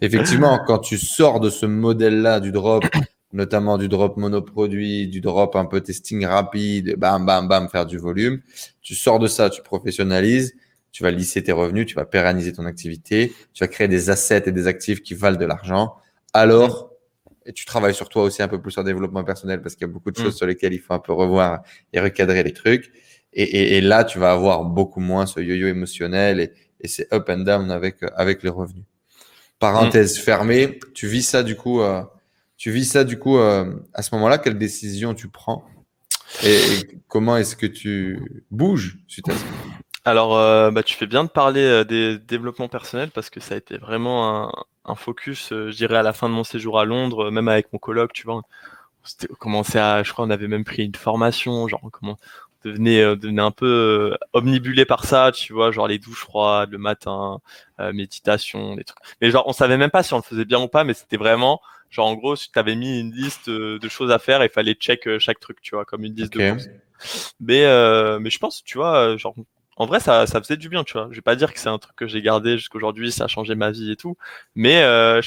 Effectivement, 0.00 0.60
quand 0.66 0.78
tu 0.78 0.98
sors 0.98 1.38
de 1.40 1.50
ce 1.50 1.66
modèle-là 1.66 2.40
du 2.40 2.52
drop, 2.52 2.84
notamment 3.34 3.76
du 3.78 3.88
drop 3.88 4.16
monoproduit, 4.16 5.08
du 5.08 5.20
drop 5.20 5.56
un 5.56 5.66
peu 5.66 5.80
testing 5.80 6.24
rapide, 6.24 6.94
bam, 6.96 7.26
bam, 7.26 7.48
bam, 7.48 7.68
faire 7.68 7.84
du 7.84 7.98
volume. 7.98 8.40
Tu 8.80 8.94
sors 8.94 9.18
de 9.18 9.26
ça, 9.26 9.50
tu 9.50 9.60
professionnalises, 9.60 10.54
tu 10.92 11.02
vas 11.02 11.10
lisser 11.10 11.42
tes 11.42 11.52
revenus, 11.52 11.86
tu 11.86 11.96
vas 11.96 12.04
pérenniser 12.04 12.52
ton 12.52 12.64
activité, 12.64 13.34
tu 13.52 13.64
vas 13.64 13.68
créer 13.68 13.88
des 13.88 14.08
assets 14.08 14.44
et 14.46 14.52
des 14.52 14.68
actifs 14.68 15.02
qui 15.02 15.14
valent 15.14 15.36
de 15.36 15.44
l'argent. 15.44 15.96
Alors, 16.32 16.92
et 17.44 17.52
tu 17.52 17.66
travailles 17.66 17.94
sur 17.94 18.08
toi 18.08 18.22
aussi 18.22 18.40
un 18.40 18.48
peu 18.48 18.60
plus 18.60 18.70
sur 18.70 18.84
développement 18.84 19.24
personnel 19.24 19.60
parce 19.60 19.74
qu'il 19.74 19.86
y 19.86 19.90
a 19.90 19.92
beaucoup 19.92 20.12
de 20.12 20.16
choses 20.16 20.34
mm. 20.34 20.38
sur 20.38 20.46
lesquelles 20.46 20.72
il 20.72 20.80
faut 20.80 20.94
un 20.94 21.00
peu 21.00 21.12
revoir 21.12 21.62
et 21.92 22.00
recadrer 22.00 22.42
les 22.44 22.52
trucs. 22.52 22.92
Et, 23.32 23.42
et, 23.42 23.76
et 23.76 23.80
là, 23.80 24.04
tu 24.04 24.20
vas 24.20 24.30
avoir 24.30 24.64
beaucoup 24.64 25.00
moins 25.00 25.26
ce 25.26 25.40
yo-yo 25.40 25.66
émotionnel 25.66 26.38
et, 26.38 26.52
et 26.80 26.86
c'est 26.86 27.12
up 27.12 27.28
and 27.28 27.38
down 27.38 27.70
avec, 27.72 27.96
avec 28.14 28.44
les 28.44 28.48
revenus. 28.48 28.84
Parenthèse 29.58 30.18
fermée, 30.18 30.78
tu 30.94 31.08
vis 31.08 31.24
ça 31.24 31.42
du 31.42 31.56
coup. 31.56 31.80
Euh, 31.80 32.02
tu 32.56 32.70
vis 32.70 32.84
ça 32.84 33.04
du 33.04 33.18
coup 33.18 33.38
euh, 33.38 33.74
à 33.92 34.02
ce 34.02 34.14
moment-là, 34.14 34.38
quelle 34.38 34.58
décision 34.58 35.14
tu 35.14 35.28
prends 35.28 35.64
et, 36.42 37.00
comment 37.06 37.36
est-ce 37.36 37.54
que 37.54 37.66
tu 37.66 38.44
bouges 38.50 38.98
suite 39.06 39.28
à 39.28 39.34
ça? 39.34 39.44
Alors, 40.04 40.36
euh, 40.36 40.70
bah, 40.70 40.82
tu 40.82 40.94
fais 40.96 41.06
bien 41.06 41.22
de 41.22 41.28
parler 41.28 41.60
euh, 41.60 41.84
des 41.84 42.18
développements 42.18 42.68
personnels 42.68 43.10
parce 43.10 43.30
que 43.30 43.38
ça 43.40 43.54
a 43.54 43.58
été 43.58 43.78
vraiment 43.78 44.52
un, 44.84 44.94
focus, 44.96 45.50
je 45.50 45.76
dirais, 45.76 45.96
à 45.96 46.02
la 46.02 46.12
fin 46.12 46.28
de 46.28 46.34
mon 46.34 46.42
séjour 46.42 46.80
à 46.80 46.84
Londres, 46.84 47.30
même 47.30 47.48
avec 47.48 47.72
mon 47.72 47.78
colloque, 47.78 48.12
tu 48.12 48.24
vois. 48.24 48.42
On 49.30 49.34
commençait 49.34 49.78
à, 49.78 50.02
je 50.02 50.12
crois, 50.12 50.24
on 50.24 50.30
avait 50.30 50.48
même 50.48 50.64
pris 50.64 50.84
une 50.84 50.94
formation, 50.94 51.68
genre 51.68 51.80
comment 51.92 52.18
devenait, 52.64 53.16
devenait 53.16 53.42
un 53.42 53.50
peu 53.50 54.16
omnibulé 54.32 54.84
par 54.84 55.04
ça, 55.04 55.30
tu 55.32 55.52
vois, 55.52 55.70
genre 55.70 55.86
les 55.86 55.98
douches 55.98 56.24
froides 56.24 56.70
le 56.70 56.78
matin, 56.78 57.38
méditation, 57.78 58.74
des 58.74 58.84
trucs. 58.84 58.98
Mais 59.20 59.30
genre, 59.30 59.44
on 59.46 59.52
savait 59.52 59.76
même 59.76 59.90
pas 59.90 60.02
si 60.02 60.14
on 60.14 60.18
le 60.18 60.22
faisait 60.22 60.46
bien 60.46 60.60
ou 60.60 60.68
pas, 60.68 60.84
mais 60.84 60.94
c'était 60.94 61.18
vraiment 61.18 61.60
Genre, 61.94 62.08
en 62.08 62.14
gros, 62.16 62.34
si 62.34 62.50
tu 62.50 62.58
avais 62.58 62.74
mis 62.74 62.98
une 62.98 63.12
liste 63.12 63.48
euh, 63.48 63.78
de 63.78 63.88
choses 63.88 64.10
à 64.10 64.18
faire, 64.18 64.42
il 64.42 64.50
fallait 64.50 64.74
check 64.74 65.06
euh, 65.06 65.20
chaque 65.20 65.38
truc, 65.38 65.60
tu 65.62 65.76
vois, 65.76 65.84
comme 65.84 66.04
une 66.04 66.12
liste 66.12 66.32
de 66.32 66.50
courses. 66.50 66.68
Mais, 67.38 67.64
euh, 67.66 68.18
mais 68.18 68.30
je 68.30 68.38
pense, 68.40 68.64
tu 68.64 68.78
vois, 68.78 69.16
genre, 69.16 69.36
en 69.76 69.86
vrai, 69.86 70.00
ça, 70.00 70.26
ça 70.26 70.40
faisait 70.40 70.56
du 70.56 70.68
bien, 70.68 70.82
tu 70.82 70.94
vois. 70.94 71.06
Je 71.12 71.14
vais 71.14 71.22
pas 71.22 71.36
dire 71.36 71.54
que 71.54 71.60
c'est 71.60 71.68
un 71.68 71.78
truc 71.78 71.94
que 71.94 72.08
j'ai 72.08 72.20
gardé 72.20 72.58
jusqu'aujourd'hui, 72.58 73.12
ça 73.12 73.24
a 73.24 73.28
changé 73.28 73.54
ma 73.54 73.70
vie 73.70 73.92
et 73.92 73.96
tout. 73.96 74.16
Mais, 74.56 74.84
en 74.84 75.20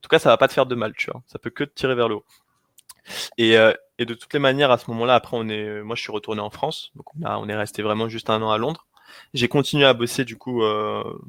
tout 0.00 0.08
cas, 0.08 0.18
ça 0.18 0.30
va 0.30 0.38
pas 0.38 0.48
te 0.48 0.54
faire 0.54 0.64
de 0.64 0.74
mal, 0.74 0.94
tu 0.96 1.10
vois. 1.10 1.22
Ça 1.26 1.38
peut 1.38 1.50
que 1.50 1.64
te 1.64 1.74
tirer 1.74 1.94
vers 1.94 2.08
le 2.08 2.14
haut. 2.14 2.24
Et, 3.36 3.56
et 3.98 4.06
de 4.06 4.14
toutes 4.14 4.32
les 4.32 4.38
manières, 4.40 4.70
à 4.70 4.78
ce 4.78 4.90
moment-là, 4.92 5.16
après, 5.16 5.36
on 5.36 5.50
est, 5.50 5.82
moi, 5.82 5.96
je 5.96 6.00
suis 6.00 6.12
retourné 6.12 6.40
en 6.40 6.48
France. 6.48 6.92
Donc, 6.94 7.14
on, 7.14 7.26
on 7.26 7.46
est 7.46 7.56
resté 7.56 7.82
vraiment 7.82 8.08
juste 8.08 8.30
un 8.30 8.40
an 8.40 8.50
à 8.50 8.56
Londres. 8.56 8.86
J'ai 9.34 9.48
continué 9.48 9.84
à 9.84 9.92
bosser, 9.92 10.24
du 10.24 10.38
coup, 10.38 10.62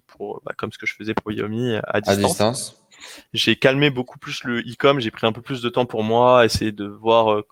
pour, 0.07 0.41
bah, 0.45 0.53
comme 0.55 0.71
ce 0.71 0.77
que 0.77 0.85
je 0.85 0.95
faisais 0.95 1.13
pour 1.13 1.33
Yomi 1.33 1.75
à 1.83 1.99
distance. 1.99 2.23
À 2.23 2.27
distance 2.27 2.80
j'ai 3.33 3.55
calmé 3.55 3.89
beaucoup 3.89 4.19
plus 4.19 4.43
le 4.43 4.59
e-com, 4.59 4.99
j'ai 4.99 5.11
pris 5.11 5.27
un 5.27 5.31
peu 5.31 5.41
plus 5.41 5.61
de 5.61 5.69
temps 5.69 5.85
pour 5.85 6.03
moi, 6.03 6.45
essayer 6.45 6.71
de 6.71 6.85
voir 6.85 7.31
euh, 7.31 7.47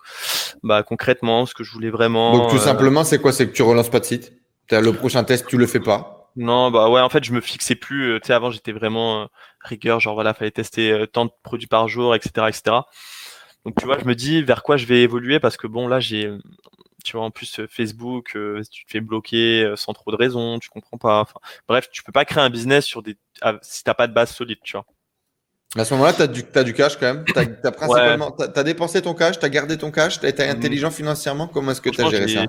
bah, 0.62 0.82
concrètement 0.82 1.46
ce 1.46 1.54
que 1.54 1.64
je 1.64 1.72
voulais 1.72 1.90
vraiment. 1.90 2.36
Donc 2.36 2.50
tout 2.50 2.56
euh, 2.56 2.60
simplement, 2.60 3.04
c'est 3.04 3.20
quoi? 3.20 3.32
C'est 3.32 3.48
que 3.48 3.52
tu 3.52 3.62
relances 3.62 3.90
pas 3.90 4.00
de 4.00 4.04
site? 4.04 4.32
Le 4.70 4.92
prochain 4.92 5.24
test, 5.24 5.46
tu 5.48 5.56
le 5.56 5.66
fais 5.66 5.80
pas? 5.80 6.30
Non, 6.36 6.70
bah 6.70 6.88
ouais, 6.88 7.00
en 7.00 7.08
fait, 7.08 7.24
je 7.24 7.32
me 7.32 7.40
fixais 7.40 7.74
plus. 7.74 8.12
Euh, 8.12 8.20
tu 8.20 8.28
sais, 8.28 8.32
avant, 8.32 8.52
j'étais 8.52 8.70
vraiment 8.70 9.28
rigueur, 9.60 9.98
genre 9.98 10.14
voilà, 10.14 10.32
fallait 10.32 10.52
tester 10.52 11.04
tant 11.12 11.24
de 11.24 11.32
produits 11.42 11.66
par 11.66 11.88
jour, 11.88 12.14
etc., 12.14 12.46
etc. 12.48 12.76
Donc 13.66 13.74
tu 13.78 13.84
vois, 13.84 13.98
je 13.98 14.04
me 14.04 14.14
dis 14.14 14.42
vers 14.42 14.62
quoi 14.62 14.76
je 14.76 14.86
vais 14.86 15.02
évoluer? 15.02 15.40
Parce 15.40 15.56
que 15.56 15.66
bon, 15.66 15.88
là, 15.88 15.98
j'ai 15.98 16.32
tu 17.04 17.16
vois 17.16 17.24
en 17.24 17.30
plus 17.30 17.60
Facebook 17.68 18.36
tu 18.70 18.84
te 18.84 18.90
fais 18.90 19.00
bloquer 19.00 19.72
sans 19.76 19.92
trop 19.92 20.10
de 20.10 20.16
raison 20.16 20.58
tu 20.58 20.68
comprends 20.68 20.98
pas 20.98 21.20
enfin, 21.20 21.40
bref 21.66 21.88
tu 21.90 22.02
peux 22.02 22.12
pas 22.12 22.24
créer 22.26 22.42
un 22.42 22.50
business 22.50 22.84
sur 22.84 23.02
des 23.02 23.16
ah, 23.40 23.58
si 23.62 23.82
t'as 23.84 23.94
pas 23.94 24.06
de 24.06 24.12
base 24.12 24.32
solide 24.32 24.58
tu 24.62 24.72
vois 24.72 24.84
à 25.76 25.84
ce 25.84 25.94
moment-là, 25.94 26.12
tu 26.12 26.22
as, 26.22 26.58
as, 26.58 26.64
du 26.64 26.74
cash 26.74 26.96
quand 26.96 27.14
même. 27.14 27.24
Tu 27.24 27.38
as, 27.38 27.72
principalement, 27.72 28.36
as, 28.36 28.64
dépensé 28.64 29.02
ton 29.02 29.14
cash, 29.14 29.38
tu 29.38 29.44
as 29.44 29.48
gardé 29.48 29.78
ton 29.78 29.90
cash, 29.90 30.18
tu 30.18 30.26
été 30.26 30.46
mm. 30.46 30.50
intelligent 30.50 30.90
financièrement. 30.90 31.46
Comment 31.46 31.72
est-ce 31.72 31.80
que 31.80 31.90
tu 31.90 32.00
as 32.00 32.10
géré 32.10 32.28
ça 32.28 32.46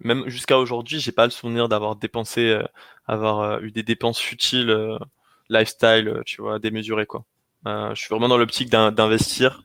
Même 0.00 0.28
jusqu'à 0.28 0.58
aujourd'hui, 0.58 1.00
j'ai 1.00 1.12
pas 1.12 1.24
le 1.24 1.30
souvenir 1.30 1.68
d'avoir 1.68 1.96
dépensé, 1.96 2.48
euh, 2.48 2.62
avoir 3.06 3.40
euh, 3.40 3.60
eu 3.60 3.72
des 3.72 3.82
dépenses 3.82 4.18
futiles, 4.18 4.70
euh, 4.70 4.98
lifestyle, 5.50 6.22
tu 6.24 6.40
vois, 6.40 6.58
démesurées. 6.58 7.06
Quoi. 7.06 7.24
je 7.66 7.94
suis 7.94 8.08
vraiment 8.08 8.28
dans 8.28 8.38
l'optique 8.38 8.70
d'investir. 8.70 9.62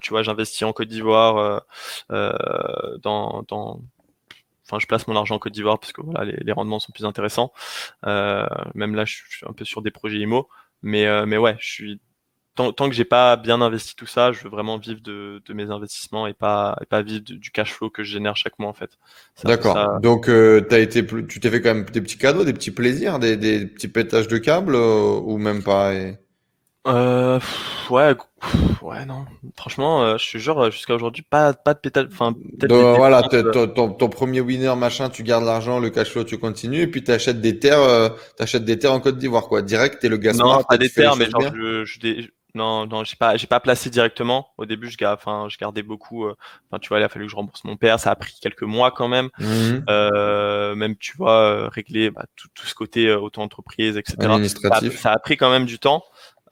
tu 0.00 0.10
vois, 0.10 0.22
j'investis 0.22 0.62
en 0.62 0.72
Côte 0.72 0.88
d'Ivoire, 0.88 1.62
dans, 2.08 3.44
dans, 3.46 3.80
enfin 4.66 4.78
je 4.78 4.86
place 4.86 5.06
mon 5.06 5.16
argent 5.16 5.36
en 5.36 5.38
Côte 5.38 5.52
d'Ivoire 5.52 5.78
parce 5.78 5.92
que 5.92 6.00
voilà 6.02 6.24
les, 6.24 6.38
les, 6.42 6.52
rendements 6.52 6.78
sont 6.78 6.92
plus 6.92 7.04
intéressants. 7.04 7.52
Euh, 8.06 8.46
même 8.74 8.94
là, 8.94 9.04
je 9.04 9.14
suis 9.28 9.46
un 9.46 9.52
peu 9.52 9.64
sur 9.64 9.82
des 9.82 9.90
projets 9.90 10.18
IMO, 10.18 10.48
mais 10.82 11.06
euh, 11.06 11.26
mais 11.26 11.38
ouais, 11.38 11.56
je 11.60 11.72
suis 11.72 12.00
tant, 12.56 12.72
tant 12.72 12.88
que 12.88 12.94
j'ai 12.94 13.04
pas 13.04 13.36
bien 13.36 13.60
investi 13.60 13.94
tout 13.94 14.06
ça, 14.06 14.32
je 14.32 14.42
veux 14.42 14.50
vraiment 14.50 14.78
vivre 14.78 15.00
de, 15.00 15.40
de 15.46 15.54
mes 15.54 15.70
investissements 15.70 16.26
et 16.26 16.34
pas 16.34 16.76
et 16.82 16.86
pas 16.86 17.02
vivre 17.02 17.22
du 17.22 17.50
cash 17.50 17.72
flow 17.72 17.90
que 17.90 18.02
je 18.02 18.12
génère 18.12 18.36
chaque 18.36 18.58
mois 18.58 18.68
en 18.68 18.74
fait. 18.74 18.90
D'accord. 19.44 20.00
Donc 20.00 20.28
euh, 20.28 20.66
as 20.70 20.78
été 20.78 21.06
tu 21.28 21.40
t'es 21.40 21.50
fait 21.50 21.62
quand 21.62 21.74
même 21.74 21.84
des 21.84 22.00
petits 22.00 22.18
cadeaux, 22.18 22.44
des 22.44 22.52
petits 22.52 22.72
plaisirs, 22.72 23.18
des, 23.18 23.36
des 23.36 23.66
petits 23.66 23.88
pétages 23.88 24.28
de 24.28 24.38
câbles 24.38 24.74
euh, 24.74 25.20
ou 25.22 25.38
même 25.38 25.62
pas 25.62 25.92
euh, 26.86 27.40
ouais, 27.90 28.14
ouais, 28.82 29.04
non. 29.06 29.24
Franchement, 29.56 30.04
euh, 30.04 30.18
je 30.18 30.32
te 30.32 30.38
jure, 30.38 30.60
euh, 30.60 30.70
jusqu'à 30.70 30.94
aujourd'hui, 30.94 31.24
pas, 31.28 31.52
pas 31.52 31.74
de 31.74 31.80
pétale. 31.80 32.08
Enfin, 32.12 32.32
peut-être. 32.32 32.96
voilà, 32.96 33.22
ton, 33.22 33.66
ton, 33.66 33.90
ton, 33.90 34.08
premier 34.08 34.40
winner, 34.40 34.72
machin, 34.76 35.08
tu 35.08 35.24
gardes 35.24 35.44
l'argent, 35.44 35.80
le 35.80 35.90
cash 35.90 36.10
flow, 36.10 36.22
tu 36.22 36.38
continues, 36.38 36.82
et 36.82 36.86
puis 36.86 37.02
tu 37.02 37.10
achètes 37.10 37.40
des 37.40 37.58
terres, 37.58 37.80
euh, 37.80 38.10
t'achètes 38.36 38.64
des 38.64 38.78
terres 38.78 38.92
en 38.92 39.00
Côte 39.00 39.18
d'Ivoire, 39.18 39.48
quoi. 39.48 39.62
Direct, 39.62 39.98
t'es 40.00 40.08
le 40.08 40.16
gaz. 40.16 40.38
Non, 40.38 40.62
pas 40.62 40.78
des 40.78 40.88
terres, 40.88 41.16
mais 41.16 41.28
genre, 41.28 41.42
je, 41.52 41.84
je, 41.84 42.28
non, 42.56 42.86
non, 42.86 43.04
j'ai 43.04 43.16
pas, 43.16 43.36
j'ai 43.36 43.46
pas 43.46 43.60
placé 43.60 43.90
directement. 43.90 44.48
Au 44.58 44.66
début, 44.66 44.90
je, 44.90 44.96
enfin, 45.04 45.46
je 45.48 45.58
gardais 45.58 45.82
beaucoup. 45.82 46.26
Enfin, 46.26 46.78
tu 46.80 46.88
vois, 46.88 46.98
il 46.98 47.04
a 47.04 47.08
fallu 47.08 47.26
que 47.26 47.30
je 47.30 47.36
rembourse 47.36 47.62
mon 47.64 47.76
père. 47.76 48.00
Ça 48.00 48.10
a 48.10 48.16
pris 48.16 48.34
quelques 48.40 48.62
mois 48.62 48.90
quand 48.90 49.08
même. 49.08 49.30
Mhm. 49.38 49.84
Euh, 49.88 50.74
même, 50.74 50.96
tu 50.96 51.16
vois, 51.16 51.68
régler 51.68 52.10
bah, 52.10 52.24
tout, 52.34 52.48
tout, 52.54 52.66
ce 52.66 52.74
côté 52.74 53.12
auto-entreprise, 53.12 53.96
etc. 53.96 54.16
Ça, 54.18 54.90
ça, 54.90 55.12
a 55.12 55.18
pris 55.18 55.36
quand 55.36 55.50
même 55.50 55.66
du 55.66 55.78
temps. 55.78 56.02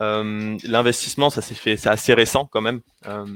Euh, 0.03 0.57
l'investissement, 0.65 1.31
ça 1.31 1.41
s'est 1.41 1.55
fait, 1.55 1.77
c'est 1.77 1.89
assez 1.89 2.15
récent 2.15 2.47
quand 2.47 2.61
même. 2.61 2.81
Euh, 3.07 3.27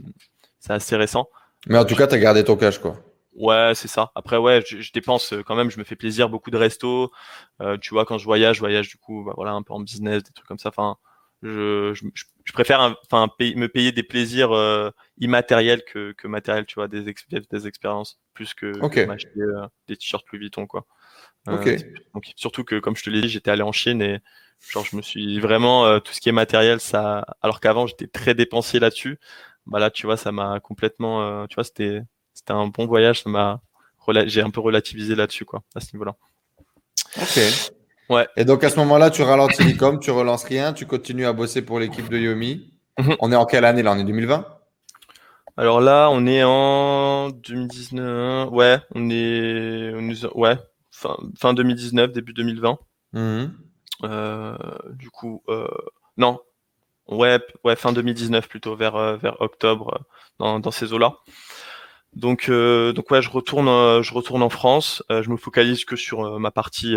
c'est 0.58 0.72
assez 0.72 0.96
récent. 0.96 1.28
Mais 1.66 1.78
en 1.78 1.84
tout 1.84 1.94
cas, 1.94 2.06
tu 2.06 2.14
as 2.14 2.18
gardé 2.18 2.44
ton 2.44 2.56
cash, 2.56 2.78
quoi. 2.78 2.96
Ouais, 3.34 3.72
c'est 3.74 3.88
ça. 3.88 4.10
Après, 4.16 4.36
ouais, 4.36 4.64
je, 4.66 4.92
dépense 4.92 5.32
euh, 5.32 5.42
quand 5.44 5.54
même, 5.54 5.70
je 5.70 5.78
me 5.78 5.84
fais 5.84 5.94
plaisir, 5.94 6.28
beaucoup 6.28 6.50
de 6.50 6.56
restos. 6.56 7.12
tu 7.80 7.90
vois, 7.90 8.04
quand 8.04 8.18
je 8.18 8.24
voyage, 8.24 8.56
je 8.56 8.60
voyage 8.60 8.88
du 8.88 8.96
coup, 8.96 9.24
bah, 9.24 9.32
voilà, 9.36 9.52
un 9.52 9.62
peu 9.62 9.72
en 9.72 9.80
business, 9.80 10.22
des 10.24 10.32
trucs 10.32 10.48
comme 10.48 10.58
ça. 10.58 10.70
Enfin, 10.70 10.96
je, 11.42 11.94
je, 11.94 12.04
je 12.44 12.52
préfère, 12.52 12.96
enfin, 13.04 13.28
me 13.40 13.66
payer 13.66 13.92
des 13.92 14.02
plaisirs 14.02 14.50
immatériels 15.18 15.82
que, 15.84 16.12
que 16.12 16.26
matériels, 16.28 16.66
tu 16.66 16.76
vois, 16.76 16.88
des, 16.88 17.02
des 17.02 17.66
expériences, 17.66 18.20
plus 18.34 18.54
que, 18.54 19.06
m'acheter 19.06 19.40
des 19.86 19.96
t-shirts 19.96 20.26
Louis 20.32 20.40
Vuitton, 20.40 20.66
quoi. 20.66 20.86
ok. 21.46 21.76
Donc, 22.14 22.24
surtout 22.36 22.64
que, 22.64 22.78
comme 22.78 22.96
je 22.96 23.04
te 23.04 23.10
l'ai 23.10 23.20
dit, 23.20 23.28
j'étais 23.28 23.50
allé 23.50 23.62
en 23.62 23.72
Chine 23.72 24.02
et 24.02 24.20
Genre, 24.66 24.84
je 24.84 24.96
me 24.96 25.02
suis 25.02 25.40
vraiment 25.40 25.86
euh, 25.86 26.00
tout 26.00 26.12
ce 26.12 26.20
qui 26.20 26.28
est 26.28 26.32
matériel, 26.32 26.80
ça. 26.80 27.24
Alors 27.42 27.60
qu'avant, 27.60 27.86
j'étais 27.86 28.06
très 28.06 28.34
dépensier 28.34 28.80
là-dessus. 28.80 29.18
Bah 29.66 29.78
là, 29.78 29.90
tu 29.90 30.06
vois, 30.06 30.16
ça 30.16 30.32
m'a 30.32 30.60
complètement. 30.60 31.22
Euh, 31.22 31.46
tu 31.46 31.54
vois, 31.54 31.64
c'était 31.64 32.02
c'était 32.34 32.52
un 32.52 32.66
bon 32.66 32.86
voyage. 32.86 33.22
Ça 33.22 33.30
m'a. 33.30 33.62
J'ai 34.26 34.40
un 34.40 34.50
peu 34.50 34.60
relativisé 34.60 35.14
là-dessus, 35.14 35.44
quoi, 35.44 35.62
à 35.74 35.80
ce 35.80 35.94
niveau-là. 35.94 36.16
Ok. 37.16 37.38
Ouais. 38.08 38.26
Et 38.36 38.44
donc 38.44 38.64
à 38.64 38.70
ce 38.70 38.76
moment-là, 38.76 39.10
tu 39.10 39.22
ralentis 39.22 39.62
l'e-com, 39.64 40.00
tu 40.00 40.10
relances 40.10 40.44
rien, 40.44 40.72
tu 40.72 40.86
continues 40.86 41.26
à 41.26 41.32
bosser 41.32 41.62
pour 41.62 41.78
l'équipe 41.78 42.08
de 42.08 42.18
Yomi. 42.18 42.72
Mhm. 42.98 43.16
On 43.20 43.32
est 43.32 43.36
en 43.36 43.46
quelle 43.46 43.64
année 43.64 43.82
là? 43.82 43.92
On 43.92 43.98
est 43.98 44.04
2020 44.04 44.46
Alors 45.56 45.80
là, 45.80 46.08
on 46.10 46.26
est 46.26 46.42
en 46.42 47.28
2019. 47.30 48.48
Ouais, 48.50 48.78
on 48.94 49.10
est, 49.10 49.92
on 49.94 50.10
est... 50.10 50.26
ouais, 50.34 50.56
fin, 50.90 51.16
fin 51.38 51.54
2019, 51.54 52.12
début 52.12 52.32
2020. 52.32 52.78
Euh, 54.04 54.56
du 54.90 55.10
coup, 55.10 55.42
euh, 55.48 55.68
non, 56.16 56.40
ouais, 57.08 57.40
ouais, 57.64 57.76
fin 57.76 57.92
2019 57.92 58.48
plutôt, 58.48 58.76
vers, 58.76 58.96
euh, 58.96 59.16
vers 59.16 59.40
octobre, 59.40 60.00
dans, 60.38 60.60
dans 60.60 60.70
ces 60.70 60.92
eaux-là. 60.92 61.16
Donc, 62.14 62.50
donc 62.50 63.10
ouais, 63.10 63.22
je 63.22 63.30
retourne, 63.30 64.02
je 64.02 64.14
retourne 64.14 64.42
en 64.42 64.48
France. 64.48 65.04
je 65.10 65.28
me 65.28 65.36
focalise 65.36 65.84
que 65.84 65.94
sur 65.94 66.40
ma 66.40 66.50
partie 66.50 66.96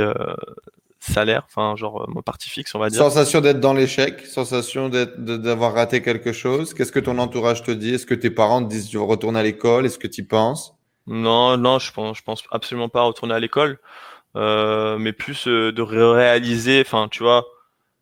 salaire, 1.04 1.44
enfin 1.46 1.76
genre 1.76 2.08
ma 2.10 2.22
partie 2.22 2.50
fixe, 2.50 2.74
on 2.76 2.80
va 2.80 2.90
dire. 2.90 3.00
Sensation 3.00 3.42
d'être 3.42 3.60
dans 3.60 3.74
l'échec, 3.74 4.26
sensation 4.26 4.90
d'avoir 4.90 5.74
raté 5.74 6.02
quelque 6.02 6.32
chose. 6.32 6.74
Qu'est-ce 6.74 6.92
que 6.92 7.00
ton 7.00 7.18
entourage 7.18 7.64
te 7.64 7.72
dit? 7.72 7.96
Est-ce 7.96 8.06
que 8.06 8.14
tes 8.16 8.30
parents 8.30 8.64
te 8.64 8.70
disent 8.70 8.90
tu 8.90 8.98
retourner 8.98 9.40
à 9.40 9.44
l'école? 9.44 9.86
Est-ce 9.86 10.00
que 10.00 10.08
tu 10.08 10.22
y 10.22 10.24
penses? 10.24 10.76
Non, 11.08 11.58
non, 11.58 11.80
je 11.80 11.92
pense, 11.92 12.18
je 12.18 12.24
pense 12.24 12.44
absolument 12.52 12.90
pas 12.90 13.02
retourner 13.02 13.34
à 13.34 13.40
l'école, 13.40 13.80
euh, 14.36 14.98
mais 14.98 15.14
plus 15.14 15.48
euh, 15.48 15.72
de 15.72 15.82
réaliser. 15.82 16.82
Enfin, 16.86 17.08
tu 17.10 17.24
vois, 17.24 17.46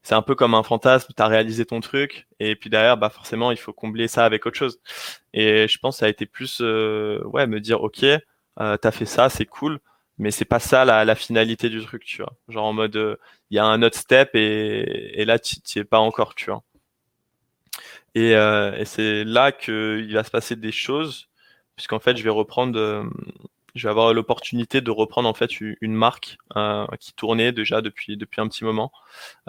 c'est 0.04 0.16
un 0.16 0.22
peu 0.22 0.36
comme 0.36 0.54
un 0.54 0.64
fantasme. 0.64 1.14
T'as 1.16 1.28
réalisé 1.28 1.66
ton 1.66 1.80
truc, 1.80 2.28
et 2.40 2.56
puis 2.56 2.70
derrière, 2.70 2.98
bah 2.98 3.10
forcément, 3.10 3.52
il 3.52 3.58
faut 3.58 3.74
combler 3.74 4.08
ça 4.08 4.26
avec 4.26 4.46
autre 4.46 4.58
chose. 4.58 4.80
Et 5.34 5.68
je 5.68 5.78
pense 5.80 5.96
que 5.96 6.00
ça 6.00 6.06
a 6.08 6.10
été 6.10 6.26
plus, 6.26 6.60
euh, 6.62 7.22
ouais, 7.26 7.48
me 7.48 7.60
dire, 7.62 7.82
ok, 7.82 8.04
euh, 8.04 8.78
t'as 8.78 8.92
fait 8.92 9.06
ça, 9.06 9.30
c'est 9.30 9.46
cool, 9.46 9.80
mais 10.20 10.32
c'est 10.32 10.46
pas 10.46 10.60
ça 10.60 10.86
la, 10.86 11.06
la, 11.06 11.16
finalité 11.16 11.70
du 11.70 11.84
truc, 11.84 12.04
tu 12.06 12.22
vois. 12.22 12.34
Genre 12.50 12.66
en 12.66 12.74
mode, 12.74 12.96
euh, 12.98 13.16
il 13.52 13.56
y 13.56 13.60
a 13.60 13.66
un 13.66 13.82
autre 13.84 13.98
step 13.98 14.32
et, 14.36 15.22
et 15.22 15.26
là, 15.26 15.40
tu 15.40 15.80
es 15.80 15.84
pas 15.84 16.00
encore, 16.00 16.36
tu 16.36 16.52
vois. 16.52 16.64
Et, 18.16 18.36
euh, 18.36 18.76
et 18.78 18.86
c'est 18.86 19.24
là 19.24 19.52
qu'il 19.52 20.14
va 20.14 20.24
se 20.24 20.32
passer 20.32 20.56
des 20.56 20.72
choses 20.72 21.30
puisqu'en 21.80 22.00
fait, 22.00 22.18
je 22.18 22.24
vais 22.24 22.30
reprendre, 22.30 22.78
euh, 22.78 23.04
je 23.74 23.88
vais 23.88 23.90
avoir 23.90 24.14
l'opportunité 24.14 24.82
de 24.82 24.92
reprendre 24.92 25.30
en 25.30 25.34
fait 25.34 25.62
une 25.62 25.94
marque 25.94 26.38
euh, 26.58 26.86
qui 27.00 27.14
tournait 27.14 27.54
déjà 27.54 27.82
depuis 27.82 28.18
depuis 28.18 28.42
un 28.42 28.50
petit 28.50 28.66
moment, 28.66 28.92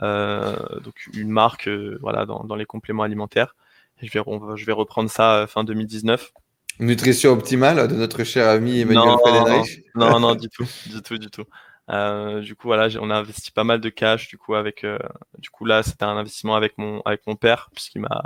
euh, 0.02 0.54
donc 0.80 1.08
une 1.12 1.30
marque 1.30 1.68
voilà 2.00 2.26
dans, 2.26 2.44
dans, 2.44 2.54
les 2.54 2.66
compléments 2.66 3.02
alimentaires. 3.02 3.56
Je 4.00 4.10
vais 4.12 4.22
je 4.56 4.64
vais 4.64 4.72
reprendre 4.72 5.10
ça 5.10 5.46
fin 5.48 5.64
2019. 5.64 6.32
Nutrition 6.80 7.32
optimale 7.32 7.88
de 7.88 7.94
notre 7.94 8.24
cher 8.24 8.48
ami 8.48 8.80
Emmanuel 8.80 9.16
Fredenreich 9.20 9.84
Non, 9.94 10.10
non, 10.10 10.20
non, 10.20 10.34
du 10.34 10.48
tout, 10.48 10.66
du 10.86 11.02
tout, 11.02 11.18
du 11.18 11.30
tout. 11.30 11.44
Euh, 11.90 12.40
du 12.40 12.54
coup, 12.54 12.68
voilà, 12.68 12.88
on 13.00 13.10
a 13.10 13.16
investi 13.16 13.50
pas 13.50 13.64
mal 13.64 13.80
de 13.80 13.88
cash. 13.88 14.28
Du 14.28 14.38
coup, 14.38 14.54
avec, 14.54 14.84
euh, 14.84 14.98
du 15.38 15.50
coup 15.50 15.64
là, 15.64 15.82
c'était 15.82 16.04
un 16.04 16.16
investissement 16.16 16.54
avec 16.54 16.78
mon 16.78 17.00
avec 17.02 17.26
mon 17.26 17.36
père 17.36 17.68
puisqu'il 17.74 18.00
m'a 18.00 18.22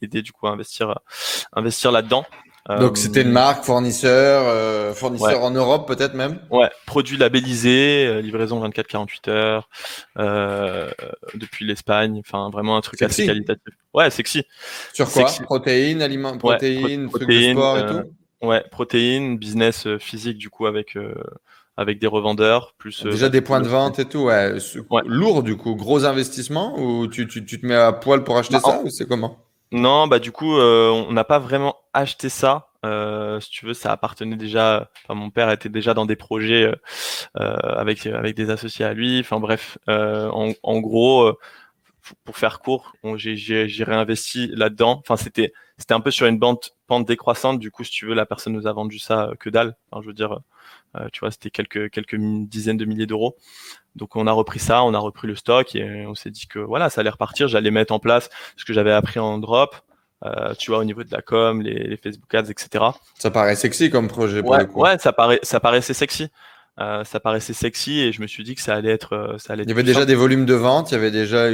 aidé 0.00 0.22
du 0.22 0.32
coup 0.32 0.46
à 0.46 0.50
investir 0.50 0.98
investir 1.52 1.92
là-dedans. 1.92 2.24
Donc 2.68 2.96
c'était 2.96 3.22
une 3.22 3.28
euh, 3.28 3.32
marque 3.32 3.64
fournisseur, 3.64 4.44
euh, 4.46 4.92
fournisseur 4.94 5.42
en 5.42 5.50
Europe 5.50 5.88
peut-être 5.88 6.14
même. 6.14 6.38
Ouais, 6.50 6.70
produit 6.86 7.16
labellisé, 7.16 8.06
euh, 8.06 8.20
livraison 8.20 8.64
24-48 8.64 9.30
heures 9.30 9.68
depuis 11.34 11.64
l'Espagne. 11.64 12.20
Enfin 12.20 12.50
vraiment 12.50 12.76
un 12.76 12.80
truc 12.80 13.02
assez 13.02 13.26
qualitatif. 13.26 13.74
Ouais, 13.92 14.10
sexy. 14.10 14.44
Sur 14.92 15.10
quoi 15.10 15.26
Protéines, 15.42 16.02
aliments, 16.02 16.38
protéines, 16.38 17.10
trucs 17.10 17.28
de 17.28 17.50
sport 17.52 17.78
et 17.78 17.86
tout. 17.86 18.46
Ouais, 18.46 18.64
protéines, 18.70 19.38
business 19.38 19.86
physique 19.98 20.38
du 20.38 20.48
coup 20.48 20.66
avec 20.66 20.96
avec 21.76 21.98
des 21.98 22.06
revendeurs 22.06 22.74
plus. 22.78 23.02
Déjà 23.04 23.28
des 23.28 23.40
points 23.40 23.60
de 23.60 23.68
vente 23.68 23.98
et 23.98 24.04
tout. 24.04 24.26
Ouais. 24.26 24.52
Lourd 25.06 25.42
du 25.42 25.56
coup, 25.56 25.74
gros 25.74 26.04
investissement 26.04 26.78
ou 26.78 27.08
tu, 27.08 27.26
tu, 27.26 27.44
tu 27.44 27.60
te 27.60 27.66
mets 27.66 27.74
à 27.74 27.92
poil 27.92 28.22
pour 28.22 28.38
acheter 28.38 28.54
bah, 28.54 28.60
ça 28.64 28.80
ou 28.84 28.90
c'est 28.90 29.08
comment? 29.08 29.38
Non, 29.72 30.06
bah 30.06 30.18
du 30.18 30.32
coup, 30.32 30.56
euh, 30.58 30.90
on 30.90 31.12
n'a 31.12 31.24
pas 31.24 31.38
vraiment 31.38 31.76
acheté 31.94 32.28
ça. 32.28 32.68
Euh, 32.84 33.40
si 33.40 33.50
tu 33.50 33.64
veux, 33.64 33.72
ça 33.72 33.90
appartenait 33.90 34.36
déjà. 34.36 34.90
Mon 35.08 35.30
père 35.30 35.50
était 35.50 35.70
déjà 35.70 35.94
dans 35.94 36.04
des 36.04 36.16
projets 36.16 36.70
euh, 37.38 37.56
avec 37.76 38.06
avec 38.06 38.36
des 38.36 38.50
associés 38.50 38.84
à 38.84 38.92
lui. 38.92 39.20
Enfin 39.20 39.40
bref, 39.40 39.78
en, 39.88 40.80
gros, 40.80 41.32
pour 42.24 42.36
faire 42.36 42.60
court, 42.60 42.94
j'ai 43.16 43.84
réinvesti 43.84 44.48
là-dedans. 44.54 44.98
Enfin, 45.00 45.16
c'était 45.16 45.54
c'était 45.78 45.94
un 45.94 46.00
peu 46.00 46.10
sur 46.10 46.26
une 46.26 46.38
pente 46.38 46.76
pente 46.86 47.06
décroissante. 47.06 47.58
Du 47.58 47.70
coup, 47.70 47.84
si 47.84 47.92
tu 47.92 48.06
veux, 48.06 48.14
la 48.14 48.26
personne 48.26 48.52
nous 48.52 48.66
a 48.66 48.72
vendu 48.72 48.98
ça 48.98 49.30
que 49.40 49.48
dalle. 49.48 49.76
Enfin, 49.90 50.02
je 50.02 50.08
veux 50.08 50.14
dire, 50.14 50.40
tu 51.12 51.20
vois, 51.20 51.30
c'était 51.30 51.50
quelques 51.50 51.90
quelques 51.90 52.16
dizaines 52.18 52.76
de 52.76 52.84
milliers 52.84 53.06
d'euros. 53.06 53.36
Donc 53.96 54.16
on 54.16 54.26
a 54.26 54.32
repris 54.32 54.58
ça, 54.58 54.84
on 54.84 54.94
a 54.94 54.98
repris 54.98 55.28
le 55.28 55.34
stock 55.34 55.74
et 55.74 56.06
on 56.06 56.14
s'est 56.14 56.30
dit 56.30 56.46
que 56.46 56.58
voilà, 56.58 56.90
ça 56.90 57.00
allait 57.02 57.10
repartir. 57.10 57.48
J'allais 57.48 57.70
mettre 57.70 57.92
en 57.92 57.98
place 57.98 58.30
ce 58.56 58.64
que 58.64 58.72
j'avais 58.72 58.92
appris 58.92 59.20
en 59.20 59.38
drop, 59.38 59.76
euh, 60.24 60.54
tu 60.58 60.70
vois, 60.70 60.78
au 60.78 60.84
niveau 60.84 61.02
de 61.02 61.10
la 61.10 61.20
com, 61.20 61.62
les, 61.62 61.96
Facebook 61.96 62.32
Ads, 62.34 62.50
etc. 62.50 62.84
Ça 63.18 63.30
paraît 63.30 63.56
sexy 63.56 63.90
comme 63.90 64.08
projet 64.08 64.40
pour 64.40 64.52
ouais, 64.52 64.60
le 64.60 64.66
coup. 64.66 64.80
Ouais, 64.80 64.98
ça 64.98 65.12
paraît, 65.12 65.40
ça 65.42 65.60
paraissait 65.60 65.94
sexy. 65.94 66.28
Euh, 66.80 67.04
ça 67.04 67.20
paraissait 67.20 67.52
sexy 67.52 68.00
et 68.00 68.12
je 68.12 68.22
me 68.22 68.26
suis 68.26 68.44
dit 68.44 68.54
que 68.54 68.62
ça 68.62 68.74
allait 68.74 68.92
être, 68.92 69.14
euh, 69.14 69.38
ça 69.38 69.52
allait. 69.52 69.64
Il 69.64 69.68
y 69.68 69.72
avait 69.72 69.82
déjà 69.82 70.06
des 70.06 70.14
volumes 70.14 70.46
de 70.46 70.54
vente, 70.54 70.90
il 70.90 70.94
y 70.94 70.96
avait 70.96 71.10
déjà, 71.10 71.48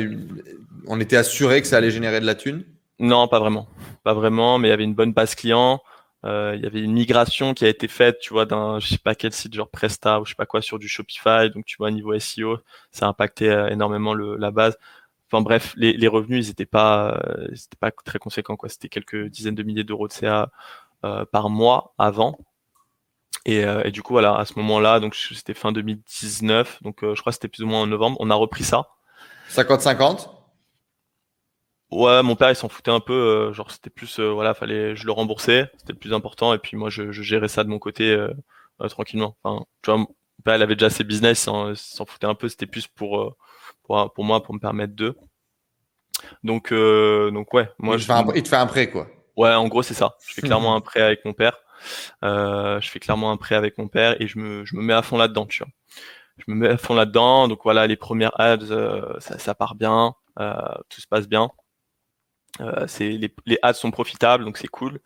on 0.87 1.01
était 1.01 1.17
assuré 1.17 1.61
que 1.61 1.67
ça 1.67 1.79
allait 1.79 1.91
générer 1.91 2.21
de 2.21 2.27
la 2.27 2.37
thune? 2.37 2.65
Non, 3.01 3.27
pas 3.27 3.41
vraiment, 3.41 3.69
pas 4.05 4.15
vraiment, 4.15 4.59
mais 4.59 4.69
il 4.69 4.71
y 4.71 4.75
avait 4.75 4.85
une 4.85 4.95
bonne 4.95 5.13
base 5.13 5.35
client. 5.35 5.81
Euh, 6.25 6.55
il 6.57 6.63
y 6.63 6.67
avait 6.67 6.81
une 6.81 6.93
migration 6.93 7.55
qui 7.55 7.65
a 7.65 7.69
été 7.69 7.87
faite, 7.87 8.19
tu 8.21 8.33
vois, 8.33 8.45
d'un 8.45 8.81
je 8.81 8.89
sais 8.89 8.99
pas 8.99 9.15
quel 9.15 9.33
site 9.33 9.55
genre 9.55 9.69
Presta 9.69 10.21
ou 10.21 10.25
je 10.25 10.31
sais 10.31 10.37
pas 10.37 10.47
quoi 10.47 10.61
sur 10.63 10.79
du 10.79 10.89
Shopify. 10.89 11.51
Donc 11.55 11.65
tu 11.65 11.77
vois, 11.77 11.91
niveau 11.91 12.19
SEO, 12.19 12.59
ça 12.91 13.07
a 13.07 13.09
impacté 13.09 13.51
euh, 13.51 13.69
énormément 13.69 14.15
le, 14.15 14.37
la 14.37 14.51
base. 14.51 14.77
Enfin 15.31 15.43
bref, 15.43 15.75
les, 15.77 15.93
les 15.93 16.09
revenus 16.09 16.47
ils 16.47 16.51
étaient 16.51 16.67
pas, 16.67 17.21
euh, 17.27 17.49
c'était 17.55 17.77
pas 17.79 17.91
très 17.91 18.19
conséquents 18.19 18.57
quoi. 18.57 18.69
C'était 18.69 18.89
quelques 18.89 19.27
dizaines 19.29 19.55
de 19.55 19.63
milliers 19.63 19.85
d'euros 19.85 20.09
de 20.09 20.13
CA 20.13 20.51
euh, 21.05 21.25
par 21.27 21.51
mois 21.51 21.95
avant. 21.99 22.39
Et, 23.45 23.61
et, 23.85 23.91
du 23.93 24.03
coup 24.03 24.13
voilà, 24.13 24.37
à 24.37 24.45
ce 24.45 24.55
moment-là, 24.57 25.01
donc 25.01 25.15
c'était 25.15 25.55
fin 25.55 25.73
2019, 25.73 26.83
donc 26.83 26.99
je 27.01 27.19
crois 27.19 27.31
que 27.31 27.35
c'était 27.35 27.49
plus 27.49 27.63
ou 27.63 27.67
moins 27.67 27.81
en 27.81 27.87
novembre, 27.87 28.19
on 28.21 28.29
a 28.29 28.35
repris 28.35 28.63
ça. 28.63 28.89
50-50 29.51 30.38
Ouais, 31.91 32.23
mon 32.23 32.37
père 32.37 32.51
il 32.51 32.57
s'en 32.57 32.69
foutait 32.69 32.91
un 32.91 33.01
peu, 33.01 33.15
euh, 33.15 33.53
genre 33.55 33.71
c'était 33.71 33.89
plus 33.89 34.21
euh, 34.21 34.29
voilà, 34.31 34.53
fallait 34.53 34.95
je 34.95 35.07
le 35.07 35.13
remboursais, 35.13 35.71
c'était 35.79 35.95
le 35.95 35.99
plus 35.99 36.13
important 36.13 36.53
et 36.53 36.59
puis 36.59 36.77
moi 36.77 36.91
je, 36.91 37.13
je 37.13 37.23
gérais 37.23 37.49
ça 37.49 37.65
de 37.65 37.71
mon 37.71 37.79
côté 37.79 38.11
euh, 38.11 38.31
tranquillement. 38.91 39.39
Enfin, 39.43 39.65
tu 39.83 39.91
vois, 39.91 39.99
mon 39.99 40.07
père 40.45 40.57
il 40.57 40.63
avait 40.63 40.77
déjà 40.77 40.91
ses 40.91 41.03
business, 41.03 41.49
il 41.49 41.77
s'en 41.77 42.05
foutait 42.05 42.27
un 42.27 42.35
peu, 42.35 42.51
c'était 42.51 42.67
plus 42.67 42.87
pour, 42.87 43.37
pour 43.85 44.13
pour 44.13 44.25
moi 44.25 44.43
pour 44.43 44.55
me 44.55 44.61
permettre 44.61 44.95
de. 44.95 45.17
Donc 46.45 46.75
donc 46.75 47.55
ouais, 47.55 47.71
moi 47.79 47.97
il, 47.97 48.01
je, 48.01 48.07
te 48.07 48.13
un, 48.13 48.27
il 48.35 48.43
te 48.43 48.49
fait 48.49 48.57
un 48.57 48.67
prêt 48.67 48.91
quoi. 48.91 49.09
Ouais, 49.39 49.55
en 49.55 49.67
gros 49.67 49.83
c'est 49.83 49.95
ça. 49.95 50.17
Je 50.27 50.35
fais 50.35 50.43
clairement 50.43 50.75
un 50.77 50.83
prêt 50.83 51.01
avec 51.01 51.25
mon 51.25 51.33
père. 51.33 51.57
je 52.23 52.89
fais 52.91 53.01
clairement 53.01 53.31
un 53.31 53.39
prêt 53.39 53.55
avec 53.55 53.79
mon 53.79 53.89
père 53.89 54.21
et 54.21 54.27
je 54.27 54.39
me 54.39 54.63
je 54.67 54.77
me 54.77 54.83
mets 54.83 54.93
à 54.93 55.01
fond 55.01 55.17
là-dedans, 55.17 55.47
tu 55.47 55.61
vois. 55.61 55.73
Je 56.37 56.45
me 56.49 56.55
mets 56.55 56.69
à 56.69 56.77
fond 56.77 56.95
là-dedans, 56.95 57.49
donc 57.49 57.61
voilà, 57.65 57.87
les 57.87 57.97
premières 57.97 58.39
ads 58.39 59.21
ça, 59.21 59.39
ça 59.39 59.55
part 59.55 59.75
bien, 59.75 60.13
tout 60.37 61.01
se 61.01 61.07
passe 61.07 61.27
bien. 61.27 61.51
Euh, 62.61 62.87
c'est 62.87 63.09
les, 63.09 63.35
les, 63.47 63.59
ads 63.63 63.75
sont 63.75 63.91
profitables, 63.91 64.45
donc 64.45 64.59
c'est 64.59 64.69
cool. 64.69 65.01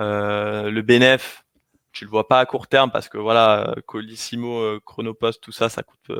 Euh, 0.00 0.70
le 0.70 0.82
bénéf, 0.82 1.44
tu 1.92 2.04
le 2.04 2.10
vois 2.10 2.28
pas 2.28 2.40
à 2.40 2.46
court 2.46 2.66
terme 2.66 2.90
parce 2.90 3.08
que 3.08 3.18
voilà, 3.18 3.74
Colissimo, 3.86 4.60
euh, 4.60 4.80
Chronopost, 4.84 5.42
tout 5.42 5.52
ça, 5.52 5.68
ça 5.68 5.82
coûte, 5.82 6.10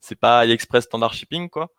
c'est 0.00 0.18
pas 0.18 0.40
AliExpress 0.40 0.84
standard 0.84 1.14
shipping 1.14 1.48
quoi. 1.48 1.70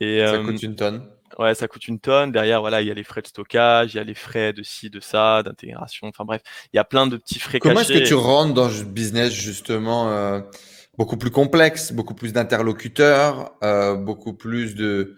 Et 0.00 0.24
ça 0.24 0.38
coûte 0.38 0.62
une 0.62 0.76
tonne. 0.76 1.08
Ouais, 1.38 1.54
ça 1.54 1.68
coûte 1.68 1.88
une 1.88 1.98
tonne. 1.98 2.32
Derrière, 2.32 2.60
voilà, 2.60 2.80
il 2.80 2.88
y 2.88 2.90
a 2.90 2.94
les 2.94 3.04
frais 3.04 3.22
de 3.22 3.26
stockage, 3.26 3.94
il 3.94 3.96
y 3.96 4.00
a 4.00 4.04
les 4.04 4.14
frais 4.14 4.52
de 4.52 4.62
ci, 4.62 4.90
de 4.90 5.00
ça, 5.00 5.42
d'intégration. 5.42 6.08
Enfin 6.08 6.24
bref, 6.24 6.42
il 6.72 6.76
y 6.76 6.78
a 6.78 6.84
plein 6.84 7.06
de 7.06 7.16
petits 7.16 7.40
frais 7.40 7.58
Comment 7.58 7.80
est-ce 7.80 7.92
que 7.92 8.06
tu 8.06 8.14
rentres 8.14 8.54
dans 8.54 8.68
ce 8.68 8.84
business 8.84 9.32
justement 9.32 10.10
euh, 10.10 10.40
beaucoup 10.96 11.16
plus 11.16 11.30
complexe, 11.30 11.92
beaucoup 11.92 12.14
plus 12.14 12.32
d'interlocuteurs, 12.32 13.52
euh, 13.62 13.96
beaucoup 13.96 14.34
plus 14.34 14.74
de 14.74 15.16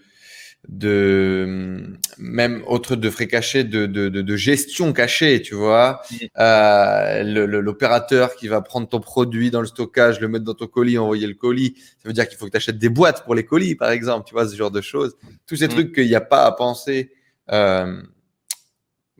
de 0.69 1.97
même 2.19 2.63
autre 2.67 2.97
de 2.97 3.09
frais 3.09 3.29
cachés 3.29 3.63
de, 3.63 3.87
de, 3.87 4.09
de, 4.09 4.37
gestion 4.37 4.93
cachée, 4.93 5.41
tu 5.41 5.55
vois. 5.55 6.03
Euh, 6.39 7.23
L'opérateur 7.23 8.35
qui 8.35 8.49
va 8.49 8.61
prendre 8.61 8.89
ton 8.89 9.01
produit 9.01 9.51
dans 9.51 9.61
le 9.61 9.67
stockage, 9.67 10.21
le 10.21 10.29
mettre 10.29 10.45
dans 10.45 10.55
ton 10.55 10.67
colis, 10.67 10.99
envoyer 10.99 11.27
le 11.27 11.35
colis, 11.35 11.75
ça 12.03 12.09
veut 12.09 12.13
dire 12.13 12.29
qu'il 12.29 12.37
faut 12.37 12.47
que 12.47 12.51
tu 12.51 12.57
achètes 12.57 12.79
des 12.79 12.89
boîtes 12.89 13.25
pour 13.25 13.35
les 13.35 13.45
colis, 13.45 13.77
par 13.77 13.91
exemple, 13.91 14.27
tu 14.27 14.35
vois, 14.35 14.49
ce 14.49 14.57
genre 14.57 14.71
de 14.71 14.81
choses. 14.81 15.17
Tous 15.47 15.57
ces 15.57 15.67
mm. 15.67 15.71
trucs 15.71 15.95
qu'il 15.95 16.07
n'y 16.07 16.15
a 16.15 16.21
pas 16.21 16.45
à 16.47 16.53
penser 16.53 17.13
euh, 17.53 18.03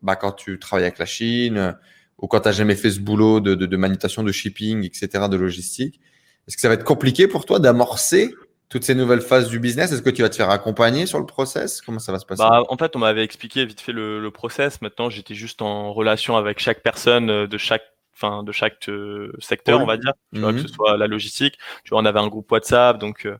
bah, 0.03 0.17
quand 0.17 0.33
tu 0.33 0.59
travailles 0.59 0.87
avec 0.87 0.99
la 0.99 1.07
Chine 1.07 1.77
ou 2.19 2.27
quand 2.27 2.41
tu 2.41 2.49
n'as 2.49 2.53
jamais 2.53 2.77
fait 2.77 2.91
ce 2.91 3.01
boulot 3.01 3.41
de, 3.41 3.55
de, 3.55 3.67
de 3.67 3.77
manutention, 3.77 4.23
de 4.23 4.33
shipping, 4.33 4.85
etc., 4.85 5.29
de 5.31 5.37
logistique. 5.37 6.01
Est-ce 6.49 6.57
que 6.57 6.63
ça 6.63 6.69
va 6.69 6.75
être 6.75 6.85
compliqué 6.85 7.29
pour 7.29 7.45
toi 7.45 7.59
d'amorcer 7.59 8.33
toutes 8.69 8.85
ces 8.85 8.95
nouvelles 8.95 9.21
phases 9.21 9.49
du 9.49 9.61
business 9.61 9.93
Est-ce 9.93 10.03
que 10.03 10.11
tu 10.11 10.23
vas 10.23 10.29
te 10.29 10.37
faire 10.37 10.51
accompagner 10.51 11.07
sur 11.07 11.19
le 11.19 11.27
process? 11.27 11.81
Comment 11.81 11.99
ça 11.99 12.13
va 12.13 12.19
se 12.19 12.27
passer? 12.27 12.43
Bah, 12.43 12.63
En 12.69 12.77
fait, 12.77 12.97
on 12.97 12.99
m'avait 12.99 13.23
expliqué 13.23 13.65
vite 13.65 13.81
fait 13.81 13.93
le, 13.93 14.21
le 14.21 14.31
process. 14.31 14.83
Maintenant, 14.83 15.09
j'étais 15.09 15.35
juste 15.35 15.63
en 15.63 15.93
relation 15.93 16.37
avec 16.37 16.59
chaque 16.59 16.83
personne 16.83 17.31
euh, 17.31 17.47
de 17.47 17.59
chaque 17.59 17.85
enfin 18.15 18.43
de 18.43 18.51
chaque 18.51 18.89
euh, 18.89 19.31
secteur, 19.41 19.79
on 19.83 19.85
va 19.85 19.99
dire, 19.99 20.15
tu 20.33 20.41
vois, 20.41 20.53
que 20.53 20.61
ce 20.61 20.63
mhm. 20.65 20.69
soit 20.71 20.97
la 20.97 21.07
logistique. 21.07 21.59
Tu 21.85 21.91
vois, 21.91 22.01
on 22.01 22.07
avait 22.07 22.19
un 22.19 22.29
groupe 22.29 22.51
WhatsApp, 22.51 22.99
donc 22.99 23.27
euh, 23.27 23.37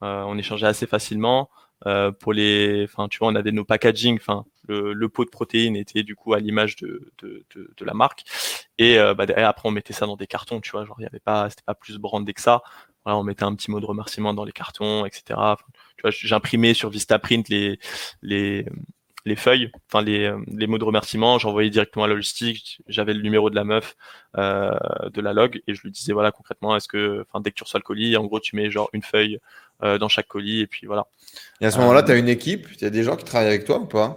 on 0.00 0.38
échangeait 0.38 0.68
assez 0.68 0.86
facilement. 0.86 1.50
pour 2.20 2.32
les, 2.32 2.84
enfin, 2.84 3.08
tu 3.08 3.18
vois, 3.18 3.26
on 3.28 3.34
avait 3.34 3.50
nos 3.50 3.64
packaging, 3.64 4.18
enfin, 4.20 4.44
le, 4.68 4.92
le, 4.92 5.08
pot 5.08 5.24
de 5.24 5.30
protéines 5.30 5.74
était 5.74 6.04
du 6.04 6.14
coup 6.14 6.32
à 6.32 6.38
l'image 6.38 6.76
de, 6.76 7.10
de, 7.18 7.44
de, 7.56 7.74
de, 7.76 7.84
la 7.84 7.92
marque. 7.92 8.22
Et 8.78 8.98
bah, 9.16 9.26
derrière, 9.26 9.48
après, 9.48 9.68
on 9.68 9.72
mettait 9.72 9.92
ça 9.92 10.06
dans 10.06 10.16
des 10.16 10.28
cartons, 10.28 10.60
tu 10.60 10.70
vois, 10.70 10.84
genre 10.84 10.96
il 11.00 11.02
y 11.02 11.06
avait 11.06 11.18
pas, 11.18 11.50
c'était 11.50 11.64
pas 11.66 11.74
plus 11.74 11.98
brandé 11.98 12.32
que 12.32 12.40
ça 12.40 12.62
on 13.06 13.22
mettait 13.22 13.44
un 13.44 13.54
petit 13.54 13.70
mot 13.70 13.80
de 13.80 13.86
remerciement 13.86 14.34
dans 14.34 14.44
les 14.44 14.52
cartons, 14.52 15.04
etc. 15.04 15.22
tu 15.96 16.02
vois, 16.02 16.10
j'imprimais 16.10 16.74
sur 16.74 16.90
Vistaprint 16.90 17.48
les 17.48 17.78
les 18.22 18.66
les 19.26 19.36
feuilles, 19.36 19.70
enfin 19.88 20.02
les, 20.02 20.32
les 20.46 20.66
mots 20.66 20.78
de 20.78 20.84
remerciement, 20.84 21.38
j'envoyais 21.38 21.70
directement 21.70 22.04
à 22.04 22.08
la 22.08 22.14
logistique, 22.14 22.82
j'avais 22.86 23.12
le 23.12 23.20
numéro 23.20 23.50
de 23.50 23.54
la 23.54 23.64
meuf 23.64 23.96
euh, 24.38 24.74
de 25.12 25.20
la 25.20 25.32
log 25.32 25.60
et 25.66 25.74
je 25.74 25.82
lui 25.82 25.90
disais 25.90 26.12
voilà 26.12 26.32
concrètement 26.32 26.74
est-ce 26.76 26.88
que 26.88 27.26
enfin 27.28 27.40
dès 27.40 27.50
que 27.50 27.56
tu 27.56 27.64
reçois 27.64 27.80
le 27.80 27.84
colis, 27.84 28.16
en 28.16 28.24
gros 28.24 28.40
tu 28.40 28.56
mets 28.56 28.70
genre 28.70 28.88
une 28.92 29.02
feuille 29.02 29.38
euh, 29.82 29.98
dans 29.98 30.08
chaque 30.08 30.26
colis 30.26 30.60
et 30.60 30.66
puis 30.66 30.86
voilà. 30.86 31.06
Et 31.60 31.66
à 31.66 31.70
ce 31.70 31.78
moment-là, 31.78 32.02
tu 32.02 32.12
as 32.12 32.16
une 32.16 32.28
équipe, 32.28 32.68
il 32.76 32.82
y 32.82 32.84
a 32.84 32.90
des 32.90 33.02
gens 33.02 33.16
qui 33.16 33.24
travaillent 33.24 33.48
avec 33.48 33.64
toi 33.64 33.78
ou 33.78 33.86
pas? 33.86 34.16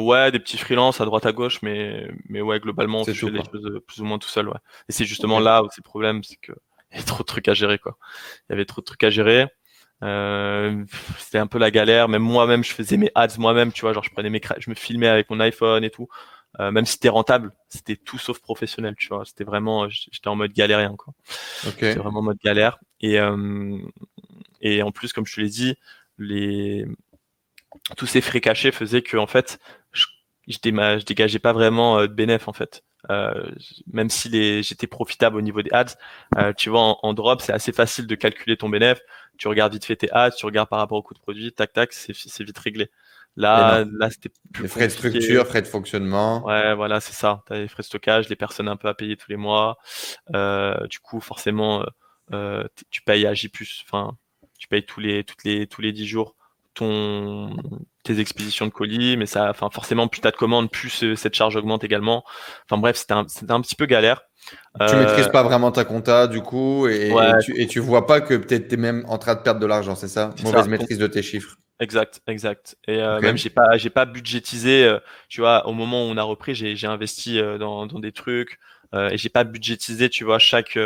Ouais, 0.00 0.30
des 0.30 0.38
petits 0.38 0.58
freelances 0.58 1.00
à 1.00 1.04
droite 1.04 1.26
à 1.26 1.32
gauche, 1.32 1.60
mais 1.62 2.08
mais 2.28 2.40
ouais 2.40 2.60
globalement 2.60 3.00
je 3.00 3.12
fais 3.12 3.30
les 3.30 3.38
choses 3.38 3.80
plus 3.86 4.00
ou 4.00 4.04
moins 4.04 4.18
tout 4.18 4.28
seul 4.28 4.48
ouais. 4.48 4.58
Et 4.88 4.92
c'est 4.92 5.04
justement 5.04 5.40
là 5.40 5.62
où 5.62 5.68
c'est 5.70 5.84
le 5.84 5.88
problème, 5.88 6.22
c'est 6.22 6.36
que 6.36 6.52
il 6.92 6.96
y 6.96 6.98
avait 6.98 7.06
trop 7.06 7.22
de 7.22 7.26
trucs 7.28 7.48
à 7.48 7.54
gérer 7.54 7.78
quoi. 7.78 7.98
Il 8.48 8.52
y 8.52 8.54
avait 8.54 8.64
trop 8.64 8.80
de 8.80 8.86
trucs 8.86 9.04
à 9.04 9.10
gérer. 9.10 9.46
Euh, 10.04 10.84
c'était 11.18 11.38
un 11.38 11.46
peu 11.46 11.58
la 11.58 11.70
galère. 11.70 12.08
Même 12.08 12.22
moi-même, 12.22 12.64
je 12.64 12.72
faisais 12.72 12.96
mes 12.96 13.10
ads 13.14 13.38
moi-même, 13.38 13.72
tu 13.72 13.82
vois, 13.82 13.92
genre 13.92 14.04
je 14.04 14.10
prenais 14.10 14.30
mes, 14.30 14.40
je 14.58 14.70
me 14.70 14.74
filmais 14.74 15.08
avec 15.08 15.30
mon 15.30 15.40
iPhone 15.40 15.84
et 15.84 15.90
tout. 15.90 16.08
Euh, 16.60 16.70
même 16.70 16.86
si 16.86 16.92
c'était 16.94 17.08
rentable, 17.10 17.52
c'était 17.68 17.96
tout 17.96 18.18
sauf 18.18 18.40
professionnel, 18.40 18.94
tu 18.96 19.08
vois. 19.08 19.24
C'était 19.24 19.44
vraiment, 19.44 19.88
j'étais 19.88 20.28
en 20.28 20.36
mode 20.36 20.52
galérien, 20.52 20.94
quoi. 20.96 21.14
C'était 21.62 21.94
vraiment 21.94 22.20
en 22.20 22.22
mode 22.22 22.38
galère. 22.42 22.78
Et 23.00 23.20
euh, 23.20 23.78
et 24.60 24.82
en 24.82 24.90
plus, 24.90 25.12
comme 25.12 25.26
je 25.26 25.34
te 25.36 25.40
l'ai 25.40 25.48
dit, 25.48 25.76
les 26.18 26.86
tous 27.96 28.06
ces 28.06 28.20
frais 28.20 28.40
cachés 28.40 28.72
faisaient 28.72 29.02
que 29.02 29.16
en 29.16 29.26
fait, 29.26 29.58
je, 29.92 30.06
je, 30.48 30.58
je 30.62 31.04
dégageais 31.04 31.38
pas 31.38 31.52
vraiment 31.52 31.98
euh, 31.98 32.06
de 32.06 32.12
bénéfice 32.12 32.48
en 32.48 32.52
fait. 32.52 32.82
Euh, 33.10 33.50
même 33.92 34.10
si 34.10 34.28
les, 34.28 34.62
j'étais 34.62 34.86
profitable 34.86 35.36
au 35.36 35.40
niveau 35.40 35.62
des 35.62 35.72
ads, 35.72 35.96
euh, 36.36 36.52
tu 36.52 36.68
vois, 36.70 36.80
en, 36.80 36.98
en 37.02 37.14
drop, 37.14 37.40
c'est 37.40 37.52
assez 37.52 37.72
facile 37.72 38.06
de 38.06 38.14
calculer 38.14 38.56
ton 38.56 38.68
bénéfice 38.68 39.02
tu 39.38 39.48
regardes 39.48 39.72
vite 39.72 39.84
fait 39.84 39.96
tes 39.96 40.12
ads, 40.12 40.32
tu 40.32 40.44
regardes 40.44 40.68
par 40.68 40.80
rapport 40.80 40.98
au 40.98 41.02
coût 41.02 41.14
de 41.14 41.20
produit, 41.20 41.52
tac 41.52 41.72
tac, 41.72 41.92
c'est 41.92 42.42
vite 42.42 42.58
réglé. 42.58 42.90
Là, 43.36 43.84
là 43.98 44.10
c'était 44.10 44.30
plus 44.52 44.64
les 44.64 44.68
frais 44.68 44.88
de 44.88 44.92
structure, 44.92 45.46
frais 45.46 45.62
de 45.62 45.66
fonctionnement. 45.68 46.44
Ouais, 46.44 46.74
voilà, 46.74 47.00
c'est 47.00 47.12
ça. 47.12 47.44
Tu 47.46 47.52
as 47.52 47.58
les 47.60 47.68
frais 47.68 47.82
de 47.82 47.86
stockage, 47.86 48.28
les 48.28 48.36
personnes 48.36 48.68
un 48.68 48.76
peu 48.76 48.88
à 48.88 48.94
payer 48.94 49.16
tous 49.16 49.30
les 49.30 49.36
mois. 49.36 49.78
Euh, 50.34 50.86
du 50.88 50.98
coup, 50.98 51.20
forcément, 51.20 51.86
euh, 52.32 52.64
tu 52.90 53.00
payes 53.02 53.26
à 53.26 53.34
J+, 53.34 53.50
enfin, 53.84 54.16
tu 54.58 54.66
payes 54.66 54.84
tous 54.84 54.98
les, 54.98 55.22
toutes 55.22 55.44
les, 55.44 55.68
tous 55.68 55.80
les 55.80 55.92
10 55.92 56.06
jours 56.06 56.34
ton, 56.74 57.56
tes 58.08 58.20
expéditions 58.20 58.66
de 58.66 58.70
colis, 58.70 59.16
mais 59.16 59.26
ça, 59.26 59.50
enfin, 59.50 59.68
forcément, 59.70 60.08
plus 60.08 60.20
tu 60.20 60.28
as 60.28 60.30
de 60.30 60.36
commandes, 60.36 60.70
plus 60.70 61.04
euh, 61.04 61.14
cette 61.14 61.34
charge 61.34 61.56
augmente 61.56 61.84
également. 61.84 62.24
Enfin, 62.64 62.80
bref, 62.80 62.96
c'était 62.96 63.12
un, 63.12 63.26
un 63.48 63.60
petit 63.60 63.74
peu 63.74 63.86
galère. 63.86 64.22
Tu 64.50 64.56
euh, 64.80 65.04
maîtrises 65.04 65.28
pas 65.28 65.42
vraiment 65.42 65.70
ta 65.72 65.84
compta 65.84 66.26
du 66.26 66.40
coup 66.40 66.86
et, 66.88 67.12
et, 67.56 67.66
tu, 67.66 67.80
vois 67.80 68.06
pas 68.06 68.22
que 68.22 68.34
peut-être 68.34 68.68
tu 68.68 68.74
es 68.74 68.76
même 68.78 69.04
en 69.06 69.18
train 69.18 69.34
de 69.34 69.40
perdre 69.40 69.60
de 69.60 69.66
l'argent, 69.66 69.94
c'est 69.94 70.08
ça? 70.08 70.30
Mauvaise 70.42 70.68
maîtrise 70.68 70.96
de 70.96 71.06
tes 71.06 71.22
chiffres. 71.22 71.56
Exact, 71.80 72.22
exact. 72.26 72.76
Et 72.86 73.02
euh, 73.02 73.20
même 73.20 73.36
j'ai 73.36 73.50
pas 73.50 73.76
j'ai 73.76 73.90
pas 73.90 74.06
budgétisé, 74.06 74.84
euh, 74.84 74.98
tu 75.28 75.42
vois, 75.42 75.66
au 75.66 75.74
moment 75.74 76.06
où 76.06 76.08
on 76.08 76.16
a 76.16 76.22
repris, 76.22 76.54
j'ai 76.54 76.86
investi 76.86 77.40
dans, 77.58 77.86
dans 77.86 77.98
des 77.98 78.12
trucs 78.12 78.58
et 78.94 79.18
j'ai 79.18 79.28
pas 79.28 79.44
budgétisé, 79.44 80.08
tu 80.08 80.24
vois, 80.24 80.38
chaque 80.38 80.78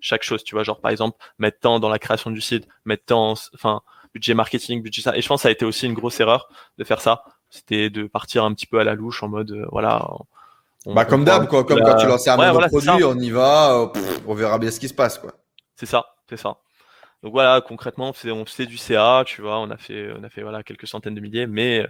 chaque 0.00 0.24
chose, 0.24 0.42
tu 0.42 0.56
vois, 0.56 0.64
genre 0.64 0.80
par 0.80 0.90
exemple, 0.90 1.16
mettre 1.38 1.60
temps 1.60 1.78
dans 1.78 1.88
la 1.88 2.00
création 2.00 2.32
du 2.32 2.40
site, 2.40 2.66
mettre 2.84 3.04
temps 3.04 3.34
enfin 3.54 3.82
budget 4.16 4.34
marketing, 4.34 4.82
budget 4.82 5.02
ça. 5.02 5.16
Et 5.16 5.20
je 5.20 5.28
pense 5.28 5.40
que 5.40 5.42
ça 5.42 5.48
a 5.48 5.52
été 5.52 5.64
aussi 5.64 5.86
une 5.86 5.94
grosse 5.94 6.18
erreur 6.20 6.48
de 6.78 6.84
faire 6.84 7.00
ça. 7.00 7.22
C'était 7.50 7.90
de 7.90 8.04
partir 8.06 8.44
un 8.44 8.52
petit 8.54 8.66
peu 8.66 8.78
à 8.78 8.84
la 8.84 8.94
louche 8.94 9.22
en 9.22 9.28
mode 9.28 9.66
voilà, 9.70 10.08
bah, 10.94 11.04
comme 11.04 11.24
d'hab, 11.24 11.48
quoi. 11.48 11.64
Comme 11.64 11.80
quand 11.82 11.96
tu 11.96 12.06
lances 12.06 12.28
un 12.28 12.36
nouveau 12.36 12.66
produit, 12.68 13.04
on 13.04 13.18
y 13.18 13.30
va, 13.30 13.74
euh, 13.74 13.86
on 14.26 14.34
verra 14.34 14.58
bien 14.58 14.70
ce 14.70 14.78
qui 14.78 14.88
se 14.88 14.94
passe, 14.94 15.18
quoi. 15.18 15.32
C'est 15.74 15.86
ça, 15.86 16.14
c'est 16.28 16.36
ça. 16.36 16.58
Donc 17.22 17.32
voilà, 17.32 17.60
concrètement, 17.60 18.12
on 18.24 18.44
fait 18.44 18.66
du 18.66 18.76
CA, 18.76 19.24
tu 19.26 19.42
vois, 19.42 19.58
on 19.58 19.70
a 19.70 19.76
fait, 19.76 20.10
on 20.18 20.22
a 20.22 20.28
fait 20.28 20.42
voilà 20.42 20.62
quelques 20.62 20.86
centaines 20.86 21.14
de 21.14 21.20
milliers, 21.20 21.46
mais 21.46 21.86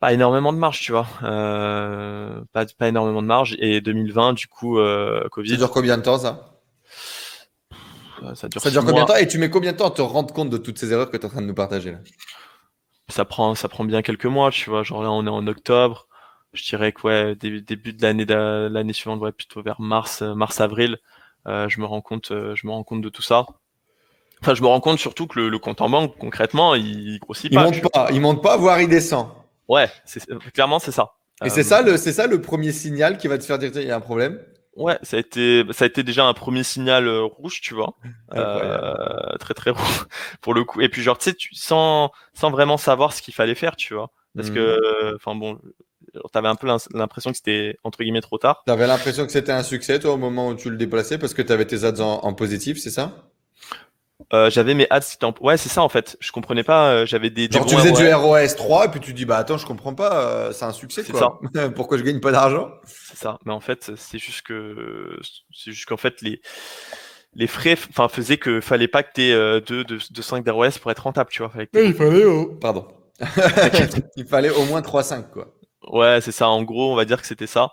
pas 0.00 0.12
énormément 0.12 0.52
de 0.52 0.58
marge, 0.58 0.80
tu 0.80 0.92
vois, 0.92 1.06
euh, 1.22 2.40
pas, 2.52 2.66
pas 2.66 2.88
énormément 2.88 3.22
de 3.22 3.26
marge. 3.26 3.56
Et 3.58 3.80
2020, 3.80 4.34
du 4.34 4.48
coup, 4.48 4.78
euh, 4.78 5.26
Covid. 5.30 5.50
Ça 5.50 5.56
dure 5.56 5.70
combien 5.70 5.96
de 5.96 6.02
temps 6.02 6.18
ça? 6.18 6.57
Ça 8.34 8.48
dure, 8.48 8.60
ça 8.60 8.70
dure 8.70 8.84
combien 8.84 9.02
de 9.02 9.08
temps 9.08 9.16
Et 9.16 9.26
tu 9.26 9.38
mets 9.38 9.50
combien 9.50 9.72
de 9.72 9.76
temps 9.76 9.88
à 9.88 9.90
te 9.90 10.02
rendre 10.02 10.32
compte 10.34 10.50
de 10.50 10.58
toutes 10.58 10.78
ces 10.78 10.92
erreurs 10.92 11.10
que 11.10 11.16
tu 11.16 11.22
es 11.22 11.26
en 11.26 11.30
train 11.30 11.42
de 11.42 11.46
nous 11.46 11.54
partager 11.54 11.92
là? 11.92 11.98
Ça 13.08 13.24
prend, 13.24 13.54
ça 13.54 13.68
prend 13.68 13.84
bien 13.84 14.02
quelques 14.02 14.26
mois, 14.26 14.50
tu 14.50 14.68
vois. 14.68 14.82
Genre 14.82 15.02
là, 15.02 15.10
on 15.10 15.26
est 15.26 15.30
en 15.30 15.46
octobre 15.46 16.08
je 16.52 16.64
dirais 16.64 16.92
que 16.92 17.06
ouais, 17.06 17.34
début, 17.34 17.92
de 17.92 18.02
l'année 18.02 18.24
l'année 18.24 18.92
suivante, 18.92 19.20
ouais, 19.20 19.32
plutôt 19.32 19.62
vers 19.62 19.80
mars, 19.80 20.22
euh, 20.22 20.34
mars 20.34 20.60
avril, 20.60 20.98
euh, 21.46 21.68
je 21.68 21.80
me 21.80 21.86
rends 21.86 22.00
compte, 22.00 22.30
euh, 22.30 22.54
je 22.54 22.66
me 22.66 22.72
rends 22.72 22.84
compte 22.84 23.02
de 23.02 23.08
tout 23.08 23.22
ça. 23.22 23.46
Enfin, 24.40 24.54
je 24.54 24.62
me 24.62 24.68
rends 24.68 24.80
compte 24.80 24.98
surtout 24.98 25.26
que 25.26 25.40
le, 25.40 25.58
compte 25.58 25.80
en 25.80 25.88
banque, 25.88 26.16
concrètement, 26.18 26.74
il 26.74 27.18
grossit 27.18 27.52
pas. 27.52 27.66
Il 27.66 27.72
monte 27.72 27.92
pas, 27.92 28.08
il 28.12 28.20
monte 28.20 28.42
pas, 28.42 28.56
voire 28.56 28.80
il 28.80 28.88
descend. 28.88 29.28
Ouais, 29.66 29.90
clairement 30.54 30.78
c'est 30.78 30.92
ça. 30.92 31.14
Et 31.44 31.50
c'est 31.50 31.62
ça 31.62 31.82
le, 31.82 31.96
c'est 31.96 32.12
ça 32.12 32.26
le 32.26 32.40
premier 32.40 32.72
signal 32.72 33.18
qui 33.18 33.28
va 33.28 33.38
te 33.38 33.44
faire 33.44 33.58
dire 33.58 33.70
qu'il 33.70 33.82
y 33.82 33.90
a 33.90 33.96
un 33.96 34.00
problème? 34.00 34.40
Ouais, 34.78 34.98
ça 35.02 35.16
a 35.16 35.20
été, 35.20 35.64
ça 35.72 35.84
a 35.84 35.88
été 35.88 36.02
déjà 36.02 36.24
un 36.24 36.34
premier 36.34 36.62
signal 36.62 37.08
rouge, 37.08 37.60
tu 37.60 37.74
vois, 37.74 37.96
euh, 38.34 39.36
très 39.38 39.52
très 39.52 39.70
rouge 39.72 40.06
pour 40.40 40.54
le 40.54 40.64
coup. 40.64 40.80
Et 40.80 40.88
puis 40.88 41.02
genre, 41.02 41.18
tu 41.18 41.24
sais, 41.24 41.34
tu 41.34 41.54
sans, 41.54 42.10
sans 42.32 42.50
vraiment 42.50 42.76
savoir 42.76 43.12
ce 43.12 43.20
qu'il 43.20 43.34
fallait 43.34 43.56
faire, 43.56 43.74
tu 43.76 43.94
vois, 43.94 44.12
parce 44.36 44.50
mmh. 44.50 44.54
que, 44.54 45.14
enfin 45.16 45.34
bon, 45.34 45.58
T'avais 46.32 46.48
un 46.48 46.54
peu 46.54 46.66
l'impression 46.94 47.30
que 47.30 47.36
c'était 47.36 47.76
entre 47.84 47.98
guillemets 47.98 48.20
trop 48.20 48.38
tard. 48.38 48.62
T'avais 48.66 48.86
l'impression 48.86 49.26
que 49.26 49.32
c'était 49.32 49.52
un 49.52 49.62
succès 49.62 49.98
toi 49.98 50.14
au 50.14 50.16
moment 50.16 50.48
où 50.48 50.54
tu 50.54 50.70
le 50.70 50.76
déplaçais 50.76 51.18
parce 51.18 51.34
que 51.34 51.42
t'avais 51.42 51.66
tes 51.66 51.84
ads 51.84 52.00
en, 52.00 52.32
positif, 52.34 52.78
c'est 52.78 52.90
ça? 52.90 53.27
Euh, 54.32 54.50
j'avais 54.50 54.74
mes 54.74 54.86
ads 54.90 55.00
en... 55.22 55.32
ouais 55.40 55.56
c'est 55.56 55.68
ça 55.68 55.82
en 55.82 55.88
fait 55.88 56.16
je 56.20 56.32
comprenais 56.32 56.62
pas 56.62 56.90
euh, 56.90 57.06
j'avais 57.06 57.30
des, 57.30 57.48
genre 57.50 57.64
tu 57.64 57.76
faisais 57.76 57.92
du 57.92 58.12
ROS 58.12 58.54
3 58.56 58.86
et 58.86 58.88
puis 58.88 59.00
tu 59.00 59.14
dis 59.14 59.24
bah 59.24 59.38
attends 59.38 59.56
je 59.56 59.66
comprends 59.66 59.94
pas 59.94 60.22
euh, 60.22 60.52
c'est 60.52 60.64
un 60.64 60.72
succès 60.72 61.02
quoi 61.04 61.38
ça. 61.54 61.68
pourquoi 61.74 61.98
je 61.98 62.02
gagne 62.02 62.20
pas 62.20 62.32
d'argent? 62.32 62.70
C'est 62.84 63.16
ça 63.16 63.38
mais 63.44 63.52
en 63.52 63.60
fait 63.60 63.92
c'est 63.96 64.18
juste 64.18 64.42
que 64.42 65.18
c'est 65.52 65.72
juste 65.72 65.86
qu'en 65.86 65.96
fait 65.96 66.20
les 66.22 66.40
les 67.34 67.46
frais 67.46 67.76
enfin 67.90 68.08
faisaient 68.08 68.38
que 68.38 68.60
fallait 68.60 68.88
pas 68.88 69.02
que 69.02 69.12
tu 69.14 69.22
aies 69.22 69.60
2 69.60 69.84
de, 69.84 69.98
de 70.10 70.22
5 70.22 70.44
d'ROS 70.44 70.78
pour 70.80 70.90
être 70.90 71.04
rentable 71.04 71.30
tu 71.30 71.42
vois 71.42 71.52
il 71.74 71.94
fallait 71.94 72.24
oh. 72.24 72.56
pardon 72.60 72.88
il 74.16 74.26
fallait 74.26 74.50
au 74.50 74.64
moins 74.66 74.82
3 74.82 75.02
5 75.02 75.30
quoi 75.30 75.54
Ouais, 75.90 76.20
c'est 76.20 76.32
ça. 76.32 76.48
En 76.48 76.62
gros, 76.62 76.92
on 76.92 76.96
va 76.96 77.04
dire 77.04 77.20
que 77.20 77.26
c'était 77.26 77.46
ça. 77.46 77.72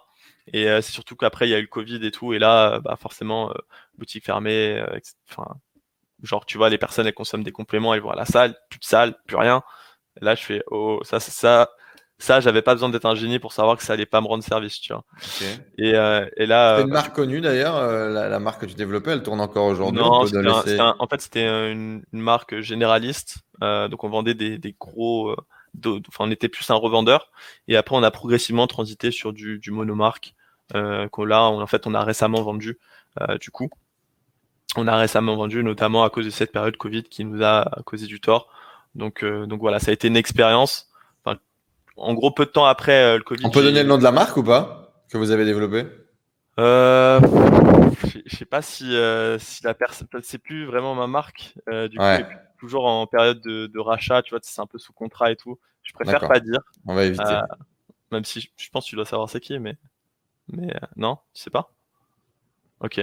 Et 0.54 0.70
euh, 0.70 0.82
c'est 0.82 0.92
surtout 0.92 1.16
qu'après, 1.16 1.48
il 1.48 1.52
y 1.52 1.56
a 1.56 1.60
eu 1.60 1.64
le 1.64 1.68
Covid 1.68 2.06
et 2.06 2.12
tout. 2.12 2.34
Et 2.34 2.40
là, 2.40 2.80
bah, 2.80 2.96
forcément, 3.00 3.52
euh, 3.52 3.56
boutique 3.98 4.26
fermée. 4.26 4.80
Euh, 4.80 5.00
enfin, 5.30 5.56
genre, 6.24 6.46
tu 6.46 6.58
vois, 6.58 6.70
les 6.70 6.78
personnes, 6.78 7.08
elles 7.08 7.14
consomment 7.14 7.44
des 7.44 7.52
compléments, 7.52 7.94
elles 7.94 8.02
vont 8.02 8.12
à 8.12 8.16
la 8.16 8.26
salle, 8.26 8.56
plus 8.70 8.80
de 8.80 8.86
salle, 8.86 9.16
plus 9.28 9.38
rien. 9.38 9.64
Et 10.22 10.26
là, 10.26 10.36
je 10.36 10.44
fais, 10.44 10.64
oh, 10.72 11.00
ça, 11.04 11.20
ça, 11.20 11.70
ça, 12.18 12.40
j'avais 12.40 12.62
pas 12.62 12.74
besoin 12.74 12.90
d'être 12.90 13.06
un 13.06 13.16
génie 13.16 13.40
pour 13.40 13.54
savoir 13.54 13.78
que 13.78 13.84
ça 13.84 13.94
allait 13.94 14.06
pas 14.06 14.22
me 14.22 14.28
rendre 14.28 14.44
service, 14.44 14.80
tu 14.80 14.94
vois. 14.94 15.04
Et, 15.78 15.90
et 15.90 16.46
là. 16.46 16.78
C'est 16.78 16.84
une 16.84 16.90
marque 16.90 17.16
connue 17.16 17.42
d'ailleurs, 17.42 17.86
la, 18.10 18.40
marque 18.40 18.62
que 18.62 18.66
tu 18.66 18.76
développais, 18.76 19.12
elle 19.12 19.24
tourne 19.24 19.42
encore 19.42 19.66
aujourd'hui. 19.66 20.02
Non, 20.02 20.26
en 21.00 21.08
fait, 21.08 21.22
c'était 21.22 21.46
une, 21.46 22.04
marque 22.14 22.60
généraliste. 22.62 23.40
donc, 23.62 24.04
on 24.04 24.10
vendait 24.10 24.36
des, 24.36 24.58
des 24.58 24.76
gros 24.80 25.36
enfin, 25.84 26.26
on 26.26 26.32
était 26.32 26.50
plus 26.50 26.70
un 26.70 26.76
revendeur. 26.76 27.32
Et 27.68 27.78
après, 27.78 27.96
on 27.96 28.04
a 28.04 28.12
progressivement 28.12 28.68
transité 28.68 29.12
sur 29.12 29.34
du, 29.34 29.60
du 29.60 29.72
monomarque. 29.72 30.36
Euh, 30.76 31.08
là, 31.26 31.44
en 31.44 31.68
fait, 31.68 31.88
on 31.88 31.94
a 31.94 32.04
récemment 32.04 32.42
vendu. 32.42 32.80
Euh, 33.22 33.38
du 33.38 33.52
coup, 33.52 33.70
on 34.76 34.88
a 34.88 34.98
récemment 34.98 35.36
vendu, 35.36 35.64
notamment 35.64 36.04
à 36.04 36.10
cause 36.10 36.26
de 36.26 36.30
cette 36.30 36.52
période 36.52 36.78
Covid 36.78 37.04
qui 37.04 37.24
nous 37.26 37.44
a 37.44 37.70
causé 37.86 38.08
du 38.08 38.20
tort. 38.20 38.50
Donc, 38.96 39.24
euh, 39.24 39.46
donc 39.46 39.60
voilà, 39.60 39.80
ça 39.80 39.92
a 39.92 39.94
été 39.94 40.08
une 40.08 40.18
expérience. 40.18 40.90
Enfin, 41.24 41.38
en 41.98 42.14
gros, 42.14 42.32
peu 42.32 42.46
de 42.46 42.52
temps 42.52 42.66
après 42.66 43.04
euh, 43.04 43.18
le 43.18 43.24
Covid. 43.24 43.46
On 43.46 43.50
peut 43.50 43.64
donner 43.64 43.84
le 43.84 43.90
nom 43.90 43.98
de 43.98 44.04
la 44.04 44.12
marque 44.12 44.38
ou 44.38 44.44
pas 44.44 44.86
que 45.10 45.18
vous 45.18 45.32
avez 45.32 45.46
développé? 45.46 45.86
Euh, 46.60 47.20
je 48.26 48.36
sais 48.36 48.46
pas 48.46 48.62
si, 48.62 48.96
euh, 48.96 49.38
si 49.40 49.64
la 49.64 49.74
personne, 49.74 50.08
c'est 50.24 50.38
plus 50.38 50.66
vraiment 50.66 50.96
ma 50.96 51.08
marque. 51.08 51.56
Euh, 51.70 51.88
du 51.88 51.98
coup, 51.98 52.04
toujours 52.60 52.86
en 52.86 53.06
période 53.08 53.42
de, 53.42 53.68
de 53.68 53.80
rachat, 53.80 54.22
tu 54.24 54.32
vois, 54.32 54.40
c'est 54.42 54.62
un 54.62 54.66
peu 54.66 54.78
sous 54.78 54.94
contrat 54.94 55.32
et 55.32 55.36
tout. 55.36 55.60
Je 55.84 55.94
préfère 55.94 56.28
pas 56.28 56.40
dire. 56.40 56.60
On 56.86 56.96
va 56.96 57.06
éviter. 57.06 57.24
Même 58.12 58.24
si 58.24 58.42
je, 58.56 58.70
pense 58.70 58.86
que 58.86 58.90
tu 58.90 58.96
dois 58.96 59.06
savoir 59.06 59.30
c'est 59.30 59.40
qui, 59.40 59.60
mais, 59.60 59.78
mais 60.48 60.74
non, 60.96 61.18
tu 61.34 61.42
sais 61.42 61.50
pas? 61.50 61.72
Ok. 62.86 63.02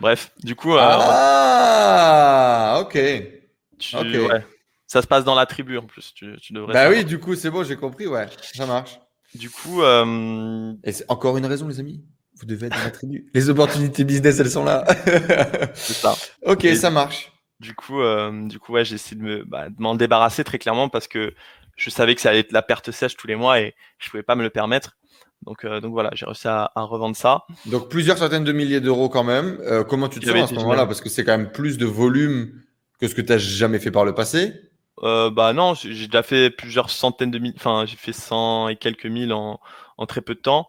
Bref, 0.00 0.30
du 0.44 0.54
coup. 0.54 0.74
Euh, 0.74 0.78
ah, 0.80 2.78
ok. 2.80 2.96
ok. 3.94 4.42
Ça 4.86 5.02
se 5.02 5.08
passe 5.08 5.24
dans 5.24 5.34
la 5.34 5.46
tribu 5.46 5.78
en 5.78 5.82
plus. 5.82 6.14
Tu, 6.14 6.36
tu 6.40 6.52
devrais. 6.52 6.72
Bah 6.72 6.88
oui, 6.88 7.04
du 7.04 7.18
coup, 7.18 7.34
c'est 7.34 7.50
bon, 7.50 7.64
j'ai 7.64 7.74
compris. 7.76 8.06
Ouais, 8.06 8.28
ça 8.40 8.66
marche. 8.66 9.00
Du 9.34 9.50
coup. 9.50 9.82
Euh... 9.82 10.72
Et 10.84 10.92
c'est 10.92 11.04
encore 11.08 11.36
une 11.36 11.46
raison, 11.46 11.66
les 11.66 11.80
amis. 11.80 12.04
Vous 12.38 12.46
devez 12.46 12.68
être 12.68 12.76
dans 12.76 12.84
la 12.84 12.90
tribu. 12.90 13.28
les 13.34 13.50
opportunités 13.50 14.04
business, 14.04 14.38
elles 14.38 14.50
sont 14.50 14.64
là. 14.64 14.84
c'est 15.74 15.94
ça. 15.94 16.14
Ok, 16.42 16.64
ça 16.76 16.90
marche. 16.90 17.32
Du 17.58 17.74
coup, 17.74 18.00
euh, 18.00 18.46
du 18.46 18.60
coup, 18.60 18.74
ouais, 18.74 18.84
j'ai 18.84 18.94
essayé 18.94 19.16
de 19.16 19.22
me, 19.22 19.42
bah, 19.44 19.70
de 19.70 19.74
m'en 19.78 19.96
débarrasser 19.96 20.44
très 20.44 20.58
clairement 20.58 20.88
parce 20.88 21.08
que 21.08 21.34
je 21.76 21.90
savais 21.90 22.14
que 22.14 22.20
ça 22.20 22.28
allait 22.28 22.40
être 22.40 22.52
la 22.52 22.62
perte 22.62 22.92
sèche 22.92 23.16
tous 23.16 23.26
les 23.26 23.34
mois 23.36 23.60
et 23.60 23.74
je 23.98 24.08
pouvais 24.10 24.22
pas 24.22 24.36
me 24.36 24.42
le 24.42 24.50
permettre. 24.50 24.96
Donc, 25.46 25.64
euh, 25.64 25.80
donc 25.80 25.92
voilà, 25.92 26.10
j'ai 26.14 26.26
réussi 26.26 26.48
à, 26.48 26.70
à, 26.74 26.82
revendre 26.82 27.16
ça. 27.16 27.44
Donc 27.66 27.88
plusieurs 27.88 28.18
centaines 28.18 28.44
de 28.44 28.52
milliers 28.52 28.80
d'euros 28.80 29.08
quand 29.08 29.24
même. 29.24 29.58
Euh, 29.62 29.84
comment 29.84 30.08
tu 30.08 30.20
te 30.20 30.26
sens 30.26 30.36
à 30.36 30.46
ce 30.48 30.54
moment-là? 30.54 30.86
Parce 30.86 31.00
que 31.00 31.08
c'est 31.08 31.24
quand 31.24 31.38
même 31.38 31.52
plus 31.52 31.78
de 31.78 31.86
volume 31.86 32.52
que 33.00 33.08
ce 33.08 33.14
que 33.14 33.22
tu 33.22 33.32
as 33.32 33.38
jamais 33.38 33.78
fait 33.78 33.90
par 33.90 34.04
le 34.04 34.14
passé? 34.14 34.54
euh, 35.02 35.30
bah 35.30 35.52
non, 35.52 35.74
j'ai 35.74 36.06
déjà 36.06 36.22
fait 36.22 36.50
plusieurs 36.50 36.90
centaines 36.90 37.30
de 37.30 37.38
mille, 37.38 37.52
enfin 37.56 37.84
j'ai 37.86 37.96
fait 37.96 38.14
cent 38.14 38.68
et 38.68 38.76
quelques 38.76 39.06
mille 39.06 39.32
en, 39.32 39.60
en 39.98 40.06
très 40.06 40.22
peu 40.22 40.34
de 40.34 40.40
temps. 40.40 40.68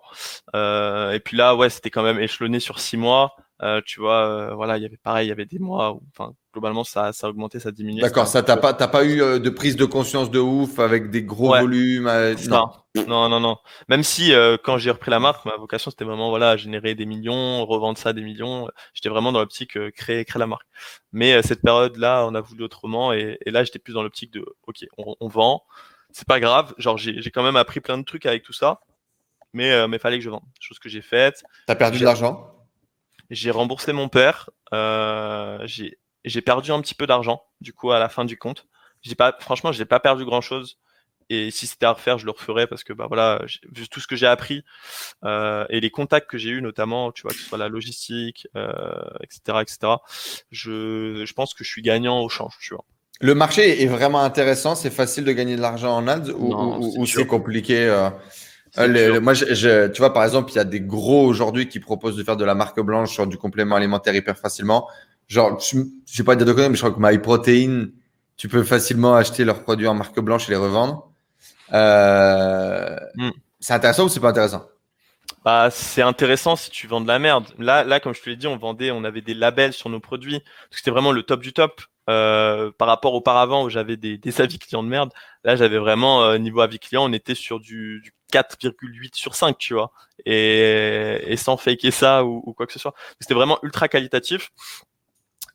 Euh, 0.56 1.12
et 1.12 1.20
puis 1.20 1.38
là, 1.38 1.56
ouais, 1.56 1.70
c'était 1.70 1.90
quand 1.90 2.04
même 2.04 2.20
échelonné 2.20 2.60
sur 2.60 2.80
six 2.80 2.98
mois. 2.98 3.36
Euh, 3.64 3.82
tu 3.84 4.00
vois, 4.00 4.28
euh, 4.28 4.54
voilà, 4.54 4.78
il 4.78 4.84
y 4.84 4.86
avait 4.86 4.98
pareil, 4.98 5.26
il 5.26 5.30
y 5.30 5.32
avait 5.32 5.48
des 5.48 5.58
mois 5.58 5.94
où, 5.94 6.04
enfin, 6.12 6.34
globalement, 6.54 6.84
ça, 6.84 7.12
ça 7.12 7.26
a 7.26 7.30
augmenté, 7.32 7.60
ça 7.60 7.70
a 7.70 7.72
diminué. 7.72 8.02
D'accord, 8.02 8.28
ça 8.28 8.44
t'as 8.44 8.58
pas, 8.58 8.74
t'as 8.76 8.88
pas 8.88 9.04
eu 9.04 9.20
euh, 9.20 9.40
de 9.40 9.50
prise 9.50 9.76
de 9.76 9.86
conscience 9.86 10.30
de 10.30 10.40
ouf 10.40 10.78
avec 10.78 11.10
des 11.10 11.24
gros 11.24 11.56
volumes. 11.56 12.10
non. 12.50 12.70
non. 13.08 13.30
non, 13.30 13.40
non, 13.40 13.58
Même 13.90 14.04
si 14.04 14.32
quand 14.64 14.78
j'ai 14.78 14.92
repris 14.92 15.10
la 15.10 15.20
marque, 15.20 15.44
ma 15.46 15.58
vocation 15.58 15.90
c'était 15.90 16.06
vraiment 16.06 16.30
voilà, 16.30 16.56
générer 16.56 16.94
des 16.94 17.08
millions, 17.08 17.66
revendre 17.66 17.98
ça 17.98 18.14
des 18.14 18.22
millions. 18.22 18.68
J'étais 18.94 19.10
vraiment 19.10 19.32
dans 19.32 19.40
l'optique 19.40 19.74
créer, 19.92 20.24
créer 20.24 20.40
la 20.40 20.48
marque. 20.48 20.68
Mais 21.12 21.42
cette 21.42 21.64
période-là, 21.64 22.28
on 22.28 22.36
a 22.36 22.42
voulu 22.42 22.64
autrement, 22.64 23.12
et, 23.12 23.40
et 23.46 23.52
là, 23.52 23.64
j'étais 23.64 23.80
plus 23.80 23.94
dans 23.94 24.04
l'optique 24.04 24.32
de, 24.32 24.46
ok, 24.68 24.86
on, 25.00 25.16
on 25.20 25.28
vend, 25.28 25.64
c'est 26.12 26.28
pas 26.28 26.40
grave. 26.40 26.76
Genre, 26.78 26.98
j'ai 26.98 27.32
quand 27.32 27.44
même 27.44 27.56
appris 27.56 27.80
plein 27.80 27.98
de 27.98 28.04
trucs 28.04 28.28
avec 28.28 28.44
tout 28.44 28.54
ça, 28.54 28.82
mais 29.54 29.88
mais 29.88 29.98
fallait 29.98 30.20
que 30.20 30.24
je 30.24 30.30
vende. 30.30 30.44
Chose 30.60 30.78
que 30.78 30.90
j'ai 30.90 31.02
faite. 31.02 31.44
T'as 31.66 31.76
perdu 31.76 32.00
de 32.00 32.06
l'argent? 32.06 32.57
J'ai 33.30 33.52
remboursé 33.52 33.94
mon 33.94 34.10
père. 34.10 34.50
Euh, 34.74 35.66
j'ai 35.66 36.42
perdu 36.42 36.72
un 36.72 36.82
petit 36.82 36.96
peu 36.96 37.08
d'argent, 37.08 37.44
du 37.62 37.74
coup, 37.74 37.92
à 37.92 38.00
la 38.00 38.10
fin 38.10 38.26
du 38.26 38.38
compte. 38.38 38.68
J'ai 39.02 39.16
pas, 39.16 39.36
franchement, 39.40 39.72
j'ai 39.72 39.86
pas 39.86 40.00
perdu 40.00 40.26
grand 40.26 40.42
chose. 40.42 40.78
Et 41.30 41.52
si 41.52 41.68
c'était 41.68 41.86
à 41.86 41.92
refaire, 41.92 42.18
je 42.18 42.26
le 42.26 42.32
referais 42.32 42.68
parce 42.68 42.86
que, 42.86 42.94
bah 42.94 43.06
voilà, 43.08 43.42
vu 43.74 43.90
tout 43.90 44.00
ce 44.00 44.08
que 44.08 44.16
j'ai 44.16 44.28
appris 44.28 44.64
euh, 45.26 45.66
et 45.70 45.82
les 45.82 45.90
contacts 45.90 46.30
que 46.30 46.38
j'ai 46.38 46.52
eu, 46.52 46.62
notamment, 46.62 47.12
tu 47.12 47.24
vois, 47.24 47.32
que 47.32 47.38
ce 47.38 47.44
soit 47.44 47.58
la 47.58 47.68
logistique, 47.68 48.48
euh, 48.56 48.72
etc., 49.22 49.60
etc. 49.62 49.94
Je, 50.52 51.24
je 51.26 51.34
pense 51.34 51.54
que 51.54 51.66
je 51.66 51.70
suis 51.70 51.82
gagnant 51.82 52.22
au 52.22 52.30
change, 52.30 52.56
tu 52.62 52.74
vois. 52.74 52.86
Le 53.20 53.34
marché 53.34 53.82
est 53.82 53.88
vraiment 53.88 54.22
intéressant. 54.22 54.76
C'est 54.76 54.92
facile 54.92 55.26
de 55.26 55.32
gagner 55.32 55.56
de 55.56 55.62
l'argent 55.62 55.96
en 55.96 56.08
ads 56.08 56.30
ou, 56.30 56.54
ou 56.98 57.06
c'est 57.06 57.26
compliqué 57.26 57.86
euh, 57.86 58.10
euh, 58.78 59.22
moi, 59.22 59.34
je, 59.34 59.88
tu 59.88 60.00
vois, 60.00 60.14
par 60.14 60.24
exemple, 60.24 60.52
il 60.52 60.56
y 60.56 60.60
a 60.60 60.64
des 60.64 60.82
gros 60.82 61.26
aujourd'hui 61.26 61.68
qui 61.68 61.80
proposent 61.80 62.16
de 62.16 62.24
faire 62.24 62.38
de 62.38 62.46
la 62.46 62.56
marque 62.56 62.80
blanche 62.80 63.12
sur 63.12 63.28
du 63.28 63.38
complément 63.38 63.76
alimentaire 63.76 64.16
hyper 64.16 64.38
facilement. 64.38 64.88
Genre, 65.28 65.60
je 65.60 65.84
sais 66.06 66.24
pas 66.24 66.36
dire 66.36 66.46
de 66.46 66.54
quoi, 66.54 66.70
mais 66.70 66.76
je 66.76 66.82
crois 66.82 66.92
que 66.92 67.00
MyProtein, 67.00 67.88
tu 68.38 68.48
peux 68.48 68.64
facilement 68.64 69.16
acheter 69.16 69.44
leurs 69.44 69.64
produits 69.64 69.88
en 69.88 69.94
marque 69.94 70.20
blanche 70.20 70.48
et 70.48 70.52
les 70.52 70.58
revendre. 70.58 71.12
Euh, 71.74 72.96
hmm. 73.16 73.32
C'est 73.60 73.74
intéressant 73.74 74.06
ou 74.06 74.10
c'est 74.10 74.20
pas 74.20 74.30
intéressant? 74.30 74.66
Bah, 75.44 75.70
c'est 75.72 76.02
intéressant 76.02 76.56
si 76.56 76.70
tu 76.70 76.88
vends 76.88 77.02
de 77.02 77.08
la 77.08 77.20
merde. 77.20 77.46
Là, 77.58 77.84
là, 77.84 78.00
comme 78.00 78.14
je 78.14 78.22
te 78.22 78.30
l'ai 78.30 78.36
dit, 78.36 78.48
on 78.48 78.58
vendait, 78.58 78.92
on 78.92 79.04
avait 79.04 79.22
des 79.22 79.34
labels 79.34 79.74
sur 79.74 79.90
nos 79.90 80.00
produits. 80.00 80.42
C'était 80.72 80.92
vraiment 80.92 81.12
le 81.12 81.24
top 81.24 81.42
du 81.42 81.54
top. 81.54 81.82
Euh, 82.10 82.72
par 82.78 82.88
rapport 82.88 83.14
auparavant 83.14 83.66
où 83.66 83.70
j'avais 83.70 83.98
des, 83.98 84.18
des, 84.18 84.40
avis 84.40 84.60
clients 84.60 84.82
de 84.82 84.88
merde, 84.88 85.12
là 85.44 85.58
j'avais 85.58 85.78
vraiment 85.78 86.24
euh, 86.24 86.38
niveau 86.38 86.62
avis 86.62 86.80
client, 86.80 87.04
on 87.04 87.12
était 87.12 87.36
sur 87.36 87.60
du, 87.60 88.00
du 88.02 88.14
4,8 88.32 89.16
sur 89.16 89.36
5, 89.36 89.58
tu 89.58 89.74
vois, 89.74 89.92
et, 90.26 91.20
et 91.26 91.38
sans 91.38 91.58
faker 91.58 91.92
ça 91.92 92.26
ou, 92.26 92.44
ou, 92.46 92.54
quoi 92.54 92.68
que 92.68 92.74
ce 92.74 92.80
soit. 92.80 92.94
C'était 93.20 93.34
vraiment 93.34 93.60
ultra 93.64 93.88
qualitatif, 93.88 94.52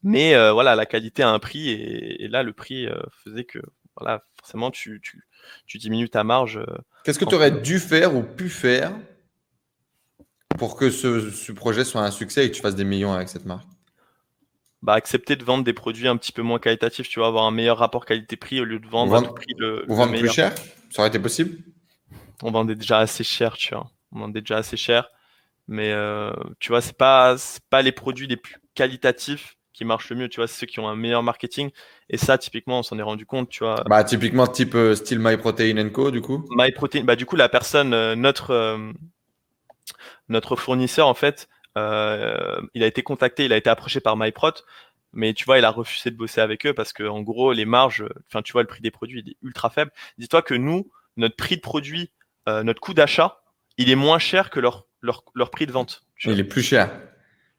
mais 0.02 0.34
euh, 0.34 0.52
voilà, 0.52 0.74
la 0.74 0.86
qualité 0.86 1.22
a 1.22 1.30
un 1.30 1.38
prix 1.38 1.70
et, 1.70 2.24
et 2.24 2.28
là 2.28 2.42
le 2.42 2.52
prix 2.52 2.86
euh, 2.86 3.00
faisait 3.24 3.44
que 3.44 3.58
voilà, 3.96 4.24
forcément 4.38 4.70
tu, 4.70 5.00
tu, 5.02 5.26
tu 5.66 5.78
diminues 5.78 6.08
ta 6.08 6.24
marge. 6.24 6.60
Qu'est-ce 7.04 7.18
que 7.18 7.24
tu 7.24 7.34
aurais 7.34 7.50
dû 7.50 7.78
faire 7.78 8.14
ou 8.14 8.22
pu 8.22 8.48
faire 8.48 8.92
pour 10.58 10.76
que 10.76 10.90
ce, 10.90 11.30
ce 11.30 11.52
projet 11.52 11.84
soit 11.84 12.02
un 12.02 12.10
succès 12.10 12.46
et 12.46 12.50
que 12.50 12.56
tu 12.56 12.62
fasses 12.62 12.76
des 12.76 12.84
millions 12.84 13.12
avec 13.12 13.28
cette 13.28 13.46
marque? 13.46 13.66
Bah, 14.82 14.94
accepter 14.94 15.36
de 15.36 15.44
vendre 15.44 15.62
des 15.62 15.72
produits 15.72 16.08
un 16.08 16.16
petit 16.16 16.32
peu 16.32 16.42
moins 16.42 16.58
qualitatifs, 16.58 17.08
tu 17.08 17.20
vois, 17.20 17.28
avoir 17.28 17.44
un 17.44 17.52
meilleur 17.52 17.78
rapport 17.78 18.04
qualité-prix 18.04 18.60
au 18.60 18.64
lieu 18.64 18.80
de 18.80 18.86
vendre, 18.88 19.14
à 19.14 19.22
prix 19.22 19.54
le, 19.56 19.84
ou 19.88 19.94
vendre 19.94 20.16
plus 20.18 20.28
cher? 20.28 20.52
Ça 20.90 21.02
aurait 21.02 21.08
été 21.08 21.20
possible? 21.20 21.56
On 22.42 22.50
vendait 22.50 22.74
déjà 22.74 22.98
assez 22.98 23.24
cher, 23.24 23.56
tu 23.56 23.74
vois. 23.74 23.90
On 24.12 24.20
vendait 24.20 24.40
déjà 24.40 24.58
assez 24.58 24.76
cher. 24.76 25.10
Mais 25.68 25.92
euh, 25.92 26.32
tu 26.58 26.68
vois, 26.70 26.80
c'est 26.80 26.96
pas, 26.96 27.36
pas 27.70 27.82
les 27.82 27.92
produits 27.92 28.26
les 28.26 28.36
plus 28.36 28.56
qualitatifs 28.74 29.56
qui 29.72 29.84
marchent 29.84 30.10
le 30.10 30.16
mieux, 30.16 30.28
tu 30.28 30.36
vois, 30.36 30.46
c'est 30.46 30.60
ceux 30.60 30.66
qui 30.66 30.80
ont 30.80 30.88
un 30.88 30.96
meilleur 30.96 31.22
marketing. 31.22 31.70
Et 32.10 32.18
ça, 32.18 32.36
typiquement, 32.36 32.80
on 32.80 32.82
s'en 32.82 32.98
est 32.98 33.02
rendu 33.02 33.24
compte, 33.24 33.48
tu 33.48 33.64
vois. 33.64 33.82
Bah, 33.86 34.04
typiquement, 34.04 34.46
type 34.46 34.74
euh, 34.74 34.94
style 34.94 35.18
MyProtein 35.18 35.88
Co, 35.88 36.10
du 36.10 36.20
coup. 36.20 36.44
MyProtein, 36.50 37.04
bah, 37.04 37.16
du 37.16 37.24
coup, 37.24 37.36
la 37.36 37.48
personne, 37.48 37.94
euh, 37.94 38.14
notre, 38.14 38.78
notre 40.28 40.56
fournisseur, 40.56 41.06
en 41.06 41.14
fait, 41.14 41.48
il 41.76 42.82
a 42.82 42.86
été 42.86 43.02
contacté, 43.02 43.46
il 43.46 43.52
a 43.52 43.56
été 43.56 43.70
approché 43.70 44.00
par 44.00 44.16
MyProt, 44.16 44.52
mais 45.14 45.32
tu 45.32 45.44
vois, 45.44 45.58
il 45.58 45.64
a 45.64 45.70
refusé 45.70 46.10
de 46.10 46.16
bosser 46.16 46.40
avec 46.40 46.66
eux 46.66 46.74
parce 46.74 46.92
que 46.92 47.04
en 47.04 47.22
gros, 47.22 47.52
les 47.52 47.64
marges, 47.64 48.04
enfin, 48.28 48.42
tu 48.42 48.52
vois, 48.52 48.62
le 48.62 48.68
prix 48.68 48.80
des 48.80 48.90
produits 48.90 49.20
il 49.24 49.30
est 49.30 49.36
ultra 49.42 49.70
faible. 49.70 49.90
Dis-toi 50.18 50.42
que 50.42 50.54
nous, 50.54 50.90
notre 51.16 51.36
prix 51.36 51.56
de 51.56 51.60
produit, 51.60 52.10
notre 52.46 52.80
coût 52.80 52.94
d'achat, 52.94 53.40
il 53.76 53.90
est 53.90 53.96
moins 53.96 54.18
cher 54.18 54.50
que 54.50 54.60
leur, 54.60 54.86
leur, 55.00 55.24
leur 55.34 55.50
prix 55.50 55.66
de 55.66 55.72
vente. 55.72 56.02
Il 56.24 56.38
est 56.38 56.44
plus 56.44 56.62
cher. 56.62 56.90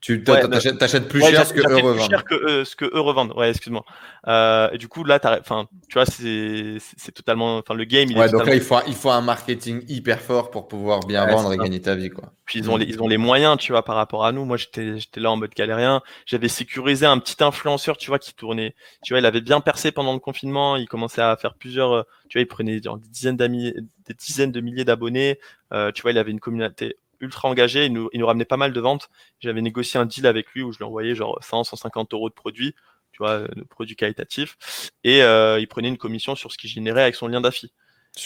Tu 0.04 0.22
t'achètes 0.22 1.08
plus 1.08 1.22
cher 1.22 1.48
ce 1.48 1.54
que 1.54 1.62
eux 1.62 1.78
revendent. 1.78 2.10
cher 2.10 2.26
que 2.26 2.36
eux, 2.36 2.66
ce 2.66 2.76
que 2.76 2.84
eux 2.84 3.00
revendent. 3.00 3.32
Ouais, 3.38 3.52
excuse-moi. 3.52 3.86
Euh, 4.28 4.70
et 4.74 4.78
du 4.78 4.90
coup, 4.90 5.06
là, 5.06 5.18
enfin, 5.40 5.70
tu 5.88 5.94
vois, 5.94 6.06
c'est 6.06 7.12
totalement, 7.14 7.60
enfin, 7.60 7.74
le 7.74 7.86
game. 7.86 8.10
Il 8.12 8.18
ouais, 8.18 8.30
donc 8.30 8.46
là, 8.46 8.54
il 8.54 8.60
faut, 8.60 8.76
il 8.86 8.96
faut 8.96 9.12
un 9.12 9.22
marketing 9.22 9.82
hyper 9.88 10.20
fort 10.20 10.52
pour 10.52 10.68
pouvoir 10.68 11.06
bien 11.06 11.26
vendre 11.26 11.54
et 11.54 11.58
gagner 11.58 11.80
ta 11.80 11.96
vie, 11.96 12.10
quoi. 12.10 12.34
Puis 12.44 12.60
ils 12.60 12.70
ont 12.70 12.76
les, 12.76 12.86
ils 12.86 13.02
ont 13.02 13.08
les 13.08 13.18
moyens, 13.18 13.58
tu 13.58 13.72
vois, 13.72 13.86
par 13.86 13.96
rapport 13.96 14.26
à 14.26 14.34
nous. 14.34 14.44
Moi, 14.44 14.58
j'étais, 14.58 15.00
j'étais 15.00 15.22
là 15.22 15.32
en 15.32 15.38
mode 15.38 15.52
galérien. 15.56 16.02
J'avais 16.26 16.50
sécurisé 16.50 17.06
un 17.06 17.18
petit 17.18 17.42
influenceur, 17.42 17.96
tu 17.96 18.10
vois, 18.10 18.20
qui 18.20 18.34
tournait. 18.34 18.76
Tu 19.06 19.14
vois, 19.14 19.20
il 19.20 19.26
avait 19.26 19.40
bien 19.40 19.62
percé 19.62 19.94
pendant 19.94 20.12
le 20.12 20.20
confinement. 20.20 20.76
Il 20.76 20.90
commençait 20.90 21.22
à 21.22 21.38
faire 21.38 21.54
plusieurs, 21.54 21.94
euh, 21.94 22.04
tu 22.28 22.38
vois, 22.38 22.42
il 22.42 22.48
prenait 22.48 22.82
des 22.82 22.90
dizaines 23.10 23.38
d'amis, 23.38 23.74
des 24.06 24.14
dizaines 24.16 24.52
de 24.52 24.60
milliers 24.60 24.84
d'abonnés. 24.84 25.40
Euh, 25.72 25.94
tu 25.94 26.02
vois, 26.02 26.12
il 26.12 26.18
avait 26.18 26.32
une 26.32 26.42
communauté 26.42 26.98
ultra 27.24 27.48
engagé. 27.48 27.86
Il 27.86 27.94
nous, 27.94 28.10
il 28.14 28.20
nous 28.20 28.28
ramenait 28.28 28.45
pas 28.45 28.58
mal 28.58 28.74
de 28.74 28.80
ventes. 28.80 29.10
J'avais 29.40 29.62
négocié 29.62 30.00
un 30.00 30.06
deal 30.06 30.28
avec 30.28 30.52
lui 30.52 30.64
où 30.64 30.72
je 30.72 30.78
lui 30.78 30.86
envoyais 30.86 31.16
genre 31.16 31.38
100, 31.41 31.64
150 31.64 32.14
euros 32.14 32.30
de 32.30 32.34
produits, 32.34 32.76
tu 33.12 33.18
vois, 33.20 33.40
de 33.48 33.64
produits 33.64 33.95
qualitatifs. 33.95 34.91
Et 35.04 35.24
euh, 35.24 35.60
il 35.60 35.68
prenait 35.68 35.90
une 35.90 35.98
commission 35.98 36.36
sur 36.36 36.52
ce 36.52 36.58
qu'il 36.58 36.70
générait 36.70 37.04
avec 37.04 37.16
son 37.16 37.28
lien 37.28 37.41
d'affi. 37.41 37.74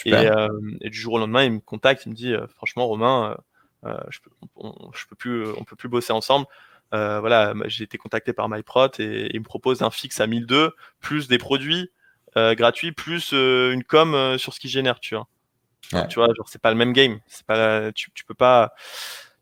Et, 0.06 0.14
euh, 0.14 0.50
et, 0.82 0.90
du 0.90 0.98
jour 0.98 1.14
au 1.14 1.20
lendemain, 1.20 1.44
il 1.44 1.54
me 1.54 1.60
contacte, 1.60 2.06
il 2.06 2.10
me 2.10 2.16
dit, 2.16 2.34
euh, 2.34 2.46
franchement, 2.48 2.88
Romain, 2.88 3.38
euh, 3.86 3.90
euh, 3.90 4.04
je 4.10 4.20
peux, 4.20 4.30
on, 4.56 4.92
je 4.94 5.06
peux 5.08 5.16
plus, 5.16 5.48
on 5.58 5.64
peut 5.64 5.76
plus 5.76 5.90
bosser 5.90 6.14
ensemble. 6.14 6.46
voilà, 6.92 7.54
j'ai 7.66 7.84
été 7.84 7.98
contacté 7.98 8.34
par 8.34 8.50
MyProt 8.50 8.90
et, 9.00 9.04
et, 9.04 9.36
il 9.36 9.40
me 9.40 9.46
propose 9.46 9.82
un 9.82 9.92
fixe 9.92 10.20
à 10.20 10.28
1002 10.28 10.74
plus 11.00 11.28
des 11.28 11.38
produits 11.38 11.92
gratuits 12.36 12.92
plus 12.92 13.32
une 13.32 13.84
com 13.84 14.38
sur 14.38 14.54
ce 14.54 14.60
qu'il 14.60 14.70
génère, 14.70 15.00
tu 15.00 15.16
vois. 15.16 15.28
Tu 16.10 16.16
vois, 16.16 16.28
genre 16.36 16.48
c'est 16.50 16.62
pas 16.62 16.72
le 16.72 16.78
même 16.78 16.94
game. 16.94 17.20
C'est 17.28 17.46
pas, 17.46 17.92
tu, 17.94 18.12
tu 18.14 18.26
peux 18.26 18.34
pas. 18.34 18.74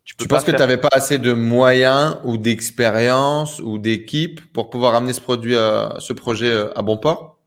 Tu, 0.06 0.14
peux 0.14 0.24
tu 0.24 0.28
penses 0.28 0.44
que 0.44 0.52
tu 0.52 0.56
n'avais 0.58 0.76
pas 0.76 0.88
assez 0.92 1.18
de 1.18 1.32
moyens 1.32 2.18
ou 2.22 2.36
d'expérience 2.36 3.58
ou 3.58 3.78
d'équipe 3.78 4.40
pour 4.52 4.70
pouvoir 4.70 4.94
amener 4.94 5.12
ce 5.12 5.20
produit, 5.20 5.56
à, 5.56 5.96
ce 5.98 6.12
projet 6.12 6.48
euh, 6.48 6.78
à 6.78 6.82
bon 6.82 6.96
port? 6.96 7.38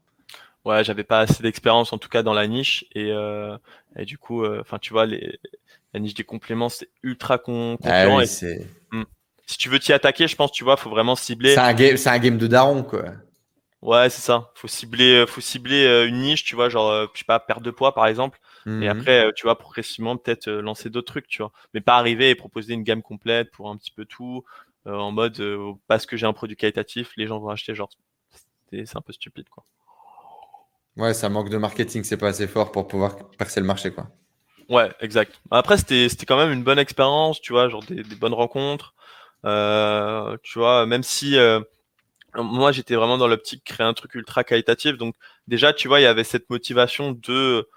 Ouais, 0.65 0.83
j'avais 0.83 1.05
pas 1.05 1.21
assez 1.21 1.41
d'expérience 1.41 1.93
en 1.93 1.97
tout 1.97 2.09
cas 2.09 2.21
dans 2.21 2.33
la 2.33 2.47
niche 2.47 2.83
et, 2.93 3.11
euh, 3.13 3.57
et 3.95 4.03
du 4.03 4.17
coup, 4.17 4.43
euh, 4.43 4.59
enfin 4.59 4.77
tu 4.77 4.91
vois, 4.91 5.05
les, 5.05 5.39
la 5.93 6.01
niche 6.01 6.15
des 6.15 6.25
compléments 6.25 6.67
c'est 6.67 6.89
ultra 7.01 7.37
con 7.37 7.77
ah 7.85 8.05
concurrent. 8.05 8.23
Hmm. 8.91 9.03
Si 9.45 9.57
tu 9.57 9.69
veux 9.69 9.79
t'y 9.79 9.93
attaquer, 9.93 10.27
je 10.27 10.35
pense, 10.35 10.51
tu 10.51 10.65
vois, 10.65 10.75
faut 10.75 10.89
vraiment 10.89 11.15
cibler. 11.15 11.53
C'est 11.53 11.61
un 11.61 11.73
game, 11.73 11.95
c'est 11.95 12.09
un 12.09 12.19
game 12.19 12.37
de 12.37 12.47
daron 12.47 12.83
quoi. 12.83 13.05
Ouais, 13.81 14.09
c'est 14.09 14.21
ça. 14.21 14.51
Faut 14.55 14.67
cibler, 14.67 15.23
faut 15.29 15.39
cibler 15.39 16.05
une 16.09 16.19
niche, 16.19 16.43
tu 16.43 16.55
vois, 16.55 16.67
genre, 16.67 17.07
je 17.13 17.19
sais 17.19 17.25
pas, 17.25 17.39
perte 17.39 17.63
de 17.63 17.71
poids 17.71 17.95
par 17.95 18.05
exemple. 18.05 18.37
Et 18.69 18.87
mmh 18.87 18.87
après, 18.87 19.25
euh, 19.25 19.31
tu 19.35 19.43
vois, 19.43 19.57
progressivement, 19.57 20.15
peut-être 20.17 20.47
euh, 20.47 20.61
lancer 20.61 20.89
d'autres 20.89 21.11
trucs, 21.11 21.27
tu 21.27 21.41
vois. 21.41 21.51
Mais 21.73 21.81
pas 21.81 21.97
arriver 21.97 22.29
et 22.29 22.35
proposer 22.35 22.73
une 22.73 22.83
gamme 22.83 23.01
complète 23.01 23.51
pour 23.51 23.69
un 23.69 23.77
petit 23.77 23.91
peu 23.91 24.05
tout, 24.05 24.43
euh, 24.85 24.95
en 24.95 25.11
mode, 25.11 25.41
parce 25.87 26.05
que 26.05 26.17
j'ai 26.17 26.25
un 26.25 26.33
produit 26.33 26.55
qualitatif, 26.55 27.11
les 27.17 27.27
gens 27.27 27.39
vont 27.39 27.49
acheter, 27.49 27.73
genre, 27.73 27.89
c'est 28.71 28.95
un 28.95 29.01
peu 29.01 29.13
stupide, 29.13 29.49
quoi. 29.49 29.63
Ouais, 30.97 31.13
ça 31.13 31.29
manque 31.29 31.49
de 31.49 31.57
marketing, 31.57 32.03
c'est 32.03 32.17
pas 32.17 32.27
assez 32.27 32.47
fort 32.47 32.71
pour 32.71 32.87
pouvoir 32.87 33.29
percer 33.37 33.59
le 33.59 33.65
marché, 33.65 33.91
quoi. 33.91 34.07
Ouais, 34.69 34.91
exact. 34.99 35.41
Après, 35.49 35.77
c'était 35.77 36.25
quand 36.25 36.37
même 36.37 36.51
une 36.51 36.63
bonne 36.63 36.79
expérience, 36.79 37.41
tu 37.41 37.53
vois, 37.53 37.69
genre 37.69 37.83
des, 37.83 38.03
des 38.03 38.15
bonnes 38.15 38.33
rencontres. 38.33 38.93
Euh, 39.45 40.37
tu 40.43 40.59
vois, 40.59 40.85
même 40.85 41.01
si 41.01 41.37
moi 42.35 42.71
j'étais 42.71 42.95
vraiment 42.95 43.17
dans 43.17 43.27
l'optique 43.27 43.63
créer 43.63 43.87
un 43.87 43.93
truc 43.93 44.13
ultra 44.13 44.43
qualitatif, 44.43 44.97
donc 44.97 45.15
déjà, 45.47 45.73
tu 45.73 45.87
vois, 45.87 45.99
il 45.99 46.03
y 46.03 46.05
avait 46.05 46.23
cette 46.23 46.49
motivation 46.49 47.13
de 47.13 47.67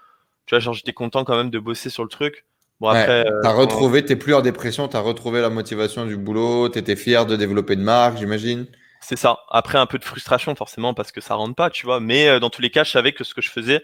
tu 0.45 0.55
vois, 0.55 0.59
genre, 0.59 0.73
j'étais 0.73 0.93
content 0.93 1.23
quand 1.23 1.35
même 1.35 1.49
de 1.49 1.59
bosser 1.59 1.89
sur 1.89 2.03
le 2.03 2.09
truc. 2.09 2.45
Bon, 2.79 2.89
après. 2.89 3.25
Euh, 3.25 3.39
t'as 3.41 3.53
retrouvé, 3.53 4.03
t'es 4.03 4.15
plus 4.15 4.33
en 4.33 4.41
dépression, 4.41 4.87
t'as 4.87 4.99
retrouvé 4.99 5.41
la 5.41 5.49
motivation 5.49 6.05
du 6.05 6.17
boulot, 6.17 6.69
t'étais 6.69 6.95
fier 6.95 7.25
de 7.25 7.35
développer 7.35 7.73
une 7.73 7.83
marque, 7.83 8.17
j'imagine. 8.17 8.67
C'est 9.01 9.15
ça. 9.15 9.39
Après, 9.49 9.77
un 9.77 9.85
peu 9.85 9.97
de 9.97 10.03
frustration, 10.03 10.55
forcément, 10.55 10.93
parce 10.93 11.11
que 11.11 11.21
ça 11.21 11.35
rentre 11.35 11.55
pas, 11.55 11.69
tu 11.69 11.85
vois. 11.85 11.99
Mais 11.99 12.27
euh, 12.27 12.39
dans 12.39 12.49
tous 12.49 12.61
les 12.61 12.69
cas, 12.69 12.83
je 12.83 12.91
savais 12.91 13.13
que 13.13 13.23
ce 13.23 13.33
que 13.33 13.41
je 13.41 13.49
faisais, 13.49 13.83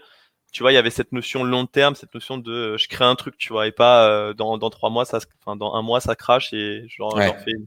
tu 0.52 0.62
vois, 0.62 0.72
il 0.72 0.74
y 0.74 0.78
avait 0.78 0.90
cette 0.90 1.12
notion 1.12 1.44
long 1.44 1.66
terme, 1.66 1.94
cette 1.94 2.12
notion 2.14 2.36
de 2.38 2.52
euh, 2.52 2.76
je 2.76 2.88
crée 2.88 3.04
un 3.04 3.14
truc, 3.14 3.36
tu 3.38 3.52
vois, 3.52 3.66
et 3.66 3.72
pas 3.72 4.34
dans, 4.34 4.58
dans 4.58 4.70
trois 4.70 4.90
mois, 4.90 5.04
ça, 5.04 5.18
enfin, 5.44 5.56
dans 5.56 5.74
un 5.74 5.82
mois, 5.82 6.00
ça 6.00 6.14
crache 6.14 6.52
et 6.52 6.84
genre, 6.88 7.20
j'en 7.20 7.34
fais 7.34 7.52
une. 7.52 7.66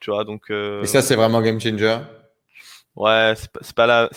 Tu 0.00 0.10
vois, 0.10 0.24
donc. 0.24 0.50
et 0.50 0.86
ça, 0.86 1.02
c'est 1.02 1.16
vraiment 1.16 1.40
game 1.40 1.60
changer. 1.60 1.98
Ouais, 2.96 3.34
c'est 3.36 3.50
pas, 3.50 3.60
pas 3.74 3.86
là 3.86 4.10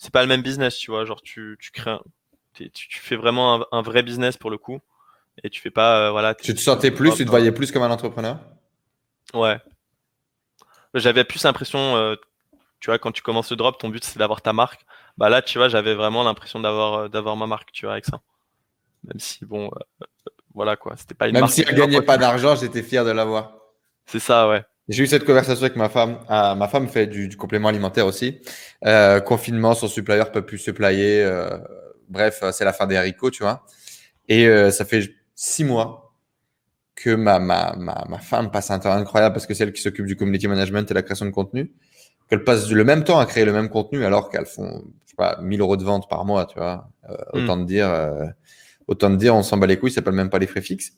c'est 0.00 0.12
pas 0.12 0.22
le 0.22 0.28
même 0.28 0.42
business, 0.42 0.76
tu 0.78 0.90
vois. 0.90 1.04
Genre, 1.04 1.20
tu, 1.20 1.58
tu 1.60 1.70
crées, 1.72 1.98
tu, 2.54 2.70
tu, 2.70 3.00
fais 3.00 3.16
vraiment 3.16 3.64
un, 3.72 3.82
vrai 3.82 4.02
business 4.02 4.36
pour 4.36 4.50
le 4.50 4.58
coup, 4.58 4.80
et 5.42 5.50
tu 5.50 5.60
fais 5.60 5.70
pas, 5.70 6.06
euh, 6.06 6.10
voilà. 6.10 6.34
Tu 6.34 6.54
te 6.54 6.60
sentais 6.60 6.90
plus, 6.90 7.14
tu 7.14 7.24
te 7.24 7.30
voyais 7.30 7.52
plus 7.52 7.72
comme 7.72 7.82
un 7.82 7.90
entrepreneur? 7.90 8.38
Ouais. 9.34 9.58
J'avais 10.94 11.24
plus 11.24 11.42
l'impression, 11.44 11.96
euh, 11.96 12.16
tu 12.80 12.90
vois, 12.90 12.98
quand 12.98 13.12
tu 13.12 13.22
commences 13.22 13.50
le 13.50 13.56
drop, 13.56 13.78
ton 13.78 13.88
but 13.88 14.04
c'est 14.04 14.18
d'avoir 14.18 14.42
ta 14.42 14.52
marque. 14.52 14.84
Bah 15.16 15.28
là, 15.28 15.42
tu 15.42 15.58
vois, 15.58 15.68
j'avais 15.68 15.94
vraiment 15.94 16.24
l'impression 16.24 16.60
d'avoir 16.60 16.94
euh, 16.94 17.08
d'avoir 17.08 17.36
ma 17.36 17.46
marque, 17.46 17.70
tu 17.72 17.86
vois, 17.86 17.92
avec 17.92 18.06
ça. 18.06 18.20
Même 19.04 19.18
si 19.20 19.44
bon, 19.44 19.70
voilà 20.54 20.76
quoi, 20.76 20.94
c'était 20.96 21.14
pas 21.14 21.28
une 21.28 21.34
Même 21.34 21.46
si 21.46 21.64
elle 21.66 21.74
gagnait 21.74 22.02
pas 22.02 22.18
d'argent, 22.18 22.56
j'étais 22.56 22.82
fier 22.82 23.04
de 23.04 23.10
l'avoir. 23.10 23.54
C'est 24.06 24.18
ça, 24.18 24.48
ouais. 24.48 24.64
J'ai 24.90 25.04
eu 25.04 25.06
cette 25.06 25.24
conversation 25.24 25.64
avec 25.64 25.76
ma 25.76 25.88
femme. 25.88 26.18
Ah, 26.28 26.56
ma 26.56 26.66
femme 26.66 26.88
fait 26.88 27.06
du, 27.06 27.36
complément 27.36 27.68
alimentaire 27.68 28.06
aussi. 28.06 28.40
Euh, 28.84 29.20
confinement, 29.20 29.74
son 29.74 29.86
supplier 29.86 30.24
peut 30.32 30.44
plus 30.44 30.58
supplier. 30.58 31.22
Euh, 31.22 31.58
bref, 32.10 32.42
c'est 32.52 32.64
la 32.64 32.72
fin 32.72 32.86
des 32.86 32.96
haricots, 32.96 33.30
tu 33.30 33.42
vois. 33.42 33.64
Et 34.28 34.46
euh, 34.46 34.70
ça 34.70 34.84
fait 34.84 35.10
six 35.34 35.64
mois 35.64 36.14
que 36.94 37.14
ma, 37.14 37.38
ma, 37.38 37.74
ma, 37.76 38.04
ma 38.08 38.18
femme 38.18 38.50
passe 38.50 38.70
un 38.70 38.78
temps 38.78 38.92
incroyable 38.92 39.32
parce 39.32 39.46
que 39.46 39.54
c'est 39.54 39.64
elle 39.64 39.72
qui 39.72 39.80
s'occupe 39.80 40.06
du 40.06 40.16
community 40.16 40.48
management 40.48 40.90
et 40.90 40.94
la 40.94 41.02
création 41.02 41.26
de 41.26 41.30
contenu. 41.30 41.72
Qu'elle 42.28 42.44
passe 42.44 42.70
le 42.70 42.84
même 42.84 43.02
temps 43.02 43.18
à 43.18 43.26
créer 43.26 43.44
le 43.44 43.52
même 43.52 43.68
contenu 43.68 44.04
alors 44.04 44.30
qu'elles 44.30 44.46
font, 44.46 44.84
je 45.04 45.10
sais 45.10 45.16
pas, 45.16 45.38
1000 45.40 45.60
euros 45.60 45.76
de 45.76 45.84
vente 45.84 46.08
par 46.08 46.24
mois, 46.24 46.46
tu 46.46 46.58
vois. 46.58 46.88
Euh, 47.08 47.14
hmm. 47.32 47.42
Autant 47.42 47.56
de 47.56 47.64
dire, 47.64 47.88
euh, 47.88 48.26
autant 48.86 49.10
de 49.10 49.16
dire, 49.16 49.34
on 49.34 49.42
s'en 49.42 49.56
bat 49.56 49.66
les 49.66 49.78
couilles, 49.78 49.90
ça 49.90 49.96
s'appelle 49.96 50.14
même 50.14 50.30
pas 50.30 50.38
les 50.38 50.46
frais 50.46 50.60
fixes. 50.60 50.92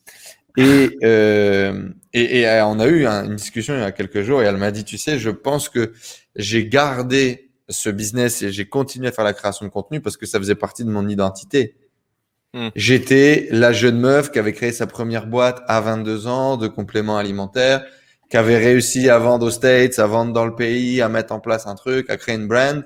Et, 0.58 0.98
euh, 1.02 1.88
et, 2.12 2.40
et, 2.40 2.48
euh, 2.48 2.66
on 2.66 2.78
a 2.78 2.86
eu 2.86 3.06
une 3.06 3.36
discussion 3.36 3.74
il 3.74 3.80
y 3.80 3.84
a 3.84 3.92
quelques 3.92 4.22
jours 4.22 4.42
et 4.42 4.46
elle 4.46 4.58
m'a 4.58 4.70
dit, 4.70 4.84
tu 4.84 4.98
sais, 4.98 5.18
je 5.18 5.30
pense 5.30 5.68
que 5.68 5.92
j'ai 6.36 6.68
gardé 6.68 7.51
ce 7.68 7.90
business 7.90 8.42
et 8.42 8.52
j'ai 8.52 8.68
continué 8.68 9.08
à 9.08 9.12
faire 9.12 9.24
la 9.24 9.32
création 9.32 9.66
de 9.66 9.70
contenu 9.70 10.00
parce 10.00 10.16
que 10.16 10.26
ça 10.26 10.38
faisait 10.38 10.54
partie 10.54 10.84
de 10.84 10.90
mon 10.90 11.08
identité. 11.08 11.76
Hmm. 12.54 12.68
J'étais 12.76 13.48
la 13.50 13.72
jeune 13.72 13.98
meuf 13.98 14.30
qui 14.30 14.38
avait 14.38 14.52
créé 14.52 14.72
sa 14.72 14.86
première 14.86 15.26
boîte 15.26 15.62
à 15.66 15.80
22 15.80 16.26
ans 16.26 16.56
de 16.56 16.68
compléments 16.68 17.16
alimentaires, 17.16 17.84
qui 18.28 18.36
avait 18.36 18.58
réussi 18.58 19.08
à 19.08 19.18
vendre 19.18 19.46
aux 19.46 19.50
States, 19.50 19.98
à 19.98 20.06
vendre 20.06 20.32
dans 20.32 20.44
le 20.44 20.54
pays, 20.54 21.00
à 21.00 21.08
mettre 21.08 21.32
en 21.32 21.40
place 21.40 21.66
un 21.66 21.74
truc, 21.74 22.10
à 22.10 22.16
créer 22.16 22.34
une 22.34 22.48
brand. 22.48 22.84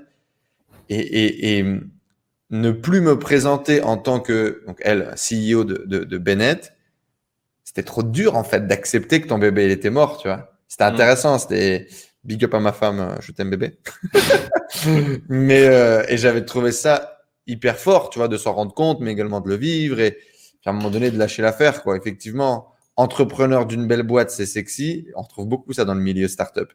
Et, 0.88 0.98
et, 0.98 1.58
et 1.58 1.80
ne 2.50 2.70
plus 2.70 3.00
me 3.00 3.18
présenter 3.18 3.82
en 3.82 3.96
tant 3.96 4.20
que, 4.20 4.62
donc 4.66 4.78
elle, 4.82 5.14
CEO 5.16 5.64
de, 5.64 5.84
de, 5.86 6.04
de 6.04 6.18
Bennett, 6.18 6.74
c'était 7.64 7.82
trop 7.82 8.04
dur 8.04 8.36
en 8.36 8.44
fait 8.44 8.66
d'accepter 8.66 9.20
que 9.20 9.26
ton 9.26 9.38
bébé 9.38 9.66
il 9.66 9.70
était 9.72 9.90
mort, 9.90 10.18
tu 10.18 10.28
vois. 10.28 10.52
C'était 10.68 10.84
mm. 10.84 10.94
intéressant, 10.94 11.38
c'était 11.38 11.88
big 12.26 12.44
up 12.44 12.54
à 12.54 12.60
ma 12.60 12.72
femme, 12.72 13.00
euh, 13.00 13.16
je 13.20 13.32
t'aime 13.32 13.50
bébé. 13.50 13.78
mais 15.28 15.66
euh, 15.66 16.04
et 16.08 16.16
j'avais 16.16 16.44
trouvé 16.44 16.72
ça 16.72 17.20
hyper 17.46 17.78
fort, 17.78 18.10
tu 18.10 18.18
vois, 18.18 18.28
de 18.28 18.36
s'en 18.36 18.52
rendre 18.52 18.74
compte, 18.74 19.00
mais 19.00 19.12
également 19.12 19.40
de 19.40 19.48
le 19.48 19.56
vivre 19.56 20.00
et 20.00 20.18
à 20.64 20.70
un 20.70 20.72
moment 20.72 20.90
donné 20.90 21.12
de 21.12 21.18
lâcher 21.18 21.42
l'affaire, 21.42 21.82
quoi. 21.84 21.96
Effectivement, 21.96 22.72
entrepreneur 22.96 23.66
d'une 23.66 23.86
belle 23.86 24.02
boîte, 24.02 24.30
c'est 24.30 24.46
sexy. 24.46 25.06
On 25.14 25.22
retrouve 25.22 25.46
beaucoup 25.46 25.72
ça 25.72 25.84
dans 25.84 25.94
le 25.94 26.00
milieu 26.00 26.26
startup. 26.26 26.72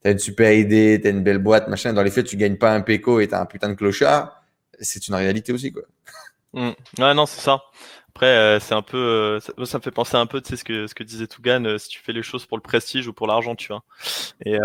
T'as 0.00 0.12
une 0.12 0.18
super 0.18 0.52
idée, 0.52 1.00
t'as 1.02 1.10
une 1.10 1.24
belle 1.24 1.38
boîte, 1.38 1.68
machin. 1.68 1.92
Dans 1.92 2.02
les 2.02 2.10
faits, 2.10 2.26
tu 2.26 2.36
gagnes 2.36 2.56
pas 2.56 2.72
un 2.72 2.82
péco 2.82 3.20
et 3.20 3.28
t'as 3.28 3.40
un 3.40 3.46
putain 3.46 3.68
de 3.68 3.74
clochard. 3.74 4.44
C'est 4.80 5.08
une 5.08 5.14
réalité 5.14 5.52
aussi, 5.52 5.72
quoi. 5.72 5.82
Mm. 6.52 6.70
Ouais, 6.98 7.14
non, 7.14 7.26
c'est 7.26 7.40
ça. 7.40 7.60
Après, 8.14 8.26
euh, 8.26 8.60
c'est 8.60 8.74
un 8.74 8.82
peu, 8.82 8.98
euh, 8.98 9.40
ça, 9.40 9.78
me 9.78 9.82
fait 9.82 9.90
penser 9.90 10.16
un 10.16 10.26
peu, 10.26 10.42
tu 10.42 10.50
sais, 10.50 10.56
ce 10.56 10.64
que 10.64 10.86
ce 10.86 10.94
que 10.94 11.02
disait 11.02 11.26
Tougan, 11.26 11.64
euh, 11.64 11.78
si 11.78 11.88
tu 11.88 11.98
fais 11.98 12.12
les 12.12 12.22
choses 12.22 12.44
pour 12.44 12.58
le 12.58 12.62
prestige 12.62 13.08
ou 13.08 13.14
pour 13.14 13.26
l'argent, 13.26 13.54
tu 13.54 13.68
vois. 13.68 13.84
Et 14.44 14.58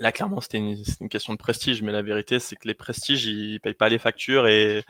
là, 0.00 0.12
clairement, 0.12 0.40
c'était 0.40 0.56
une, 0.56 0.82
une, 1.00 1.08
question 1.10 1.34
de 1.34 1.38
prestige, 1.38 1.82
mais 1.82 1.92
la 1.92 2.00
vérité, 2.00 2.38
c'est 2.38 2.56
que 2.56 2.66
les 2.66 2.74
prestiges, 2.74 3.26
ils 3.26 3.60
payent 3.60 3.74
pas 3.74 3.90
les 3.90 3.98
factures 3.98 4.46
et, 4.48 4.82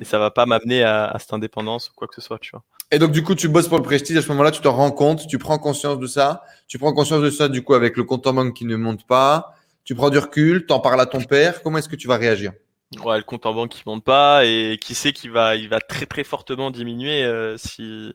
et 0.00 0.04
ça 0.04 0.18
va 0.18 0.32
pas 0.32 0.44
m'amener 0.44 0.82
à, 0.82 1.06
à, 1.06 1.18
cette 1.20 1.32
indépendance 1.32 1.88
ou 1.90 1.92
quoi 1.94 2.08
que 2.08 2.16
ce 2.16 2.20
soit, 2.20 2.40
tu 2.40 2.50
vois. 2.50 2.64
Et 2.90 2.98
donc, 2.98 3.12
du 3.12 3.22
coup, 3.22 3.36
tu 3.36 3.48
bosses 3.48 3.68
pour 3.68 3.78
le 3.78 3.84
prestige. 3.84 4.16
À 4.16 4.22
ce 4.22 4.28
moment-là, 4.28 4.50
tu 4.50 4.60
te 4.60 4.66
rends 4.66 4.90
compte, 4.90 5.28
tu 5.28 5.38
prends 5.38 5.58
conscience 5.58 6.00
de 6.00 6.06
ça. 6.08 6.42
Tu 6.66 6.78
prends 6.78 6.92
conscience 6.92 7.22
de 7.22 7.30
ça, 7.30 7.48
du 7.48 7.62
coup, 7.62 7.74
avec 7.74 7.96
le 7.96 8.02
compte 8.02 8.26
en 8.26 8.32
banque 8.32 8.54
qui 8.54 8.64
ne 8.64 8.74
monte 8.74 9.06
pas. 9.06 9.54
Tu 9.84 9.94
prends 9.94 10.10
du 10.10 10.18
recul, 10.18 10.66
t'en 10.66 10.80
parles 10.80 11.00
à 11.00 11.06
ton 11.06 11.22
père. 11.22 11.62
Comment 11.62 11.78
est-ce 11.78 11.88
que 11.88 11.96
tu 11.96 12.08
vas 12.08 12.16
réagir? 12.16 12.52
Ouais, 12.94 13.16
le 13.18 13.24
compte 13.24 13.46
en 13.46 13.52
banque 13.52 13.70
qui 13.70 13.82
monte 13.84 14.04
pas 14.04 14.44
et 14.44 14.78
qui 14.80 14.94
sait 14.94 15.12
qu'il 15.12 15.32
va, 15.32 15.56
il 15.56 15.68
va 15.68 15.80
très 15.80 16.06
très 16.06 16.22
fortement 16.22 16.70
diminuer 16.70 17.24
euh, 17.24 17.56
si 17.58 18.14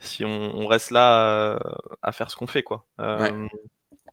si 0.00 0.24
on, 0.24 0.56
on 0.56 0.66
reste 0.66 0.90
là 0.90 1.54
euh, 1.54 1.58
à 2.00 2.12
faire 2.12 2.30
ce 2.30 2.36
qu'on 2.36 2.46
fait 2.46 2.62
quoi. 2.62 2.86
Euh, 3.00 3.46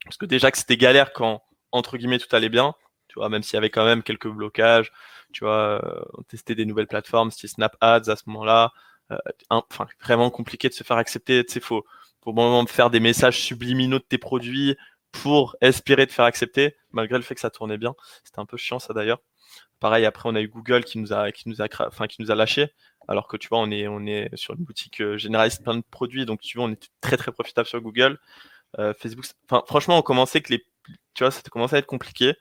parce 0.03 0.17
que 0.17 0.25
déjà 0.25 0.51
que 0.51 0.57
c'était 0.57 0.75
galère 0.75 1.13
quand 1.13 1.43
entre 1.71 1.97
guillemets 1.97 2.19
tout 2.19 2.33
allait 2.35 2.49
bien, 2.49 2.75
tu 3.07 3.19
vois, 3.19 3.29
même 3.29 3.41
s'il 3.41 3.53
y 3.53 3.57
avait 3.57 3.69
quand 3.69 3.85
même 3.85 4.03
quelques 4.03 4.27
blocages, 4.27 4.91
tu 5.31 5.45
vois, 5.45 5.81
on 6.17 6.23
testait 6.23 6.55
des 6.55 6.65
nouvelles 6.65 6.87
plateformes, 6.87 7.31
style 7.31 7.49
Snap 7.49 7.77
Ads 7.79 8.09
à 8.09 8.17
ce 8.17 8.23
moment-là, 8.27 8.73
enfin 9.49 9.87
vraiment 10.01 10.29
compliqué 10.29 10.67
de 10.67 10.73
se 10.73 10.83
faire 10.83 10.97
accepter, 10.97 11.45
tu 11.45 11.53
sais, 11.53 11.59
faut 11.61 11.85
faut 12.23 12.33
moment 12.33 12.65
faire 12.65 12.89
des 12.89 12.99
messages 12.99 13.39
subliminaux 13.39 13.99
de 13.99 14.03
tes 14.03 14.17
produits 14.17 14.75
pour 15.11 15.55
espérer 15.61 16.05
te 16.07 16.11
faire 16.13 16.25
accepter, 16.25 16.75
malgré 16.91 17.17
le 17.17 17.23
fait 17.23 17.35
que 17.35 17.41
ça 17.41 17.49
tournait 17.49 17.77
bien. 17.77 17.95
C'était 18.23 18.39
un 18.39 18.45
peu 18.45 18.57
chiant 18.57 18.79
ça 18.79 18.93
d'ailleurs. 18.93 19.19
Pareil, 19.79 20.05
après, 20.05 20.29
on 20.29 20.35
a 20.35 20.41
eu 20.41 20.47
Google 20.47 20.83
qui 20.83 20.99
nous 20.99 21.13
a, 21.13 21.31
qui 21.31 21.49
nous 21.49 21.61
a, 21.61 21.67
enfin, 21.87 22.07
qui 22.07 22.21
nous 22.21 22.31
a 22.31 22.35
lâché. 22.35 22.71
Alors 23.07 23.27
que 23.27 23.37
tu 23.37 23.47
vois, 23.49 23.59
on 23.59 23.69
est, 23.71 23.87
on 23.87 24.05
est 24.05 24.35
sur 24.35 24.55
une 24.55 24.63
boutique 24.63 25.01
euh, 25.01 25.17
généraliste 25.17 25.63
plein 25.63 25.75
de 25.75 25.83
produits, 25.91 26.25
donc 26.25 26.41
tu 26.41 26.57
vois, 26.57 26.67
on 26.67 26.71
était 26.71 26.87
très 27.01 27.17
très 27.17 27.31
profitable 27.31 27.67
sur 27.67 27.81
Google. 27.81 28.19
Euh, 28.79 28.93
Facebook, 28.97 29.25
enfin, 29.49 29.63
franchement, 29.67 29.97
on 29.97 30.01
commençait 30.01 30.41
que 30.41 30.53
les, 30.53 30.65
tu 31.13 31.23
vois, 31.23 31.31
ça 31.31 31.41
commençait 31.51 31.75
à 31.75 31.79
être 31.79 31.85
compliqué. 31.85 32.35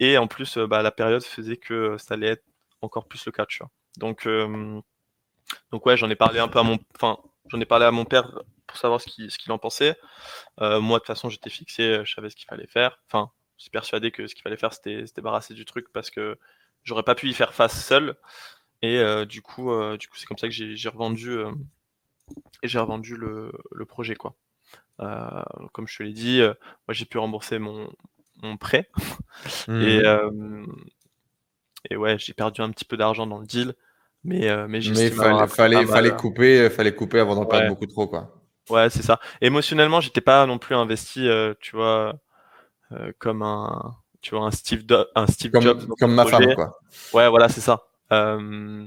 Et 0.00 0.18
en 0.18 0.26
plus, 0.26 0.56
euh, 0.56 0.66
bah, 0.66 0.82
la 0.82 0.90
période 0.90 1.22
faisait 1.22 1.56
que 1.56 1.96
ça 1.98 2.14
allait 2.14 2.28
être 2.28 2.44
encore 2.82 3.06
plus 3.06 3.24
le 3.26 3.32
cas, 3.32 3.46
tu 3.46 3.58
vois. 3.58 3.70
Donc, 3.98 4.28
donc 5.72 5.86
ouais, 5.86 5.96
j'en 5.96 6.08
ai 6.08 6.14
parlé 6.14 6.38
un 6.38 6.46
peu 6.46 6.60
à 6.60 6.62
mon, 6.62 6.78
enfin, 6.94 7.18
j'en 7.50 7.60
ai 7.60 7.64
parlé 7.64 7.84
à 7.84 7.90
mon 7.90 8.04
père 8.04 8.30
pour 8.66 8.78
savoir 8.78 9.00
ce 9.00 9.08
qu'il, 9.08 9.30
ce 9.30 9.38
qu'il 9.38 9.50
en 9.50 9.58
pensait. 9.58 9.96
moi, 10.60 10.80
de 10.80 10.94
toute 10.98 11.06
façon, 11.06 11.28
j'étais 11.30 11.50
fixé, 11.50 12.02
je 12.04 12.14
savais 12.14 12.30
ce 12.30 12.36
qu'il 12.36 12.46
fallait 12.46 12.68
faire. 12.68 13.00
Enfin, 13.08 13.32
je 13.56 13.62
suis 13.62 13.70
persuadé 13.70 14.12
que 14.12 14.28
ce 14.28 14.34
qu'il 14.36 14.42
fallait 14.42 14.56
faire, 14.56 14.72
c'était 14.72 15.04
se 15.06 15.12
débarrasser 15.12 15.54
du 15.54 15.64
truc 15.64 15.88
parce 15.92 16.10
que 16.10 16.38
j'aurais 16.84 17.02
pas 17.02 17.14
pu 17.14 17.28
y 17.28 17.34
faire 17.34 17.54
face 17.54 17.84
seul. 17.84 18.16
Et 18.82 18.98
euh, 18.98 19.24
du 19.24 19.42
coup, 19.42 19.72
euh, 19.72 19.96
du 19.96 20.08
coup, 20.08 20.16
c'est 20.16 20.26
comme 20.26 20.38
ça 20.38 20.48
que 20.48 20.54
j'ai 20.54 20.88
revendu 20.88 21.30
euh, 21.30 21.50
et 22.62 22.68
j'ai 22.68 22.78
revendu 22.78 23.16
le, 23.16 23.52
le, 23.72 23.84
projet 23.86 24.14
quoi. 24.14 24.34
comme 25.72 25.88
je 25.88 25.98
te 25.98 26.02
l'ai 26.02 26.12
dit, 26.12 26.40
moi 26.40 26.92
j'ai 26.92 27.06
pu 27.06 27.18
rembourser 27.18 27.58
mon, 27.58 27.90
mon 28.42 28.56
prêt 28.56 28.90
et 29.68 30.02
mmh. 30.02 30.66
et 31.90 31.96
ouais, 31.96 32.18
j'ai 32.18 32.34
perdu 32.34 32.60
un 32.60 32.70
petit 32.70 32.84
peu 32.84 32.96
d'argent 32.96 33.26
dans 33.26 33.38
le 33.38 33.46
deal, 33.46 33.74
mais 34.24 34.40
mais, 34.68 34.80
mais 34.94 35.10
fallait 35.10 35.48
fallait, 35.48 35.86
fallait 35.86 36.14
couper, 36.14 36.68
fallait 36.70 36.94
couper 36.94 37.18
avant 37.18 37.34
d'en 37.34 37.46
perdre 37.46 37.68
beaucoup 37.68 37.86
trop 37.86 38.06
quoi. 38.06 38.34
Ouais, 38.68 38.90
c'est 38.90 39.02
ça. 39.02 39.18
Émotionnellement, 39.40 40.02
j'étais 40.02 40.20
pas 40.20 40.44
non 40.44 40.58
plus 40.58 40.74
investi, 40.74 41.26
tu 41.60 41.74
vois, 41.74 42.20
comme 43.18 43.42
un 43.42 43.96
tu 44.20 44.34
vois, 44.34 44.46
un 44.46 44.50
Steve, 44.50 44.84
un 45.14 45.26
Steve 45.26 45.52
comme, 45.52 45.62
Jobs. 45.62 45.86
Comme 45.98 46.14
ma 46.14 46.26
femme, 46.26 46.54
quoi. 46.54 46.78
Ouais, 47.12 47.28
voilà, 47.28 47.48
c'est 47.48 47.60
ça. 47.60 47.82
Euh, 48.12 48.86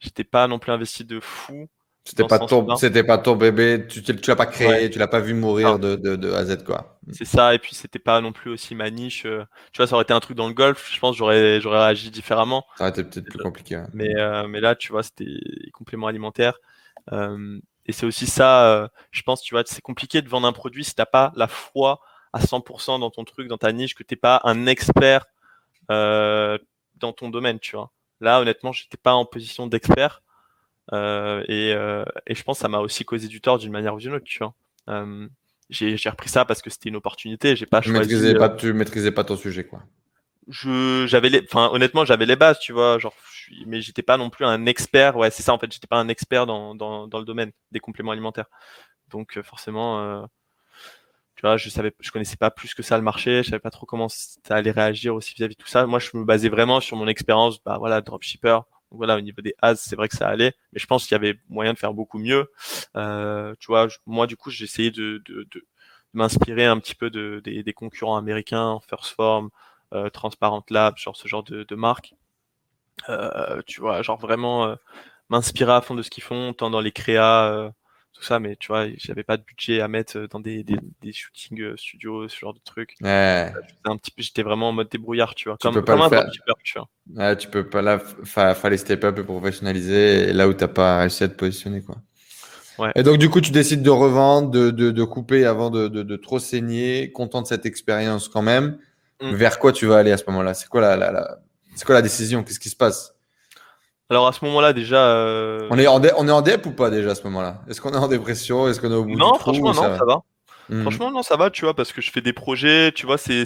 j'étais 0.00 0.24
pas 0.24 0.48
non 0.48 0.58
plus 0.58 0.72
investi 0.72 1.04
de 1.04 1.20
fou. 1.20 1.68
C'était 2.04 2.24
pas 2.24 2.38
ton, 2.38 2.76
c'était 2.76 3.02
pas 3.02 3.18
ton 3.18 3.34
bébé, 3.34 3.84
tu, 3.88 4.00
tu 4.00 4.12
l'as 4.30 4.36
pas 4.36 4.46
créé, 4.46 4.88
tu 4.90 4.98
l'as 5.00 5.08
pas 5.08 5.18
vu 5.18 5.34
mourir 5.34 5.80
de, 5.80 5.96
de, 5.96 6.14
de, 6.14 6.30
A 6.30 6.38
à 6.38 6.44
Z, 6.44 6.62
quoi. 6.62 7.00
C'est 7.10 7.24
ça, 7.24 7.52
et 7.52 7.58
puis 7.58 7.74
c'était 7.74 7.98
pas 7.98 8.20
non 8.20 8.32
plus 8.32 8.48
aussi 8.48 8.76
ma 8.76 8.90
niche. 8.90 9.26
Euh, 9.26 9.44
tu 9.72 9.78
vois, 9.78 9.88
ça 9.88 9.96
aurait 9.96 10.04
été 10.04 10.12
un 10.12 10.20
truc 10.20 10.36
dans 10.36 10.46
le 10.46 10.54
golf, 10.54 10.88
je 10.92 11.00
pense, 11.00 11.16
j'aurais, 11.16 11.60
j'aurais 11.60 11.80
réagi 11.80 12.12
différemment. 12.12 12.64
Ça 12.78 12.84
aurait 12.84 12.90
été 12.90 13.02
peut-être 13.02 13.28
plus 13.28 13.40
compliqué. 13.40 13.82
Mais, 13.92 14.14
euh, 14.14 14.46
mais 14.46 14.60
là, 14.60 14.76
tu 14.76 14.92
vois, 14.92 15.02
c'était 15.02 15.26
complément 15.72 16.06
alimentaire. 16.06 16.60
Euh, 17.12 17.58
et 17.86 17.92
c'est 17.92 18.06
aussi 18.06 18.26
ça, 18.26 18.88
je 19.10 19.22
pense, 19.22 19.42
tu 19.42 19.54
vois, 19.56 19.64
c'est 19.66 19.82
compliqué 19.82 20.22
de 20.22 20.28
vendre 20.28 20.46
un 20.46 20.52
produit 20.52 20.84
si 20.84 20.94
t'as 20.94 21.06
pas 21.06 21.32
la 21.34 21.48
foi 21.48 22.00
à 22.36 22.40
100% 22.40 23.00
dans 23.00 23.10
ton 23.10 23.24
truc, 23.24 23.48
dans 23.48 23.58
ta 23.58 23.72
niche, 23.72 23.94
que 23.94 24.02
t'es 24.02 24.16
pas 24.16 24.40
un 24.44 24.66
expert 24.66 25.26
euh, 25.90 26.58
dans 26.96 27.12
ton 27.12 27.30
domaine, 27.30 27.58
tu 27.58 27.76
vois. 27.76 27.90
Là, 28.20 28.40
honnêtement, 28.40 28.72
j'étais 28.72 28.96
pas 28.96 29.14
en 29.14 29.24
position 29.24 29.66
d'expert. 29.66 30.22
Euh, 30.92 31.42
et, 31.48 31.72
euh, 31.72 32.04
et, 32.26 32.34
je 32.34 32.42
pense 32.44 32.58
que 32.58 32.62
ça 32.62 32.68
m'a 32.68 32.78
aussi 32.78 33.04
causé 33.04 33.26
du 33.26 33.40
tort 33.40 33.58
d'une 33.58 33.72
manière 33.72 33.94
ou 33.94 33.98
d'une 33.98 34.12
autre, 34.12 34.24
tu 34.24 34.38
vois. 34.38 34.54
J'ai 35.68 35.96
repris 36.08 36.28
ça 36.28 36.44
parce 36.44 36.62
que 36.62 36.70
c'était 36.70 36.90
une 36.90 36.96
opportunité. 36.96 37.56
J'ai 37.56 37.66
pas 37.66 37.80
tu 37.80 37.90
choisi. 37.90 38.14
Maîtrisais 38.14 38.34
pas, 38.34 38.50
tu 38.50 38.72
maîtrisais 38.72 39.10
pas 39.10 39.24
ton 39.24 39.36
sujet, 39.36 39.64
quoi. 39.64 39.82
Je, 40.48 41.06
j'avais 41.08 41.28
les, 41.28 41.42
enfin, 41.42 41.70
honnêtement, 41.72 42.04
j'avais 42.04 42.24
les 42.24 42.36
bases, 42.36 42.60
tu 42.60 42.72
vois, 42.72 43.00
genre, 43.00 43.14
mais 43.66 43.80
j'étais 43.80 44.02
pas 44.02 44.16
non 44.16 44.30
plus 44.30 44.44
un 44.44 44.64
expert. 44.66 45.16
Ouais, 45.16 45.30
c'est 45.30 45.42
ça, 45.42 45.52
en 45.52 45.58
fait, 45.58 45.72
j'étais 45.72 45.88
pas 45.88 45.96
un 45.96 46.06
expert 46.06 46.46
dans, 46.46 46.76
dans, 46.76 47.08
dans 47.08 47.18
le 47.18 47.24
domaine 47.24 47.50
des 47.72 47.80
compléments 47.80 48.12
alimentaires. 48.12 48.46
Donc, 49.08 49.40
forcément, 49.42 50.28
tu 51.36 51.42
vois, 51.42 51.58
je 51.58 51.68
savais, 51.68 51.94
je 52.00 52.10
connaissais 52.10 52.36
pas 52.36 52.50
plus 52.50 52.72
que 52.74 52.82
ça 52.82 52.96
le 52.96 53.02
marché, 53.02 53.42
je 53.42 53.50
savais 53.50 53.60
pas 53.60 53.70
trop 53.70 53.84
comment 53.84 54.08
ça 54.08 54.30
allait 54.48 54.70
réagir 54.70 55.14
aussi 55.14 55.34
vis-à-vis 55.34 55.54
de 55.54 55.62
tout 55.62 55.68
ça. 55.68 55.86
Moi, 55.86 55.98
je 55.98 56.10
me 56.14 56.24
basais 56.24 56.48
vraiment 56.48 56.80
sur 56.80 56.96
mon 56.96 57.06
expérience, 57.08 57.62
bah 57.62 57.76
voilà, 57.78 58.00
dropshipper. 58.00 58.60
voilà, 58.90 59.16
au 59.16 59.20
niveau 59.20 59.42
des 59.42 59.54
ads, 59.60 59.76
c'est 59.76 59.96
vrai 59.96 60.08
que 60.08 60.16
ça 60.16 60.28
allait, 60.28 60.54
mais 60.72 60.78
je 60.80 60.86
pense 60.86 61.04
qu'il 61.06 61.12
y 61.12 61.16
avait 61.16 61.38
moyen 61.50 61.74
de 61.74 61.78
faire 61.78 61.92
beaucoup 61.92 62.18
mieux. 62.18 62.50
Euh, 62.96 63.54
tu 63.60 63.66
vois, 63.66 63.88
moi, 64.06 64.26
du 64.26 64.36
coup, 64.36 64.50
j'ai 64.50 64.64
essayé 64.64 64.90
de, 64.90 65.22
de, 65.26 65.46
de, 65.50 65.66
m'inspirer 66.14 66.64
un 66.64 66.78
petit 66.80 66.94
peu 66.94 67.10
de, 67.10 67.42
des, 67.44 67.62
des, 67.62 67.72
concurrents 67.74 68.16
américains, 68.16 68.80
First 68.88 69.14
Form, 69.14 69.50
Transparent 70.14 70.64
Lab, 70.70 70.96
genre 70.96 71.16
ce 71.16 71.28
genre 71.28 71.42
de, 71.44 71.64
de 71.64 71.74
marque. 71.74 72.14
tu 73.66 73.80
vois, 73.80 74.02
genre 74.02 74.18
vraiment 74.18 74.76
m'inspirer 75.28 75.72
à 75.72 75.80
fond 75.82 75.94
de 75.94 76.02
ce 76.02 76.10
qu'ils 76.10 76.24
font, 76.24 76.54
tant 76.54 76.70
dans 76.70 76.80
les 76.80 76.92
créas, 76.92 77.72
tout 78.16 78.24
ça, 78.24 78.40
mais 78.40 78.56
tu 78.56 78.68
vois, 78.68 78.86
j'avais 78.96 79.22
pas 79.22 79.36
de 79.36 79.42
budget 79.42 79.80
à 79.80 79.88
mettre 79.88 80.26
dans 80.30 80.40
des, 80.40 80.64
des, 80.64 80.78
des 81.02 81.12
shootings 81.12 81.76
studios, 81.76 82.28
ce 82.28 82.38
genre 82.38 82.54
de 82.54 82.60
trucs. 82.64 82.96
Ouais. 83.02 83.52
Un 83.84 83.96
petit 83.96 84.10
peu, 84.10 84.22
j'étais 84.22 84.42
vraiment 84.42 84.70
en 84.70 84.72
mode 84.72 84.88
débrouillard, 84.88 85.34
tu 85.34 85.48
vois, 85.48 85.56
Tu 85.58 85.66
comme, 85.66 85.74
peux 85.74 85.84
pas 85.84 85.92
comme 85.92 86.00
le 86.00 86.06
un 86.06 86.08
faire. 86.08 86.30
tu 86.64 86.78
vois. 86.78 86.88
Ouais, 87.14 87.36
tu 87.36 87.48
peux 87.48 87.68
pas 87.68 87.82
là, 87.82 87.98
fa- 87.98 88.54
fallait 88.54 88.78
step 88.78 89.04
up 89.04 89.18
et 89.18 89.22
professionnaliser 89.22 90.28
et 90.28 90.32
là 90.32 90.48
où 90.48 90.54
t'as 90.54 90.68
pas 90.68 90.98
réussi 91.00 91.24
à 91.24 91.28
te 91.28 91.34
positionner 91.34 91.82
quoi. 91.82 91.96
Ouais. 92.78 92.92
Et 92.94 93.02
donc 93.02 93.18
du 93.18 93.30
coup 93.30 93.40
tu 93.40 93.52
décides 93.52 93.82
de 93.82 93.90
revendre, 93.90 94.50
de, 94.50 94.70
de, 94.70 94.90
de 94.90 95.04
couper 95.04 95.46
avant 95.46 95.70
de, 95.70 95.88
de, 95.88 96.16
trop 96.16 96.38
saigner, 96.38 97.12
content 97.12 97.42
de 97.42 97.46
cette 97.46 97.64
expérience 97.64 98.28
quand 98.28 98.42
même. 98.42 98.78
Mm. 99.22 99.34
Vers 99.34 99.58
quoi 99.58 99.72
tu 99.72 99.86
vas 99.86 99.98
aller 99.98 100.12
à 100.12 100.18
ce 100.18 100.24
moment-là? 100.28 100.52
C'est 100.52 100.68
quoi 100.68 100.80
la, 100.80 100.96
la, 100.96 101.38
quoi 101.84 101.94
la 101.94 102.02
décision? 102.02 102.44
Qu'est-ce 102.44 102.60
qui 102.60 102.68
se 102.68 102.76
passe? 102.76 103.15
Alors 104.08 104.28
à 104.28 104.32
ce 104.32 104.44
moment-là, 104.44 104.72
déjà. 104.72 105.08
euh, 105.08 105.66
On 105.70 105.78
est 105.78 105.86
en 105.86 106.00
on 106.00 106.28
est 106.28 106.30
en 106.32 106.42
dep 106.42 106.64
ou 106.66 106.70
pas 106.70 106.90
déjà 106.90 107.10
à 107.10 107.14
ce 107.14 107.24
moment-là? 107.24 107.60
Est-ce 107.68 107.80
qu'on 107.80 107.92
est 107.92 107.96
en 107.96 108.08
dépression? 108.08 108.68
Est-ce 108.68 108.80
qu'on 108.80 108.90
est 108.90 108.94
au 108.94 109.04
bout 109.04 109.16
Non, 109.16 109.32
du 109.32 109.38
franchement, 109.38 109.72
non, 109.74 109.82
va 109.82 109.98
ça 109.98 110.04
va. 110.04 110.22
Hmm. 110.68 110.82
Franchement, 110.82 111.10
non, 111.10 111.22
ça 111.22 111.36
va, 111.36 111.50
tu 111.50 111.64
vois, 111.64 111.74
parce 111.74 111.92
que 111.92 112.00
je 112.00 112.10
fais 112.10 112.20
des 112.20 112.32
projets, 112.32 112.92
tu 112.92 113.06
vois, 113.06 113.18
c'est. 113.18 113.44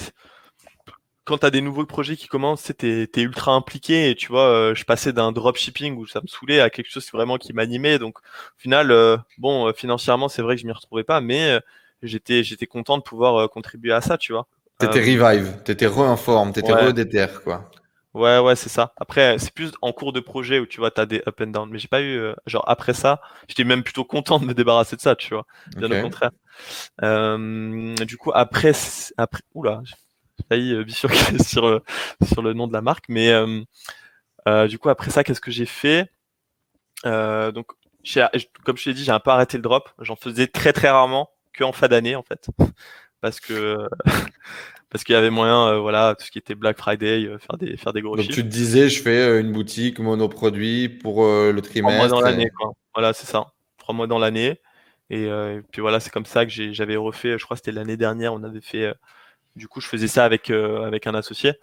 Quand 1.24 1.39
t'as 1.39 1.51
des 1.51 1.61
nouveaux 1.61 1.87
projets 1.87 2.16
qui 2.16 2.27
commencent, 2.28 2.73
t'es 2.77 3.07
t'es 3.07 3.20
ultra 3.23 3.53
impliqué 3.53 4.11
et 4.11 4.15
tu 4.16 4.28
vois, 4.28 4.49
euh, 4.49 4.74
je 4.74 4.85
passais 4.85 5.12
d'un 5.12 5.32
dropshipping 5.32 5.97
où 5.97 6.07
ça 6.07 6.20
me 6.20 6.27
saoulait 6.27 6.61
à 6.61 6.70
quelque 6.70 6.91
chose 6.91 7.09
vraiment 7.12 7.37
qui 7.37 7.53
m'animait. 7.53 7.99
Donc, 7.99 8.19
au 8.19 8.59
final, 8.59 8.91
euh, 8.91 9.16
bon, 9.39 9.69
euh, 9.69 9.73
financièrement, 9.73 10.28
c'est 10.28 10.43
vrai 10.43 10.57
que 10.57 10.62
je 10.62 10.66
m'y 10.66 10.73
retrouvais 10.73 11.05
pas, 11.05 11.20
mais 11.20 11.53
euh, 11.53 11.61
j'étais 12.03 12.43
j'étais 12.43 12.66
content 12.66 12.99
de 12.99 13.03
pouvoir 13.03 13.37
euh, 13.37 13.49
contribuer 13.49 13.93
à 13.93 14.01
ça, 14.01 14.19
tu 14.19 14.32
vois. 14.32 14.47
T'étais 14.78 15.01
revive, 15.01 15.59
t'étais 15.62 15.87
re 15.87 15.99
en 16.01 16.16
forme, 16.16 16.53
t'étais 16.53 16.73
Ouais. 16.73 16.89
re 16.89 16.93
déter 16.95 17.27
quoi. 17.45 17.70
Ouais, 18.12 18.39
ouais, 18.41 18.57
c'est 18.57 18.69
ça. 18.69 18.93
Après, 18.97 19.39
c'est 19.39 19.53
plus 19.55 19.70
en 19.82 19.93
cours 19.93 20.12
de 20.12 20.19
projet 20.20 20.59
où 20.59 20.66
tu 20.66 20.81
vois, 20.81 20.91
t'as 20.91 21.07
des 21.07 21.23
up 21.28 21.41
and 21.41 21.49
down. 21.49 21.70
Mais 21.70 21.78
j'ai 21.78 21.87
pas 21.89 22.01
eu, 22.01 22.19
euh, 22.19 22.35
genre 22.47 22.65
après 22.66 22.93
ça, 22.93 23.20
j'étais 23.49 23.62
même 23.65 23.85
plutôt 23.85 24.05
content 24.05 24.41
de 24.41 24.45
me 24.47 24.55
débarrasser 24.55 24.97
de 24.97 25.01
ça, 25.01 25.15
tu 25.15 25.32
vois. 25.35 25.47
Bien 25.77 25.91
au 25.93 26.03
contraire. 26.03 26.32
Euh, 27.03 27.95
du 28.05 28.16
coup, 28.16 28.32
après, 28.35 28.73
après, 29.16 29.43
oula, 29.55 29.82
j'ai 29.85 29.95
failli 30.49 30.74
euh, 30.74 30.85
bifurquer 30.85 31.39
sur, 31.43 31.66
euh, 31.66 31.81
sur 32.24 32.43
le 32.43 32.53
nom 32.53 32.66
de 32.66 32.73
la 32.73 32.82
marque, 32.82 33.05
mais 33.09 33.31
euh, 33.31 33.62
euh, 34.49 34.66
du 34.69 34.78
coup, 34.78 34.89
après 34.89 35.11
ça, 35.11 35.24
qu'est-ce 35.24 35.41
que 35.41 35.51
j'ai 35.53 35.66
fait? 35.66 36.11
Euh, 37.07 37.53
Donc, 37.53 37.69
comme 38.65 38.77
je 38.77 38.85
t'ai 38.85 38.95
dit, 38.95 39.05
j'ai 39.05 39.12
un 39.12 39.20
peu 39.20 39.31
arrêté 39.31 39.57
le 39.57 39.62
drop. 39.62 39.91
J'en 40.01 40.16
faisais 40.16 40.47
très 40.47 40.73
très 40.73 40.91
rarement, 40.91 41.31
que 41.53 41.65
en 41.65 41.73
fin 41.73 41.89
d'année 41.89 42.16
en 42.16 42.23
fait, 42.23 42.49
parce 43.20 43.41
que 43.41 43.77
parce 44.91 45.05
qu'il 45.05 45.15
y 45.15 45.17
avait 45.17 45.31
moyen, 45.31 45.69
euh, 45.69 45.79
voilà, 45.79 46.15
tout 46.19 46.25
ce 46.27 46.31
qui 46.31 46.39
était 46.39 46.55
Black 46.55 46.77
Friday, 46.79 47.25
euh, 47.27 47.39
faire 47.39 47.57
des 47.57 47.77
faire 47.77 47.93
des 47.93 48.03
gros 48.03 48.17
Donc 48.17 48.25
chiffres. 48.27 48.35
tu 48.37 48.43
te 48.43 48.49
disais 48.49 48.89
je 48.89 49.03
fais 49.03 49.19
euh, 49.21 49.41
une 49.41 49.53
boutique 49.53 49.99
monoproduit 50.01 50.89
pour 50.89 51.25
euh, 51.25 51.53
le 51.53 51.61
Trois 51.62 51.71
trimestre. 51.71 51.99
mois 51.99 52.09
dans 52.09 52.21
et- 52.21 52.31
l'année, 52.31 52.51
quoi. 52.51 52.73
Voilà, 52.95 53.12
c'est 53.12 53.27
ça. 53.27 53.53
Trois 53.79 53.95
mois 53.95 54.07
dans 54.07 54.19
l'année. 54.19 54.61
Et, 55.11 55.25
et 55.25 55.61
puis 55.73 55.81
voilà, 55.81 55.99
c'est 55.99 56.11
comme 56.11 56.27
ça 56.27 56.47
que 56.47 56.53
j'avais 56.73 56.97
refait, 56.97 57.37
je 57.39 57.45
crois 57.45 57.57
que 57.57 57.62
c'était 57.65 57.73
l'année 57.73 57.97
dernière, 57.97 58.33
on 58.33 58.45
avait 58.45 58.61
fait, 58.61 58.95
du 59.57 59.67
coup, 59.67 59.81
je 59.81 59.89
faisais 59.89 60.07
ça 60.07 60.25
avec, 60.25 60.51
avec 60.51 61.07
un 61.09 61.15
associé. 61.15 61.55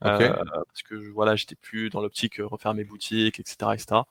Parce 0.00 0.82
que 0.88 0.94
voilà, 1.12 1.36
j'étais 1.36 1.54
plus 1.54 1.90
dans 1.90 2.00
l'optique 2.00 2.36
refaire 2.42 2.72
mes 2.72 2.84
boutiques, 2.84 3.40
etc., 3.40 3.74
etc. 3.74 4.02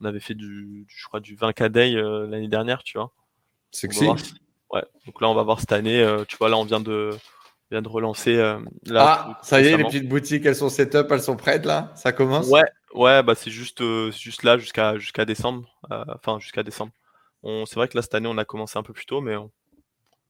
On 0.00 0.06
avait 0.06 0.20
fait 0.20 0.32
du, 0.34 0.84
du- 0.86 0.86
je 0.88 1.06
crois, 1.06 1.20
du 1.20 1.36
20K 1.36 1.68
Day 1.68 1.94
euh, 1.96 2.26
l'année 2.28 2.48
dernière, 2.48 2.82
tu 2.82 2.96
vois. 2.96 3.12
Sexy. 3.72 4.06
Ouais. 4.72 4.84
Donc 5.06 5.20
là, 5.20 5.28
on 5.28 5.34
va 5.34 5.42
voir 5.42 5.60
cette 5.60 5.72
année, 5.72 6.02
tu 6.26 6.36
vois, 6.38 6.48
là, 6.48 6.56
on 6.56 6.64
vient 6.64 6.80
de, 6.80 7.10
vient 7.70 7.82
de 7.82 7.88
relancer, 7.88 8.36
euh, 8.36 8.58
là, 8.86 9.04
Ah, 9.28 9.38
tout 9.40 9.46
ça 9.46 9.60
y 9.60 9.66
est, 9.66 9.76
les 9.76 9.84
petites 9.84 10.08
boutiques, 10.08 10.44
elles 10.46 10.56
sont 10.56 10.68
setup, 10.68 11.06
elles 11.10 11.22
sont 11.22 11.36
prêtes 11.36 11.64
là? 11.64 11.92
Ça 11.94 12.12
commence? 12.12 12.48
Ouais, 12.48 12.64
ouais, 12.94 13.22
bah 13.22 13.34
c'est 13.36 13.50
juste, 13.50 13.80
euh, 13.80 14.10
juste 14.10 14.42
là 14.42 14.58
jusqu'à 14.58 14.98
jusqu'à 14.98 15.24
décembre. 15.24 15.68
euh, 15.92 16.04
Enfin, 16.14 16.38
jusqu'à 16.40 16.62
décembre. 16.62 16.92
On, 17.42 17.64
c'est 17.66 17.76
vrai 17.76 17.88
que 17.88 17.96
là 17.96 18.02
cette 18.02 18.14
année 18.14 18.28
on 18.28 18.38
a 18.38 18.44
commencé 18.44 18.78
un 18.78 18.82
peu 18.82 18.92
plus 18.92 19.06
tôt, 19.06 19.20
mais 19.20 19.36
on, 19.36 19.50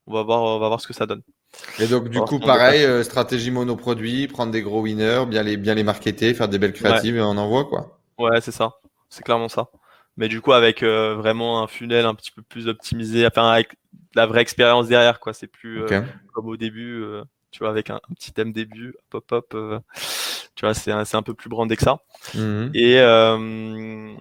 on 0.07 0.13
va 0.13 0.23
voir, 0.23 0.43
on 0.43 0.59
va 0.59 0.69
voir 0.69 0.81
ce 0.81 0.87
que 0.87 0.93
ça 0.95 1.07
donne. 1.07 1.23
Et 1.81 1.87
donc, 1.89 2.09
du 2.09 2.21
coup, 2.21 2.39
pareil, 2.39 3.05
stratégie 3.05 3.51
monoproduit, 3.51 4.29
prendre 4.29 4.53
des 4.53 4.63
gros 4.63 4.83
winners, 4.83 5.25
bien 5.27 5.43
les, 5.43 5.57
bien 5.57 5.75
les 5.75 5.83
marketer, 5.83 6.33
faire 6.35 6.49
des 6.49 6.59
belles 6.59 6.73
créatives 6.73 7.17
et 7.17 7.21
on 7.23 7.37
envoie 7.37 7.65
quoi. 7.65 7.99
Ouais, 8.19 8.41
c'est 8.41 8.53
ça. 8.53 8.73
C'est 9.09 9.25
clairement 9.25 9.49
ça. 9.49 9.69
Mais 10.17 10.29
du 10.29 10.41
coup 10.41 10.53
avec 10.53 10.83
euh, 10.83 11.15
vraiment 11.15 11.63
un 11.63 11.67
funnel 11.67 12.05
un 12.05 12.15
petit 12.15 12.31
peu 12.31 12.43
plus 12.43 12.69
optimisé, 12.69 13.27
enfin 13.27 13.51
avec 13.51 13.77
la 14.15 14.27
vraie 14.27 14.43
expérience 14.43 14.89
derrière, 14.89 15.21
quoi. 15.21 15.33
C'est 15.33 15.47
plus 15.47 15.83
euh, 15.83 15.87
comme 16.33 16.47
au 16.47 16.57
début, 16.57 17.03
euh, 17.03 17.23
tu 17.51 17.61
vois, 17.61 17.71
avec 17.71 17.91
un, 17.91 17.97
un 17.97 18.15
petit 18.15 18.33
thème 18.33 18.53
début, 18.53 18.95
pop 19.09 19.25
pop. 19.27 19.53
euh, 19.55 19.79
tu 20.55 20.67
vois, 20.67 20.75
c'est 20.75 20.93
un, 20.93 21.05
c'est 21.05 21.17
un 21.17 21.23
peu 21.23 21.35
plus 21.35 21.49
brandé 21.49 21.77
que 21.77 21.83
ça. 21.83 22.01
Mhm. 22.35 22.71
Et, 22.75 22.99
euh, 22.99 24.13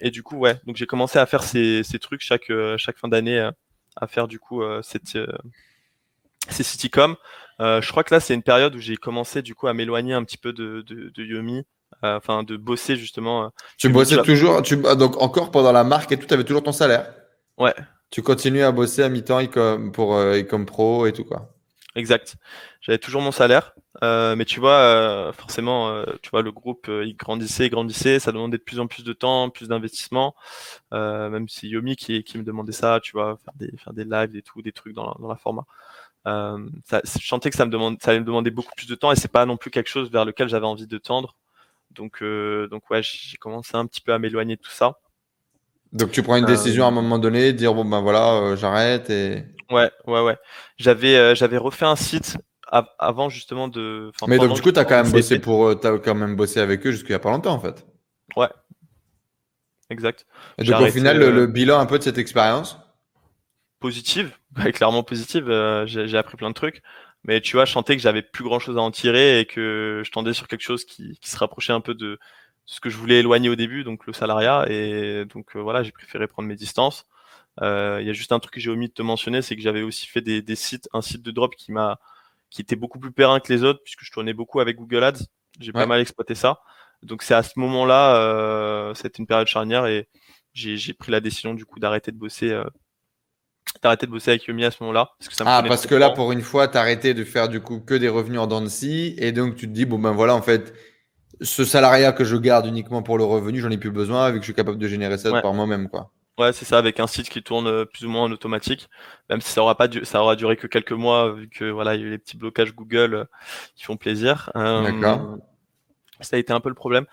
et 0.00 0.10
du 0.10 0.22
coup, 0.22 0.36
ouais, 0.36 0.60
donc 0.66 0.76
j'ai 0.76 0.86
commencé 0.86 1.18
à 1.18 1.26
faire 1.26 1.42
ces, 1.42 1.82
ces 1.84 1.98
trucs 1.98 2.20
chaque, 2.20 2.50
chaque 2.76 2.98
fin 2.98 3.08
d'année, 3.08 3.50
à 3.96 4.06
faire 4.06 4.28
du 4.28 4.38
coup 4.38 4.62
euh, 4.62 4.82
cette, 4.82 5.16
euh, 5.16 5.26
ces 6.48 6.62
citycom. 6.62 7.16
Euh, 7.60 7.80
je 7.82 7.90
crois 7.90 8.04
que 8.04 8.14
là, 8.14 8.20
c'est 8.20 8.34
une 8.34 8.42
période 8.42 8.74
où 8.74 8.78
j'ai 8.78 8.96
commencé 8.96 9.42
du 9.42 9.54
coup 9.54 9.68
à 9.68 9.74
m'éloigner 9.74 10.14
un 10.14 10.24
petit 10.24 10.38
peu 10.38 10.52
de, 10.52 10.82
de, 10.82 11.10
de 11.10 11.24
Yomi, 11.24 11.64
enfin 12.02 12.42
de 12.44 12.56
bosser 12.56 12.96
justement. 12.96 13.44
euh, 13.46 13.48
Tu 13.78 13.88
bossais 13.88 14.22
toujours, 14.22 14.62
tu, 14.62 14.78
ah, 14.86 14.94
donc 14.94 15.20
encore 15.20 15.50
pendant 15.50 15.72
la 15.72 15.82
marque 15.82 16.12
et 16.12 16.18
tout, 16.18 16.26
tu 16.26 16.34
avais 16.34 16.44
toujours 16.44 16.62
ton 16.62 16.70
salaire. 16.72 17.12
Ouais, 17.56 17.74
Tu 18.10 18.22
continues 18.22 18.62
à 18.62 18.70
bosser 18.70 19.02
à 19.02 19.08
mi-temps 19.08 19.40
e-com- 19.42 19.90
pour 19.90 20.14
euh, 20.14 20.38
Ecom 20.38 20.64
Pro 20.64 21.06
et 21.06 21.12
tout 21.12 21.24
quoi. 21.24 21.52
exact. 21.96 22.36
J'avais 22.80 22.98
toujours 22.98 23.20
mon 23.22 23.32
salaire, 23.32 23.74
euh, 24.02 24.36
mais 24.36 24.44
tu 24.44 24.60
vois, 24.60 24.72
euh, 24.78 25.32
forcément, 25.32 25.90
euh, 25.90 26.04
tu 26.22 26.30
vois, 26.30 26.42
le 26.42 26.50
groupe, 26.52 26.88
euh, 26.88 27.04
il 27.04 27.14
grandissait, 27.16 27.66
il 27.66 27.70
grandissait, 27.70 28.18
ça 28.20 28.32
demandait 28.32 28.58
de 28.58 28.62
plus 28.62 28.80
en 28.80 28.86
plus 28.86 29.04
de 29.04 29.12
temps, 29.12 29.50
plus 29.50 29.68
d'investissement. 29.68 30.34
Euh, 30.94 31.30
même 31.30 31.48
si 31.48 31.68
Yomi 31.68 31.96
qui, 31.96 32.24
qui 32.24 32.38
me 32.38 32.44
demandait 32.44 32.72
ça, 32.72 33.00
tu 33.02 33.12
vois, 33.12 33.38
faire 33.44 33.54
des, 33.56 33.72
faire 33.78 33.92
des 33.94 34.04
lives 34.04 34.36
et 34.36 34.42
tout, 34.42 34.62
des 34.62 34.72
trucs 34.72 34.94
dans 34.94 35.06
la, 35.06 35.14
dans 35.20 35.28
la 35.28 35.36
format. 35.36 35.64
Euh, 36.28 36.58
ça, 36.86 37.02
je 37.04 37.26
sentais 37.26 37.50
que 37.50 37.56
ça 37.56 37.66
me 37.66 37.72
demande, 37.72 37.98
ça 38.02 38.10
allait 38.12 38.20
me 38.20 38.26
demander 38.26 38.50
beaucoup 38.50 38.74
plus 38.76 38.88
de 38.88 38.94
temps 38.96 39.12
et 39.12 39.16
c'est 39.16 39.28
pas 39.32 39.46
non 39.46 39.56
plus 39.56 39.70
quelque 39.70 39.88
chose 39.90 40.10
vers 40.10 40.24
lequel 40.26 40.48
j'avais 40.48 40.66
envie 40.66 40.86
de 40.86 40.98
tendre. 40.98 41.36
Donc, 41.90 42.22
euh, 42.22 42.68
donc 42.68 42.90
ouais, 42.90 43.02
j'ai 43.02 43.36
commencé 43.36 43.76
un 43.76 43.86
petit 43.86 44.00
peu 44.00 44.12
à 44.12 44.18
m'éloigner 44.18 44.56
de 44.56 44.60
tout 44.60 44.70
ça. 44.70 44.98
Donc 45.92 46.10
tu 46.10 46.22
prends 46.22 46.36
une 46.36 46.44
Euh, 46.44 46.46
décision 46.46 46.84
à 46.84 46.88
un 46.88 46.90
moment 46.92 47.18
donné, 47.18 47.52
dire 47.52 47.74
bon 47.74 47.84
ben 47.84 48.00
voilà, 48.00 48.32
euh, 48.34 48.56
j'arrête 48.56 49.08
et. 49.10 49.44
Ouais, 49.70 49.90
ouais, 50.06 50.20
ouais. 50.22 50.36
J'avais, 50.78 51.16
euh, 51.16 51.34
j'avais 51.34 51.56
refait 51.56 51.84
un 51.86 51.96
site 51.96 52.36
av- 52.66 52.88
avant 52.98 53.28
justement 53.28 53.68
de. 53.68 54.10
enfin, 54.14 54.26
Mais 54.28 54.38
donc 54.38 54.54
du 54.54 54.62
coup, 54.62 54.72
tu 54.72 54.78
as 54.78 54.84
quand 54.84 55.02
même 55.02 55.12
bossé 55.12 55.38
pour, 55.38 55.78
t'as 55.78 55.98
quand 55.98 56.14
même 56.14 56.36
bossé 56.36 56.60
avec 56.60 56.86
eux 56.86 56.90
jusqu'il 56.92 57.12
y 57.12 57.14
a 57.14 57.18
pas 57.18 57.30
longtemps 57.30 57.52
en 57.54 57.60
fait. 57.60 57.84
Ouais. 58.36 58.48
Exact. 59.90 60.26
Et 60.58 60.64
donc 60.64 60.80
au 60.80 60.86
final, 60.86 61.18
le, 61.18 61.26
euh, 61.26 61.32
le 61.32 61.46
bilan 61.48 61.80
un 61.80 61.86
peu 61.86 61.98
de 61.98 62.04
cette 62.04 62.18
expérience? 62.18 62.78
positive, 63.80 64.36
ouais, 64.58 64.72
clairement 64.72 65.02
positive. 65.02 65.48
euh, 65.50 65.86
j'ai 65.86 66.06
j'ai 66.08 66.18
appris 66.18 66.36
plein 66.36 66.50
de 66.50 66.54
trucs, 66.54 66.82
mais 67.24 67.40
tu 67.40 67.52
vois, 67.56 67.64
je 67.66 67.72
sentais 67.72 67.96
que 67.96 68.02
j'avais 68.02 68.22
plus 68.22 68.44
grand 68.44 68.58
chose 68.58 68.76
à 68.78 68.80
en 68.80 68.90
tirer 68.90 69.40
et 69.40 69.46
que 69.46 70.02
je 70.04 70.10
tendais 70.10 70.32
sur 70.34 70.48
quelque 70.48 70.62
chose 70.62 70.84
qui, 70.84 71.18
qui 71.20 71.30
se 71.30 71.38
rapprochait 71.38 71.72
un 71.72 71.80
peu 71.80 71.94
de 71.94 72.18
ce 72.66 72.80
que 72.80 72.90
je 72.90 72.96
voulais 72.96 73.20
éloigner 73.20 73.48
au 73.50 73.56
début, 73.56 73.84
donc 73.84 74.06
le 74.06 74.12
salariat. 74.12 74.66
Et 74.70 75.24
donc 75.26 75.56
euh, 75.56 75.60
voilà, 75.62 75.82
j'ai 75.82 75.92
préféré 75.92 76.26
prendre 76.28 76.48
mes 76.48 76.56
distances. 76.56 77.06
Euh, 77.62 77.98
Il 78.00 78.06
y 78.06 78.10
a 78.10 78.12
juste 78.14 78.32
un 78.32 78.40
truc 78.40 78.54
que 78.54 78.60
j'ai 78.60 78.70
omis 78.70 78.88
de 78.88 78.94
te 78.94 79.02
mentionner, 79.02 79.42
c'est 79.42 79.56
que 79.56 79.62
j'avais 79.62 79.82
aussi 79.82 80.06
fait 80.06 80.22
des, 80.22 80.42
des 80.42 80.56
sites, 80.56 80.88
un 80.92 81.02
site 81.02 81.22
de 81.22 81.30
drop 81.32 81.54
qui 81.56 81.72
m'a, 81.72 81.98
qui 82.50 82.62
était 82.62 82.76
beaucoup 82.76 82.98
plus 83.00 83.12
périn 83.12 83.40
que 83.40 83.52
les 83.52 83.64
autres 83.64 83.80
puisque 83.84 84.04
je 84.04 84.12
tournais 84.12 84.34
beaucoup 84.34 84.60
avec 84.60 84.76
Google 84.76 85.04
Ads. 85.04 85.24
J'ai 85.60 85.72
Ouais. 85.74 85.84
pas 85.84 85.86
mal 85.86 86.00
exploité 86.00 86.34
ça. 86.34 86.60
Donc 87.02 87.22
c'est 87.22 87.34
à 87.34 87.42
ce 87.42 87.58
moment-là, 87.58 88.16
euh, 88.16 88.94
c'était 88.94 89.18
une 89.18 89.26
période 89.26 89.46
charnière 89.48 89.86
et 89.86 90.08
j'ai 90.54 90.76
j'ai 90.76 90.94
pris 90.94 91.12
la 91.12 91.20
décision 91.20 91.54
du 91.54 91.64
coup 91.66 91.80
d'arrêter 91.80 92.12
de 92.12 92.18
bosser. 92.18 92.52
Euh, 93.76 93.78
d'arrêter 93.82 94.06
de 94.06 94.10
bosser 94.10 94.30
avec 94.32 94.44
Yomi 94.44 94.64
à 94.64 94.70
ce 94.70 94.78
moment-là 94.82 95.10
parce 95.18 95.28
que 95.28 95.34
ça 95.34 95.44
me 95.44 95.48
Ah, 95.50 95.62
parce 95.66 95.86
que 95.86 95.94
là, 95.94 96.10
pour 96.10 96.32
une 96.32 96.42
fois, 96.42 96.68
t'as 96.68 96.80
arrêté 96.80 97.14
de 97.14 97.24
faire 97.24 97.48
du 97.48 97.60
coup 97.60 97.80
que 97.80 97.94
des 97.94 98.08
revenus 98.08 98.40
en 98.40 98.46
dents 98.46 98.60
de 98.60 98.68
scie, 98.68 99.14
et 99.18 99.32
donc 99.32 99.56
tu 99.56 99.66
te 99.66 99.72
dis, 99.72 99.84
bon 99.86 99.98
ben 99.98 100.12
voilà, 100.12 100.34
en 100.34 100.42
fait, 100.42 100.72
ce 101.40 101.64
salariat 101.64 102.12
que 102.12 102.24
je 102.24 102.36
garde 102.36 102.66
uniquement 102.66 103.02
pour 103.02 103.16
le 103.18 103.24
revenu, 103.24 103.60
j'en 103.60 103.70
ai 103.70 103.78
plus 103.78 103.90
besoin, 103.90 104.28
vu 104.30 104.34
que 104.36 104.42
je 104.42 104.46
suis 104.46 104.54
capable 104.54 104.78
de 104.78 104.88
générer 104.88 105.18
ça 105.18 105.30
Ouais. 105.32 105.42
par 105.42 105.54
moi-même, 105.54 105.88
quoi. 105.88 106.10
Ouais, 106.38 106.52
c'est 106.54 106.64
ça, 106.64 106.78
avec 106.78 107.00
un 107.00 107.06
site 107.06 107.28
qui 107.28 107.42
tourne 107.42 107.66
euh, 107.66 107.84
plus 107.84 108.06
ou 108.06 108.08
moins 108.08 108.22
en 108.22 108.30
automatique, 108.32 108.88
même 109.28 109.42
si 109.42 109.50
ça 109.50 109.60
aura 109.62 109.74
pas 109.76 109.88
du- 109.88 110.04
ça 110.06 110.22
aura 110.22 110.36
duré 110.36 110.56
que 110.56 110.66
quelques 110.66 110.92
mois, 110.92 111.32
vu 111.32 111.48
que 111.50 111.70
voilà, 111.70 111.94
il 111.96 112.00
y 112.00 112.04
a 112.04 112.06
eu 112.06 112.10
les 112.10 112.18
petits 112.18 112.38
blocages 112.38 112.74
Google 112.74 113.14
euh, 113.14 113.24
qui 113.76 113.84
font 113.84 113.96
plaisir. 113.98 114.50
Euh, 114.56 114.82
D'accord. 114.82 115.36
Ça 116.22 116.36
a 116.36 116.38
été 116.38 116.52
un 116.52 116.60
peu 116.60 116.68
le 116.70 116.74
problème. 116.74 117.06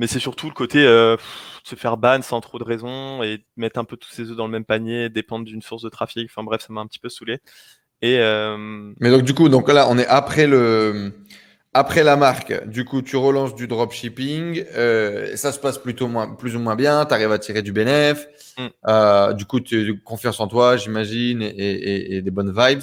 Mais 0.00 0.06
c'est 0.06 0.18
surtout 0.18 0.46
le 0.48 0.54
côté 0.54 0.84
euh, 0.84 1.16
se 1.62 1.74
faire 1.76 1.98
ban 1.98 2.22
sans 2.22 2.40
trop 2.40 2.58
de 2.58 2.64
raison 2.64 3.22
et 3.22 3.44
mettre 3.56 3.78
un 3.78 3.84
peu 3.84 3.96
tous 3.98 4.10
ses 4.10 4.30
œufs 4.30 4.36
dans 4.36 4.46
le 4.46 4.52
même 4.52 4.64
panier, 4.64 5.10
dépendre 5.10 5.44
d'une 5.44 5.60
source 5.60 5.82
de 5.82 5.90
trafic. 5.90 6.28
Enfin 6.30 6.42
bref, 6.42 6.62
ça 6.66 6.72
m'a 6.72 6.80
un 6.80 6.86
petit 6.86 6.98
peu 6.98 7.10
saoulé. 7.10 7.38
Et 8.00 8.18
euh, 8.18 8.92
Mais 8.98 9.10
donc, 9.10 9.22
du 9.24 9.34
coup, 9.34 9.50
donc 9.50 9.68
là, 9.70 9.86
on 9.90 9.98
est 9.98 10.06
après 10.06 10.46
le. 10.46 11.12
Après 11.72 12.02
la 12.02 12.16
marque, 12.16 12.66
du 12.66 12.84
coup, 12.84 13.00
tu 13.00 13.16
relances 13.16 13.54
du 13.54 13.68
dropshipping, 13.68 14.64
euh, 14.74 15.36
ça 15.36 15.52
se 15.52 15.60
passe 15.60 15.78
plutôt 15.78 16.08
moins, 16.08 16.34
plus 16.34 16.56
ou 16.56 16.58
moins 16.58 16.74
bien, 16.74 17.04
tu 17.06 17.14
arrives 17.14 17.30
à 17.30 17.38
tirer 17.38 17.62
du 17.62 17.70
bénéf, 17.72 18.26
Mm. 18.58 18.66
euh, 18.88 19.32
du 19.34 19.44
coup, 19.44 19.60
tu 19.60 20.00
confiance 20.02 20.40
en 20.40 20.48
toi, 20.48 20.76
j'imagine, 20.76 21.42
et, 21.42 21.46
et- 21.48 22.16
et 22.16 22.22
des 22.22 22.30
bonnes 22.32 22.52
vibes. 22.56 22.82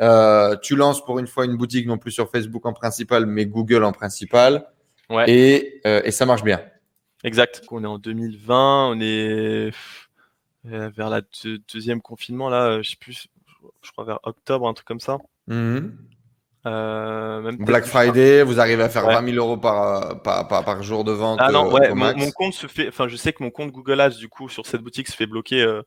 Euh, 0.00 0.56
tu 0.60 0.76
lances 0.76 1.02
pour 1.02 1.18
une 1.20 1.26
fois 1.26 1.46
une 1.46 1.56
boutique 1.56 1.86
non 1.86 1.96
plus 1.96 2.10
sur 2.10 2.30
Facebook 2.30 2.66
en 2.66 2.74
principal, 2.74 3.24
mais 3.24 3.46
Google 3.46 3.84
en 3.84 3.92
principal. 3.92 4.66
Ouais. 5.12 5.24
Et, 5.30 5.80
euh, 5.86 6.00
et 6.04 6.10
ça 6.10 6.26
marche 6.26 6.42
bien. 6.42 6.60
Exact. 7.24 7.62
On 7.70 7.84
est 7.84 7.86
en 7.86 7.98
2020, 7.98 8.88
on 8.90 9.00
est 9.00 9.70
vers 10.64 11.10
la 11.10 11.20
deux- 11.42 11.58
deuxième 11.72 12.00
confinement 12.00 12.48
là, 12.48 12.64
euh, 12.66 12.82
je 12.82 12.90
sais 12.90 12.96
plus, 12.96 13.26
je 13.82 13.90
crois 13.92 14.04
vers 14.04 14.18
octobre, 14.24 14.66
un 14.68 14.74
truc 14.74 14.86
comme 14.86 15.00
ça. 15.00 15.18
Mhm. 15.48 15.96
Euh, 16.64 17.40
même 17.40 17.56
Black 17.56 17.84
Friday, 17.84 18.44
vous 18.44 18.60
arrivez 18.60 18.84
à 18.84 18.88
faire 18.88 19.04
Ouais. 19.06 19.14
20 19.14 19.24
000 19.32 19.36
euros 19.44 19.56
par, 19.56 20.22
par, 20.22 20.46
par, 20.46 20.64
par 20.64 20.82
jour 20.84 21.02
de 21.02 21.10
vente. 21.10 21.40
Ah 21.42 21.50
non, 21.50 21.72
ouais, 21.72 21.90
au 21.90 21.94
mon, 21.96 22.04
max. 22.04 22.20
mon 22.24 22.30
compte 22.30 22.54
se 22.54 22.68
fait, 22.68 22.86
enfin 22.86 23.08
je 23.08 23.16
sais 23.16 23.32
que 23.32 23.42
mon 23.42 23.50
compte 23.50 23.72
Google 23.72 24.00
Ads 24.00 24.10
du 24.18 24.28
coup 24.28 24.48
sur 24.48 24.64
cette 24.66 24.80
boutique 24.82 25.08
se 25.08 25.16
fait 25.16 25.26
bloquer. 25.26 25.60
euh, 25.62 25.82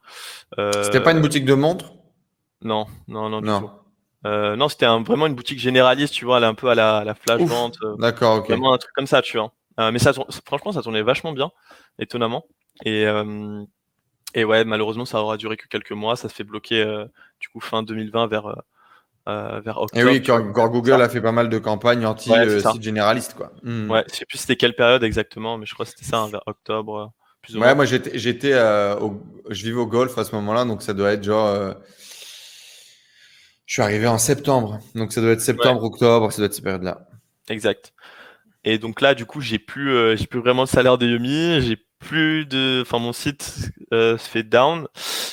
euh, 0.60 0.84
C'était 0.84 0.99
pas 1.02 1.14
une 1.14 1.22
boutique 1.22 1.45
de 1.45 1.53
montres? 1.53 1.93
Non, 2.61 2.88
non, 3.07 3.30
non, 3.30 3.39
du 3.39 3.47
Non. 3.47 3.61
tout. 3.61 3.69
Euh, 4.26 4.56
non, 4.56 4.69
c'était 4.69 4.85
un- 4.85 5.02
vraiment 5.03 5.27
une 5.27 5.35
boutique 5.35 5.60
généraliste, 5.60 6.14
tu 6.14 6.26
vois, 6.26 6.38
elle 6.38 6.43
est 6.43 6.47
un 6.47 6.56
peu 6.56 6.69
à 6.69 6.76
la, 6.76 6.97
à 6.97 7.03
la 7.03 7.14
flash 7.15 7.41
Ouf. 7.41 7.49
vente, 7.49 7.77
euh, 7.84 7.95
D'accord, 7.97 8.38
ok. 8.39 8.47
vraiment 8.49 8.73
un 8.73 8.77
truc 8.77 8.91
comme 8.95 9.07
ça, 9.07 9.22
tu 9.22 9.38
vois. 9.38 9.52
Euh, 9.80 9.91
mais 9.91 9.99
ça, 9.99 10.14
franchement, 10.45 10.72
ça 10.72 10.81
tournait 10.81 11.02
vachement 11.03 11.31
bien, 11.34 11.52
étonnamment. 11.99 12.45
Et, 12.85 13.06
euh, 13.06 13.64
et 14.34 14.43
ouais, 14.45 14.64
malheureusement, 14.65 15.06
ça 15.06 15.22
aura 15.22 15.38
duré 15.38 15.57
que 15.57 15.68
quelques 15.68 15.91
mois. 15.91 16.15
Ça 16.15 16.30
se 16.30 16.34
fait 16.34 16.43
bloquer 16.43 16.81
euh, 16.84 17.06
du 17.39 17.49
coup 17.49 17.60
fin 17.61 17.84
2020 17.84 18.27
vers 18.27 18.56
vers 19.27 19.77
Et 19.93 20.03
octobre. 20.03 20.11
oui, 20.11 20.22
tu 20.22 20.31
vois. 20.31 20.41
quand, 20.41 20.53
quand 20.53 20.69
Google 20.69 21.02
a 21.02 21.10
fait 21.10 21.22
pas 21.22 21.31
mal 21.31 21.49
de 21.49 21.57
campagnes 21.57 22.06
anti 22.06 22.31
Ouais, 22.31 22.39
c'est 22.45 22.60
euh, 22.60 22.61
ça. 22.61 22.72
site 22.73 22.84
généraliste, 22.84 23.34
quoi. 23.35 23.52
Mhm. 23.64 23.91
Ouais, 23.91 24.03
je 24.10 24.15
sais 24.15 24.26
plus 24.26 24.38
c'était 24.38 24.56
quelle 24.56 24.76
période 24.76 25.03
exactement, 25.03 25.57
mais 25.57 25.65
je 25.65 25.73
crois 25.73 25.85
que 25.85 25.91
c'était 25.91 26.06
ça, 26.06 26.19
hein, 26.19 26.30
vers 26.31 26.41
octobre, 26.47 27.11
plus 27.41 27.56
ou 27.57 27.61
Ouais, 27.61 27.73
moi 27.76 27.85
j'étais, 27.85 28.18
j'étais, 28.18 28.53
euh, 28.53 28.95
au- 28.99 29.22
je 29.49 29.64
vivais 29.64 29.77
au 29.80 29.88
golf 29.88 30.18
à 30.18 30.23
ce 30.23 30.35
moment-là, 30.35 30.65
donc 30.65 30.81
ça 30.81 30.93
doit 30.93 31.11
être 31.11 31.23
genre. 31.23 31.47
Je 33.65 33.73
suis 33.73 33.81
arrivé 33.81 34.07
en 34.07 34.17
septembre, 34.19 34.79
donc 34.93 35.11
ça 35.11 35.21
doit 35.21 35.31
être 35.31 35.41
septembre, 35.41 35.83
octobre, 35.83 36.31
ça 36.31 36.37
doit 36.37 36.45
être 36.45 36.53
ces 36.53 36.61
périodes-là. 36.61 37.07
Exact. 37.49 37.93
Et 38.63 38.77
donc 38.77 39.01
là, 39.01 39.15
du 39.15 39.25
coup, 39.25 39.41
j'ai 39.41 39.59
plus, 39.59 39.91
euh, 39.91 40.15
j'ai 40.15 40.27
plus 40.27 40.39
vraiment 40.39 40.63
le 40.63 40.67
salaire 40.67 40.97
de 40.97 41.07
Yumi, 41.07 41.61
j'ai 41.61 41.77
plus 41.99 42.45
de, 42.45 42.81
enfin, 42.81 42.99
mon 42.99 43.13
site 43.13 43.71
euh, 43.93 44.17
se 44.17 44.29
fait 44.29 44.43
down, 44.43 44.87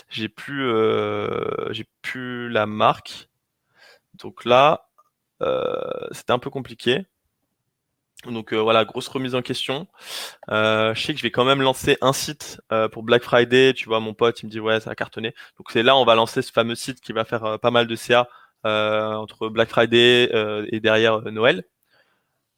j'ai 0.09 0.29
plus, 0.29 0.65
euh, 0.65 1.73
j'ai 1.73 1.87
plus 2.03 2.49
la 2.51 2.67
marque. 2.67 3.29
Donc 4.15 4.45
là, 4.45 4.89
c'était 6.13 6.33
un 6.33 6.39
peu 6.39 6.51
compliqué. 6.51 7.05
Donc 8.31 8.53
euh, 8.53 8.59
voilà, 8.59 8.85
grosse 8.85 9.09
remise 9.09 9.35
en 9.35 9.43
question. 9.43 9.89
Euh, 10.51 10.95
je 10.95 11.03
sais 11.03 11.13
que 11.13 11.19
je 11.19 11.25
vais 11.25 11.31
quand 11.31 11.45
même 11.45 11.61
lancer 11.61 11.99
un 12.01 12.13
site 12.13 12.61
euh, 12.71 12.89
pour 12.89 13.03
Black 13.03 13.23
Friday. 13.23 13.73
Tu 13.75 13.87
vois, 13.87 14.01
mon 14.01 14.15
pote, 14.15 14.41
il 14.43 14.47
me 14.47 14.51
dit 14.51 14.61
ouais, 14.61 14.81
ça 14.81 14.91
a 14.91 14.95
cartonné. 14.95 15.35
Donc 15.59 15.71
c'est 15.71 15.83
là, 15.83 15.97
on 15.97 16.05
va 16.05 16.15
lancer 16.15 16.43
ce 16.43 16.53
fameux 16.53 16.75
site 16.75 17.01
qui 17.01 17.13
va 17.13 17.25
faire 17.25 17.59
pas 17.61 17.71
mal 17.71 17.87
de 17.87 17.97
CA 17.97 18.29
entre 18.65 19.49
Black 19.49 19.69
Friday 19.71 20.31
et 20.71 20.81
derrière 20.81 21.21
Noël. 21.33 21.65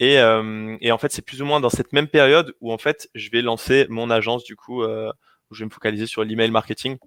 Et, 0.00 0.14
et 0.16 0.92
en 0.92 0.98
fait, 0.98 1.12
c'est 1.12 1.22
plus 1.22 1.40
ou 1.40 1.46
moins 1.46 1.60
dans 1.60 1.70
cette 1.70 1.92
même 1.94 2.08
période 2.08 2.54
où 2.60 2.72
en 2.72 2.78
fait, 2.78 3.08
je 3.14 3.30
vais 3.30 3.40
lancer 3.40 3.86
mon 3.88 4.10
agence 4.10 4.44
du 4.44 4.56
coup, 4.56 4.84
où 4.84 5.54
je 5.54 5.60
vais 5.60 5.64
me 5.64 5.70
focaliser 5.70 6.06
sur 6.06 6.24
l'email 6.24 6.50
marketing. 6.50 6.98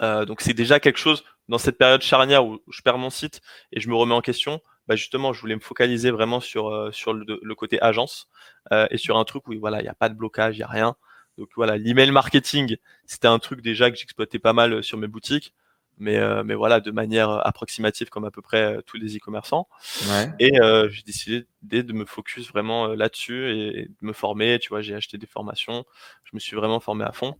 Donc 0.00 0.42
c'est 0.42 0.54
déjà 0.54 0.78
quelque 0.78 0.98
chose 0.98 1.24
dans 1.48 1.58
cette 1.58 1.76
période 1.76 2.02
charnière 2.02 2.46
où 2.46 2.60
je 2.70 2.82
perds 2.82 2.98
mon 2.98 3.10
site 3.10 3.40
et 3.72 3.80
je 3.80 3.88
me 3.88 3.96
remets 3.96 4.14
en 4.14 4.20
question. 4.20 4.60
Bah 4.88 4.96
justement, 4.96 5.32
je 5.34 5.40
voulais 5.40 5.54
me 5.54 5.60
focaliser 5.60 6.10
vraiment 6.10 6.40
sur 6.40 6.68
euh, 6.68 6.90
sur 6.92 7.12
le, 7.12 7.38
le 7.42 7.54
côté 7.54 7.80
agence 7.82 8.26
euh, 8.72 8.86
et 8.90 8.96
sur 8.96 9.18
un 9.18 9.24
truc 9.24 9.46
où 9.46 9.54
voilà, 9.60 9.80
il 9.80 9.82
n'y 9.82 9.88
a 9.88 9.94
pas 9.94 10.08
de 10.08 10.14
blocage, 10.14 10.56
il 10.56 10.60
y 10.60 10.62
a 10.62 10.66
rien. 10.68 10.96
Donc 11.36 11.50
voilà, 11.54 11.76
l'email 11.76 12.10
marketing, 12.10 12.76
c'était 13.06 13.28
un 13.28 13.38
truc 13.38 13.60
déjà 13.60 13.90
que 13.90 13.96
j'exploitais 13.96 14.38
pas 14.40 14.52
mal 14.54 14.72
euh, 14.72 14.82
sur 14.82 14.98
mes 14.98 15.06
boutiques, 15.06 15.52
mais 15.98 16.16
euh, 16.16 16.42
mais 16.42 16.54
voilà, 16.54 16.80
de 16.80 16.90
manière 16.90 17.28
approximative 17.46 18.08
comme 18.08 18.24
à 18.24 18.30
peu 18.30 18.40
près 18.42 18.78
tous 18.86 18.96
les 18.96 19.16
e-commerçants. 19.16 19.68
Ouais. 20.08 20.32
Et 20.38 20.58
euh, 20.60 20.88
j'ai 20.88 21.02
décidé 21.02 21.44
de 21.82 21.92
me 21.92 22.04
focus 22.06 22.48
vraiment 22.48 22.88
là-dessus 22.88 23.50
et 23.50 23.84
de 23.84 23.96
me 24.00 24.12
former. 24.12 24.58
Tu 24.58 24.70
vois, 24.70 24.80
j'ai 24.80 24.94
acheté 24.94 25.18
des 25.18 25.26
formations. 25.26 25.84
Je 26.24 26.30
me 26.32 26.40
suis 26.40 26.56
vraiment 26.56 26.80
formé 26.80 27.04
à 27.04 27.12
fond. 27.12 27.36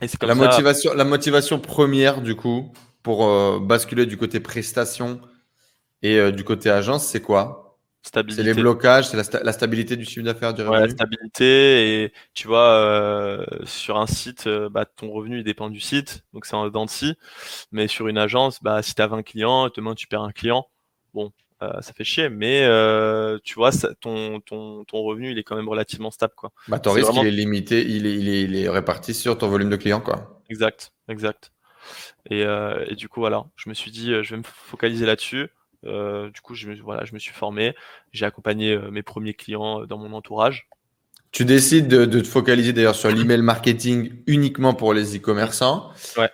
Et 0.00 0.08
c'est 0.08 0.18
comme 0.18 0.30
La 0.30 0.34
ça. 0.34 0.48
motivation, 0.48 0.94
la 0.94 1.04
motivation 1.04 1.60
première, 1.60 2.22
du 2.22 2.34
coup, 2.34 2.72
pour 3.02 3.26
euh, 3.26 3.60
basculer 3.60 4.06
du 4.06 4.16
côté 4.16 4.40
prestation 4.40 5.20
et 6.02 6.18
euh, 6.18 6.32
du 6.32 6.44
côté 6.44 6.70
agence, 6.70 7.06
c'est 7.06 7.20
quoi? 7.22 7.78
C'est 8.28 8.42
Stabilité. 8.42 8.44
les 8.44 8.54
blocages, 8.54 9.08
c'est 9.08 9.16
la, 9.16 9.22
sta- 9.24 9.42
la 9.44 9.52
stabilité 9.52 9.96
du 9.96 10.04
chiffre 10.04 10.24
d'affaires 10.24 10.54
du 10.54 10.62
Ouais, 10.68 10.88
revenu? 10.88 10.88
stabilité 10.88 12.04
et 12.04 12.12
tu 12.34 12.46
vois 12.46 12.68
euh, 12.76 13.44
sur 13.64 13.98
un 13.98 14.06
site 14.06 14.46
euh, 14.46 14.68
bah, 14.68 14.84
ton 14.86 15.10
revenu 15.10 15.38
il 15.38 15.44
dépend 15.44 15.68
du 15.70 15.80
site 15.80 16.24
donc 16.32 16.46
c'est 16.46 16.54
en 16.54 16.68
dents 16.70 16.84
de 16.84 16.90
scie 16.90 17.14
mais 17.72 17.88
sur 17.88 18.08
une 18.08 18.18
agence 18.18 18.62
bah 18.62 18.82
si 18.82 18.94
tu 18.94 19.02
as 19.02 19.08
20 19.08 19.22
clients 19.24 19.68
demain 19.76 19.94
tu 19.96 20.06
perds 20.08 20.22
un 20.22 20.32
client 20.32 20.68
bon 21.14 21.32
euh, 21.62 21.80
ça 21.82 21.92
fait 21.94 22.04
chier 22.04 22.28
mais 22.30 22.62
euh, 22.64 23.38
tu 23.44 23.54
vois 23.54 23.72
ça, 23.72 23.94
ton, 23.96 24.40
ton 24.40 24.84
ton 24.84 25.02
revenu 25.02 25.32
il 25.32 25.38
est 25.38 25.44
quand 25.44 25.56
même 25.56 25.68
relativement 25.68 26.10
stable 26.12 26.34
quoi 26.36 26.52
bah, 26.66 26.80
Ton 26.80 26.90
c'est 26.90 26.94
risque, 26.94 27.12
vraiment- 27.12 27.22
il 27.22 27.24
est 27.26 27.30
limité, 27.30 27.86
il 27.88 28.04
est, 28.04 28.16
il, 28.16 28.28
est, 28.28 28.42
il 28.42 28.56
est 28.56 28.68
réparti 28.68 29.14
sur 29.14 29.38
ton 29.38 29.46
volume 29.48 29.70
de 29.70 29.76
clients. 29.76 30.00
Quoi. 30.00 30.42
exact 30.48 30.92
exact 31.08 31.52
et, 32.30 32.44
euh, 32.44 32.84
et 32.88 32.96
du 32.96 33.08
coup 33.08 33.20
voilà 33.20 33.46
je 33.56 33.68
me 33.68 33.74
suis 33.74 33.90
dit 33.92 34.12
je 34.22 34.30
vais 34.32 34.38
me 34.38 34.44
focaliser 34.44 35.06
là-dessus 35.06 35.48
Euh, 35.84 36.30
du 36.30 36.40
coup 36.40 36.54
je 36.54 36.68
me 36.68 36.80
voilà 36.80 37.04
je 37.04 37.12
me 37.12 37.18
suis 37.18 37.32
formé 37.32 37.74
j'ai 38.12 38.24
accompagné 38.24 38.72
euh, 38.72 38.90
mes 38.92 39.02
premiers 39.02 39.34
clients 39.34 39.82
euh, 39.82 39.86
dans 39.86 39.98
mon 39.98 40.12
entourage 40.12 40.68
Tu 41.32 41.44
décides 41.44 41.88
de, 41.88 42.04
de 42.04 42.20
te 42.20 42.28
focaliser 42.28 42.72
d'ailleurs 42.72 42.94
sur 42.94 43.10
l'email 43.10 43.42
marketing 43.42 44.22
uniquement 44.26 44.74
pour 44.74 44.92
les 44.92 45.16
e-commerçants. 45.16 45.90
Ouais. 46.18 46.30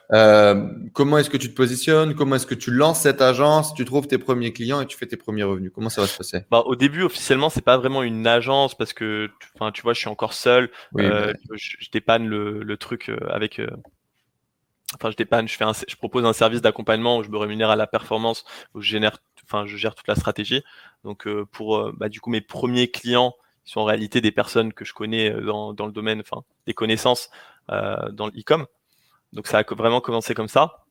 Comment 0.92 1.18
est-ce 1.18 1.30
que 1.30 1.36
tu 1.36 1.48
te 1.48 1.54
positionnes? 1.54 2.14
Comment 2.16 2.34
est-ce 2.36 2.46
que 2.46 2.56
tu 2.56 2.72
lances 2.72 3.02
cette 3.02 3.22
agence? 3.22 3.74
Tu 3.74 3.84
trouves 3.84 4.08
tes 4.08 4.18
premiers 4.18 4.52
clients 4.52 4.80
et 4.80 4.86
tu 4.86 4.98
fais 4.98 5.06
tes 5.06 5.16
premiers 5.16 5.44
revenus 5.44 5.70
Comment 5.72 5.88
ça 5.88 6.00
va 6.00 6.08
se 6.08 6.16
passer? 6.16 6.44
Bah, 6.50 6.64
au 6.66 6.74
début, 6.74 7.04
officiellement, 7.04 7.48
c'est 7.48 7.64
pas 7.64 7.78
vraiment 7.78 8.02
une 8.02 8.26
agence 8.26 8.76
parce 8.76 8.92
que, 8.92 9.30
tu- 9.40 9.48
enfin, 9.54 9.70
tu 9.70 9.82
vois, 9.82 9.94
je 9.94 10.00
suis 10.00 10.08
encore 10.08 10.32
seul. 10.32 10.68
Oui, 10.92 11.08
bah, 11.08 11.32
je, 11.54 11.76
je 11.78 11.90
dépanne 11.92 12.26
le, 12.26 12.62
le 12.62 12.76
truc 12.76 13.10
avec. 13.30 13.62
Enfin, 14.94 15.10
je 15.10 15.16
dépanne, 15.16 15.46
je 15.46 15.54
fais 15.54 15.64
un, 15.64 15.72
je 15.86 15.96
propose 15.96 16.24
un 16.24 16.32
service 16.32 16.62
d'accompagnement 16.62 17.18
où 17.18 17.22
je 17.22 17.28
me 17.28 17.36
rémunère 17.36 17.70
à 17.70 17.76
la 17.76 17.86
performance, 17.86 18.44
où 18.74 18.80
je 18.80 18.88
génère, 18.88 19.18
enfin, 19.48 19.66
je 19.66 19.76
gère 19.76 19.94
toute 19.94 20.08
la 20.08 20.14
stratégie. 20.14 20.62
Donc, 21.04 21.26
euh, 21.26 21.46
pour, 21.50 21.76
euh, 21.76 21.92
bah, 21.96 22.08
du 22.08 22.20
coup, 22.20 22.30
mes 22.30 22.40
premiers 22.40 22.88
clients 22.90 23.34
ils 23.68 23.70
sont 23.70 23.80
en 23.80 23.84
réalité 23.84 24.22
des 24.22 24.32
personnes 24.32 24.72
que 24.72 24.86
je 24.86 24.94
connais 24.94 25.30
euh, 25.30 25.42
dans, 25.42 25.74
dans 25.74 25.84
le 25.84 25.92
domaine, 25.92 26.20
enfin, 26.20 26.42
des 26.66 26.72
connaissances 26.72 27.28
euh, 27.70 27.96
dans 28.12 28.26
le 28.26 28.32
e-com. 28.32 28.64
Donc, 29.34 29.46
ça 29.46 29.58
a 29.58 29.74
vraiment 29.74 30.00
commencé 30.00 30.34
comme 30.34 30.48
ça. 30.48 30.84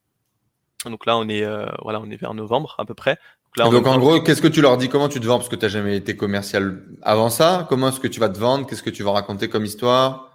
Donc 0.86 1.08
là, 1.08 1.18
on 1.18 1.28
est, 1.28 1.44
euh, 1.44 1.66
voilà, 1.82 2.00
on 2.00 2.10
est 2.12 2.18
vers 2.18 2.36
novembre 2.36 2.76
à 2.78 2.86
peu 2.86 2.94
près. 2.94 3.18
Donc 3.58 3.74
là, 3.74 3.92
en 3.92 3.98
gros, 3.98 4.22
qu'est-ce 4.22 4.44
que 4.44 4.48
tu 4.48 4.62
leur 4.62 4.78
dis? 4.78 4.90
Comment 4.90 5.10
tu 5.10 5.20
te 5.20 5.26
vends? 5.26 5.38
Parce 5.38 5.50
que 5.50 5.56
tu 5.56 5.66
n'as 5.66 5.70
jamais 5.70 5.98
été 5.98 6.16
commercial 6.16 6.84
avant 7.02 7.32
ça. 7.32 7.66
Comment 7.68 7.90
est-ce 7.90 8.00
que 8.00 8.08
tu 8.08 8.20
vas 8.20 8.30
te 8.30 8.38
vendre? 8.38 8.68
Qu'est-ce 8.68 8.84
que 8.84 8.92
tu 8.92 9.02
vas 9.02 9.12
raconter 9.12 9.50
comme 9.50 9.66
histoire? 9.66 10.27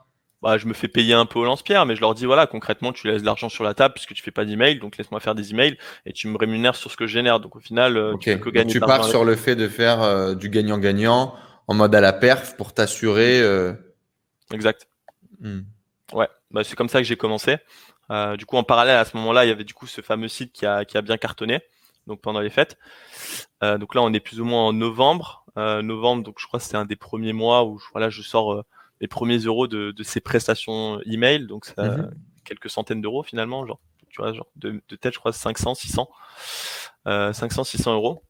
Bah, 0.42 0.58
je 0.58 0.66
me 0.66 0.74
fais 0.74 0.88
payer 0.88 1.14
un 1.14 1.24
peu 1.24 1.38
au 1.38 1.44
lance-pierre, 1.44 1.86
mais 1.86 1.94
je 1.94 2.00
leur 2.00 2.14
dis 2.14 2.26
voilà, 2.26 2.46
concrètement, 2.48 2.92
tu 2.92 3.06
laisses 3.06 3.20
de 3.22 3.26
l'argent 3.26 3.48
sur 3.48 3.62
la 3.62 3.74
table 3.74 3.94
puisque 3.94 4.12
tu 4.12 4.22
fais 4.22 4.32
pas 4.32 4.44
d'email, 4.44 4.78
donc 4.80 4.96
laisse-moi 4.96 5.20
faire 5.20 5.36
des 5.36 5.52
emails 5.52 5.78
et 6.04 6.12
tu 6.12 6.26
me 6.28 6.36
rémunères 6.36 6.74
sur 6.74 6.90
ce 6.90 6.96
que 6.96 7.06
je 7.06 7.12
génère. 7.12 7.38
Donc 7.40 7.54
au 7.56 7.60
final, 7.60 7.96
euh, 7.96 8.16
tu 8.18 8.30
peux 8.32 8.38
que 8.38 8.44
Donc, 8.46 8.54
gagner 8.54 8.72
tu 8.72 8.80
pars 8.80 9.04
sur 9.04 9.24
le 9.24 9.36
fait 9.36 9.54
de 9.56 9.68
faire 9.68 10.02
euh, 10.02 10.34
du 10.34 10.48
gagnant-gagnant 10.48 11.34
en 11.68 11.74
mode 11.74 11.94
à 11.94 12.00
la 12.00 12.12
perf 12.12 12.56
pour 12.56 12.74
t'assurer. 12.74 13.40
euh, 13.40 13.72
Exact. 14.52 14.88
hmm. 15.40 15.60
Ouais, 16.12 16.28
bah, 16.50 16.64
c'est 16.64 16.74
comme 16.76 16.88
ça 16.88 16.98
que 16.98 17.04
j'ai 17.06 17.16
commencé. 17.16 17.56
Euh, 18.10 18.36
du 18.36 18.44
coup, 18.44 18.56
en 18.56 18.64
parallèle 18.64 18.96
à 18.96 19.04
ce 19.04 19.16
moment-là, 19.16 19.44
il 19.44 19.48
y 19.48 19.52
avait 19.52 19.64
du 19.64 19.74
coup 19.74 19.86
ce 19.86 20.00
fameux 20.00 20.28
site 20.28 20.52
qui 20.52 20.66
a, 20.66 20.84
qui 20.84 20.98
a 20.98 21.02
bien 21.02 21.16
cartonné, 21.16 21.60
donc 22.08 22.20
pendant 22.20 22.40
les 22.40 22.50
fêtes. 22.50 22.76
Donc 23.62 23.94
là, 23.94 24.02
on 24.02 24.12
est 24.12 24.20
plus 24.20 24.40
ou 24.40 24.44
moins 24.44 24.66
en 24.66 24.72
novembre. 24.72 25.44
Novembre, 25.56 26.24
donc 26.24 26.36
je 26.40 26.46
crois 26.46 26.58
que 26.58 26.66
c'est 26.66 26.76
un 26.76 26.84
des 26.84 26.96
premiers 26.96 27.32
mois 27.32 27.64
où 27.64 27.78
je- 27.78 27.86
voilà, 27.92 28.10
je 28.10 28.22
sors 28.22 28.64
les 29.02 29.08
premiers 29.08 29.38
euros 29.38 29.66
de, 29.66 29.90
de 29.90 30.02
ces 30.04 30.20
prestations 30.20 31.00
email, 31.02 31.46
donc 31.46 31.66
ça, 31.66 31.74
Mhm. 31.82 32.14
quelques 32.44 32.70
centaines 32.70 33.02
d'euros 33.02 33.22
finalement, 33.24 33.66
genre, 33.66 33.80
tu 34.08 34.22
vois, 34.22 34.32
genre 34.32 34.46
de, 34.56 34.80
de 34.88 34.96
tête, 34.96 35.12
je 35.12 35.18
crois 35.18 35.32
500, 35.32 35.74
600, 35.74 36.08
euh, 37.08 37.32
500, 37.32 37.64
600 37.64 37.94
euros. 37.94 38.22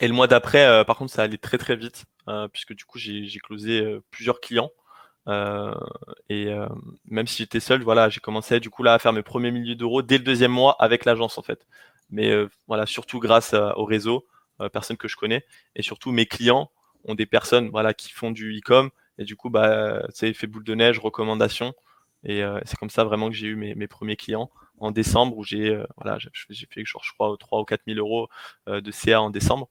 Et 0.00 0.06
le 0.08 0.14
mois 0.14 0.28
d'après, 0.28 0.64
euh, 0.64 0.84
par 0.84 0.96
contre, 0.96 1.12
ça 1.12 1.22
allait 1.24 1.38
très 1.38 1.58
très 1.58 1.76
vite, 1.76 2.04
euh, 2.28 2.48
puisque 2.48 2.72
du 2.74 2.84
coup, 2.84 2.98
j'ai 2.98 3.28
closé 3.42 3.80
euh, 3.80 4.00
plusieurs 4.10 4.40
clients. 4.40 4.70
Et 6.28 6.48
même 7.04 7.26
si 7.26 7.38
j'étais 7.38 7.60
seul, 7.60 7.82
voilà, 7.82 8.08
j'ai 8.08 8.18
commencé 8.20 8.58
du 8.58 8.70
coup 8.70 8.82
là 8.82 8.94
à 8.94 8.98
faire 8.98 9.12
mes 9.12 9.22
premiers 9.22 9.50
milliers 9.52 9.76
d'euros 9.76 10.02
dès 10.02 10.18
le 10.18 10.24
deuxième 10.24 10.50
mois 10.50 10.74
avec 10.80 11.04
l'agence 11.04 11.38
en 11.38 11.42
fait. 11.42 11.66
Mais 12.10 12.32
voilà, 12.66 12.84
surtout 12.86 13.20
grâce 13.20 13.54
au 13.54 13.84
réseau, 13.84 14.26
personnes 14.72 14.96
que 14.96 15.06
je 15.06 15.14
connais, 15.14 15.44
et 15.76 15.82
surtout 15.82 16.10
mes 16.10 16.26
clients 16.26 16.72
ont 17.04 17.14
des 17.14 17.26
personnes 17.26 17.68
voilà 17.70 17.94
qui 17.94 18.10
font 18.10 18.32
du 18.32 18.58
e-com 18.58 18.90
et 19.20 19.24
du 19.24 19.36
coup 19.36 19.50
bah 19.50 20.02
c'est 20.12 20.30
effet 20.30 20.48
boule 20.48 20.64
de 20.64 20.74
neige, 20.74 20.98
recommandation. 20.98 21.74
Et 22.24 22.42
euh, 22.42 22.58
c'est 22.64 22.76
comme 22.76 22.90
ça 22.90 23.04
vraiment 23.04 23.28
que 23.28 23.36
j'ai 23.36 23.46
eu 23.46 23.54
mes, 23.54 23.74
mes 23.74 23.86
premiers 23.86 24.16
clients 24.16 24.50
en 24.78 24.90
décembre 24.90 25.36
où 25.38 25.44
j'ai 25.44 25.70
euh, 25.70 25.86
voilà 25.96 26.18
j'ai 26.18 26.66
fait 26.70 26.84
genre 26.84 27.02
je 27.04 27.12
crois 27.12 27.34
3 27.38 27.60
ou 27.60 27.64
4 27.64 27.82
000 27.86 27.98
euros 27.98 28.28
euh, 28.68 28.80
de 28.80 28.90
CA 28.90 29.20
en 29.20 29.30
décembre. 29.30 29.68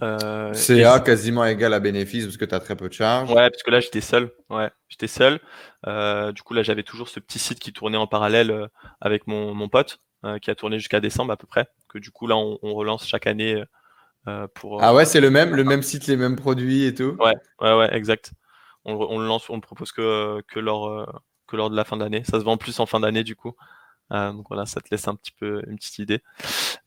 Et 0.00 0.54
CA 0.54 1.00
quasiment 1.00 1.44
égal 1.44 1.74
à 1.74 1.80
bénéfice 1.80 2.24
parce 2.24 2.36
que 2.36 2.44
tu 2.44 2.54
as 2.54 2.60
très 2.60 2.76
peu 2.76 2.88
de 2.88 2.94
charges. 2.94 3.30
Ouais, 3.30 3.50
parce 3.50 3.64
que 3.64 3.70
là 3.72 3.80
j'étais 3.80 4.00
seul. 4.00 4.30
Ouais, 4.48 4.70
j'étais 4.88 5.08
seul. 5.08 5.40
Du 6.32 6.42
coup 6.42 6.54
là 6.54 6.62
j'avais 6.62 6.84
toujours 6.84 7.08
ce 7.08 7.18
petit 7.18 7.40
site 7.40 7.58
qui 7.58 7.72
tournait 7.72 7.98
en 7.98 8.06
parallèle 8.06 8.68
avec 9.00 9.26
mon, 9.26 9.54
mon 9.54 9.68
pote. 9.68 9.98
qui 10.42 10.50
a 10.50 10.54
tourné 10.54 10.78
jusqu'à 10.78 11.00
décembre 11.00 11.32
à 11.32 11.36
peu 11.36 11.48
près. 11.48 11.66
Que 11.88 11.98
du 11.98 12.12
coup 12.12 12.28
là, 12.28 12.36
on, 12.36 12.74
relance 12.74 13.08
chaque 13.08 13.26
année 13.26 13.64
pour. 14.54 14.82
ah 14.82 14.94
ouais, 14.94 15.04
c'est 15.04 15.20
le 15.20 15.30
même, 15.30 15.54
le 15.54 15.64
même 15.64 15.82
site, 15.82 16.06
les 16.06 16.16
mêmes 16.16 16.36
produits 16.36 16.84
et 16.84 16.94
tout. 16.94 17.16
Ouais, 17.20 17.34
ouais, 17.60 17.76
ouais, 17.76 17.94
exact. 17.94 18.32
On, 18.84 18.94
on 18.94 19.18
le 19.18 19.26
lance, 19.26 19.48
on 19.50 19.56
le 19.56 19.60
propose 19.60 19.92
que 19.92 20.40
que 20.48 20.60
lors 20.60 21.22
que 21.46 21.56
lors 21.56 21.70
de 21.70 21.76
la 21.76 21.84
fin 21.84 21.96
d'année. 21.96 22.22
Ça 22.24 22.38
se 22.38 22.44
vend 22.44 22.56
plus 22.56 22.78
en 22.80 22.86
fin 22.86 23.00
d'année 23.00 23.24
du 23.24 23.36
coup. 23.36 23.54
Euh, 24.12 24.32
donc 24.32 24.46
voilà, 24.48 24.64
ça 24.64 24.80
te 24.80 24.88
laisse 24.90 25.06
un 25.06 25.14
petit 25.14 25.32
peu 25.32 25.62
une 25.66 25.76
petite 25.76 25.98
idée. 25.98 26.20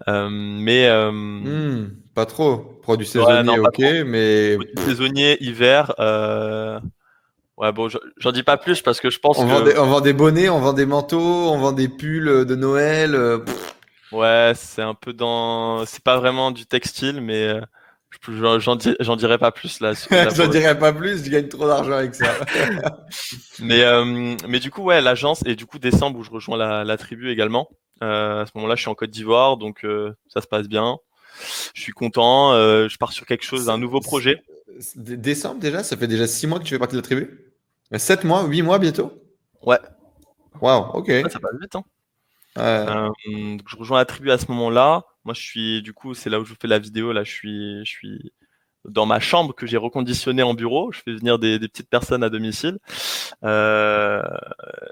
Euh, 0.08 0.30
mais 0.32 0.88
euh, 0.88 1.12
hmm, 1.12 1.92
pas 2.16 2.26
trop. 2.26 2.80
Produit 2.82 3.06
saisonnier, 3.06 3.60
ok, 3.60 3.80
mais 4.06 4.58
saisonnier 4.86 5.38
hiver. 5.44 5.94
Ouais, 7.58 7.72
bon, 7.72 7.90
j'en 8.18 8.32
dis 8.32 8.42
pas 8.42 8.58
plus 8.58 8.82
parce 8.82 9.00
que 9.00 9.12
je 9.12 9.20
pense 9.20 9.38
on, 9.38 9.46
que... 9.46 9.52
vend 9.52 9.62
des, 9.62 9.78
on 9.78 9.86
vend 9.86 10.02
des 10.02 10.14
bonnets, 10.14 10.50
on 10.50 10.60
vend 10.60 10.74
des 10.74 10.88
manteaux, 10.88 11.52
on 11.52 11.60
vend 11.60 11.74
des 11.74 11.90
pulls 11.90 12.46
de 12.46 12.56
Noël. 12.56 13.16
Ouais, 14.12 14.54
c'est 14.56 14.82
un 14.82 14.94
peu 14.94 15.14
dans. 15.14 15.86
C'est 15.86 16.04
pas 16.04 16.18
vraiment 16.18 16.52
du 16.52 16.66
textile, 16.66 17.22
mais 17.22 17.60
J'en 18.28 19.16
dirai 19.16 19.38
pas 19.38 19.52
plus 19.52 19.80
là. 19.80 19.94
J'en 20.36 20.48
dirai 20.48 20.78
pas 20.78 20.94
plus, 20.94 21.24
je 21.24 21.30
gagne 21.30 21.48
trop 21.48 21.66
d'argent 21.68 21.94
avec 21.94 22.14
ça. 22.14 22.26
mais, 23.60 23.84
euh, 23.84 24.36
mais 24.48 24.60
du 24.60 24.70
coup, 24.70 24.84
ouais, 24.84 25.02
l'agence, 25.02 25.42
et 25.46 25.56
du 25.56 25.66
coup, 25.66 25.80
décembre 25.80 26.20
où 26.20 26.24
je 26.24 26.30
rejoins 26.30 26.58
la, 26.58 26.84
la 26.84 26.98
tribu 26.98 27.32
également. 27.32 27.70
Euh, 28.04 28.42
à 28.42 28.46
ce 28.46 28.52
moment-là, 28.56 28.76
je 28.76 28.82
suis 28.82 28.90
en 28.90 28.96
Côte 28.96 29.12
d'Ivoire, 29.12 29.58
donc 29.58 29.86
euh, 29.86 30.14
ça 30.28 30.42
se 30.42 30.48
passe 30.48 30.68
bien. 30.68 30.98
Je 31.74 31.82
suis 31.82 31.94
content, 31.94 32.54
euh, 32.54 32.90
je 32.90 32.98
pars 32.98 33.14
sur 33.14 33.26
quelque 33.26 33.46
chose, 33.46 33.70
un 33.70 33.78
nouveau 33.78 34.02
projet. 34.02 34.42
Décembre 34.96 35.60
déjà, 35.60 35.84
ça 35.84 35.96
fait 35.96 36.08
déjà 36.08 36.28
six 36.28 36.48
mois 36.48 36.60
que 36.60 36.64
tu 36.64 36.74
fais 36.74 36.80
partie 36.80 36.96
de 36.96 37.00
la 37.00 37.04
tribu? 37.04 37.54
Sept 37.96 38.24
mois, 38.24 38.44
huit 38.46 38.62
mois 38.62 38.80
bientôt? 38.80 39.12
Ouais. 39.62 39.80
Waouh, 40.62 40.92
ok. 40.94 41.12
ça 41.32 41.40
passe 41.40 41.60
vite. 41.60 41.76
Hein. 41.76 41.84
Euh, 42.58 43.10
je 43.26 43.76
rejoins 43.78 44.00
la 44.00 44.06
tribu 44.06 44.32
à 44.32 44.38
ce 44.38 44.46
moment-là. 44.50 45.06
Moi, 45.24 45.34
je 45.34 45.42
suis, 45.42 45.82
du 45.82 45.94
coup, 45.94 46.14
c'est 46.14 46.30
là 46.30 46.40
où 46.40 46.46
je 46.46 46.54
fais 46.60 46.68
la 46.68 46.80
vidéo. 46.80 47.14
Là, 47.14 47.24
je 47.24 47.32
suis, 47.32 47.86
je 47.86 47.90
suis 47.90 48.32
dans 48.86 49.06
ma 49.06 49.20
chambre 49.20 49.54
que 49.54 49.68
j'ai 49.68 49.78
reconditionné 49.78 50.44
en 50.44 50.54
bureau. 50.54 50.92
Je 50.92 51.02
fais 51.02 51.14
venir 51.14 51.40
des, 51.40 51.60
des 51.60 51.68
petites 51.68 51.90
personnes 51.90 52.24
à 52.24 52.30
domicile 52.30 52.80
euh, 53.44 54.22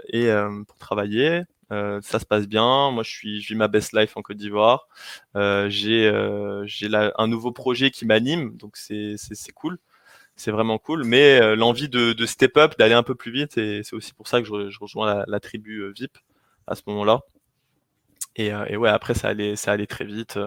et 0.10 0.28
euh, 0.28 0.64
pour 0.68 0.78
travailler. 0.78 1.44
Euh, 1.72 2.00
ça 2.02 2.20
se 2.20 2.26
passe 2.26 2.48
bien. 2.48 2.92
Moi, 2.92 3.04
je 3.04 3.10
suis, 3.10 3.42
je 3.42 3.50
vis 3.50 3.56
ma 3.56 3.68
best 3.68 3.94
life 3.94 4.18
en 4.18 4.22
Côte 4.22 4.38
d'Ivoire. 4.38 4.88
Euh, 5.36 5.70
j'ai, 5.70 6.08
euh, 6.08 6.66
j'ai 6.66 6.90
un 6.94 7.28
nouveau 7.28 7.52
projet 7.52 7.92
qui 7.92 8.06
m'anime, 8.06 8.58
donc 8.58 8.78
c'est, 8.78 9.16
c'est, 9.18 9.52
cool. 9.52 9.78
C'est 10.36 10.52
vraiment 10.52 10.78
cool. 10.80 11.04
Mais 11.04 11.56
l'envie 11.56 11.90
de, 11.90 12.14
de 12.14 12.26
step 12.26 12.58
up, 12.58 12.76
d'aller 12.80 12.96
un 12.96 13.04
peu 13.04 13.16
plus 13.16 13.32
vite, 13.32 13.58
et 13.58 13.84
c'est 13.84 13.96
aussi 13.96 14.14
pour 14.14 14.28
ça 14.28 14.42
que 14.42 14.48
je, 14.48 14.80
rejoins 14.80 15.24
la 15.28 15.40
tribu 15.40 15.92
VIP 15.94 16.18
à 16.68 16.76
ce 16.76 16.84
moment-là. 16.88 17.22
Et, 18.40 18.54
euh, 18.54 18.66
et, 18.70 18.78
ouais, 18.78 18.90
après, 18.90 19.14
ça 19.14 19.28
allait, 19.30 19.56
ça 19.58 19.74
allait 19.74 19.88
très 19.88 20.06
vite. 20.06 20.40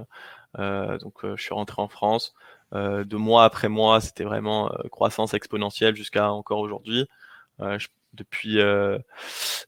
Euh, 0.58 0.98
donc, 0.98 1.24
euh, 1.24 1.36
je 1.36 1.42
suis 1.42 1.54
rentré 1.54 1.82
en 1.82 1.88
France. 1.88 2.34
de 2.72 3.16
mois 3.16 3.44
après 3.44 3.68
mois, 3.68 4.00
c'était 4.00 4.24
vraiment 4.24 4.70
croissance 4.90 5.34
exponentielle 5.34 5.94
jusqu'à 5.96 6.32
encore 6.32 6.60
aujourd'hui. 6.60 7.06
depuis 8.14 8.58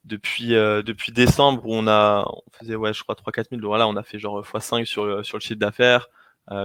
depuis 0.04 0.48
depuis 0.90 1.12
décembre 1.12 1.62
où 1.66 1.74
on 1.74 1.86
a 1.88 2.24
on 2.28 2.42
faisait 2.58 2.76
ouais 2.76 2.92
je 2.94 3.02
crois 3.02 3.14
3 3.14 3.32
4 3.32 3.50
000 3.50 3.62
voilà 3.66 3.88
on 3.88 3.96
a 3.96 4.02
fait 4.02 4.18
genre 4.18 4.42
x5 4.42 4.84
sur 4.86 5.24
sur 5.24 5.38
le 5.38 5.42
chiffre 5.42 5.58
d'affaires 5.58 6.08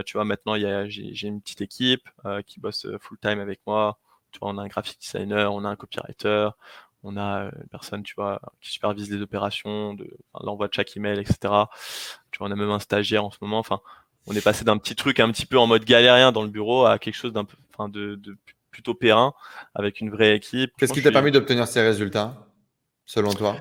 tu 0.06 0.14
vois 0.18 0.26
maintenant 0.26 0.56
il 0.56 0.64
y 0.64 0.66
a 0.66 0.88
j'ai 0.90 1.28
une 1.28 1.42
petite 1.42 1.62
équipe 1.62 2.08
qui 2.48 2.60
bosse 2.60 2.88
full 3.02 3.18
time 3.20 3.40
avec 3.40 3.60
moi 3.68 3.98
tu 4.32 4.40
vois 4.40 4.50
on 4.52 4.58
a 4.58 4.64
un 4.64 4.68
graphic 4.68 5.00
designer 5.00 5.54
on 5.54 5.64
a 5.66 5.70
un 5.70 5.76
copywriter 5.76 6.50
on 7.04 7.18
a 7.18 7.46
euh, 7.46 7.52
une 7.62 7.70
personne, 7.70 8.04
tu 8.04 8.14
vois, 8.16 8.42
qui 8.62 8.72
supervise 8.72 9.10
les 9.10 9.22
opérations, 9.22 9.94
de 9.94 10.10
l'envoi 10.42 10.68
de 10.68 10.74
chaque 10.74 10.96
email, 10.98 11.20
etc. 11.20 11.38
Tu 12.32 12.40
vois, 12.40 12.48
on 12.48 12.52
a 12.52 12.56
même 12.56 12.72
un 12.72 12.80
stagiaire 12.80 13.24
en 13.24 13.32
ce 13.32 13.38
moment. 13.42 13.60
Enfin, 13.60 13.80
on 14.28 14.34
est 14.34 14.42
passé 14.42 14.64
d'un 14.66 14.78
petit 14.78 14.96
truc 14.96 15.20
un 15.20 15.32
petit 15.32 15.46
peu 15.46 15.58
en 15.58 15.68
mode 15.68 15.86
galérien 15.86 16.32
dans 16.32 16.44
le 16.44 16.50
bureau 16.50 16.86
à 16.86 17.00
quelque 17.00 17.16
chose 17.16 17.34
d'un 17.34 17.46
peu, 17.46 17.58
enfin, 17.74 17.90
de, 17.90 18.16
de 18.16 18.38
plutôt 18.72 18.94
périn 18.94 19.34
avec 19.76 20.02
une 20.02 20.10
vraie 20.10 20.36
équipe. 20.36 20.72
Qu'est-ce 20.78 20.94
qui 20.94 21.02
t'a 21.02 21.12
permis 21.12 21.32
d'obtenir 21.32 21.68
ces 21.68 21.82
résultats, 21.82 22.48
selon 23.06 23.34
toi? 23.34 23.56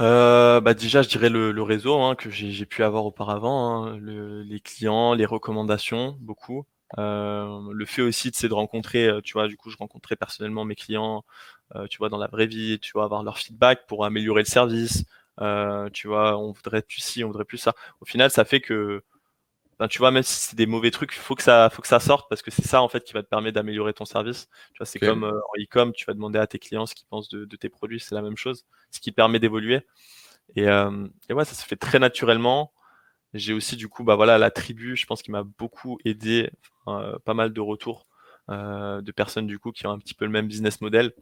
Euh, 0.00 0.62
bah 0.62 0.72
déjà, 0.72 1.02
je 1.02 1.08
dirais 1.08 1.28
le, 1.28 1.52
le 1.52 1.62
réseau 1.62 2.00
hein, 2.00 2.14
que 2.14 2.30
j'ai 2.30 2.64
pu 2.64 2.82
avoir 2.82 3.04
auparavant, 3.04 3.84
hein, 3.84 3.98
le, 3.98 4.42
les 4.42 4.60
clients, 4.60 5.12
les 5.12 5.26
recommandations, 5.26 6.16
beaucoup. 6.20 6.66
Euh, 6.98 7.60
le 7.72 7.86
fait 7.86 8.02
aussi, 8.02 8.30
c'est 8.34 8.48
de 8.48 8.54
rencontrer, 8.54 9.06
euh, 9.06 9.20
tu 9.20 9.34
vois, 9.34 9.46
du 9.46 9.56
coup, 9.56 9.70
je 9.70 9.76
rencontrais 9.76 10.16
personnellement 10.16 10.64
mes 10.64 10.74
clients, 10.74 11.24
tu 11.88 11.98
vois, 11.98 12.08
dans 12.08 12.18
la 12.18 12.26
vraie 12.26 12.46
vie, 12.46 12.78
tu 12.80 12.92
vois, 12.92 13.04
avoir 13.04 13.22
leur 13.22 13.38
feedback 13.38 13.86
pour 13.86 14.04
améliorer 14.04 14.42
le 14.42 14.46
service. 14.46 15.04
Euh, 15.40 15.88
tu 15.90 16.08
vois, 16.08 16.38
on 16.38 16.52
voudrait 16.52 16.82
plus 16.82 17.00
ci, 17.00 17.24
on 17.24 17.28
voudrait 17.28 17.44
plus 17.44 17.58
ça. 17.58 17.74
Au 18.00 18.04
final, 18.04 18.30
ça 18.30 18.44
fait 18.44 18.60
que, 18.60 19.02
ben, 19.78 19.88
tu 19.88 19.98
vois, 19.98 20.10
même 20.10 20.22
si 20.22 20.34
c'est 20.34 20.56
des 20.56 20.66
mauvais 20.66 20.90
trucs, 20.90 21.12
faut 21.14 21.34
que 21.34 21.42
ça, 21.42 21.70
faut 21.70 21.82
que 21.82 21.88
ça 21.88 22.00
sorte 22.00 22.28
parce 22.28 22.42
que 22.42 22.50
c'est 22.50 22.66
ça 22.66 22.82
en 22.82 22.88
fait 22.88 23.04
qui 23.04 23.14
va 23.14 23.22
te 23.22 23.28
permettre 23.28 23.54
d'améliorer 23.54 23.94
ton 23.94 24.04
service. 24.04 24.48
Tu 24.74 24.78
vois, 24.78 24.86
c'est 24.86 24.98
comme 24.98 25.24
euh, 25.24 25.32
en 25.32 25.62
e-com, 25.62 25.92
tu 25.92 26.04
vas 26.06 26.14
demander 26.14 26.38
à 26.38 26.46
tes 26.46 26.58
clients 26.58 26.86
ce 26.86 26.94
qu'ils 26.94 27.06
pensent 27.08 27.28
de, 27.30 27.44
de, 27.46 27.56
tes 27.56 27.68
produits, 27.70 28.00
c'est 28.00 28.14
la 28.14 28.22
même 28.22 28.36
chose, 28.36 28.66
ce 28.90 29.00
qui 29.00 29.12
permet 29.12 29.38
d'évoluer. 29.40 29.82
Et, 30.56 30.68
euh, 30.68 31.06
et 31.28 31.34
ouais, 31.34 31.44
ça 31.44 31.54
se 31.54 31.64
fait 31.66 31.76
très 31.76 31.98
naturellement. 31.98 32.72
J'ai 33.34 33.54
aussi 33.54 33.76
du 33.76 33.88
coup, 33.88 34.04
bah 34.04 34.16
voilà, 34.16 34.38
la 34.38 34.50
tribu, 34.50 34.96
je 34.96 35.06
pense 35.06 35.22
qu'il 35.22 35.32
m'a 35.32 35.44
beaucoup 35.44 35.98
aidé, 36.04 36.50
pas 36.86 37.34
mal 37.34 37.52
de 37.52 37.60
retours 37.60 38.08
euh, 38.50 39.00
de 39.00 39.12
personnes 39.12 39.46
du 39.46 39.60
coup 39.60 39.70
qui 39.70 39.86
ont 39.86 39.92
un 39.92 39.98
petit 40.00 40.14
peu 40.14 40.24
le 40.24 40.30
même 40.32 40.48
business 40.48 40.80
model 40.80 41.12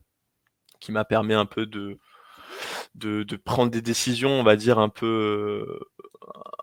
qui 0.81 0.93
m'a 0.93 1.05
permis 1.05 1.35
un 1.35 1.47
peu 1.47 1.67
de, 1.67 1.99
de, 2.95 3.23
de, 3.23 3.37
prendre 3.37 3.71
des 3.71 3.83
décisions, 3.83 4.31
on 4.31 4.43
va 4.43 4.57
dire, 4.57 4.79
un 4.79 4.89
peu, 4.89 5.07
euh, 5.07 5.81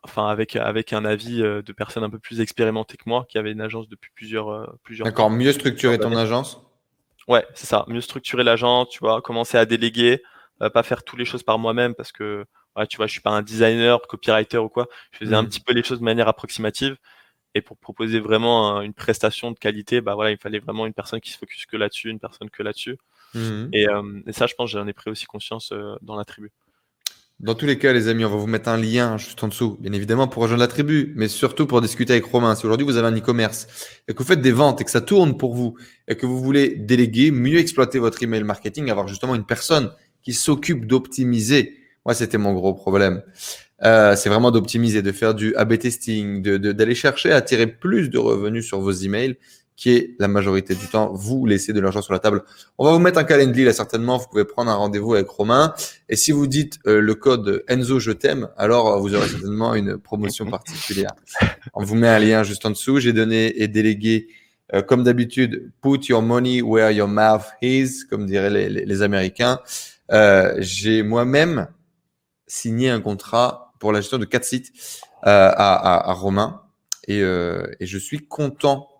enfin, 0.03 0.27
avec, 0.27 0.55
avec 0.55 0.93
un 0.93 1.05
avis 1.05 1.41
euh, 1.41 1.61
de 1.61 1.73
personnes 1.73 2.03
un 2.03 2.09
peu 2.09 2.19
plus 2.19 2.41
expérimentées 2.41 2.97
que 2.97 3.03
moi, 3.07 3.25
qui 3.29 3.37
avaient 3.37 3.51
une 3.51 3.61
agence 3.61 3.87
depuis 3.89 4.11
plusieurs, 4.13 4.49
euh, 4.49 4.65
plusieurs 4.83 5.05
D'accord, 5.05 5.29
mieux 5.29 5.51
structurer 5.51 5.99
ton 5.99 6.15
agence? 6.15 6.61
Ouais, 7.27 7.45
c'est 7.55 7.65
ça, 7.65 7.85
mieux 7.87 8.01
structurer 8.01 8.43
l'agence, 8.43 8.89
tu 8.89 8.99
vois, 8.99 9.21
commencer 9.21 9.57
à 9.57 9.65
déléguer, 9.65 10.21
pas 10.59 10.83
faire 10.83 11.03
toutes 11.03 11.19
les 11.19 11.25
choses 11.25 11.43
par 11.43 11.57
moi-même 11.57 11.95
parce 11.95 12.11
que, 12.11 12.45
ouais, 12.75 12.85
tu 12.85 12.97
vois, 12.97 13.07
je 13.07 13.13
suis 13.13 13.21
pas 13.21 13.31
un 13.31 13.41
designer, 13.41 13.99
copywriter 14.01 14.59
ou 14.59 14.69
quoi, 14.69 14.87
je 15.11 15.17
faisais 15.17 15.35
un 15.35 15.41
mmh. 15.41 15.47
petit 15.47 15.59
peu 15.59 15.73
les 15.73 15.83
choses 15.83 15.99
de 15.99 16.05
manière 16.05 16.27
approximative. 16.27 16.97
Et 17.55 17.61
pour 17.61 17.77
proposer 17.77 18.19
vraiment 18.19 18.81
une 18.81 18.93
prestation 18.93 19.49
de 19.49 19.57
qualité, 19.57 20.01
bah 20.01 20.13
voilà, 20.13 20.31
il 20.31 20.37
fallait 20.37 20.59
vraiment 20.59 20.85
une 20.85 20.93
personne 20.93 21.21
qui 21.21 21.31
se 21.31 21.37
focus 21.37 21.65
que 21.65 21.77
là-dessus, 21.77 22.09
une 22.09 22.19
personne 22.19 22.49
que 22.49 22.61
là-dessus. 22.61 22.97
Mmh 23.35 23.69
et, 23.73 23.85
et, 24.27 24.33
ça, 24.33 24.47
je 24.47 24.55
pense, 24.55 24.71
j'en 24.71 24.87
ai 24.87 24.93
pris 24.93 25.11
aussi 25.11 25.25
conscience 25.25 25.71
dans 26.01 26.15
la 26.15 26.25
tribu. 26.25 26.51
Dans 27.41 27.53
tous 27.53 27.65
les 27.65 27.77
cas, 27.77 27.91
les 27.91 28.07
amis, 28.07 28.23
on 28.23 28.29
va 28.29 28.37
vous 28.37 28.47
mettre 28.47 28.69
un 28.69 28.77
lien 28.77 29.17
juste 29.17 29.43
en 29.43 29.49
dessous, 29.49 29.75
bien 29.81 29.91
évidemment, 29.91 30.29
pour 30.29 30.43
rejoindre 30.43 30.61
la 30.61 30.69
tribu, 30.69 31.11
mais 31.17 31.27
surtout 31.27 31.67
pour 31.67 31.81
discuter 31.81 32.13
avec 32.13 32.23
Romain. 32.23 32.55
Si 32.55 32.65
aujourd'hui 32.65 32.85
vous 32.85 32.95
avez 32.95 33.07
un 33.07 33.17
e-commerce 33.17 33.67
et 34.07 34.13
que 34.13 34.19
vous 34.19 34.23
faites 34.23 34.41
des 34.41 34.53
ventes 34.53 34.79
et 34.79 34.85
que 34.85 34.91
ça 34.91 35.01
tourne 35.01 35.35
pour 35.35 35.53
vous 35.53 35.75
et 36.07 36.15
que 36.15 36.25
vous 36.25 36.39
voulez 36.39 36.77
déléguer, 36.77 37.31
mieux 37.31 37.57
exploiter 37.57 37.99
votre 37.99 38.23
email 38.23 38.45
marketing, 38.45 38.89
avoir 38.89 39.09
justement 39.09 39.35
une 39.35 39.45
personne 39.45 39.91
qui 40.23 40.31
s'occupe 40.31 40.85
d'optimiser. 40.85 41.75
Moi, 42.05 42.15
c'était 42.15 42.37
mon 42.37 42.53
gros 42.53 42.73
problème. 42.73 43.21
Euh, 43.83 44.15
c'est 44.15 44.29
vraiment 44.29 44.51
d'optimiser, 44.51 45.01
de 45.01 45.11
faire 45.11 45.35
du 45.35 45.53
A/B 45.55 45.77
testing, 45.77 46.41
d'aller 46.41 46.59
de, 46.59 46.71
d'aller 46.71 46.95
chercher 46.95 47.33
à 47.33 47.35
attirer 47.35 47.67
plus 47.67 48.09
de 48.09 48.17
revenus 48.17 48.65
sur 48.65 48.79
vos 48.79 48.93
emails 48.93 49.35
qui 49.75 49.91
est 49.91 50.15
la 50.19 50.27
majorité 50.27 50.73
du 50.73 50.87
temps 50.87 51.11
vous 51.13 51.45
laissez 51.45 51.73
de 51.73 51.79
l'argent 51.79 52.01
sur 52.01 52.13
la 52.13 52.19
table. 52.19 52.43
On 52.77 52.85
va 52.85 52.91
vous 52.91 52.99
mettre 52.99 53.19
un 53.19 53.23
calendrier 53.23 53.65
là 53.65 53.73
certainement, 53.73 54.17
vous 54.17 54.27
pouvez 54.27 54.45
prendre 54.45 54.71
un 54.71 54.75
rendez-vous 54.75 55.15
avec 55.15 55.27
Romain 55.29 55.73
et 56.07 56.15
si 56.15 56.31
vous 56.31 56.47
dites 56.47 56.79
euh, 56.87 57.01
le 57.01 57.15
code 57.15 57.63
Enzo 57.67 57.99
je 57.99 58.11
t'aime, 58.11 58.49
alors 58.57 58.87
euh, 58.87 58.99
vous 58.99 59.15
aurez 59.15 59.27
certainement 59.27 59.75
une 59.75 59.97
promotion 59.97 60.45
particulière. 60.49 61.11
On 61.73 61.83
vous 61.83 61.95
met 61.95 62.07
un 62.07 62.19
lien 62.19 62.43
juste 62.43 62.65
en 62.65 62.69
dessous, 62.69 62.99
j'ai 62.99 63.13
donné 63.13 63.61
et 63.61 63.67
délégué 63.67 64.27
euh, 64.73 64.81
comme 64.81 65.03
d'habitude 65.03 65.71
put 65.81 65.99
your 66.07 66.21
money 66.21 66.61
where 66.61 66.91
your 66.91 67.07
mouth 67.07 67.45
is 67.61 68.05
comme 68.09 68.25
diraient 68.25 68.49
les, 68.49 68.69
les, 68.69 69.01
Américains. 69.01 69.59
j'ai 70.57 71.03
moi-même 71.03 71.67
signé 72.47 72.89
un 72.89 73.01
contrat 73.01 73.73
pour 73.79 73.91
la 73.91 73.99
gestion 73.99 74.17
de 74.19 74.25
quatre 74.25 74.45
sites 74.45 74.71
à, 75.21 75.49
à, 75.49 76.09
à, 76.09 76.13
Romain 76.13 76.61
et, 77.07 77.19
et 77.19 77.85
je 77.85 77.97
suis 77.97 78.25
content 78.25 78.94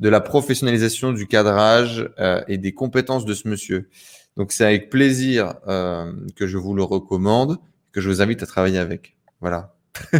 de 0.00 0.08
la 0.08 0.20
professionnalisation 0.20 1.12
du 1.12 1.26
cadrage 1.26 2.08
euh, 2.18 2.42
et 2.48 2.58
des 2.58 2.72
compétences 2.72 3.24
de 3.24 3.34
ce 3.34 3.48
monsieur. 3.48 3.88
Donc 4.36 4.52
c'est 4.52 4.64
avec 4.64 4.90
plaisir 4.90 5.54
euh, 5.68 6.12
que 6.36 6.46
je 6.46 6.58
vous 6.58 6.74
le 6.74 6.82
recommande, 6.82 7.58
que 7.92 8.00
je 8.00 8.08
vous 8.08 8.22
invite 8.22 8.42
à 8.42 8.46
travailler 8.46 8.78
avec. 8.78 9.16
Voilà. 9.40 9.74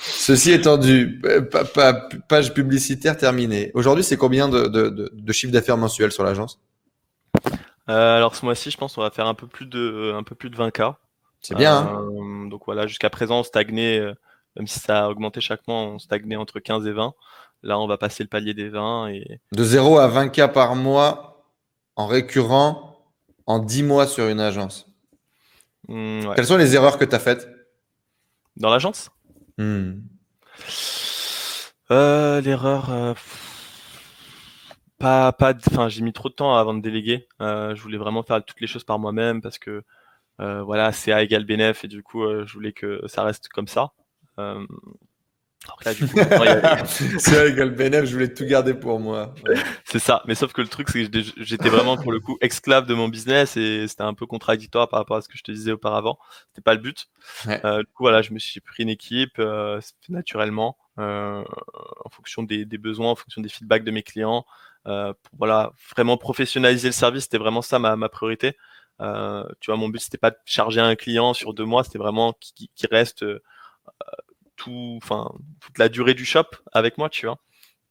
Ceci 0.00 0.50
étant 0.50 0.78
dit, 0.78 1.06
page 2.28 2.52
publicitaire 2.54 3.16
terminée. 3.16 3.70
Aujourd'hui, 3.74 4.02
c'est 4.02 4.16
combien 4.16 4.48
de, 4.48 4.66
de, 4.66 5.10
de 5.12 5.32
chiffre 5.32 5.52
d'affaires 5.52 5.76
mensuel 5.76 6.10
sur 6.10 6.24
l'agence? 6.24 6.60
Euh, 7.88 8.16
Alors 8.16 8.34
ce 8.34 8.44
mois-ci, 8.44 8.70
je 8.70 8.76
pense 8.76 8.94
qu'on 8.94 9.02
va 9.02 9.10
faire 9.10 9.26
un 9.26 9.34
peu 9.34 9.46
plus 9.46 9.66
de, 9.66 10.12
un 10.14 10.24
peu 10.24 10.34
plus 10.34 10.50
de 10.50 10.56
20K. 10.56 10.94
C'est 11.40 11.54
bien. 11.54 11.76
Hein 11.76 12.48
donc 12.50 12.62
voilà, 12.66 12.88
jusqu'à 12.88 13.10
présent, 13.10 13.40
on 13.40 13.42
stagnait, 13.44 14.00
même 14.56 14.66
si 14.66 14.80
ça 14.80 15.04
a 15.04 15.08
augmenté 15.08 15.40
chaque 15.40 15.66
mois, 15.68 15.76
on 15.76 16.00
stagnait 16.00 16.36
entre 16.36 16.58
15 16.58 16.84
et 16.88 16.92
20. 16.92 17.14
Là, 17.62 17.78
on 17.78 17.86
va 17.86 17.98
passer 17.98 18.22
le 18.22 18.28
palier 18.28 18.54
des 18.54 18.68
20. 18.68 19.08
Et... 19.08 19.40
De 19.52 19.64
0 19.64 19.98
à 19.98 20.08
20 20.08 20.28
cas 20.28 20.48
par 20.48 20.74
mois 20.76 21.44
en 21.96 22.06
récurrent 22.06 23.04
en 23.46 23.58
10 23.58 23.82
mois 23.82 24.06
sur 24.06 24.28
une 24.28 24.40
agence. 24.40 24.86
Mmh, 25.88 26.34
Quelles 26.36 26.46
sont 26.46 26.56
les 26.56 26.74
erreurs 26.74 26.98
que 26.98 27.04
tu 27.04 27.14
as 27.14 27.18
faites? 27.18 27.48
Dans 28.56 28.70
l'agence? 28.70 29.10
Hmm. 29.56 30.00
Euh, 31.90 32.40
L'erreur, 32.40 32.90
euh, 32.90 33.14
pas, 34.98 35.32
pas, 35.32 35.54
enfin, 35.70 35.88
j'ai 35.88 36.02
mis 36.02 36.12
trop 36.12 36.28
de 36.28 36.34
temps 36.34 36.56
avant 36.56 36.74
de 36.74 36.82
déléguer. 36.82 37.26
Euh, 37.40 37.74
je 37.74 37.82
voulais 37.82 37.98
vraiment 37.98 38.22
faire 38.22 38.44
toutes 38.44 38.60
les 38.60 38.66
choses 38.66 38.84
par 38.84 38.98
moi-même 38.98 39.40
parce 39.40 39.58
que, 39.58 39.82
euh, 40.40 40.62
voilà, 40.62 40.92
CA 40.92 41.22
égale 41.22 41.44
bénéf 41.44 41.84
et 41.84 41.88
du 41.88 42.02
coup, 42.02 42.24
euh, 42.24 42.44
je 42.46 42.52
voulais 42.52 42.72
que 42.72 43.00
ça 43.06 43.22
reste 43.22 43.48
comme 43.48 43.68
ça. 43.68 43.92
Euh, 44.38 44.66
alors 45.64 45.76
que 45.78 45.84
là, 45.86 45.94
du 45.94 46.06
coup, 46.06 46.16
maintenant, 46.16 46.42
il 46.42 46.46
y 46.46 46.48
a- 46.50 46.84
C'est 47.18 47.30
vrai 47.32 47.54
que 47.54 47.60
le 47.62 47.70
bénéf, 47.70 48.04
je 48.04 48.12
voulais 48.12 48.32
tout 48.32 48.44
garder 48.46 48.74
pour 48.74 49.00
moi. 49.00 49.34
Ouais. 49.46 49.56
c'est 49.84 49.98
ça. 49.98 50.22
Mais 50.26 50.34
sauf 50.34 50.52
que 50.52 50.62
le 50.62 50.68
truc, 50.68 50.88
c'est 50.88 51.10
que 51.10 51.20
j'étais- 51.38 51.68
vraiment 51.68 51.96
pour 51.96 52.12
le 52.12 52.20
coup 52.20 52.38
esclave 52.40 52.86
de 52.86 52.94
mon 52.94 53.08
business 53.08 53.56
et 53.56 53.86
c'était 53.88 54.02
un 54.04 54.14
peu 54.14 54.24
contradictoire 54.26 54.88
par 54.88 55.00
rapport 55.00 55.16
à 55.16 55.20
ce 55.22 55.28
que 55.28 55.36
je 55.36 55.42
te 55.42 55.50
disais 55.52 55.72
auparavant. 55.72 56.18
C'était 56.48 56.62
pas 56.62 56.74
le 56.74 56.80
but. 56.80 57.06
Ouais. 57.46 57.60
Euh, 57.64 57.78
du 57.80 57.86
coup, 57.86 58.04
voilà, 58.04 58.22
je 58.22 58.32
me 58.32 58.38
suis 58.38 58.60
pris 58.60 58.82
une 58.84 58.88
équipe 58.88 59.38
euh, 59.40 59.80
naturellement 60.08 60.78
euh, 60.98 61.42
en 62.04 62.08
fonction 62.10 62.42
des, 62.42 62.64
des 62.64 62.78
besoins, 62.78 63.10
en 63.10 63.16
fonction 63.16 63.40
des 63.42 63.48
feedbacks 63.48 63.84
de 63.84 63.90
mes 63.90 64.02
clients. 64.02 64.46
Euh, 64.86 65.12
pour, 65.24 65.38
voilà, 65.38 65.72
vraiment 65.94 66.16
professionnaliser 66.16 66.88
le 66.88 66.92
service, 66.92 67.24
c'était 67.24 67.38
vraiment 67.38 67.62
ça 67.62 67.78
ma, 67.78 67.96
ma 67.96 68.08
priorité. 68.08 68.56
Euh, 69.00 69.44
tu 69.60 69.70
vois, 69.70 69.76
mon 69.76 69.88
but 69.88 70.00
c'était 70.00 70.18
pas 70.18 70.30
de 70.30 70.36
charger 70.44 70.80
un 70.80 70.96
client 70.96 71.34
sur 71.34 71.52
deux 71.52 71.64
mois, 71.64 71.84
c'était 71.84 71.98
vraiment 71.98 72.32
qu'il 72.40 72.68
qu'il 72.74 72.88
reste 72.90 73.22
euh, 73.22 73.40
tout, 74.58 74.98
enfin 75.02 75.32
toute 75.62 75.78
la 75.78 75.88
durée 75.90 76.14
du 76.14 76.26
shop 76.26 76.46
avec 76.72 76.98
moi, 76.98 77.10
tu 77.10 77.26
vois. 77.26 77.38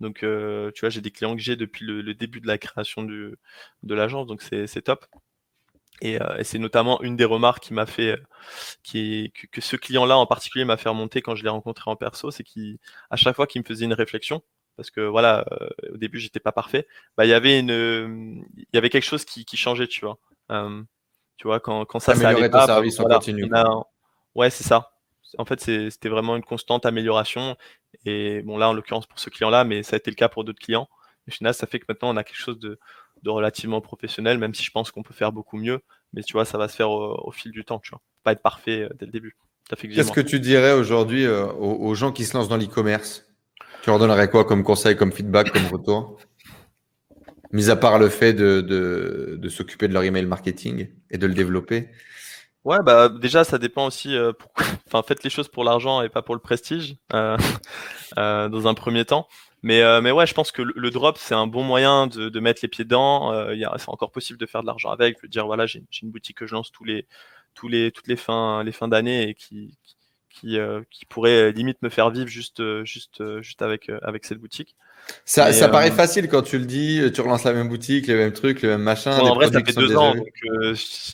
Donc, 0.02 0.23
euh, 0.23 0.72
tu 0.76 0.81
vois, 0.81 0.89
j'ai 0.91 1.02
des 1.02 1.11
clients 1.11 1.35
que 1.35 1.41
j'ai 1.44 1.56
depuis 1.57 1.85
le, 1.85 2.02
le 2.03 2.15
début 2.15 2.41
de 2.41 2.48
la 2.48 2.60
création 2.60 3.03
du, 3.03 3.35
de 3.84 3.95
l'agence, 3.95 4.27
donc 4.27 4.41
c'est 4.44 4.68
c'est 4.68 4.84
top. 4.84 5.06
Et, 6.02 6.22
euh, 6.22 6.38
et 6.38 6.44
c'est 6.44 6.60
notamment 6.60 7.02
une 7.02 7.15
des 7.18 7.26
remarques 7.26 7.64
qui 7.64 7.73
m'a 7.73 7.88
fait, 7.88 8.11
euh, 8.11 8.18
qui 8.84 8.99
est, 9.26 9.30
que, 9.34 9.48
que 9.48 9.61
ce 9.61 9.76
client-là 9.76 10.18
en 10.18 10.27
particulier 10.27 10.65
m'a 10.65 10.77
fait 10.77 10.89
remonter 10.89 11.22
quand 11.22 11.35
je 11.35 11.44
l'ai 11.44 11.49
rencontré 11.49 11.89
en 11.91 11.95
perso, 11.95 12.31
c'est 12.31 12.44
qu'à 12.44 13.15
chaque 13.15 13.35
fois 13.35 13.48
qu'il 13.48 13.61
me 13.61 13.68
faisait 13.68 13.85
une 13.85 13.94
réflexion, 13.94 14.44
parce 14.76 14.91
que 14.91 15.02
voilà, 15.02 15.45
euh, 15.53 15.69
au 15.94 15.98
début 15.98 16.19
j'étais 16.19 16.39
pas 16.39 16.52
parfait, 16.52 16.88
bah 17.18 17.26
il 17.26 17.30
y 17.30 17.34
avait 17.34 17.60
une, 17.60 18.45
il 18.57 18.65
y 18.73 18.77
avait 18.77 18.89
quelque 18.91 19.03
chose 19.06 19.26
qui, 19.26 19.45
qui 19.45 19.57
changeait, 19.57 19.88
tu 19.88 20.02
vois. 20.06 20.19
Euh, 20.52 20.84
tu 21.38 21.48
vois 21.48 21.60
quand, 21.60 21.85
quand 21.85 21.99
ça, 21.99 22.14
ça 22.15 22.30
allait 22.30 22.49
ton 22.49 22.60
pas, 22.60 22.68
service 22.68 22.99
en 22.99 23.03
voilà, 23.03 23.19
continu, 23.19 23.49
a- 23.53 23.65
ouais, 24.35 24.49
c'est 24.52 24.64
ça. 24.64 24.91
En 25.38 25.45
fait, 25.45 25.60
c'était 25.60 26.10
vraiment 26.10 26.36
une 26.36 26.44
constante 26.44 26.86
amélioration. 26.86 27.56
Et 28.06 28.41
bon, 28.44 28.58
là, 28.58 28.70
en 28.70 28.74
l'occurrence 28.74 29.06
pour 29.06 29.20
ce 29.20 29.30
client-là, 29.30 29.64
mais 29.64 29.84
ça 29.84 29.95
a 29.95 29.98
été 29.98 30.12
le 30.12 30.16
cas 30.16 30.30
pour 30.30 30.44
d'autres 30.44 30.60
clients. 30.60 30.88
Au 31.28 31.32
final, 31.32 31.54
ça 31.54 31.68
fait 31.68 31.80
que 31.80 31.86
maintenant, 31.90 32.14
on 32.14 32.18
a 32.18 32.24
quelque 32.24 32.38
chose 32.38 32.60
de, 32.60 32.80
de 33.24 33.30
relativement 33.30 33.82
professionnel, 33.82 34.38
même 34.38 34.54
si 34.54 34.64
je 34.64 34.72
pense 34.72 34.91
qu'on 34.91 35.04
peut 35.04 35.14
faire 35.14 35.32
beaucoup 35.32 35.58
mieux. 35.58 35.82
Mais 36.14 36.24
tu 36.24 36.34
vois, 36.34 36.45
ça 36.45 36.58
va 36.58 36.68
se 36.68 36.76
faire 36.76 36.90
au, 36.90 37.20
au 37.28 37.32
fil 37.32 37.52
du 37.52 37.66
temps, 37.66 37.80
tu 37.80 37.90
vois. 37.90 38.02
Pas 38.24 38.32
être 38.32 38.41
parfait 38.41 38.84
euh, 38.84 38.90
dès 38.98 39.06
le 39.06 39.12
début. 39.12 39.36
Qu'est-ce 39.70 40.14
que 40.14 40.22
tu 40.22 40.40
dirais 40.40 40.72
aujourd'hui 40.72 41.26
euh, 41.26 41.45
aux, 41.45 41.88
aux 41.88 41.95
gens 41.95 42.14
qui 42.14 42.24
se 42.24 42.38
lancent 42.38 42.48
dans 42.48 42.56
l'e-commerce? 42.56 43.26
Tu 43.82 43.90
leur 43.90 43.99
donnerais 43.99 44.30
quoi 44.30 44.45
comme 44.45 44.64
conseil, 44.64 44.95
comme 44.95 45.12
feedback, 45.12 45.52
comme 45.52 45.66
retour? 45.68 46.18
Mis 47.52 47.70
à 47.70 47.76
part 47.76 47.99
le 47.99 48.08
fait 48.10 48.34
de, 48.34 48.62
de, 48.62 49.36
de 49.38 49.49
s'occuper 49.49 49.90
de 49.90 49.94
leur 49.94 50.04
email 50.04 50.26
marketing 50.26 50.90
et 51.12 51.18
de 51.18 51.28
le 51.28 51.34
développer. 51.34 51.90
Ouais, 52.68 52.80
bah 52.84 53.07
déjà, 53.07 53.45
ça 53.45 53.57
dépend 53.57 53.88
aussi. 53.88 54.14
euh, 54.15 54.34
Enfin, 54.88 55.02
faites 55.02 55.23
les 55.23 55.30
choses 55.30 55.48
pour 55.48 55.64
l'argent 55.64 56.02
et 56.02 56.10
pas 56.10 56.22
pour 56.22 56.35
le 56.35 56.41
prestige, 56.41 56.98
euh, 57.14 57.38
euh, 58.18 58.49
dans 58.49 58.68
un 58.68 58.73
premier 58.73 59.06
temps. 59.06 59.27
Mais, 59.64 59.81
euh, 59.81 60.02
mais 60.02 60.11
ouais, 60.11 60.27
je 60.27 60.34
pense 60.34 60.52
que 60.52 60.61
le, 60.61 60.89
drop, 60.91 61.18
c'est 61.18 61.34
un 61.34 61.48
bon 61.48 61.64
moyen 61.64 62.07
de, 62.07 62.27
de 62.30 62.39
mettre 62.41 62.60
les 62.64 62.68
pieds 62.68 62.84
dedans. 62.85 63.31
Euh, 63.31 63.56
il 63.56 63.68
c'est 63.77 63.89
encore 63.89 64.11
possible 64.11 64.38
de 64.39 64.45
faire 64.45 64.61
de 64.64 64.68
l'argent 64.68 64.91
avec. 64.91 65.18
Je 65.18 65.23
veux 65.23 65.30
dire, 65.30 65.45
voilà, 65.45 65.65
j'ai 65.65 65.84
une 66.03 66.11
boutique 66.11 66.38
que 66.39 66.45
je 66.48 66.56
lance 66.56 66.72
tous 66.72 66.84
les, 66.84 67.07
tous 67.56 67.69
les, 67.69 67.91
toutes 67.91 68.07
les 68.07 68.18
fins, 68.18 68.64
les 68.64 68.73
fins 68.73 68.88
d'année 68.89 69.30
et 69.30 69.34
qui, 69.35 69.77
euh, 70.45 70.81
qui 70.89 71.05
pourrait 71.05 71.49
euh, 71.49 71.51
limite 71.51 71.81
me 71.81 71.89
faire 71.89 72.09
vivre 72.09 72.27
juste, 72.27 72.59
euh, 72.59 72.84
juste, 72.85 73.22
juste 73.41 73.61
avec, 73.61 73.91
avec 74.01 74.26
cette 74.26 74.39
boutique. 74.39 74.76
Ça, 75.26 75.51
paraît 75.69 75.91
facile 75.91 76.27
quand 76.27 76.41
tu 76.41 76.57
le 76.57 76.65
dis, 76.65 77.01
tu 77.14 77.22
relances 77.22 77.45
la 77.45 77.53
même 77.53 77.69
boutique, 77.69 78.07
les 78.07 78.15
mêmes 78.15 78.34
trucs, 78.34 78.64
machins. 78.64 79.11
Bon, 79.18 79.23
des 79.23 79.30
en 79.30 79.35
vrai, 79.35 79.51
ça 79.51 79.64
fait 79.64 79.73
deux 79.73 79.95
ans, 79.95 80.15
donc 80.15 80.27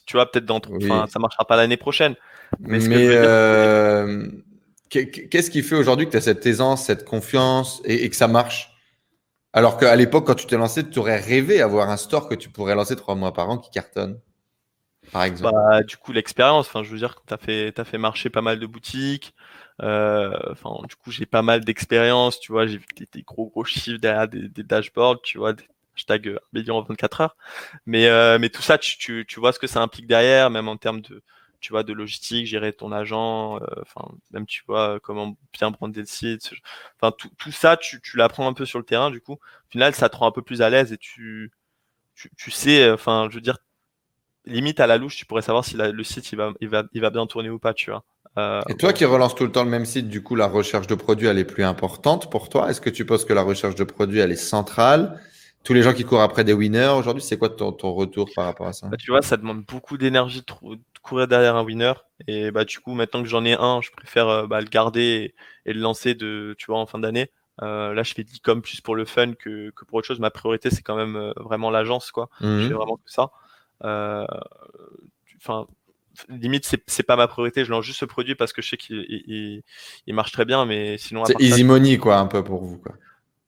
tu 0.06 0.14
vois, 0.14 0.32
peut-être 0.32 0.46
dans, 0.46 0.62
enfin, 0.76 1.06
ça 1.08 1.20
marchera 1.20 1.46
pas 1.46 1.56
l'année 1.56 1.78
prochaine. 1.78 2.16
Mais, 2.60 2.80
qu'est-ce 4.90 5.50
qui 5.50 5.62
fait 5.64 5.76
aujourd'hui 5.76 6.06
que 6.08 6.12
tu 6.12 6.18
as 6.18 6.22
cette 6.22 6.46
aisance, 6.46 6.86
cette 6.86 7.06
confiance 7.06 7.82
et, 7.86 8.06
et 8.06 8.10
que 8.10 8.16
ça 8.16 8.28
marche? 8.28 8.72
Alors 9.54 9.78
qu'à 9.78 9.96
l'époque, 9.96 10.26
quand 10.26 10.36
tu 10.36 10.48
t'es 10.48 10.58
lancé, 10.58 10.90
tu 10.90 10.98
aurais 10.98 11.20
rêvé 11.20 11.62
avoir 11.62 11.90
un 11.90 11.98
store 11.98 12.28
que 12.28 12.34
tu 12.34 12.50
pourrais 12.50 12.74
lancer 12.74 12.96
trois 12.96 13.14
mois 13.14 13.34
par 13.34 13.50
an 13.50 13.60
qui 13.60 13.70
cartonne, 13.70 14.20
par 15.14 15.24
exemple. 15.24 15.62
Bah, 15.62 15.84
du 15.84 15.98
coup, 15.98 16.12
l'expérience, 16.14 16.68
enfin, 16.68 16.84
je 16.84 16.90
veux 16.92 16.98
dire 16.98 17.16
tu 17.28 17.34
as 17.34 17.38
fait, 17.38 17.72
t'as 17.74 17.84
fait 17.86 17.98
marcher 17.98 18.30
pas 18.30 18.42
mal 18.42 18.60
de 18.60 18.66
boutiques. 18.68 19.34
Euh, 19.82 20.34
enfin, 20.52 20.72
du 20.88 20.96
coup, 20.96 21.12
j'ai 21.12 21.26
pas 21.26 21.42
mal 21.42 21.64
d'expérience, 21.66 22.40
tu 22.40 22.52
vois, 22.52 22.68
j'ai 22.68 22.78
vu 22.78 22.86
des, 22.96 23.08
des 23.12 23.24
gros, 23.24 23.50
gros 23.50 23.64
chiffres 23.66 24.00
derrière 24.00 24.28
des, 24.28 24.50
des 24.50 24.64
dashboards, 24.64 25.22
tu 25.24 25.38
vois, 25.40 25.54
des 25.54 25.64
hashtags 25.96 26.28
euh, 26.28 26.40
million 26.54 26.78
en 26.78 26.84
24 26.84 27.22
heures. 27.22 27.36
Mais, 27.86 28.08
euh, 28.08 28.40
mais 28.40 28.50
tout 28.50 28.62
ça, 28.62 28.78
tu, 28.78 28.98
tu, 28.98 29.26
tu 29.28 29.40
vois 29.40 29.54
ce 29.54 29.60
que 29.60 29.68
ça 29.68 29.82
implique 29.82 30.08
derrière, 30.08 30.50
même 30.52 30.68
en 30.68 30.78
termes 30.78 31.02
de, 31.02 31.22
tu 31.60 31.72
vois, 31.72 31.84
de 31.84 31.94
logistique, 31.94 32.46
gérer 32.48 32.74
ton 32.74 32.92
agent, 32.92 33.58
euh, 33.62 33.66
enfin, 33.82 34.08
même, 34.32 34.46
tu 34.48 34.64
vois, 34.68 35.00
comment 35.02 35.36
bien 35.54 35.72
brander 35.72 36.02
le 36.02 36.06
site. 36.06 36.44
ce- 36.44 36.56
Enfin, 37.02 37.12
tout, 37.18 37.30
tout 37.38 37.52
ça, 37.52 37.78
tu, 37.78 38.02
tu 38.02 38.18
l'apprends 38.18 38.48
un 38.48 38.54
peu 38.54 38.66
sur 38.66 38.80
le 38.80 38.86
terrain, 38.86 39.12
du 39.12 39.22
coup. 39.22 39.34
Au 39.34 39.72
final, 39.72 39.94
ça 39.96 40.10
te 40.10 40.18
rend 40.18 40.28
un 40.28 40.32
peu 40.32 40.42
plus 40.44 40.62
à 40.62 40.70
l'aise 40.70 40.94
et 40.94 40.98
tu, 40.98 41.52
tu, 42.16 42.30
tu 42.38 42.52
sais, 42.52 42.84
euh, 42.84 42.94
enfin, 42.96 43.28
je 43.30 43.36
veux 43.36 43.42
dire, 43.42 43.58
limite 44.46 44.80
à 44.80 44.88
la 44.88 44.98
louche, 44.98 45.16
tu 45.16 45.26
pourrais 45.26 45.42
savoir 45.42 45.66
si 45.66 45.76
la- 45.76 45.92
le 45.92 46.04
site 46.04 46.32
il 46.32 46.36
va, 46.36 46.54
il 46.62 46.70
va, 46.70 46.84
il 46.94 47.02
va 47.02 47.10
bien 47.10 47.26
tourner 47.28 47.50
ou 47.50 47.60
pas, 47.60 47.74
tu 47.74 47.92
vois. 47.92 48.04
Euh, 48.38 48.62
Et 48.70 48.76
toi 48.76 48.94
qui 48.94 49.06
relances 49.06 49.36
tout 49.36 49.44
le 49.44 49.52
temps 49.52 49.64
le 49.64 49.70
même 49.70 49.86
site, 49.86 50.10
du 50.10 50.24
coup, 50.24 50.36
la 50.36 50.48
recherche 50.48 50.88
de 50.88 50.96
produits, 50.96 51.28
elle 51.28 51.38
est 51.38 51.46
plus 51.46 51.64
importante 51.64 52.32
pour 52.32 52.50
toi? 52.50 52.70
Est-ce 52.70 52.82
que 52.82 52.90
tu 52.90 53.06
penses 53.06 53.26
que 53.26 53.34
la 53.34 53.44
recherche 53.44 53.76
de 53.76 53.84
produits, 53.84 54.20
elle 54.20 54.32
est 54.32 54.36
centrale? 54.36 55.20
Tous 55.64 55.74
les 55.74 55.82
gens 55.82 55.94
qui 55.94 56.04
courent 56.04 56.22
après 56.22 56.44
des 56.44 56.54
winners, 56.54 56.94
aujourd'hui, 56.98 57.24
c'est 57.24 57.38
quoi 57.38 57.50
ton, 57.50 57.72
ton 57.72 57.94
retour 57.94 58.30
par 58.36 58.46
rapport 58.46 58.68
à 58.68 58.74
ça? 58.74 58.88
Bah, 58.90 58.98
tu 58.98 59.12
vois, 59.12 59.22
ça 59.22 59.38
demande 59.38 59.64
beaucoup 59.64 59.98
d'énergie 59.98 60.42
de, 60.42 60.78
courir 61.02 61.28
derrière 61.28 61.56
un 61.56 61.64
winner. 61.64 61.94
Et 62.28 62.52
bah, 62.52 62.66
du 62.66 62.80
coup, 62.80 62.94
maintenant 62.94 63.22
que 63.22 63.30
j'en 63.30 63.46
ai 63.46 63.54
un, 63.54 63.82
je 63.82 63.92
préfère 63.92 64.28
euh, 64.28 64.48
bah, 64.48 64.60
le 64.60 64.68
garder 64.68 65.34
et, 65.66 65.70
et 65.70 65.74
le 65.74 65.80
lancer 65.80 66.16
de, 66.16 66.56
tu 66.58 66.66
vois, 66.68 66.80
en 66.80 66.86
fin 66.86 67.00
d'année. 67.00 67.30
Euh, 67.62 67.94
là, 67.94 68.04
je 68.04 68.14
fais 68.14 68.24
10 68.24 68.40
comme 68.40 68.62
plus 68.62 68.82
pour 68.82 68.96
le 68.96 69.06
fun 69.06 69.34
que, 69.34 69.70
que 69.70 69.86
pour 69.86 70.00
autre 70.00 70.08
chose. 70.08 70.20
Ma 70.20 70.32
priorité, 70.32 70.70
c'est 70.70 70.82
quand 70.82 70.96
même 70.96 71.34
vraiment 71.38 71.70
l'agence, 71.70 72.12
quoi. 72.12 72.30
Je 72.42 72.68
fais 72.68 72.74
vraiment 72.74 72.98
que 72.98 73.12
ça. 73.12 73.32
Euh, 73.84 74.26
Enfin, 75.46 75.68
limite, 76.30 76.70
c'est 76.88 77.04
pas 77.04 77.16
ma 77.16 77.28
priorité. 77.28 77.66
Je 77.66 77.72
lance 77.72 77.84
juste 77.84 78.00
ce 78.00 78.06
produit 78.06 78.36
parce 78.36 78.54
que 78.54 78.62
je 78.62 78.70
sais 78.70 78.78
qu'il 78.78 79.64
il, 80.08 80.14
marche 80.14 80.32
très 80.32 80.46
bien, 80.46 80.66
mais 80.66 80.98
sinon, 80.98 81.26
C'est 81.26 81.34
ça, 81.34 81.40
easy 81.40 81.64
money, 81.64 81.98
quoi, 81.98 82.18
un 82.18 82.28
peu 82.28 82.44
pour 82.44 82.64
vous. 82.64 82.78
Quoi. 82.78 82.94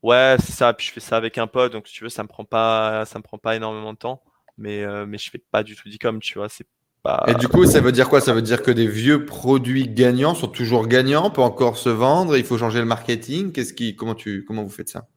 Ouais, 0.04 0.36
c'est 0.40 0.52
ça. 0.52 0.74
Puis 0.74 0.88
je 0.88 0.92
fais 0.92 1.00
ça 1.00 1.18
avec 1.18 1.38
un 1.38 1.48
pote, 1.48 1.72
donc 1.72 1.88
si 1.88 1.94
tu 1.94 2.04
veux, 2.04 2.10
ça 2.10 2.24
me 2.24 2.28
prend 2.28 2.44
pas, 2.44 3.06
ça 3.06 3.18
me 3.18 3.24
prend 3.24 3.38
pas 3.38 3.56
énormément 3.56 3.94
de 3.94 3.98
temps. 3.98 4.22
Mais, 4.58 4.84
euh, 4.84 5.06
mais 5.06 5.18
je 5.18 5.30
fais 5.30 5.42
pas 5.52 5.64
du 5.64 5.76
tout 5.76 5.90
d'e-com, 5.90 6.20
tu 6.20 6.38
vois. 6.38 6.50
C'est 6.50 6.68
pas. 7.02 7.24
Et 7.28 7.36
du 7.36 7.48
coup, 7.48 7.66
ça 7.66 7.82
veut 7.82 7.92
dire 7.92 8.10
quoi? 8.10 8.20
Ça 8.20 8.34
veut 8.34 8.42
dire 8.42 8.62
que 8.62 8.72
des 8.72 8.88
vieux 8.88 9.26
produits 9.26 9.88
gagnants 9.88 10.36
sont 10.36 10.48
toujours 10.48 10.88
gagnants, 10.88 11.30
peut 11.30 11.42
encore 11.42 11.78
se 11.78 11.90
vendre, 11.90 12.38
il 12.38 12.44
faut 12.44 12.58
changer 12.58 12.80
le 12.80 12.86
marketing? 12.86 13.52
Qu'est-ce 13.52 13.74
qui, 13.74 13.96
comment 13.96 14.16
tu, 14.16 14.44
comment 14.46 14.64
vous 14.64 14.70
faites 14.70 14.90
ça? 14.90 15.08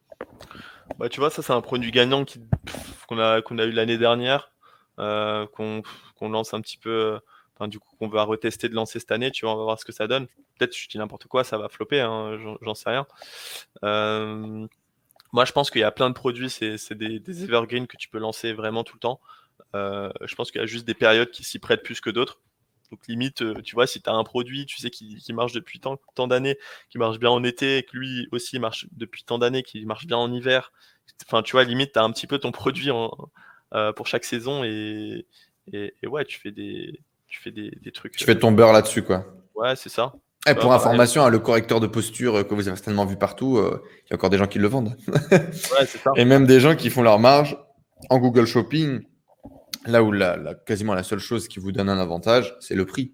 Bah, 0.98 1.08
tu 1.08 1.20
vois, 1.20 1.30
ça, 1.30 1.42
c'est 1.42 1.52
un 1.52 1.60
produit 1.60 1.90
gagnant 1.90 2.24
qui, 2.24 2.40
qu'on 3.08 3.18
a, 3.18 3.42
qu'on 3.42 3.58
a 3.58 3.64
eu 3.64 3.72
l'année 3.72 3.98
dernière, 3.98 4.50
qu'on, 4.98 5.82
qu'on 6.16 6.28
lance 6.28 6.54
un 6.54 6.60
petit 6.60 6.78
peu, 6.78 6.90
euh, 7.60 7.66
du 7.66 7.78
coup, 7.78 7.96
qu'on 7.96 8.08
va 8.08 8.22
retester 8.22 8.68
de 8.68 8.74
lancer 8.74 9.00
cette 9.00 9.12
année, 9.12 9.30
tu 9.30 9.44
vois, 9.44 9.54
on 9.54 9.58
va 9.58 9.64
voir 9.64 9.80
ce 9.80 9.84
que 9.84 9.92
ça 9.92 10.06
donne. 10.06 10.26
Peut-être, 10.58 10.76
je 10.76 10.88
dis 10.88 10.98
n'importe 10.98 11.26
quoi, 11.26 11.44
ça 11.44 11.58
va 11.58 11.68
flopper, 11.68 12.00
hein, 12.00 12.38
j'en, 12.60 12.74
sais 12.74 12.90
rien. 12.90 13.06
Euh, 13.84 14.66
moi, 15.32 15.44
je 15.44 15.52
pense 15.52 15.70
qu'il 15.70 15.80
y 15.80 15.84
a 15.84 15.90
plein 15.90 16.08
de 16.08 16.14
produits, 16.14 16.50
c'est, 16.50 16.92
des, 16.92 17.20
des 17.20 17.44
evergreens 17.44 17.86
que 17.86 17.96
tu 17.96 18.08
peux 18.08 18.18
lancer 18.18 18.52
vraiment 18.52 18.84
tout 18.84 18.96
le 18.96 19.00
temps. 19.00 19.20
Euh, 19.74 20.10
je 20.24 20.34
pense 20.34 20.50
qu'il 20.50 20.60
y 20.60 20.64
a 20.64 20.66
juste 20.66 20.86
des 20.86 20.94
périodes 20.94 21.30
qui 21.30 21.44
s'y 21.44 21.58
prêtent 21.58 21.82
plus 21.82 22.00
que 22.00 22.10
d'autres. 22.10 22.40
Donc 22.90 23.06
limite, 23.06 23.42
euh, 23.42 23.60
tu 23.62 23.74
vois, 23.74 23.86
si 23.86 24.00
tu 24.00 24.08
as 24.08 24.14
un 24.14 24.24
produit, 24.24 24.64
tu 24.64 24.78
sais, 24.78 24.88
qui, 24.88 25.22
marche 25.34 25.52
depuis 25.52 25.78
tant, 25.78 25.98
tant 26.14 26.26
d'années, 26.26 26.56
qui 26.88 26.96
marche 26.96 27.18
bien 27.18 27.28
en 27.28 27.44
été, 27.44 27.78
et 27.78 27.82
que 27.82 27.96
lui 27.96 28.28
aussi 28.32 28.58
marche 28.58 28.86
depuis 28.92 29.24
tant 29.24 29.38
d'années, 29.38 29.62
qui 29.62 29.84
marche 29.84 30.06
bien 30.06 30.16
en 30.16 30.32
hiver, 30.32 30.72
enfin, 31.26 31.42
tu 31.42 31.52
vois, 31.52 31.64
limite, 31.64 31.92
tu 31.92 31.98
as 31.98 32.02
un 32.02 32.10
petit 32.12 32.26
peu 32.26 32.38
ton 32.38 32.50
produit 32.50 32.90
en, 32.90 33.10
euh, 33.74 33.92
pour 33.92 34.06
chaque 34.06 34.24
saison 34.24 34.64
et, 34.64 35.26
et, 35.72 35.94
et 36.02 36.06
ouais, 36.06 36.24
tu 36.24 36.40
fais 36.40 36.50
des, 36.50 37.00
tu 37.28 37.40
fais 37.40 37.50
des, 37.50 37.70
des 37.82 37.92
trucs. 37.92 38.16
Tu 38.16 38.24
fais 38.24 38.38
ton 38.38 38.52
beurre 38.52 38.72
là-dessus, 38.72 39.02
quoi. 39.02 39.26
Ouais, 39.54 39.76
c'est 39.76 39.88
ça. 39.88 40.12
Et 40.48 40.54
pour 40.54 40.70
Ouais, 40.70 40.76
information, 40.76 41.24
hein, 41.24 41.28
le 41.30 41.38
correcteur 41.40 41.80
de 41.80 41.86
posture 41.86 42.36
euh, 42.36 42.42
que 42.44 42.54
vous 42.54 42.68
avez 42.68 42.76
certainement 42.76 43.04
vu 43.04 43.16
partout, 43.16 43.58
euh, 43.58 43.82
il 44.06 44.10
y 44.10 44.12
a 44.12 44.16
encore 44.16 44.30
des 44.30 44.38
gens 44.38 44.46
qui 44.46 44.58
le 44.58 44.68
vendent. 44.68 44.96
Ouais, 45.32 45.86
c'est 45.86 45.98
ça. 45.98 46.12
Et 46.16 46.24
même 46.24 46.46
des 46.46 46.60
gens 46.60 46.74
qui 46.76 46.90
font 46.90 47.02
leur 47.02 47.18
marge 47.18 47.58
en 48.08 48.18
Google 48.18 48.46
Shopping, 48.46 49.00
là 49.84 50.02
où 50.02 50.12
la, 50.12 50.36
la- 50.36 50.54
quasiment 50.54 50.94
la 50.94 51.02
seule 51.02 51.18
chose 51.18 51.48
qui 51.48 51.58
vous 51.58 51.72
donne 51.72 51.88
un 51.88 51.98
avantage, 51.98 52.56
c'est 52.60 52.74
le 52.76 52.86
prix. 52.86 53.12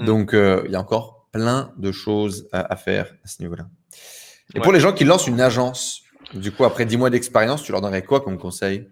Mm. 0.00 0.04
Donc, 0.04 0.34
euh, 0.34 0.62
il 0.66 0.72
y 0.72 0.74
a 0.76 0.80
encore 0.80 1.28
plein 1.32 1.72
de 1.78 1.92
choses 1.92 2.48
à, 2.52 2.72
à 2.72 2.76
faire 2.76 3.14
à 3.24 3.28
ce 3.28 3.40
niveau-là. 3.42 3.68
Et 4.54 4.58
Ouais. 4.58 4.62
pour 4.64 4.72
les 4.72 4.80
gens 4.80 4.92
qui 4.92 5.04
lancent 5.04 5.26
une 5.28 5.40
agence, 5.40 6.02
du 6.34 6.50
coup, 6.52 6.64
après 6.64 6.84
10 6.84 6.96
mois 6.96 7.10
d'expérience, 7.10 7.62
tu 7.62 7.72
leur 7.72 7.80
donnerais 7.80 8.02
quoi 8.02 8.20
comme 8.20 8.38
conseil? 8.38 8.88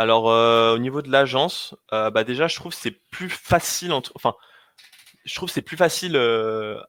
Alors, 0.00 0.30
euh, 0.30 0.74
au 0.74 0.78
niveau 0.78 1.02
de 1.02 1.10
l'agence, 1.12 1.74
euh, 1.92 2.10
bah 2.10 2.24
déjà, 2.24 2.48
je 2.48 2.56
trouve 2.56 2.72
que 2.72 2.80
c'est 2.80 3.02
plus 3.10 3.28
facile 3.28 3.92
entre. 3.92 4.12
Enfin, 4.14 4.34
je 5.26 5.34
trouve 5.34 5.50
que 5.50 5.52
c'est 5.52 5.60
plus 5.60 5.76
facile. 5.76 6.16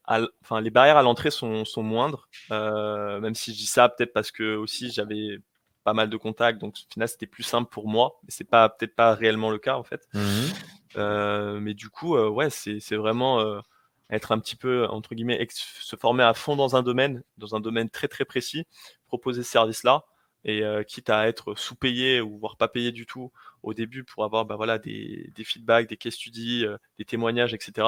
enfin, 0.07 0.61
les 0.61 0.69
barrières 0.69 0.95
à 0.95 1.03
l'entrée 1.03 1.29
sont, 1.29 1.65
sont 1.65 1.83
moindres. 1.83 2.29
même 2.49 3.35
si 3.35 3.51
je 3.51 3.57
dis 3.57 3.65
ça, 3.65 3.89
peut-être 3.89 4.13
parce 4.13 4.31
que 4.31 4.55
aussi 4.55 4.91
j'avais 4.91 5.39
pas 5.83 5.91
mal 5.91 6.09
de 6.09 6.15
contacts, 6.15 6.61
donc 6.61 6.75
au 6.75 6.91
final 6.93 7.09
c'était 7.09 7.27
plus 7.27 7.43
simple 7.43 7.69
pour 7.69 7.89
moi. 7.89 8.17
Mais 8.23 8.29
c'est 8.29 8.49
pas 8.49 8.69
peut-être 8.69 8.95
pas 8.95 9.13
réellement 9.13 9.49
le 9.49 9.59
cas 9.59 9.75
en 9.75 9.83
fait. 9.83 10.07
Mmh 10.13 11.59
mais 11.59 11.73
du 11.73 11.89
coup, 11.89 12.17
ouais, 12.17 12.49
c'est 12.49 12.95
vraiment 12.95 13.61
être 14.09 14.31
un 14.31 14.39
petit 14.39 14.55
peu 14.55 14.87
entre 14.87 15.15
guillemets 15.15 15.45
se 15.49 15.97
former 15.97 16.23
à 16.23 16.33
fond 16.33 16.55
dans 16.55 16.77
un 16.77 16.81
domaine, 16.81 17.23
dans 17.37 17.55
un 17.55 17.59
domaine 17.59 17.89
très 17.89 18.07
très 18.07 18.23
précis, 18.23 18.65
proposer 19.09 19.43
ce 19.43 19.51
service-là 19.51 20.05
et 20.45 20.63
quitte 20.87 21.09
à 21.09 21.27
être 21.27 21.55
sous-payé 21.55 22.21
ou 22.21 22.37
voire 22.39 22.57
pas 22.57 22.67
payé 22.67 22.91
du 22.91 23.05
tout 23.05 23.31
au 23.63 23.73
début 23.73 24.03
pour 24.03 24.23
avoir 24.23 24.45
bah, 24.45 24.55
voilà 24.55 24.79
des, 24.79 25.31
des 25.35 25.43
feedbacks, 25.43 25.87
des 25.87 25.97
case 25.97 26.13
studies, 26.13 26.65
des 26.97 27.05
témoignages, 27.05 27.53
etc. 27.53 27.87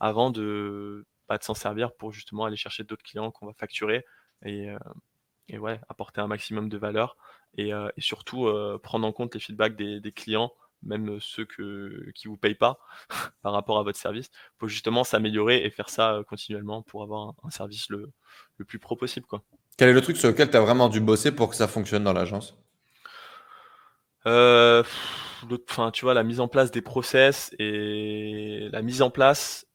Avant 0.00 0.30
de, 0.30 1.06
bah, 1.28 1.38
de 1.38 1.44
s'en 1.44 1.54
servir 1.54 1.94
pour 1.94 2.12
justement 2.12 2.44
aller 2.44 2.56
chercher 2.56 2.84
d'autres 2.84 3.04
clients 3.04 3.30
qu'on 3.30 3.46
va 3.46 3.52
facturer 3.54 4.04
et, 4.44 4.68
et 5.48 5.58
ouais, 5.58 5.80
apporter 5.88 6.20
un 6.20 6.26
maximum 6.26 6.68
de 6.68 6.78
valeur 6.78 7.16
et, 7.56 7.72
surtout 7.98 8.50
prendre 8.82 9.06
en 9.06 9.12
compte 9.12 9.34
les 9.34 9.40
feedbacks 9.40 9.76
des, 9.76 10.12
clients, 10.12 10.52
même 10.82 11.20
ceux 11.20 11.44
que, 11.44 12.10
qui 12.14 12.28
vous 12.28 12.36
payent 12.36 12.54
pas 12.54 12.78
par 13.42 13.52
rapport 13.52 13.78
à 13.78 13.82
votre 13.82 13.98
service, 13.98 14.30
pour 14.58 14.68
justement 14.68 15.04
s'améliorer 15.04 15.64
et 15.64 15.70
faire 15.70 15.88
ça 15.90 16.22
continuellement 16.28 16.82
pour 16.82 17.02
avoir 17.02 17.34
un, 17.42 17.50
service 17.50 17.88
le, 17.90 18.12
le, 18.56 18.64
plus 18.64 18.78
pro 18.78 18.96
possible. 18.96 19.26
Quoi. 19.26 19.44
Quel 19.76 19.88
est 19.88 19.92
le 19.92 20.00
truc 20.00 20.16
sur 20.16 20.28
lequel 20.28 20.50
tu 20.50 20.56
as 20.56 20.60
vraiment 20.60 20.88
dû 20.88 21.00
bosser 21.00 21.32
pour 21.32 21.48
que 21.50 21.56
ça 21.56 21.68
fonctionne 21.68 22.04
dans 22.04 22.12
l'agence 22.12 22.56
euh, 24.26 24.84
tu 25.92 26.06
la 26.06 26.22
mise 26.22 26.38
en 26.38 26.46
place 26.46 26.70
des 26.70 26.82
process 26.82 27.52
et 27.58 28.68
la 28.70 28.82
mise 28.82 29.02
en 29.02 29.10
place 29.10 29.66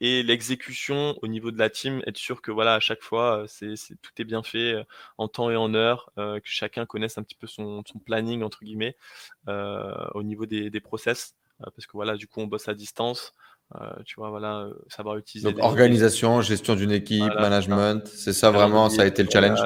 et 0.00 0.22
l'exécution 0.22 1.16
au 1.22 1.26
niveau 1.28 1.50
de 1.50 1.58
la 1.58 1.68
team, 1.68 2.02
être 2.06 2.16
sûr 2.16 2.40
que 2.40 2.50
voilà 2.50 2.74
à 2.74 2.80
chaque 2.80 3.02
fois 3.02 3.44
c'est, 3.46 3.74
tout 4.00 4.12
est 4.18 4.24
bien 4.24 4.42
fait 4.42 4.72
euh, 4.72 4.84
en 5.18 5.28
temps 5.28 5.50
et 5.50 5.56
en 5.56 5.74
heure, 5.74 6.10
euh, 6.18 6.40
que 6.40 6.48
chacun 6.48 6.86
connaisse 6.86 7.18
un 7.18 7.22
petit 7.22 7.34
peu 7.34 7.46
son, 7.46 7.82
planning 8.04 8.42
entre 8.42 8.64
guillemets 8.64 8.96
euh, 9.48 9.94
au 10.14 10.22
niveau 10.22 10.46
des, 10.46 10.70
des 10.70 10.80
process, 10.80 11.34
parce 11.58 11.86
que 11.86 11.92
voilà 11.92 12.16
du 12.16 12.26
coup 12.26 12.40
on 12.40 12.46
bosse 12.46 12.68
à 12.68 12.74
distance, 12.74 13.34
tu 14.04 14.16
vois 14.16 14.30
voilà 14.30 14.68
savoir 14.88 15.16
utiliser. 15.16 15.52
Donc 15.52 15.62
organisation, 15.62 16.40
gestion 16.40 16.74
d'une 16.74 16.92
équipe, 16.92 17.34
management, 17.34 18.06
c'est 18.06 18.32
ça 18.32 18.50
vraiment, 18.50 18.88
ça 18.88 19.02
a 19.02 19.06
été 19.06 19.22
le 19.22 19.30
challenge. 19.30 19.60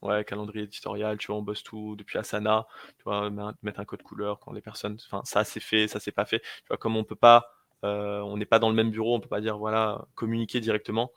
Ouais, 0.00 0.24
calendrier 0.24 0.64
éditorial, 0.64 1.18
tu 1.18 1.26
vois, 1.26 1.36
on 1.36 1.42
bosse 1.42 1.64
tout 1.64 1.96
depuis 1.96 2.18
Asana, 2.18 2.68
tu 2.98 3.02
vois, 3.04 3.30
mettre 3.62 3.80
un 3.80 3.84
code 3.84 4.02
couleur 4.02 4.38
quand 4.38 4.52
les 4.52 4.60
personnes, 4.60 4.96
enfin 5.10 5.22
ça 5.24 5.42
c'est 5.42 5.58
fait, 5.58 5.88
ça 5.88 5.98
c'est 5.98 6.12
pas 6.12 6.24
fait, 6.24 6.38
tu 6.38 6.68
vois, 6.68 6.76
comme 6.76 6.96
on 6.96 7.02
peut 7.02 7.16
pas 7.16 7.50
euh, 7.84 8.20
on 8.20 8.36
n'est 8.36 8.46
pas 8.46 8.58
dans 8.58 8.68
le 8.68 8.74
même 8.74 8.90
bureau, 8.90 9.14
on 9.14 9.20
peut 9.20 9.28
pas 9.28 9.40
dire 9.40 9.58
voilà 9.58 10.06
communiquer 10.14 10.60
directement. 10.60 11.12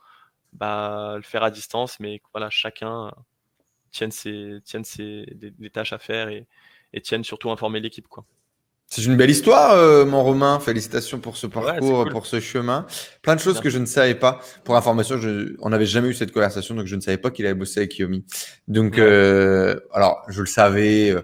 Bah, 0.53 1.13
le 1.15 1.22
faire 1.22 1.43
à 1.43 1.51
distance, 1.51 1.99
mais 1.99 2.22
voilà 2.34 2.49
chacun 2.49 3.11
tienne 3.91 4.11
ses, 4.11 4.59
tienne 4.63 4.84
ses 4.84 5.26
des, 5.34 5.69
tâches 5.69 5.93
à 5.93 5.99
faire 5.99 6.30
et, 6.30 6.47
et 6.93 7.01
tienne 7.01 7.23
surtout 7.23 7.51
informer 7.51 7.80
l'équipe 7.80 8.07
quoi. 8.07 8.26
C'est 8.93 9.05
une 9.05 9.15
belle 9.15 9.30
histoire, 9.30 9.72
euh, 9.72 10.05
mon 10.05 10.22
Romain. 10.22 10.59
Félicitations 10.59 11.19
pour 11.19 11.38
ce 11.38 11.47
parcours, 11.47 12.09
pour 12.09 12.26
ce 12.26 12.41
chemin. 12.41 12.85
Plein 13.22 13.35
de 13.35 13.39
choses 13.39 13.61
que 13.61 13.69
je 13.69 13.77
ne 13.77 13.85
savais 13.85 14.15
pas. 14.15 14.41
Pour 14.65 14.76
information, 14.76 15.18
je, 15.18 15.55
on 15.61 15.69
n'avait 15.69 15.85
jamais 15.85 16.09
eu 16.09 16.13
cette 16.13 16.34
conversation, 16.34 16.76
donc 16.76 16.88
je 16.88 16.97
ne 16.97 17.01
savais 17.01 17.18
pas 17.18 17.31
qu'il 17.31 17.45
avait 17.45 17.55
bossé 17.55 17.80
avec 17.80 17.97
Yomi. 17.97 18.26
Donc, 18.68 18.97
euh, 18.97 19.80
alors, 19.93 20.22
je 20.27 20.41
le 20.41 20.47
savais 20.47 21.15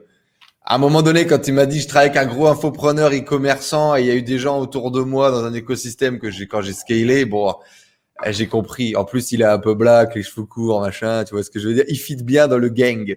à 0.69 0.75
un 0.75 0.77
moment 0.79 1.01
donné, 1.01 1.25
quand 1.27 1.47
il 1.47 1.53
m'a 1.53 1.65
dit 1.65 1.79
je 1.79 1.87
travaille 1.87 2.09
avec 2.09 2.21
un 2.21 2.25
gros 2.25 2.47
infopreneur 2.47 3.11
e-commerçant 3.11 3.95
et 3.95 4.01
il 4.01 4.05
y 4.05 4.11
a 4.11 4.15
eu 4.15 4.21
des 4.21 4.37
gens 4.37 4.59
autour 4.59 4.91
de 4.91 4.99
moi 4.99 5.31
dans 5.31 5.45
un 5.45 5.53
écosystème 5.53 6.19
que 6.19 6.29
j'ai 6.29 6.45
quand 6.45 6.61
j'ai 6.61 6.73
scalé, 6.73 7.23
bon, 7.23 7.53
eh, 8.25 8.33
j'ai 8.33 8.47
compris. 8.47 8.93
En 8.97 9.05
plus, 9.05 9.31
il 9.31 9.41
est 9.41 9.45
un 9.45 9.59
peu 9.59 9.75
black, 9.75 10.15
les 10.15 10.23
cheveux 10.23 10.45
courts, 10.45 10.81
machin, 10.81 11.23
tu 11.23 11.35
vois 11.35 11.43
ce 11.43 11.49
que 11.49 11.59
je 11.59 11.69
veux 11.69 11.73
dire? 11.73 11.85
Il 11.87 11.97
fit 11.97 12.17
bien 12.17 12.49
dans 12.49 12.57
le 12.57 12.67
gang. 12.67 13.15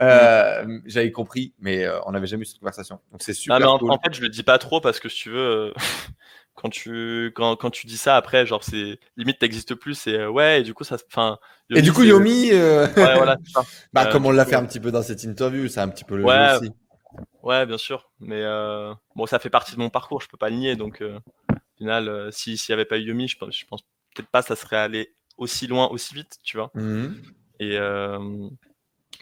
Euh, 0.00 0.64
mm. 0.64 0.82
J'avais 0.86 1.12
compris, 1.12 1.52
mais 1.58 1.84
euh, 1.84 2.00
on 2.06 2.12
n'avait 2.12 2.26
jamais 2.26 2.42
eu 2.42 2.46
cette 2.46 2.58
conversation. 2.58 3.00
Donc 3.12 3.22
c'est 3.22 3.34
super. 3.34 3.70
en, 3.70 3.78
cool. 3.78 3.90
en, 3.90 3.98
fait, 3.98 4.14
je 4.14 4.22
le 4.22 4.28
dis 4.28 4.42
pas 4.42 4.58
trop 4.58 4.80
parce 4.80 5.00
que 5.00 5.08
si 5.08 5.24
tu 5.24 5.30
veux, 5.30 5.38
euh, 5.38 5.72
quand 6.54 6.70
tu 6.70 7.32
quand, 7.34 7.56
quand 7.56 7.70
tu 7.70 7.86
dis 7.86 7.96
ça 7.96 8.16
après, 8.16 8.46
genre 8.46 8.64
c'est 8.64 8.98
limite 9.16 9.38
t'existes 9.38 9.74
plus. 9.74 9.94
C'est 9.94 10.26
ouais, 10.26 10.60
et 10.60 10.62
du 10.62 10.74
coup 10.74 10.84
ça, 10.84 10.96
enfin. 11.08 11.38
Et 11.70 11.82
du 11.82 11.92
coup 11.92 12.02
Yomi, 12.02 12.50
ouais, 12.52 12.88
voilà, 12.94 13.36
bah 13.92 14.06
comme 14.06 14.26
on 14.26 14.30
l'a 14.30 14.44
fait 14.44 14.56
un 14.56 14.64
petit 14.64 14.80
peu 14.80 14.90
dans 14.90 15.02
cette 15.02 15.24
interview, 15.24 15.68
c'est 15.68 15.80
un 15.80 15.88
petit 15.88 16.04
peu 16.04 16.16
le 16.16 16.24
ouais, 16.24 16.56
aussi. 16.56 16.70
Ouais, 17.42 17.66
bien 17.66 17.78
sûr. 17.78 18.10
Mais 18.20 18.40
euh, 18.42 18.94
bon, 19.16 19.26
ça 19.26 19.38
fait 19.38 19.50
partie 19.50 19.72
de 19.72 19.80
mon 19.80 19.90
parcours, 19.90 20.20
je 20.20 20.28
peux 20.28 20.36
pas 20.36 20.50
le 20.50 20.56
nier. 20.56 20.76
Donc, 20.76 21.00
euh, 21.00 21.18
au 21.50 21.76
final, 21.78 22.08
euh, 22.08 22.30
s'il 22.30 22.54
n'y 22.68 22.72
avait 22.72 22.84
pas 22.84 22.98
eu 22.98 23.02
Yomi, 23.02 23.28
je 23.28 23.36
pense, 23.36 23.56
je 23.56 23.66
pense 23.66 23.82
peut-être 24.14 24.28
pas 24.28 24.42
ça 24.42 24.56
serait 24.56 24.76
allé 24.76 25.14
aussi 25.36 25.66
loin, 25.66 25.88
aussi 25.88 26.14
vite, 26.14 26.38
tu 26.44 26.56
vois. 26.56 26.70
Mmh. 26.74 27.14
Et 27.60 27.78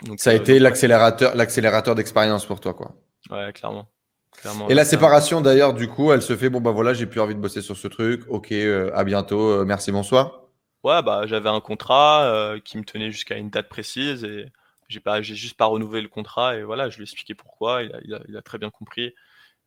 donc, 0.05 0.21
ça 0.21 0.31
a 0.31 0.35
été 0.35 0.59
l'accélérateur, 0.59 1.35
l'accélérateur 1.35 1.95
d'expérience 1.95 2.47
pour 2.47 2.61
toi, 2.61 2.75
quoi. 2.75 2.95
Ouais, 3.31 3.53
clairement. 3.53 3.89
clairement 4.37 4.69
Et 4.69 4.75
la 4.75 4.85
séparation, 4.85 5.41
d'ailleurs, 5.41 5.75
du 5.75 5.89
coup, 5.89 6.13
elle 6.13 6.23
se 6.23 6.37
fait. 6.37 6.49
Bon, 6.49 6.61
bah 6.61 6.71
voilà, 6.71 6.95
j'ai 6.95 7.07
plus 7.07 7.21
envie 7.21 7.35
de 7.35 7.41
bosser 7.41 7.63
sur 7.63 7.77
ce 7.77 7.89
truc. 7.89 8.23
Ok, 8.29 8.53
à 8.53 9.05
bientôt. 9.05 9.65
merci, 9.65 9.93
bonsoir. 9.93 10.43
Ouais, 10.83 11.03
bah 11.03 11.27
j'avais 11.27 11.51
un 11.51 11.61
contrat 11.61 12.55
qui 12.65 12.79
me 12.79 12.85
tenait 12.85 13.11
jusqu'à 13.11 13.37
une 13.37 13.51
date 13.51 13.69
précise 13.69 14.25
et 14.25 14.47
j'ai 14.89 15.01
pas, 15.01 15.23
j'ai 15.23 15.35
juste 15.35 15.57
pas 15.57 15.67
renouvelé 15.67 16.03
le 16.03 16.09
contrat 16.09 16.57
et 16.57 16.63
voilà, 16.63 16.89
je 16.89 16.97
lui 16.97 17.03
ai 17.03 17.05
expliqué 17.05 17.35
pourquoi. 17.35 17.83
Il 17.83 17.93
a, 17.95 18.01
il 18.03 18.15
a, 18.15 18.21
il 18.29 18.37
a 18.37 18.43
très 18.43 18.59
bien 18.59 18.71
compris. 18.71 19.15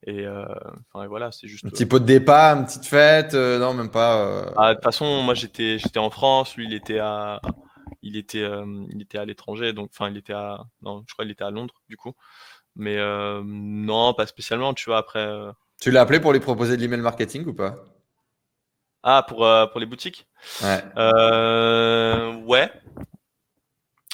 Et 0.05 0.26
euh, 0.26 0.45
enfin 0.91 1.07
voilà, 1.07 1.31
c'est 1.31 1.47
juste. 1.47 1.65
Un 1.65 1.69
petit 1.69 1.85
pot 1.85 1.99
de 1.99 2.05
départ, 2.05 2.57
une 2.57 2.65
petite 2.65 2.85
fête, 2.85 3.34
euh, 3.34 3.57
non 3.57 3.73
même 3.73 3.89
pas. 3.89 4.26
Euh... 4.26 4.45
Ah, 4.57 4.69
de 4.69 4.73
toute 4.76 4.84
façon, 4.84 5.22
moi 5.22 5.34
j'étais, 5.34 5.80
j'étais 5.80 5.99
en 5.99 6.10
France, 6.10 6.57
lui 6.57 6.65
il 6.65 6.73
était 6.73 6.99
à, 6.99 7.39
il 8.03 8.17
était, 8.17 8.43
euh, 8.43 8.85
il 8.89 9.01
était 9.01 9.17
à 9.17 9.25
l'étranger, 9.25 9.73
donc 9.73 9.89
enfin 9.91 10.09
il 10.09 10.17
était 10.17 10.34
à, 10.34 10.63
non, 10.81 11.03
je 11.07 11.13
crois 11.13 11.25
qu'il 11.25 11.31
était 11.31 11.43
à 11.43 11.51
Londres 11.51 11.81
du 11.89 11.97
coup. 11.97 12.13
Mais 12.75 12.97
euh, 12.97 13.41
non, 13.43 14.13
pas 14.13 14.27
spécialement, 14.27 14.73
tu 14.73 14.85
vois. 14.85 14.97
Après. 14.97 15.27
Tu 15.81 15.91
l'as 15.91 16.01
appelé 16.01 16.19
pour 16.19 16.34
lui 16.34 16.39
proposer 16.39 16.77
de 16.77 16.81
l'email 16.81 17.01
marketing 17.01 17.45
ou 17.45 17.53
pas? 17.53 17.75
Ah, 19.03 19.25
pour 19.27 19.47
pour 19.71 19.80
les 19.80 19.85
boutiques? 19.85 20.27
Ouais. 20.61 20.84
ouais. 22.47 22.71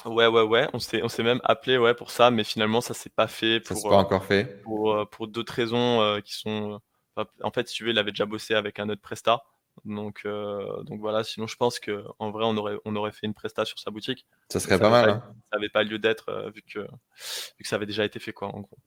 Ouais, 0.06 0.26
ouais, 0.26 0.42
ouais. 0.42 0.68
On 0.72 0.78
s'est, 0.78 1.02
on 1.02 1.08
s'est 1.08 1.22
même 1.22 1.40
appelé 1.44 1.76
ouais, 1.76 1.94
pour 1.94 2.10
ça, 2.10 2.30
mais 2.30 2.44
finalement, 2.44 2.80
ça 2.80 2.94
s'est 2.94 3.10
pas 3.10 3.26
fait. 3.26 3.60
Pour, 3.60 3.76
ça 3.76 3.88
pas 3.88 3.96
encore 3.96 4.24
fait. 4.24 4.62
Pour, 4.62 4.94
euh, 4.94 5.04
pour 5.04 5.28
d'autres 5.28 5.52
raisons 5.52 6.00
euh, 6.00 6.20
qui 6.20 6.34
sont. 6.34 6.80
en 7.16 7.50
fait, 7.50 7.68
si 7.68 7.74
tu 7.74 7.84
veux, 7.84 7.90
il 7.90 7.98
avait 7.98 8.12
déjà 8.12 8.26
bossé 8.26 8.54
avec 8.54 8.78
un 8.78 8.88
autre 8.88 9.02
Presta. 9.02 9.42
Donc, 9.84 10.20
euh, 10.24 10.82
donc 10.84 11.00
voilà. 11.00 11.24
Sinon, 11.24 11.46
je 11.46 11.56
pense 11.56 11.78
que 11.78 12.04
en 12.18 12.30
vrai, 12.30 12.44
on 12.46 12.56
aurait, 12.56 12.76
on 12.84 12.96
aurait 12.96 13.12
fait 13.12 13.26
une 13.26 13.34
Presta 13.34 13.64
sur 13.64 13.78
sa 13.78 13.90
boutique. 13.90 14.26
Ça 14.48 14.60
serait 14.60 14.78
pas 14.78 14.90
mal. 14.90 15.10
Hein. 15.10 15.22
Ça 15.50 15.58
n'avait 15.58 15.68
pas 15.68 15.82
lieu 15.82 15.98
d'être 15.98 16.50
vu, 16.54 16.62
que, 16.62 16.80
vu 16.80 17.62
que 17.62 17.68
ça 17.68 17.76
avait 17.76 17.86
déjà 17.86 18.04
été 18.04 18.18
fait, 18.18 18.32
quoi, 18.32 18.48
en 18.48 18.60
gros. 18.60 18.78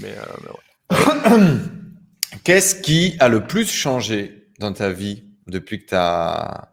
Mais, 0.00 0.14
mais 0.42 0.50
ouais. 0.50 1.58
Qu'est-ce 2.44 2.80
qui 2.80 3.16
a 3.20 3.28
le 3.28 3.46
plus 3.46 3.70
changé 3.70 4.48
dans 4.58 4.72
ta 4.72 4.90
vie 4.90 5.24
depuis 5.46 5.80
que 5.80 5.88
tu 5.88 5.94
as 5.94 6.72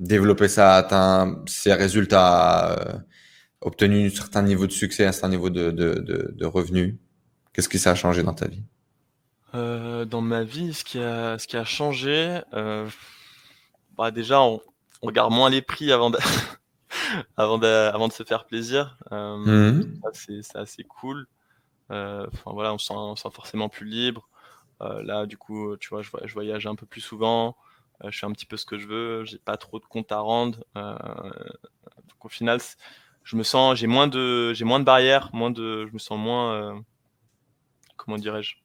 développer 0.00 0.48
ça, 0.48 0.76
atteint 0.76 1.42
ses 1.46 1.74
résultats, 1.74 2.72
euh, 2.72 2.98
obtenu 3.60 4.06
un 4.06 4.10
certain 4.10 4.42
niveau 4.42 4.66
de 4.66 4.72
succès, 4.72 5.04
un 5.06 5.12
certain 5.12 5.28
niveau 5.28 5.50
de, 5.50 5.70
de, 5.70 5.94
de, 5.94 6.34
de 6.34 6.46
revenus? 6.46 6.96
Qu'est-ce 7.52 7.68
qui 7.68 7.78
ça 7.78 7.92
a 7.92 7.94
changé 7.94 8.22
dans 8.22 8.34
ta 8.34 8.48
vie? 8.48 8.64
Euh, 9.54 10.04
Dans 10.04 10.20
ma 10.20 10.44
vie, 10.44 10.74
ce 10.74 10.84
qui 10.84 10.98
a, 10.98 11.38
ce 11.38 11.46
qui 11.46 11.56
a 11.56 11.64
changé, 11.64 12.40
euh, 12.52 12.88
bah 13.96 14.10
déjà, 14.10 14.40
on, 14.40 14.60
on, 15.02 15.06
regarde 15.06 15.32
moins 15.32 15.50
les 15.50 15.62
prix 15.62 15.92
avant 15.92 16.10
de, 16.10 16.18
avant 17.36 17.58
de, 17.58 17.66
avant 17.66 18.08
de 18.08 18.12
se 18.12 18.22
faire 18.22 18.44
plaisir. 18.44 18.98
Euh, 19.12 19.36
mmh. 19.36 20.00
C'est 20.12 20.56
assez 20.56 20.84
cool. 20.84 21.26
Euh, 21.90 22.26
enfin 22.32 22.52
voilà, 22.52 22.72
on 22.72 22.78
se, 22.78 22.86
sent, 22.86 22.94
on 22.94 23.16
sent 23.16 23.30
forcément 23.32 23.68
plus 23.68 23.86
libre. 23.86 24.28
Euh, 24.82 25.02
là, 25.02 25.26
du 25.26 25.36
coup, 25.36 25.76
tu 25.78 25.88
vois, 25.90 26.02
je, 26.02 26.10
je 26.24 26.32
voyage 26.32 26.66
un 26.66 26.74
peu 26.74 26.86
plus 26.86 27.00
souvent. 27.00 27.56
Euh, 28.04 28.10
je 28.10 28.18
fais 28.18 28.26
un 28.26 28.32
petit 28.32 28.46
peu 28.46 28.56
ce 28.56 28.64
que 28.64 28.78
je 28.78 28.86
veux, 28.86 29.24
j'ai 29.24 29.38
pas 29.38 29.56
trop 29.56 29.78
de 29.78 29.84
comptes 29.84 30.12
à 30.12 30.20
rendre. 30.20 30.64
Euh, 30.76 30.96
donc 32.08 32.24
au 32.24 32.28
final, 32.28 32.60
je 33.24 33.36
me 33.36 33.42
sens, 33.42 33.76
j'ai 33.78 33.86
moins 33.86 34.06
de, 34.08 34.52
j'ai 34.54 34.64
moins 34.64 34.80
de 34.80 34.84
barrières, 34.84 35.30
moins 35.32 35.50
de, 35.50 35.86
je 35.86 35.92
me 35.92 35.98
sens 35.98 36.18
moins, 36.18 36.54
euh, 36.54 36.80
comment 37.96 38.16
dirais-je, 38.16 38.56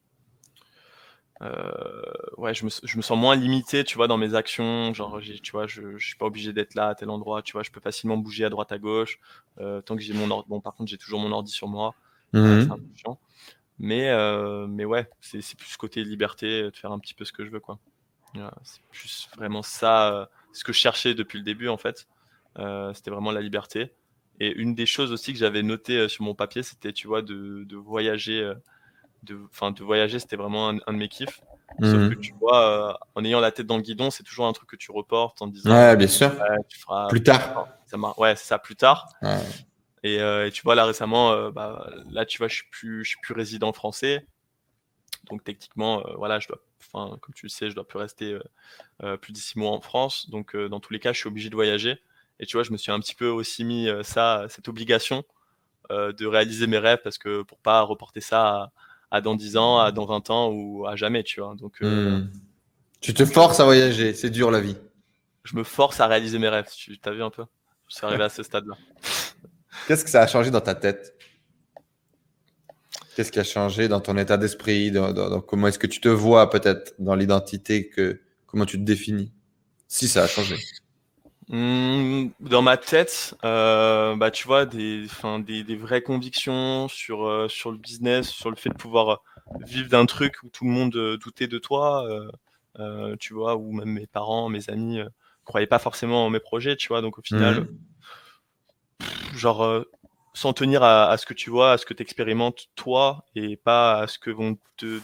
ouais, 2.38 2.54
je 2.54 2.66
me, 2.66 2.70
je 2.84 2.98
me, 2.98 3.02
sens 3.02 3.18
moins 3.18 3.36
limité, 3.36 3.84
tu 3.84 3.96
vois, 3.96 4.08
dans 4.08 4.18
mes 4.18 4.36
actions. 4.36 4.94
Genre, 4.94 5.20
tu 5.44 5.52
vois, 5.52 5.68
je, 5.68 5.98
je 5.98 6.06
suis 6.06 6.16
pas 6.16 6.26
obligé 6.26 6.54
d'être 6.54 6.76
là 6.76 6.90
à 6.90 6.96
tel 6.96 7.10
endroit. 7.10 7.42
Tu 7.42 7.54
vois, 7.54 7.64
je 7.64 7.72
peux 7.72 7.82
facilement 7.82 8.18
bouger 8.18 8.46
à 8.46 8.50
droite 8.50 8.72
à 8.72 8.78
gauche. 8.78 9.20
Euh, 9.60 9.82
tant 9.82 9.96
que 9.96 10.02
j'ai 10.02 10.14
mon 10.14 10.30
ordi. 10.32 10.50
Bon, 10.50 10.62
par 10.62 10.76
contre, 10.76 10.90
j'ai 10.90 10.98
toujours 10.98 11.20
mon 11.20 11.32
ordi 11.32 11.52
sur 11.52 11.68
moi. 11.68 11.94
Mmh. 12.34 12.68
Mais, 13.80 14.10
euh, 14.10 14.68
mais 14.68 14.86
ouais, 14.86 15.10
c'est 15.22 15.40
plus 15.58 15.76
côté 15.78 16.04
liberté, 16.04 16.64
de 16.64 16.76
faire 16.76 16.92
un 16.92 17.00
petit 17.00 17.14
peu 17.14 17.26
ce 17.26 17.34
que 17.34 17.44
je 17.44 17.50
veux, 17.50 17.60
quoi. 17.60 17.80
C'est 18.64 18.82
plus 18.92 19.30
vraiment 19.36 19.62
ça, 19.62 20.14
euh, 20.14 20.26
ce 20.54 20.64
que 20.64 20.74
je 20.74 20.80
cherchais 20.80 21.14
depuis 21.14 21.38
le 21.38 21.44
début 21.44 21.68
en 21.68 21.78
fait. 21.78 22.08
Euh, 22.58 22.94
c'était 22.94 23.12
vraiment 23.12 23.32
la 23.32 23.42
liberté. 23.42 23.92
Et 24.40 24.52
une 24.52 24.76
des 24.76 24.86
choses 24.86 25.12
aussi 25.12 25.32
que 25.32 25.40
j'avais 25.40 25.64
noté 25.64 25.98
euh, 25.98 26.08
sur 26.08 26.24
mon 26.24 26.36
papier, 26.36 26.64
c'était, 26.64 26.92
tu 26.92 27.08
vois, 27.08 27.22
de, 27.22 27.64
de 27.64 27.76
voyager. 27.78 28.54
De, 29.26 29.36
de 29.36 29.84
voyager, 29.84 30.20
c'était 30.20 30.36
vraiment 30.36 30.70
un, 30.70 30.74
de 30.76 30.98
mes 30.98 31.10
kiffs. 31.10 31.42
Sauf 31.82 31.94
Mhm. 32.04 32.10
que 32.10 32.20
tu 32.20 32.34
vois, 32.40 32.92
euh, 32.92 32.94
en 33.16 33.26
ayant 33.26 33.42
la 33.42 33.52
tête 33.52 33.68
dans 33.68 33.76
le 33.76 33.82
guidon, 33.84 34.10
c'est 34.10 34.24
toujours 34.24 34.48
un 34.48 34.54
truc 34.54 34.70
que 34.70 34.76
tu 34.78 34.92
reportes 34.92 35.42
en 35.42 35.48
disant 35.48 35.72
Ouais, 35.72 35.96
bien 35.98 36.08
sûr. 36.08 36.30
Ouais, 36.30 36.58
tu 36.70 36.80
feras 36.80 37.08
Plus 37.10 37.22
tard. 37.22 37.68
ça 37.86 37.98
ouais, 38.18 38.36
c'est 38.38 38.46
ça 38.46 38.60
plus 38.60 38.78
tard. 38.78 39.10
Ouais. 39.22 39.42
Et, 40.04 40.22
euh, 40.22 40.48
et 40.48 40.52
tu 40.52 40.62
vois, 40.62 40.76
là 40.76 40.86
récemment, 40.86 41.32
euh, 41.34 41.52
bah, 41.52 41.90
là, 42.12 42.26
tu 42.26 42.38
vois, 42.38 42.48
je 42.48 42.56
suis 42.56 42.70
plus, 42.72 43.04
je 43.04 43.10
suis 43.10 43.20
plus 43.22 43.34
résident 43.34 43.74
français. 43.74 44.26
Donc 45.30 45.44
techniquement, 45.44 46.04
voilà, 46.18 46.40
je 46.40 46.48
dois, 46.48 46.60
enfin, 46.80 47.18
comme 47.20 47.34
tu 47.34 47.48
le 47.48 47.50
sais, 47.50 47.70
je 47.70 47.76
dois 47.76 47.88
plus 47.88 47.98
rester 47.98 48.38
plus 49.22 49.34
de 49.34 49.38
six 49.38 49.58
mois 49.58 49.72
en 49.72 49.82
France. 49.82 50.30
Donc 50.30 50.56
dans 50.56 50.80
tous 50.80 50.94
les 50.94 51.00
cas, 51.00 51.14
je 51.14 51.20
suis 51.20 51.28
obligé 51.28 51.50
de 51.50 51.56
voyager. 51.56 52.00
Et 52.40 52.46
tu 52.46 52.56
vois, 52.58 52.64
je 52.64 52.72
me 52.72 52.78
suis 52.78 52.92
un 52.92 53.00
petit 53.00 53.16
peu 53.16 53.28
aussi 53.28 53.64
mis 53.64 53.90
ça, 54.04 54.46
cette 54.50 54.68
obligation 54.68 55.24
de 55.90 56.26
réaliser 56.28 56.68
mes 56.68 56.78
rêves 56.78 57.00
parce 57.04 57.18
que 57.18 57.42
pour 57.42 57.58
pas 57.58 57.82
reporter 57.82 58.22
ça 58.22 58.48
à, 58.48 58.72
à 59.16 59.22
dans 59.22 59.36
10 59.36 59.58
ans, 59.58 59.80
à 59.80 59.92
dans 59.92 60.06
20 60.06 60.30
ans 60.30 60.50
ou 60.52 60.86
à 60.86 60.96
jamais, 60.96 61.24
tu 61.24 61.40
vois. 61.42 61.56
Donc 61.56 61.74
euh, 61.82 62.20
Hmm. 62.20 62.30
Tu 63.02 63.14
te 63.14 63.26
forces 63.26 63.60
à 63.60 63.66
voyager, 63.66 64.14
c'est 64.14 64.30
dur 64.32 64.50
la 64.52 64.60
vie. 64.62 64.76
je 65.44 65.56
me 65.56 65.64
force 65.64 66.00
à 66.00 66.08
réaliser 66.08 66.40
mes 66.40 66.50
rêves. 66.50 66.68
Tu 66.76 66.98
as 67.06 67.12
vu 67.12 67.22
un 67.24 67.30
peu? 67.30 67.44
Je 67.88 67.96
suis 67.96 68.06
arrivé 68.06 68.24
à 68.24 68.30
ce 68.30 68.42
stade-là. 68.44 68.76
Qu'est-ce 69.88 70.04
que 70.04 70.10
ça 70.10 70.22
a 70.22 70.28
changé 70.28 70.50
dans 70.50 70.62
ta 70.62 70.74
tête? 70.74 71.14
Qu'est-ce 73.16 73.32
qui 73.32 73.40
a 73.40 73.44
changé 73.44 73.88
dans 73.88 74.02
ton 74.02 74.18
état 74.18 74.38
d'esprit 74.38 74.92
dans, 74.92 75.14
dans- 75.14 75.30
dans 75.30 75.42
comment 75.42 75.68
est-ce 75.68 75.80
que 75.80 75.88
tu 75.88 76.02
te 76.02 76.10
vois 76.10 76.50
peut-être 76.50 76.94
dans 77.00 77.16
l'identité 77.16 77.88
que 77.90 78.22
comment 78.48 78.66
tu 78.66 78.78
te 78.78 78.84
définis? 78.84 79.32
Si 79.88 80.08
ça 80.08 80.24
a 80.24 80.28
changé. 80.28 80.56
Hmm, 81.48 82.30
dans 82.40 82.64
ma 82.64 82.76
tête, 82.78 83.36
euh, 83.44 84.16
bah, 84.16 84.32
tu 84.32 84.48
vois, 84.48 84.66
des, 84.66 85.06
enfin, 85.06 85.40
des, 85.40 85.64
des 85.64 85.76
vraies 85.76 86.02
convictions 86.02 86.88
sur, 86.88 87.28
euh, 87.28 87.48
sur 87.48 87.72
le 87.72 87.78
business, 87.78 88.30
sur 88.30 88.50
le 88.50 88.56
fait 88.56 88.70
de 88.70 88.76
pouvoir 88.76 89.22
vivre 89.60 89.88
d'un 89.90 90.08
truc 90.08 90.42
où 90.44 90.50
tout 90.50 90.66
le 90.66 90.72
monde 90.72 90.96
euh, 90.96 91.18
doutait 91.18 91.48
de 91.48 91.60
toi, 91.60 92.08
tu 93.20 93.34
vois, 93.34 93.56
ou 93.56 93.72
même 93.72 93.90
mes 93.90 94.08
parents, 94.08 94.50
mes 94.50 94.70
amis 94.70 95.00
euh, 95.00 95.08
croyaient 95.44 95.68
pas 95.68 95.80
forcément 95.80 96.26
en 96.26 96.30
mes 96.30 96.40
projets, 96.40 96.76
tu 96.76 96.88
vois. 96.88 97.02
Donc 97.02 97.20
au 97.20 97.22
final, 97.22 97.68
Mhm. 99.00 99.38
genre, 99.38 99.86
s'en 100.34 100.54
tenir 100.54 100.84
à, 100.84 101.10
à 101.10 101.18
ce 101.18 101.26
que 101.26 101.34
tu 101.34 101.50
vois, 101.50 101.74
à 101.74 101.78
ce 101.78 101.86
que 101.86 101.94
tu 101.94 102.02
expérimentes 102.02 102.68
toi, 102.76 103.24
et 103.36 103.56
pas 103.58 104.02
à 104.02 104.08
ce 104.08 104.20
que 104.20 104.32
vont 104.32 104.58
te 104.78 105.00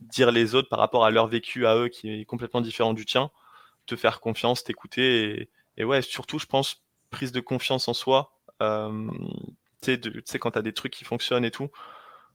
dire 0.00 0.30
les 0.32 0.54
autres 0.54 0.68
par 0.68 0.78
rapport 0.78 1.04
à 1.04 1.10
leur 1.10 1.26
vécu 1.28 1.66
à 1.66 1.76
eux 1.76 1.88
qui 1.88 2.10
est 2.10 2.24
complètement 2.24 2.60
différent 2.60 2.94
du 2.94 3.04
tien, 3.04 3.30
te 3.86 3.96
faire 3.96 4.20
confiance, 4.20 4.64
t'écouter 4.64 5.40
et, 5.42 5.50
et 5.78 5.84
ouais, 5.84 6.02
surtout, 6.02 6.40
je 6.40 6.46
pense, 6.46 6.84
prise 7.10 7.32
de 7.32 7.40
confiance 7.40 7.88
en 7.88 7.94
soi. 7.94 8.32
Euh, 8.62 9.08
tu 9.82 9.92
sais, 9.94 10.00
tu 10.00 10.38
quand 10.40 10.52
tu 10.52 10.58
as 10.58 10.62
des 10.62 10.74
trucs 10.74 10.92
qui 10.92 11.04
fonctionnent 11.04 11.46
et 11.46 11.52
tout, 11.52 11.70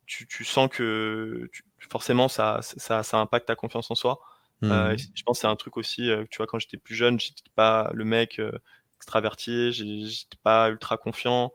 tu, 0.06 0.28
tu 0.28 0.46
sens 0.46 0.70
que 0.70 1.50
tu- 1.54 1.64
forcément 1.92 2.28
ça, 2.30 2.60
ça, 2.62 3.04
ça 3.04 3.20
impacte 3.20 3.48
ta 3.48 3.56
confiance 3.56 3.92
en 3.92 3.96
soi. 3.96 4.22
Euh, 4.72 4.94
et 4.94 4.98
je 4.98 5.24
pense 5.24 5.38
que 5.40 5.42
c'est 5.42 5.48
un 5.48 5.56
truc 5.58 5.78
aussi, 5.78 6.10
euh, 6.10 6.26
tu 6.32 6.38
vois, 6.38 6.48
quand 6.48 6.60
j'étais 6.60 6.78
plus 6.78 6.96
jeune, 6.96 7.20
j'étais 7.20 7.44
pas 7.56 7.92
le 7.94 8.06
mec 8.06 8.40
euh, 8.40 8.52
extraverti, 8.98 9.74
j'étais 9.74 10.38
pas 10.44 10.70
ultra 10.70 10.98
confiant. 10.98 11.54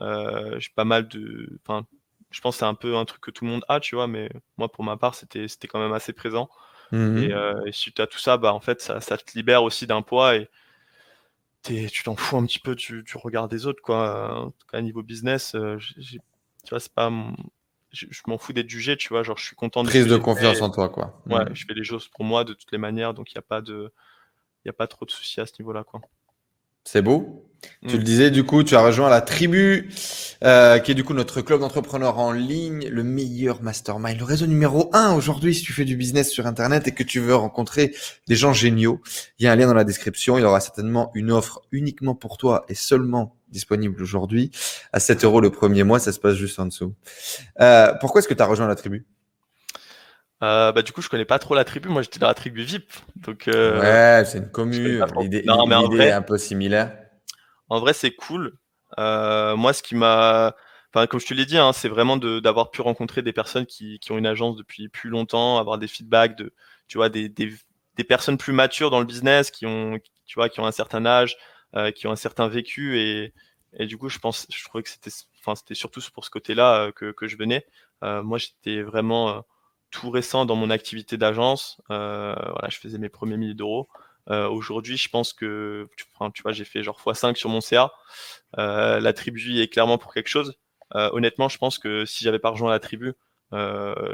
J'ai 0.00 0.70
pas 0.74 0.84
mal 0.84 1.08
de. 1.08 1.58
Enfin, 1.66 1.86
je 2.30 2.40
pense 2.40 2.56
que 2.56 2.60
c'est 2.60 2.64
un 2.66 2.74
peu 2.74 2.96
un 2.96 3.04
truc 3.04 3.20
que 3.22 3.30
tout 3.30 3.44
le 3.44 3.50
monde 3.50 3.64
a, 3.68 3.80
tu 3.80 3.94
vois, 3.96 4.06
mais 4.06 4.28
moi, 4.58 4.70
pour 4.70 4.84
ma 4.84 4.96
part, 4.96 5.14
c'était 5.14 5.46
quand 5.68 5.80
même 5.80 5.92
assez 5.92 6.12
présent. 6.12 6.50
Mhm. 6.92 7.18
Et, 7.22 7.32
et 7.66 7.72
suite 7.72 8.00
à 8.00 8.06
tout 8.06 8.18
ça, 8.18 8.36
bah, 8.38 8.52
en 8.54 8.60
fait, 8.60 8.80
ça, 8.82 9.00
ça 9.00 9.18
te 9.18 9.32
libère 9.36 9.62
aussi 9.64 9.86
d'un 9.86 10.02
poids 10.02 10.36
et 10.36 10.48
tu 11.62 12.02
t'en 12.02 12.16
fous 12.16 12.36
un 12.36 12.46
petit 12.46 12.58
peu 12.58 12.74
du, 12.74 13.02
du 13.02 13.16
regard 13.16 13.48
des 13.48 13.66
autres, 13.66 13.82
quoi. 13.82 14.44
En 14.46 14.50
tout 14.50 14.66
cas, 14.70 14.80
niveau 14.80 15.02
business, 15.02 15.54
euh, 15.54 15.78
tu 15.98 16.18
vois, 16.70 16.80
c'est 16.80 16.92
pas. 16.92 17.10
Je, 17.90 18.06
je 18.10 18.20
m'en 18.26 18.36
fous 18.38 18.52
d'être 18.52 18.68
jugé, 18.68 18.96
tu 18.96 19.08
vois. 19.08 19.22
Genre, 19.22 19.38
je 19.38 19.44
suis 19.44 19.56
content 19.56 19.82
de 19.82 19.88
Prise 19.88 20.06
de 20.06 20.16
confiance 20.16 20.60
en 20.60 20.70
toi, 20.70 20.88
quoi. 20.88 21.22
Ouais, 21.26 21.44
Mhm. 21.44 21.54
je 21.54 21.64
fais 21.66 21.74
les 21.74 21.84
choses 21.84 22.08
pour 22.08 22.24
moi 22.24 22.44
de 22.44 22.52
toutes 22.54 22.72
les 22.72 22.78
manières, 22.78 23.14
donc 23.14 23.32
il 23.32 23.36
n'y 23.36 23.40
a 23.40 23.42
pas 23.42 23.60
de. 23.60 23.92
Il 24.64 24.68
y 24.68 24.70
a 24.70 24.74
pas 24.74 24.86
trop 24.86 25.06
de 25.06 25.10
soucis 25.10 25.40
à 25.40 25.46
ce 25.46 25.52
niveau-là, 25.60 25.84
quoi. 25.84 26.00
C'est 26.90 27.02
beau. 27.02 27.44
Tu 27.86 27.96
Mm. 27.96 27.98
le 27.98 28.02
disais, 28.02 28.30
du 28.30 28.44
coup, 28.44 28.64
tu 28.64 28.74
as 28.74 28.80
rejoint 28.80 29.10
la 29.10 29.20
tribu, 29.20 29.90
euh, 30.42 30.78
qui 30.78 30.92
est 30.92 30.94
du 30.94 31.04
coup 31.04 31.12
notre 31.12 31.42
club 31.42 31.60
d'entrepreneurs 31.60 32.18
en 32.18 32.32
ligne, 32.32 32.88
le 32.88 33.02
meilleur 33.04 33.62
mastermind, 33.62 34.16
le 34.16 34.24
réseau 34.24 34.46
numéro 34.46 34.88
un 34.94 35.12
aujourd'hui 35.12 35.54
si 35.54 35.62
tu 35.64 35.74
fais 35.74 35.84
du 35.84 35.96
business 35.96 36.30
sur 36.30 36.46
Internet 36.46 36.88
et 36.88 36.92
que 36.92 37.02
tu 37.02 37.20
veux 37.20 37.34
rencontrer 37.34 37.94
des 38.26 38.36
gens 38.36 38.54
géniaux. 38.54 39.02
Il 39.38 39.44
y 39.44 39.48
a 39.48 39.52
un 39.52 39.56
lien 39.56 39.66
dans 39.66 39.74
la 39.74 39.84
description. 39.84 40.38
Il 40.38 40.40
y 40.40 40.44
aura 40.44 40.60
certainement 40.60 41.10
une 41.14 41.30
offre 41.30 41.60
uniquement 41.72 42.14
pour 42.14 42.38
toi 42.38 42.64
et 42.70 42.74
seulement 42.74 43.36
disponible 43.50 44.02
aujourd'hui 44.02 44.50
à 44.94 44.98
7 44.98 45.24
euros 45.24 45.42
le 45.42 45.50
premier 45.50 45.84
mois. 45.84 45.98
Ça 45.98 46.12
se 46.12 46.20
passe 46.20 46.36
juste 46.36 46.58
en 46.58 46.64
dessous. 46.66 46.94
Euh, 47.60 47.92
pourquoi 48.00 48.20
est-ce 48.20 48.28
que 48.28 48.34
tu 48.34 48.42
as 48.42 48.46
rejoint 48.46 48.66
la 48.66 48.76
tribu? 48.76 49.04
Euh, 50.42 50.72
bah, 50.72 50.82
du 50.82 50.92
coup, 50.92 51.02
je 51.02 51.08
connais 51.08 51.24
pas 51.24 51.38
trop 51.38 51.54
la 51.54 51.64
tribu. 51.64 51.88
Moi, 51.88 52.02
j'étais 52.02 52.18
dans 52.18 52.28
la 52.28 52.34
tribu 52.34 52.62
VIP. 52.62 52.94
Donc, 53.16 53.48
euh, 53.48 53.80
Ouais, 53.80 54.18
c'est 54.24 54.38
une 54.44 54.50
commune. 54.50 54.98
L'idée 55.70 55.98
est 56.04 56.12
un 56.12 56.22
peu 56.22 56.38
similaire. 56.38 57.10
En 57.68 57.80
vrai, 57.80 57.92
c'est 57.92 58.12
cool. 58.14 58.56
Euh, 58.98 59.56
moi, 59.56 59.72
ce 59.72 59.82
qui 59.82 59.94
m'a, 59.94 60.54
enfin, 60.92 61.06
comme 61.06 61.20
je 61.20 61.26
te 61.26 61.34
l'ai 61.34 61.44
dit, 61.46 61.58
hein, 61.58 61.72
c'est 61.72 61.88
vraiment 61.88 62.16
de- 62.16 62.40
d'avoir 62.40 62.70
pu 62.70 62.80
rencontrer 62.80 63.22
des 63.22 63.32
personnes 63.32 63.66
qui, 63.66 63.98
qui 63.98 64.12
ont 64.12 64.18
une 64.18 64.26
agence 64.26 64.56
depuis 64.56 64.88
plus 64.88 65.10
longtemps, 65.10 65.58
avoir 65.58 65.78
des 65.78 65.88
feedbacks 65.88 66.36
de, 66.36 66.52
tu 66.88 66.98
vois, 66.98 67.08
des, 67.10 67.28
des, 67.28 67.52
des 67.96 68.04
personnes 68.04 68.38
plus 68.38 68.52
matures 68.52 68.90
dans 68.90 69.00
le 69.00 69.06
business, 69.06 69.50
qui 69.50 69.66
ont, 69.66 69.98
tu 70.26 70.34
vois, 70.36 70.48
qui 70.48 70.60
ont 70.60 70.66
un 70.66 70.72
certain 70.72 71.04
âge, 71.06 71.36
qui 71.94 72.06
ont 72.06 72.12
un 72.12 72.16
certain 72.16 72.48
vécu, 72.48 72.98
et, 72.98 73.34
et 73.74 73.86
du 73.86 73.98
coup, 73.98 74.08
je 74.08 74.18
pense, 74.18 74.46
je 74.50 74.64
trouvais 74.64 74.82
que 74.82 74.88
c'était, 74.88 75.10
enfin, 75.40 75.54
c'était 75.54 75.74
surtout 75.74 76.00
pour 76.14 76.24
ce 76.24 76.30
côté-là 76.30 76.90
que, 76.92 77.12
que 77.12 77.28
je 77.28 77.36
venais. 77.36 77.66
Moi, 78.02 78.38
j'étais 78.38 78.82
vraiment 78.82 79.44
tout 79.90 80.10
récent 80.10 80.44
dans 80.44 80.56
mon 80.56 80.70
activité 80.70 81.16
d'agence. 81.16 81.80
Euh, 81.90 82.34
voilà, 82.34 82.68
je 82.68 82.78
faisais 82.78 82.98
mes 82.98 83.08
premiers 83.08 83.36
milliers 83.36 83.54
d'euros. 83.54 83.88
Euh, 84.30 84.48
Aujourd'hui, 84.48 84.96
je 84.96 85.08
pense 85.08 85.32
que, 85.32 85.88
tu, 85.96 86.42
vois, 86.42 86.52
j'ai 86.52 86.64
fait 86.64 86.82
genre 86.82 87.00
x5 87.00 87.36
sur 87.36 87.48
mon 87.48 87.60
CA. 87.60 87.92
Euh, 88.58 89.00
la 89.00 89.12
tribu 89.12 89.58
est 89.60 89.68
clairement 89.68 89.98
pour 89.98 90.12
quelque 90.12 90.28
chose. 90.28 90.58
Honnêtement, 90.94 91.48
je 91.50 91.58
pense 91.58 91.78
que 91.78 92.06
si 92.06 92.24
j'avais 92.24 92.38
pas 92.38 92.48
rejoint 92.50 92.70
la 92.70 92.80
tribu, 92.80 93.14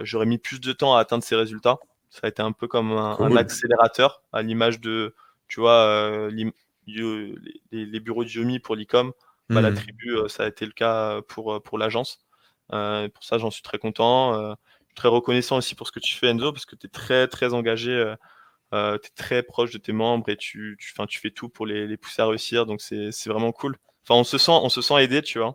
j'aurais 0.03 0.27
mis 0.27 0.39
plus 0.39 0.61
de 0.61 0.73
temps 0.73 0.97
à 0.97 1.01
atteindre 1.01 1.23
ces 1.25 1.37
résultats. 1.37 1.79
Ça 2.11 2.21
a 2.25 2.29
été 2.29 2.43
un 2.43 2.53
peu 2.53 2.69
comme 2.69 2.93
un, 2.93 3.15
Cool. 3.17 3.33
un 3.33 3.37
accélérateur, 3.37 4.23
à 4.33 4.43
l'image 4.43 4.81
de, 4.81 5.15
tu 5.49 5.61
vois, 5.61 6.29
les, 6.31 6.53
les 7.73 8.01
bureaux 8.01 8.25
de 8.25 8.29
Yomi 8.29 8.59
pour 8.61 8.77
l'e-com. 8.77 9.13
Bah, 9.51 9.61
La 9.61 9.71
Mhm. 9.71 9.77
tribu, 9.77 10.17
ça 10.29 10.45
a 10.45 10.47
été 10.49 10.65
le 10.67 10.73
cas 10.73 11.21
pour, 11.23 11.63
pour 11.63 11.79
l'agence. 11.79 12.21
Pour 12.71 13.23
ça, 13.25 13.39
j'en 13.39 13.51
suis 13.51 13.63
très 13.63 13.79
content. 13.79 14.57
Très 14.95 15.09
reconnaissant 15.09 15.57
aussi 15.57 15.75
pour 15.75 15.87
ce 15.87 15.93
que 15.93 16.01
tu 16.01 16.15
fais, 16.15 16.29
Enzo, 16.29 16.53
parce 16.53 16.67
que 16.67 16.77
tu 16.77 16.87
es 16.87 16.91
très, 16.91 17.27
très 17.29 17.53
engagé. 17.53 17.91
Euh, 17.91 18.15
euh, 18.73 18.99
tu 18.99 19.09
es 19.09 19.13
très 19.15 19.43
proche 19.43 19.71
de 19.73 19.79
tes 19.79 19.93
membres 19.93 20.29
et 20.29 20.37
tu, 20.37 20.77
tu, 20.81 20.93
'fin, 20.93 21.07
tu 21.07 21.19
fais 21.21 21.31
tout 21.31 21.49
pour 21.49 21.67
les, 21.67 21.87
les 21.87 21.97
pousser 21.97 22.23
à 22.23 22.27
réussir. 22.27 22.67
Donc, 22.67 22.81
c'est 22.81 23.27
vraiment 23.27 23.53
cool. 23.53 23.77
Enfin, 24.05 24.19
on 24.21 24.25
se 24.25 24.39
sent, 24.39 24.53
on 24.53 24.69
se 24.69 24.83
sent 24.83 25.03
aidé, 25.03 25.23
tu 25.23 25.39
vois. 25.39 25.55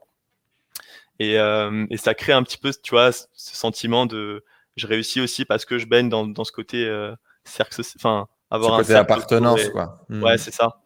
Et, 1.20 1.38
euh, 1.38 1.86
et 1.90 1.98
ça 1.98 2.14
crée 2.14 2.32
un 2.34 2.44
petit 2.44 2.58
peu, 2.58 2.72
tu 2.72 2.92
vois, 2.92 3.12
ce 3.12 3.26
sentiment 3.34 4.06
de 4.06 4.44
je 4.78 4.88
réussis 4.88 5.20
aussi 5.20 5.44
parce 5.44 5.66
que 5.66 5.78
je 5.78 5.86
baigne 5.86 6.08
dans, 6.08 6.26
dans 6.26 6.46
ce 6.46 6.54
côté 6.54 6.86
euh, 6.86 7.14
cercle, 7.44 7.82
enfin, 7.98 8.28
Ce 8.30 8.56
avoir 8.56 8.76
un 8.76 8.78
côté 8.78 8.94
appartenance, 8.94 9.60
et- 9.66 9.72
quoi. 9.72 10.06
Mhm. 10.10 10.24
Ouais, 10.24 10.38
c'est 10.38 10.54
ça. 10.54 10.82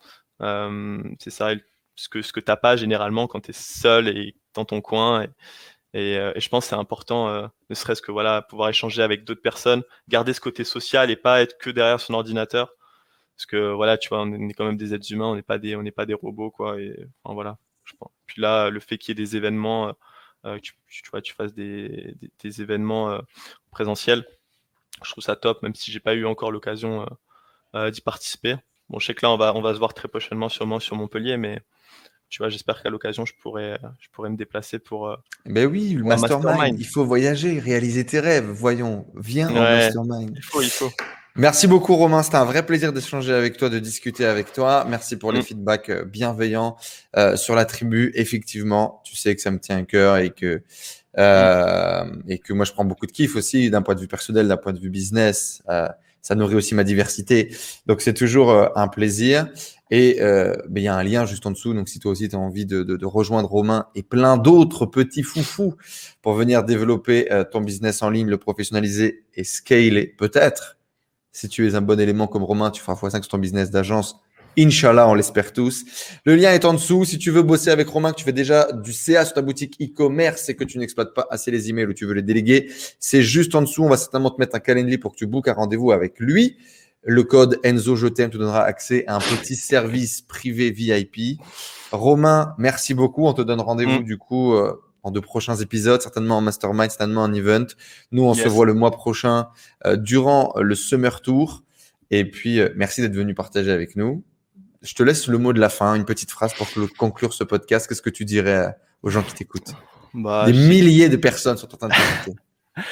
C'est 1.19 1.30
ça. 1.30 1.51
Ce 1.95 2.09
que, 2.09 2.23
ce 2.23 2.34
que 2.34 2.39
t'as 2.39 2.55
pas 2.55 2.75
généralement 2.75 3.27
quand 3.27 3.41
tu 3.41 3.51
es 3.51 3.53
seul 3.53 4.07
et 4.07 4.35
dans 4.55 4.65
ton 4.65 4.81
coin. 4.81 5.23
Et, 5.23 5.30
et, 5.94 6.18
euh, 6.18 6.32
et 6.36 6.40
je 6.40 6.49
pense 6.49 6.65
que 6.65 6.70
c'est 6.70 6.76
important, 6.76 7.30
euh, 7.30 7.48
ne 7.70 7.76
serait-ce 7.76 8.02
que 8.02 8.11
voilà, 8.11 8.41
pouvoir 8.41 8.70
échanger 8.70 9.02
avec 9.03 9.24
d'autres 9.24 9.41
personnes, 9.41 9.84
garder 10.07 10.34
ce 10.34 10.41
côté 10.41 10.64
social 10.64 11.11
et 11.11 11.15
pas 11.15 11.41
être 11.41 11.57
que 11.57 11.70
derrière 11.70 11.99
son 11.99 12.14
ordinateur. 12.14 12.74
Parce 13.36 13.45
que 13.48 13.72
voilà, 13.72 13.98
tu 13.98 14.10
vois, 14.10 14.22
on 14.22 14.32
est 14.49 14.53
quand 14.53 14.65
même 14.65 14.78
des 14.78 14.94
êtres 14.94 15.11
humains, 15.11 15.26
on 15.26 15.36
n'est 15.36 15.41
pas 15.41 15.57
des, 15.57 15.76
on 15.76 15.82
n'est 15.82 15.91
pas 15.91 16.06
des 16.06 16.14
robots, 16.14 16.52
quoi. 16.52 16.80
Et 16.80 16.95
enfin, 17.24 17.34
voilà. 17.34 17.57
Je 17.84 17.94
pense. 17.99 18.11
Puis 18.28 18.41
là, 18.41 18.70
le 18.70 18.80
fait 18.80 18.98
qu'il 18.98 19.10
y 19.10 19.11
ait 19.20 19.26
des 19.26 19.36
événements, 19.36 19.90
euh, 19.90 19.94
euh, 20.45 20.60
tu, 20.60 20.74
tu 20.88 21.10
vois, 21.11 21.22
tu 21.22 21.34
fasses 21.34 21.53
des, 21.53 22.14
des, 22.22 22.32
des 22.40 22.61
événements 22.61 23.10
euh, 23.10 23.20
présentiels, 23.72 24.26
je 25.03 25.11
trouve 25.11 25.24
ça 25.24 25.36
top, 25.36 25.64
même 25.64 25.76
si 25.76 25.91
j'ai 25.91 25.99
pas 25.99 26.14
eu 26.14 26.26
encore 26.26 26.52
l'occasion 26.52 27.06
euh, 27.76 27.90
d'y 27.90 28.02
participer. 28.02 28.56
Bon, 28.90 28.99
je 28.99 29.07
sais 29.07 29.15
que 29.15 29.26
là, 29.26 29.32
on 29.32 29.38
va, 29.38 29.53
on 29.56 29.61
va 29.61 29.74
se 29.74 29.80
voir 29.80 29.94
très 29.94 30.07
prochainement, 30.07 30.48
sûrement 30.48 30.80
sur 30.80 30.95
Montpellier, 30.95 31.38
mais 31.38 31.61
tu 32.34 32.39
vois, 32.39 32.49
j'espère 32.49 32.81
qu'à 32.81 32.89
l'occasion, 32.89 33.26
je 33.26 33.34
pourrais, 33.39 33.77
je 33.99 34.07
pourrais 34.11 34.31
me 34.31 34.35
déplacer 34.35 34.80
pour. 34.80 35.07
euh, 35.07 35.15
Ben 35.45 35.68
oui, 35.68 35.93
le 35.93 36.03
mastermind. 36.03 36.45
mastermind. 36.45 36.80
Il 36.80 36.88
faut 36.88 37.05
voyager, 37.05 37.60
réaliser 37.60 38.03
tes 38.07 38.19
rêves. 38.19 38.45
Voyons, 38.49 39.05
viens 39.15 39.51
au 39.51 39.53
Ouais. 39.53 39.60
mastermind. 39.85 40.34
Il 40.35 40.41
faut, 40.41 40.61
il 40.64 40.69
faut. 40.72 40.89
Merci 41.35 41.68
beaucoup, 41.68 41.95
Romain. 41.95 42.23
C'était 42.23 42.38
un 42.38 42.45
vrai 42.45 42.65
plaisir 42.65 42.91
d'échanger 42.91 43.34
avec 43.34 43.57
toi, 43.57 43.69
de 43.69 43.77
discuter 43.77 44.26
avec 44.26 44.51
toi. 44.51 44.84
Merci 44.89 45.15
pour 45.18 45.31
les 45.31 45.41
Mm. 45.41 45.43
feedbacks 45.43 45.89
euh, 45.89 46.05
bienveillants 46.05 46.76
euh, 47.18 47.35
sur 47.35 47.53
la 47.53 47.65
tribu. 47.65 48.11
Effectivement, 48.15 49.01
tu 49.05 49.15
sais 49.15 49.35
que 49.35 49.41
ça 49.41 49.51
me 49.51 49.60
tient 49.60 49.77
à 49.77 49.84
cœur 49.84 50.18
et 50.18 50.31
que 50.31 50.64
euh, 51.19 52.05
et 52.27 52.39
que 52.39 52.53
moi 52.53 52.65
je 52.65 52.72
prends 52.73 52.85
beaucoup 52.85 53.05
de 53.05 53.11
kiff 53.11 53.35
aussi 53.35 53.69
d'un 53.69 53.84
point 53.84 53.93
de 53.93 53.99
vue 53.99 54.07
personnel, 54.07 54.47
d'un 54.47 54.57
point 54.57 54.73
de 54.73 54.80
vue 54.80 54.89
business. 54.89 55.61
Euh, 55.69 55.88
ça 56.23 56.35
nourrit 56.35 56.55
aussi 56.55 56.73
ma 56.73 56.83
diversité. 56.83 57.55
Donc 57.85 58.01
c'est 58.01 58.13
toujours 58.13 58.49
euh, 58.49 58.67
un 58.75 58.87
plaisir. 58.87 59.47
Et 59.91 60.21
euh, 60.21 60.55
ben, 60.69 60.81
il 60.81 60.85
y 60.85 60.87
a 60.87 60.95
un 60.95 61.03
lien 61.03 61.25
juste 61.25 61.45
en 61.45 61.51
dessous. 61.51 61.73
Donc 61.75 61.89
si 61.89 61.99
toi 61.99 62.11
aussi 62.11 62.29
tu 62.29 62.35
as 62.35 62.39
envie 62.39 62.65
de, 62.65 63.05
rejoindre 63.05 63.49
Romain 63.49 63.87
et 63.93 64.01
plein 64.01 64.37
d'autres 64.37 64.87
petits 64.87 65.21
foufous 65.21 65.75
pour 66.21 66.33
venir 66.33 66.63
développer 66.63 67.31
euh, 67.31 67.43
ton 67.43 67.61
business 67.61 68.01
en 68.01 68.09
ligne, 68.09 68.29
le 68.29 68.37
professionnaliser 68.37 69.25
et 69.35 69.43
scaler 69.43 70.07
peut-être 70.07 70.77
Si 71.33 71.49
tu 71.49 71.67
es 71.67 71.75
un 71.75 71.81
bon 71.81 71.99
élément 71.99 72.27
comme 72.27 72.43
Romain, 72.43 72.71
tu 72.71 72.81
feras 72.81 72.95
x5 72.95 73.21
sur 73.21 73.27
ton 73.27 73.37
business 73.37 73.69
d'agence. 73.69 74.22
Inch'Allah, 74.57 75.07
on 75.07 75.13
l'espère 75.13 75.53
tous. 75.53 75.85
Le 76.25 76.35
lien 76.35 76.51
est 76.51 76.65
en 76.65 76.73
dessous. 76.73 77.05
Si 77.05 77.17
tu 77.17 77.31
veux 77.31 77.41
bosser 77.41 77.69
avec 77.69 77.88
Romain, 77.88 78.11
que 78.11 78.17
tu 78.17 78.23
fais 78.23 78.34
déjà 78.34 78.71
du 78.71 78.93
CA 78.93 79.25
sur 79.25 79.34
ta 79.34 79.41
boutique 79.41 79.75
e-commerce 79.81 80.49
et 80.49 80.55
que 80.55 80.63
tu 80.63 80.77
n'exploites 80.77 81.13
pas 81.13 81.27
assez 81.30 81.51
les 81.51 81.69
emails 81.69 81.85
ou 81.88 81.93
tu 81.93 82.05
veux 82.05 82.13
les 82.13 82.21
déléguer, 82.21 82.69
c'est 82.99 83.21
juste 83.21 83.55
en 83.55 83.61
dessous. 83.61 83.84
On 83.84 83.89
va 83.89 83.97
certainement 83.97 84.30
te 84.31 84.39
mettre 84.39 84.55
un 84.55 84.59
calendrier 84.59 84.97
pour 84.97 85.11
que 85.13 85.17
tu 85.17 85.25
bookes 85.27 85.47
un 85.47 85.53
rendez-vous 85.53 85.91
avec 85.91 86.19
lui. 86.19 86.57
Le 87.05 87.23
code 87.23 87.59
Enzo 87.63 87.95
Je 87.95 88.07
t'aime 88.07 88.30
te 88.30 88.38
donnera 88.38 88.63
accès 88.63 89.03
à 89.07 89.15
un 89.15 89.19
petit 89.19 89.55
service 89.55 90.21
privé 90.21 90.71
VIP. 90.71 91.39
Romain, 91.91 92.55
merci 92.57 92.93
beaucoup. 92.93 93.25
On 93.25 93.34
te 93.34 93.41
donne 93.41 93.59
rendez-vous 93.59 93.99
Mm. 93.99 94.03
du 94.03 94.17
coup 94.17 94.53
euh, 94.53 94.73
en 95.03 95.11
deux 95.11 95.19
prochains 95.19 95.57
épisodes, 95.57 96.01
certainement 96.01 96.38
en 96.38 96.41
mastermind, 96.41 96.89
certainement 96.89 97.23
en 97.23 97.34
event. 97.34 97.65
Nous, 98.13 98.23
on 98.23 98.34
se 98.34 98.47
voit 98.47 98.65
le 98.65 98.73
mois 98.73 98.91
prochain 98.91 99.49
euh, 99.85 99.97
durant 99.97 100.53
le 100.57 100.75
Summer 100.75 101.21
Tour. 101.21 101.63
Et 102.09 102.23
puis, 102.30 102.59
euh, 102.61 102.69
merci 102.77 103.01
d'être 103.01 103.13
venu 103.15 103.34
partager 103.34 103.71
avec 103.71 103.97
nous. 103.97 104.23
Je 104.84 104.93
te 104.93 105.01
laisse 105.01 105.27
le 105.27 105.38
mot 105.38 105.53
de 105.53 105.60
la 105.60 105.69
fin, 105.69 105.95
une 105.95 106.05
petite 106.05 106.30
phrase 106.30 106.53
pour 106.53 106.68
conclure 106.97 107.34
ce 107.34 107.43
podcast. 107.43 107.88
Qu'est-ce 107.88 108.01
que 108.01 108.10
tu 108.10 108.26
dirais 108.26 108.68
euh, 108.68 108.72
aux 109.01 109.10
gens 109.10 109.23
qui 109.23 109.34
t'écoutent? 109.34 109.73
Bah, 110.14 110.45
Des 110.45 110.53
milliers 110.53 111.10
de 111.10 111.15
personnes 111.15 111.57
sont 111.57 111.73
en 111.73 111.77
train 111.77 111.88
de 111.88 111.93
t'écouter. 111.93 112.39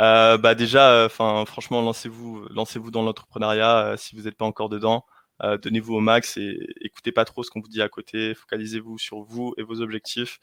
Euh, 0.00 0.38
bah 0.38 0.54
déjà, 0.54 1.04
enfin 1.04 1.44
franchement, 1.44 1.82
lancez-vous, 1.82 2.46
lancez-vous 2.48 2.90
dans 2.90 3.02
l'entrepreneuriat 3.02 3.78
euh, 3.78 3.96
si 3.98 4.16
vous 4.16 4.22
n'êtes 4.22 4.36
pas 4.36 4.46
encore 4.46 4.70
dedans. 4.70 5.04
Euh, 5.42 5.56
Donnez-vous 5.58 5.94
au 5.94 6.00
max 6.00 6.36
et 6.36 6.58
écoutez 6.80 7.12
pas 7.12 7.24
trop 7.24 7.42
ce 7.42 7.50
qu'on 7.50 7.60
vous 7.60 7.68
dit 7.68 7.82
à 7.82 7.88
côté. 7.88 8.34
Focalisez-vous 8.34 8.98
sur 8.98 9.20
vous 9.20 9.54
et 9.56 9.62
vos 9.62 9.80
objectifs. 9.80 10.40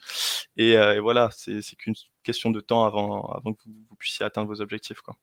Et, 0.56 0.78
euh, 0.78 0.96
et 0.96 1.00
voilà, 1.00 1.30
c'est 1.36 1.62
c'est 1.62 1.76
qu'une 1.76 1.96
question 2.24 2.50
de 2.50 2.62
temps 2.62 2.86
avant, 2.86 3.24
avant 3.32 3.54
que 3.54 3.64
vous, 3.66 3.74
vous 3.90 3.96
puissiez 3.96 4.26
atteindre 4.26 4.48
vos 4.48 4.62
objectifs. 4.62 5.02
Quoi. 5.02 5.16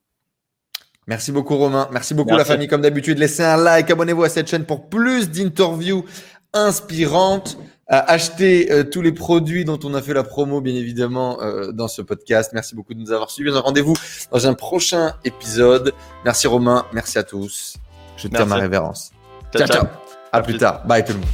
Merci 1.06 1.32
beaucoup 1.32 1.56
Romain. 1.56 1.88
Merci 1.92 2.14
beaucoup 2.14 2.36
la 2.36 2.44
famille. 2.44 2.68
Comme 2.68 2.82
d'habitude, 2.82 3.18
laissez 3.18 3.42
un 3.42 3.56
like, 3.56 3.90
abonnez-vous 3.90 4.24
à 4.24 4.28
cette 4.28 4.48
chaîne 4.48 4.64
pour 4.64 4.88
plus 4.88 5.30
d'interviews 5.30 6.04
inspirantes. 6.52 7.58
Euh, 7.90 8.00
achetez 8.06 8.72
euh, 8.72 8.84
tous 8.84 9.02
les 9.02 9.12
produits 9.12 9.64
dont 9.64 9.78
on 9.84 9.92
a 9.94 10.00
fait 10.00 10.14
la 10.14 10.22
promo, 10.22 10.60
bien 10.60 10.74
évidemment, 10.74 11.42
euh, 11.42 11.72
dans 11.72 11.88
ce 11.88 12.00
podcast. 12.00 12.52
Merci 12.54 12.74
beaucoup 12.74 12.94
de 12.94 13.00
nous 13.00 13.12
avoir 13.12 13.30
suivis. 13.30 13.50
Rendez-vous 13.50 13.94
dans 14.30 14.46
un 14.46 14.54
prochain 14.54 15.14
épisode. 15.24 15.92
Merci 16.24 16.46
Romain. 16.46 16.86
Merci 16.92 17.18
à 17.18 17.22
tous. 17.22 17.76
Je 18.16 18.28
tiens 18.28 18.46
ma 18.46 18.56
révérence. 18.56 19.10
Ciao, 19.54 19.66
ciao. 19.66 19.82
ciao. 19.82 19.86
À 20.30 20.38
À 20.38 20.42
plus 20.42 20.52
plus. 20.54 20.60
tard. 20.60 20.86
Bye 20.86 21.04
tout 21.04 21.12
le 21.12 21.18
monde. 21.18 21.28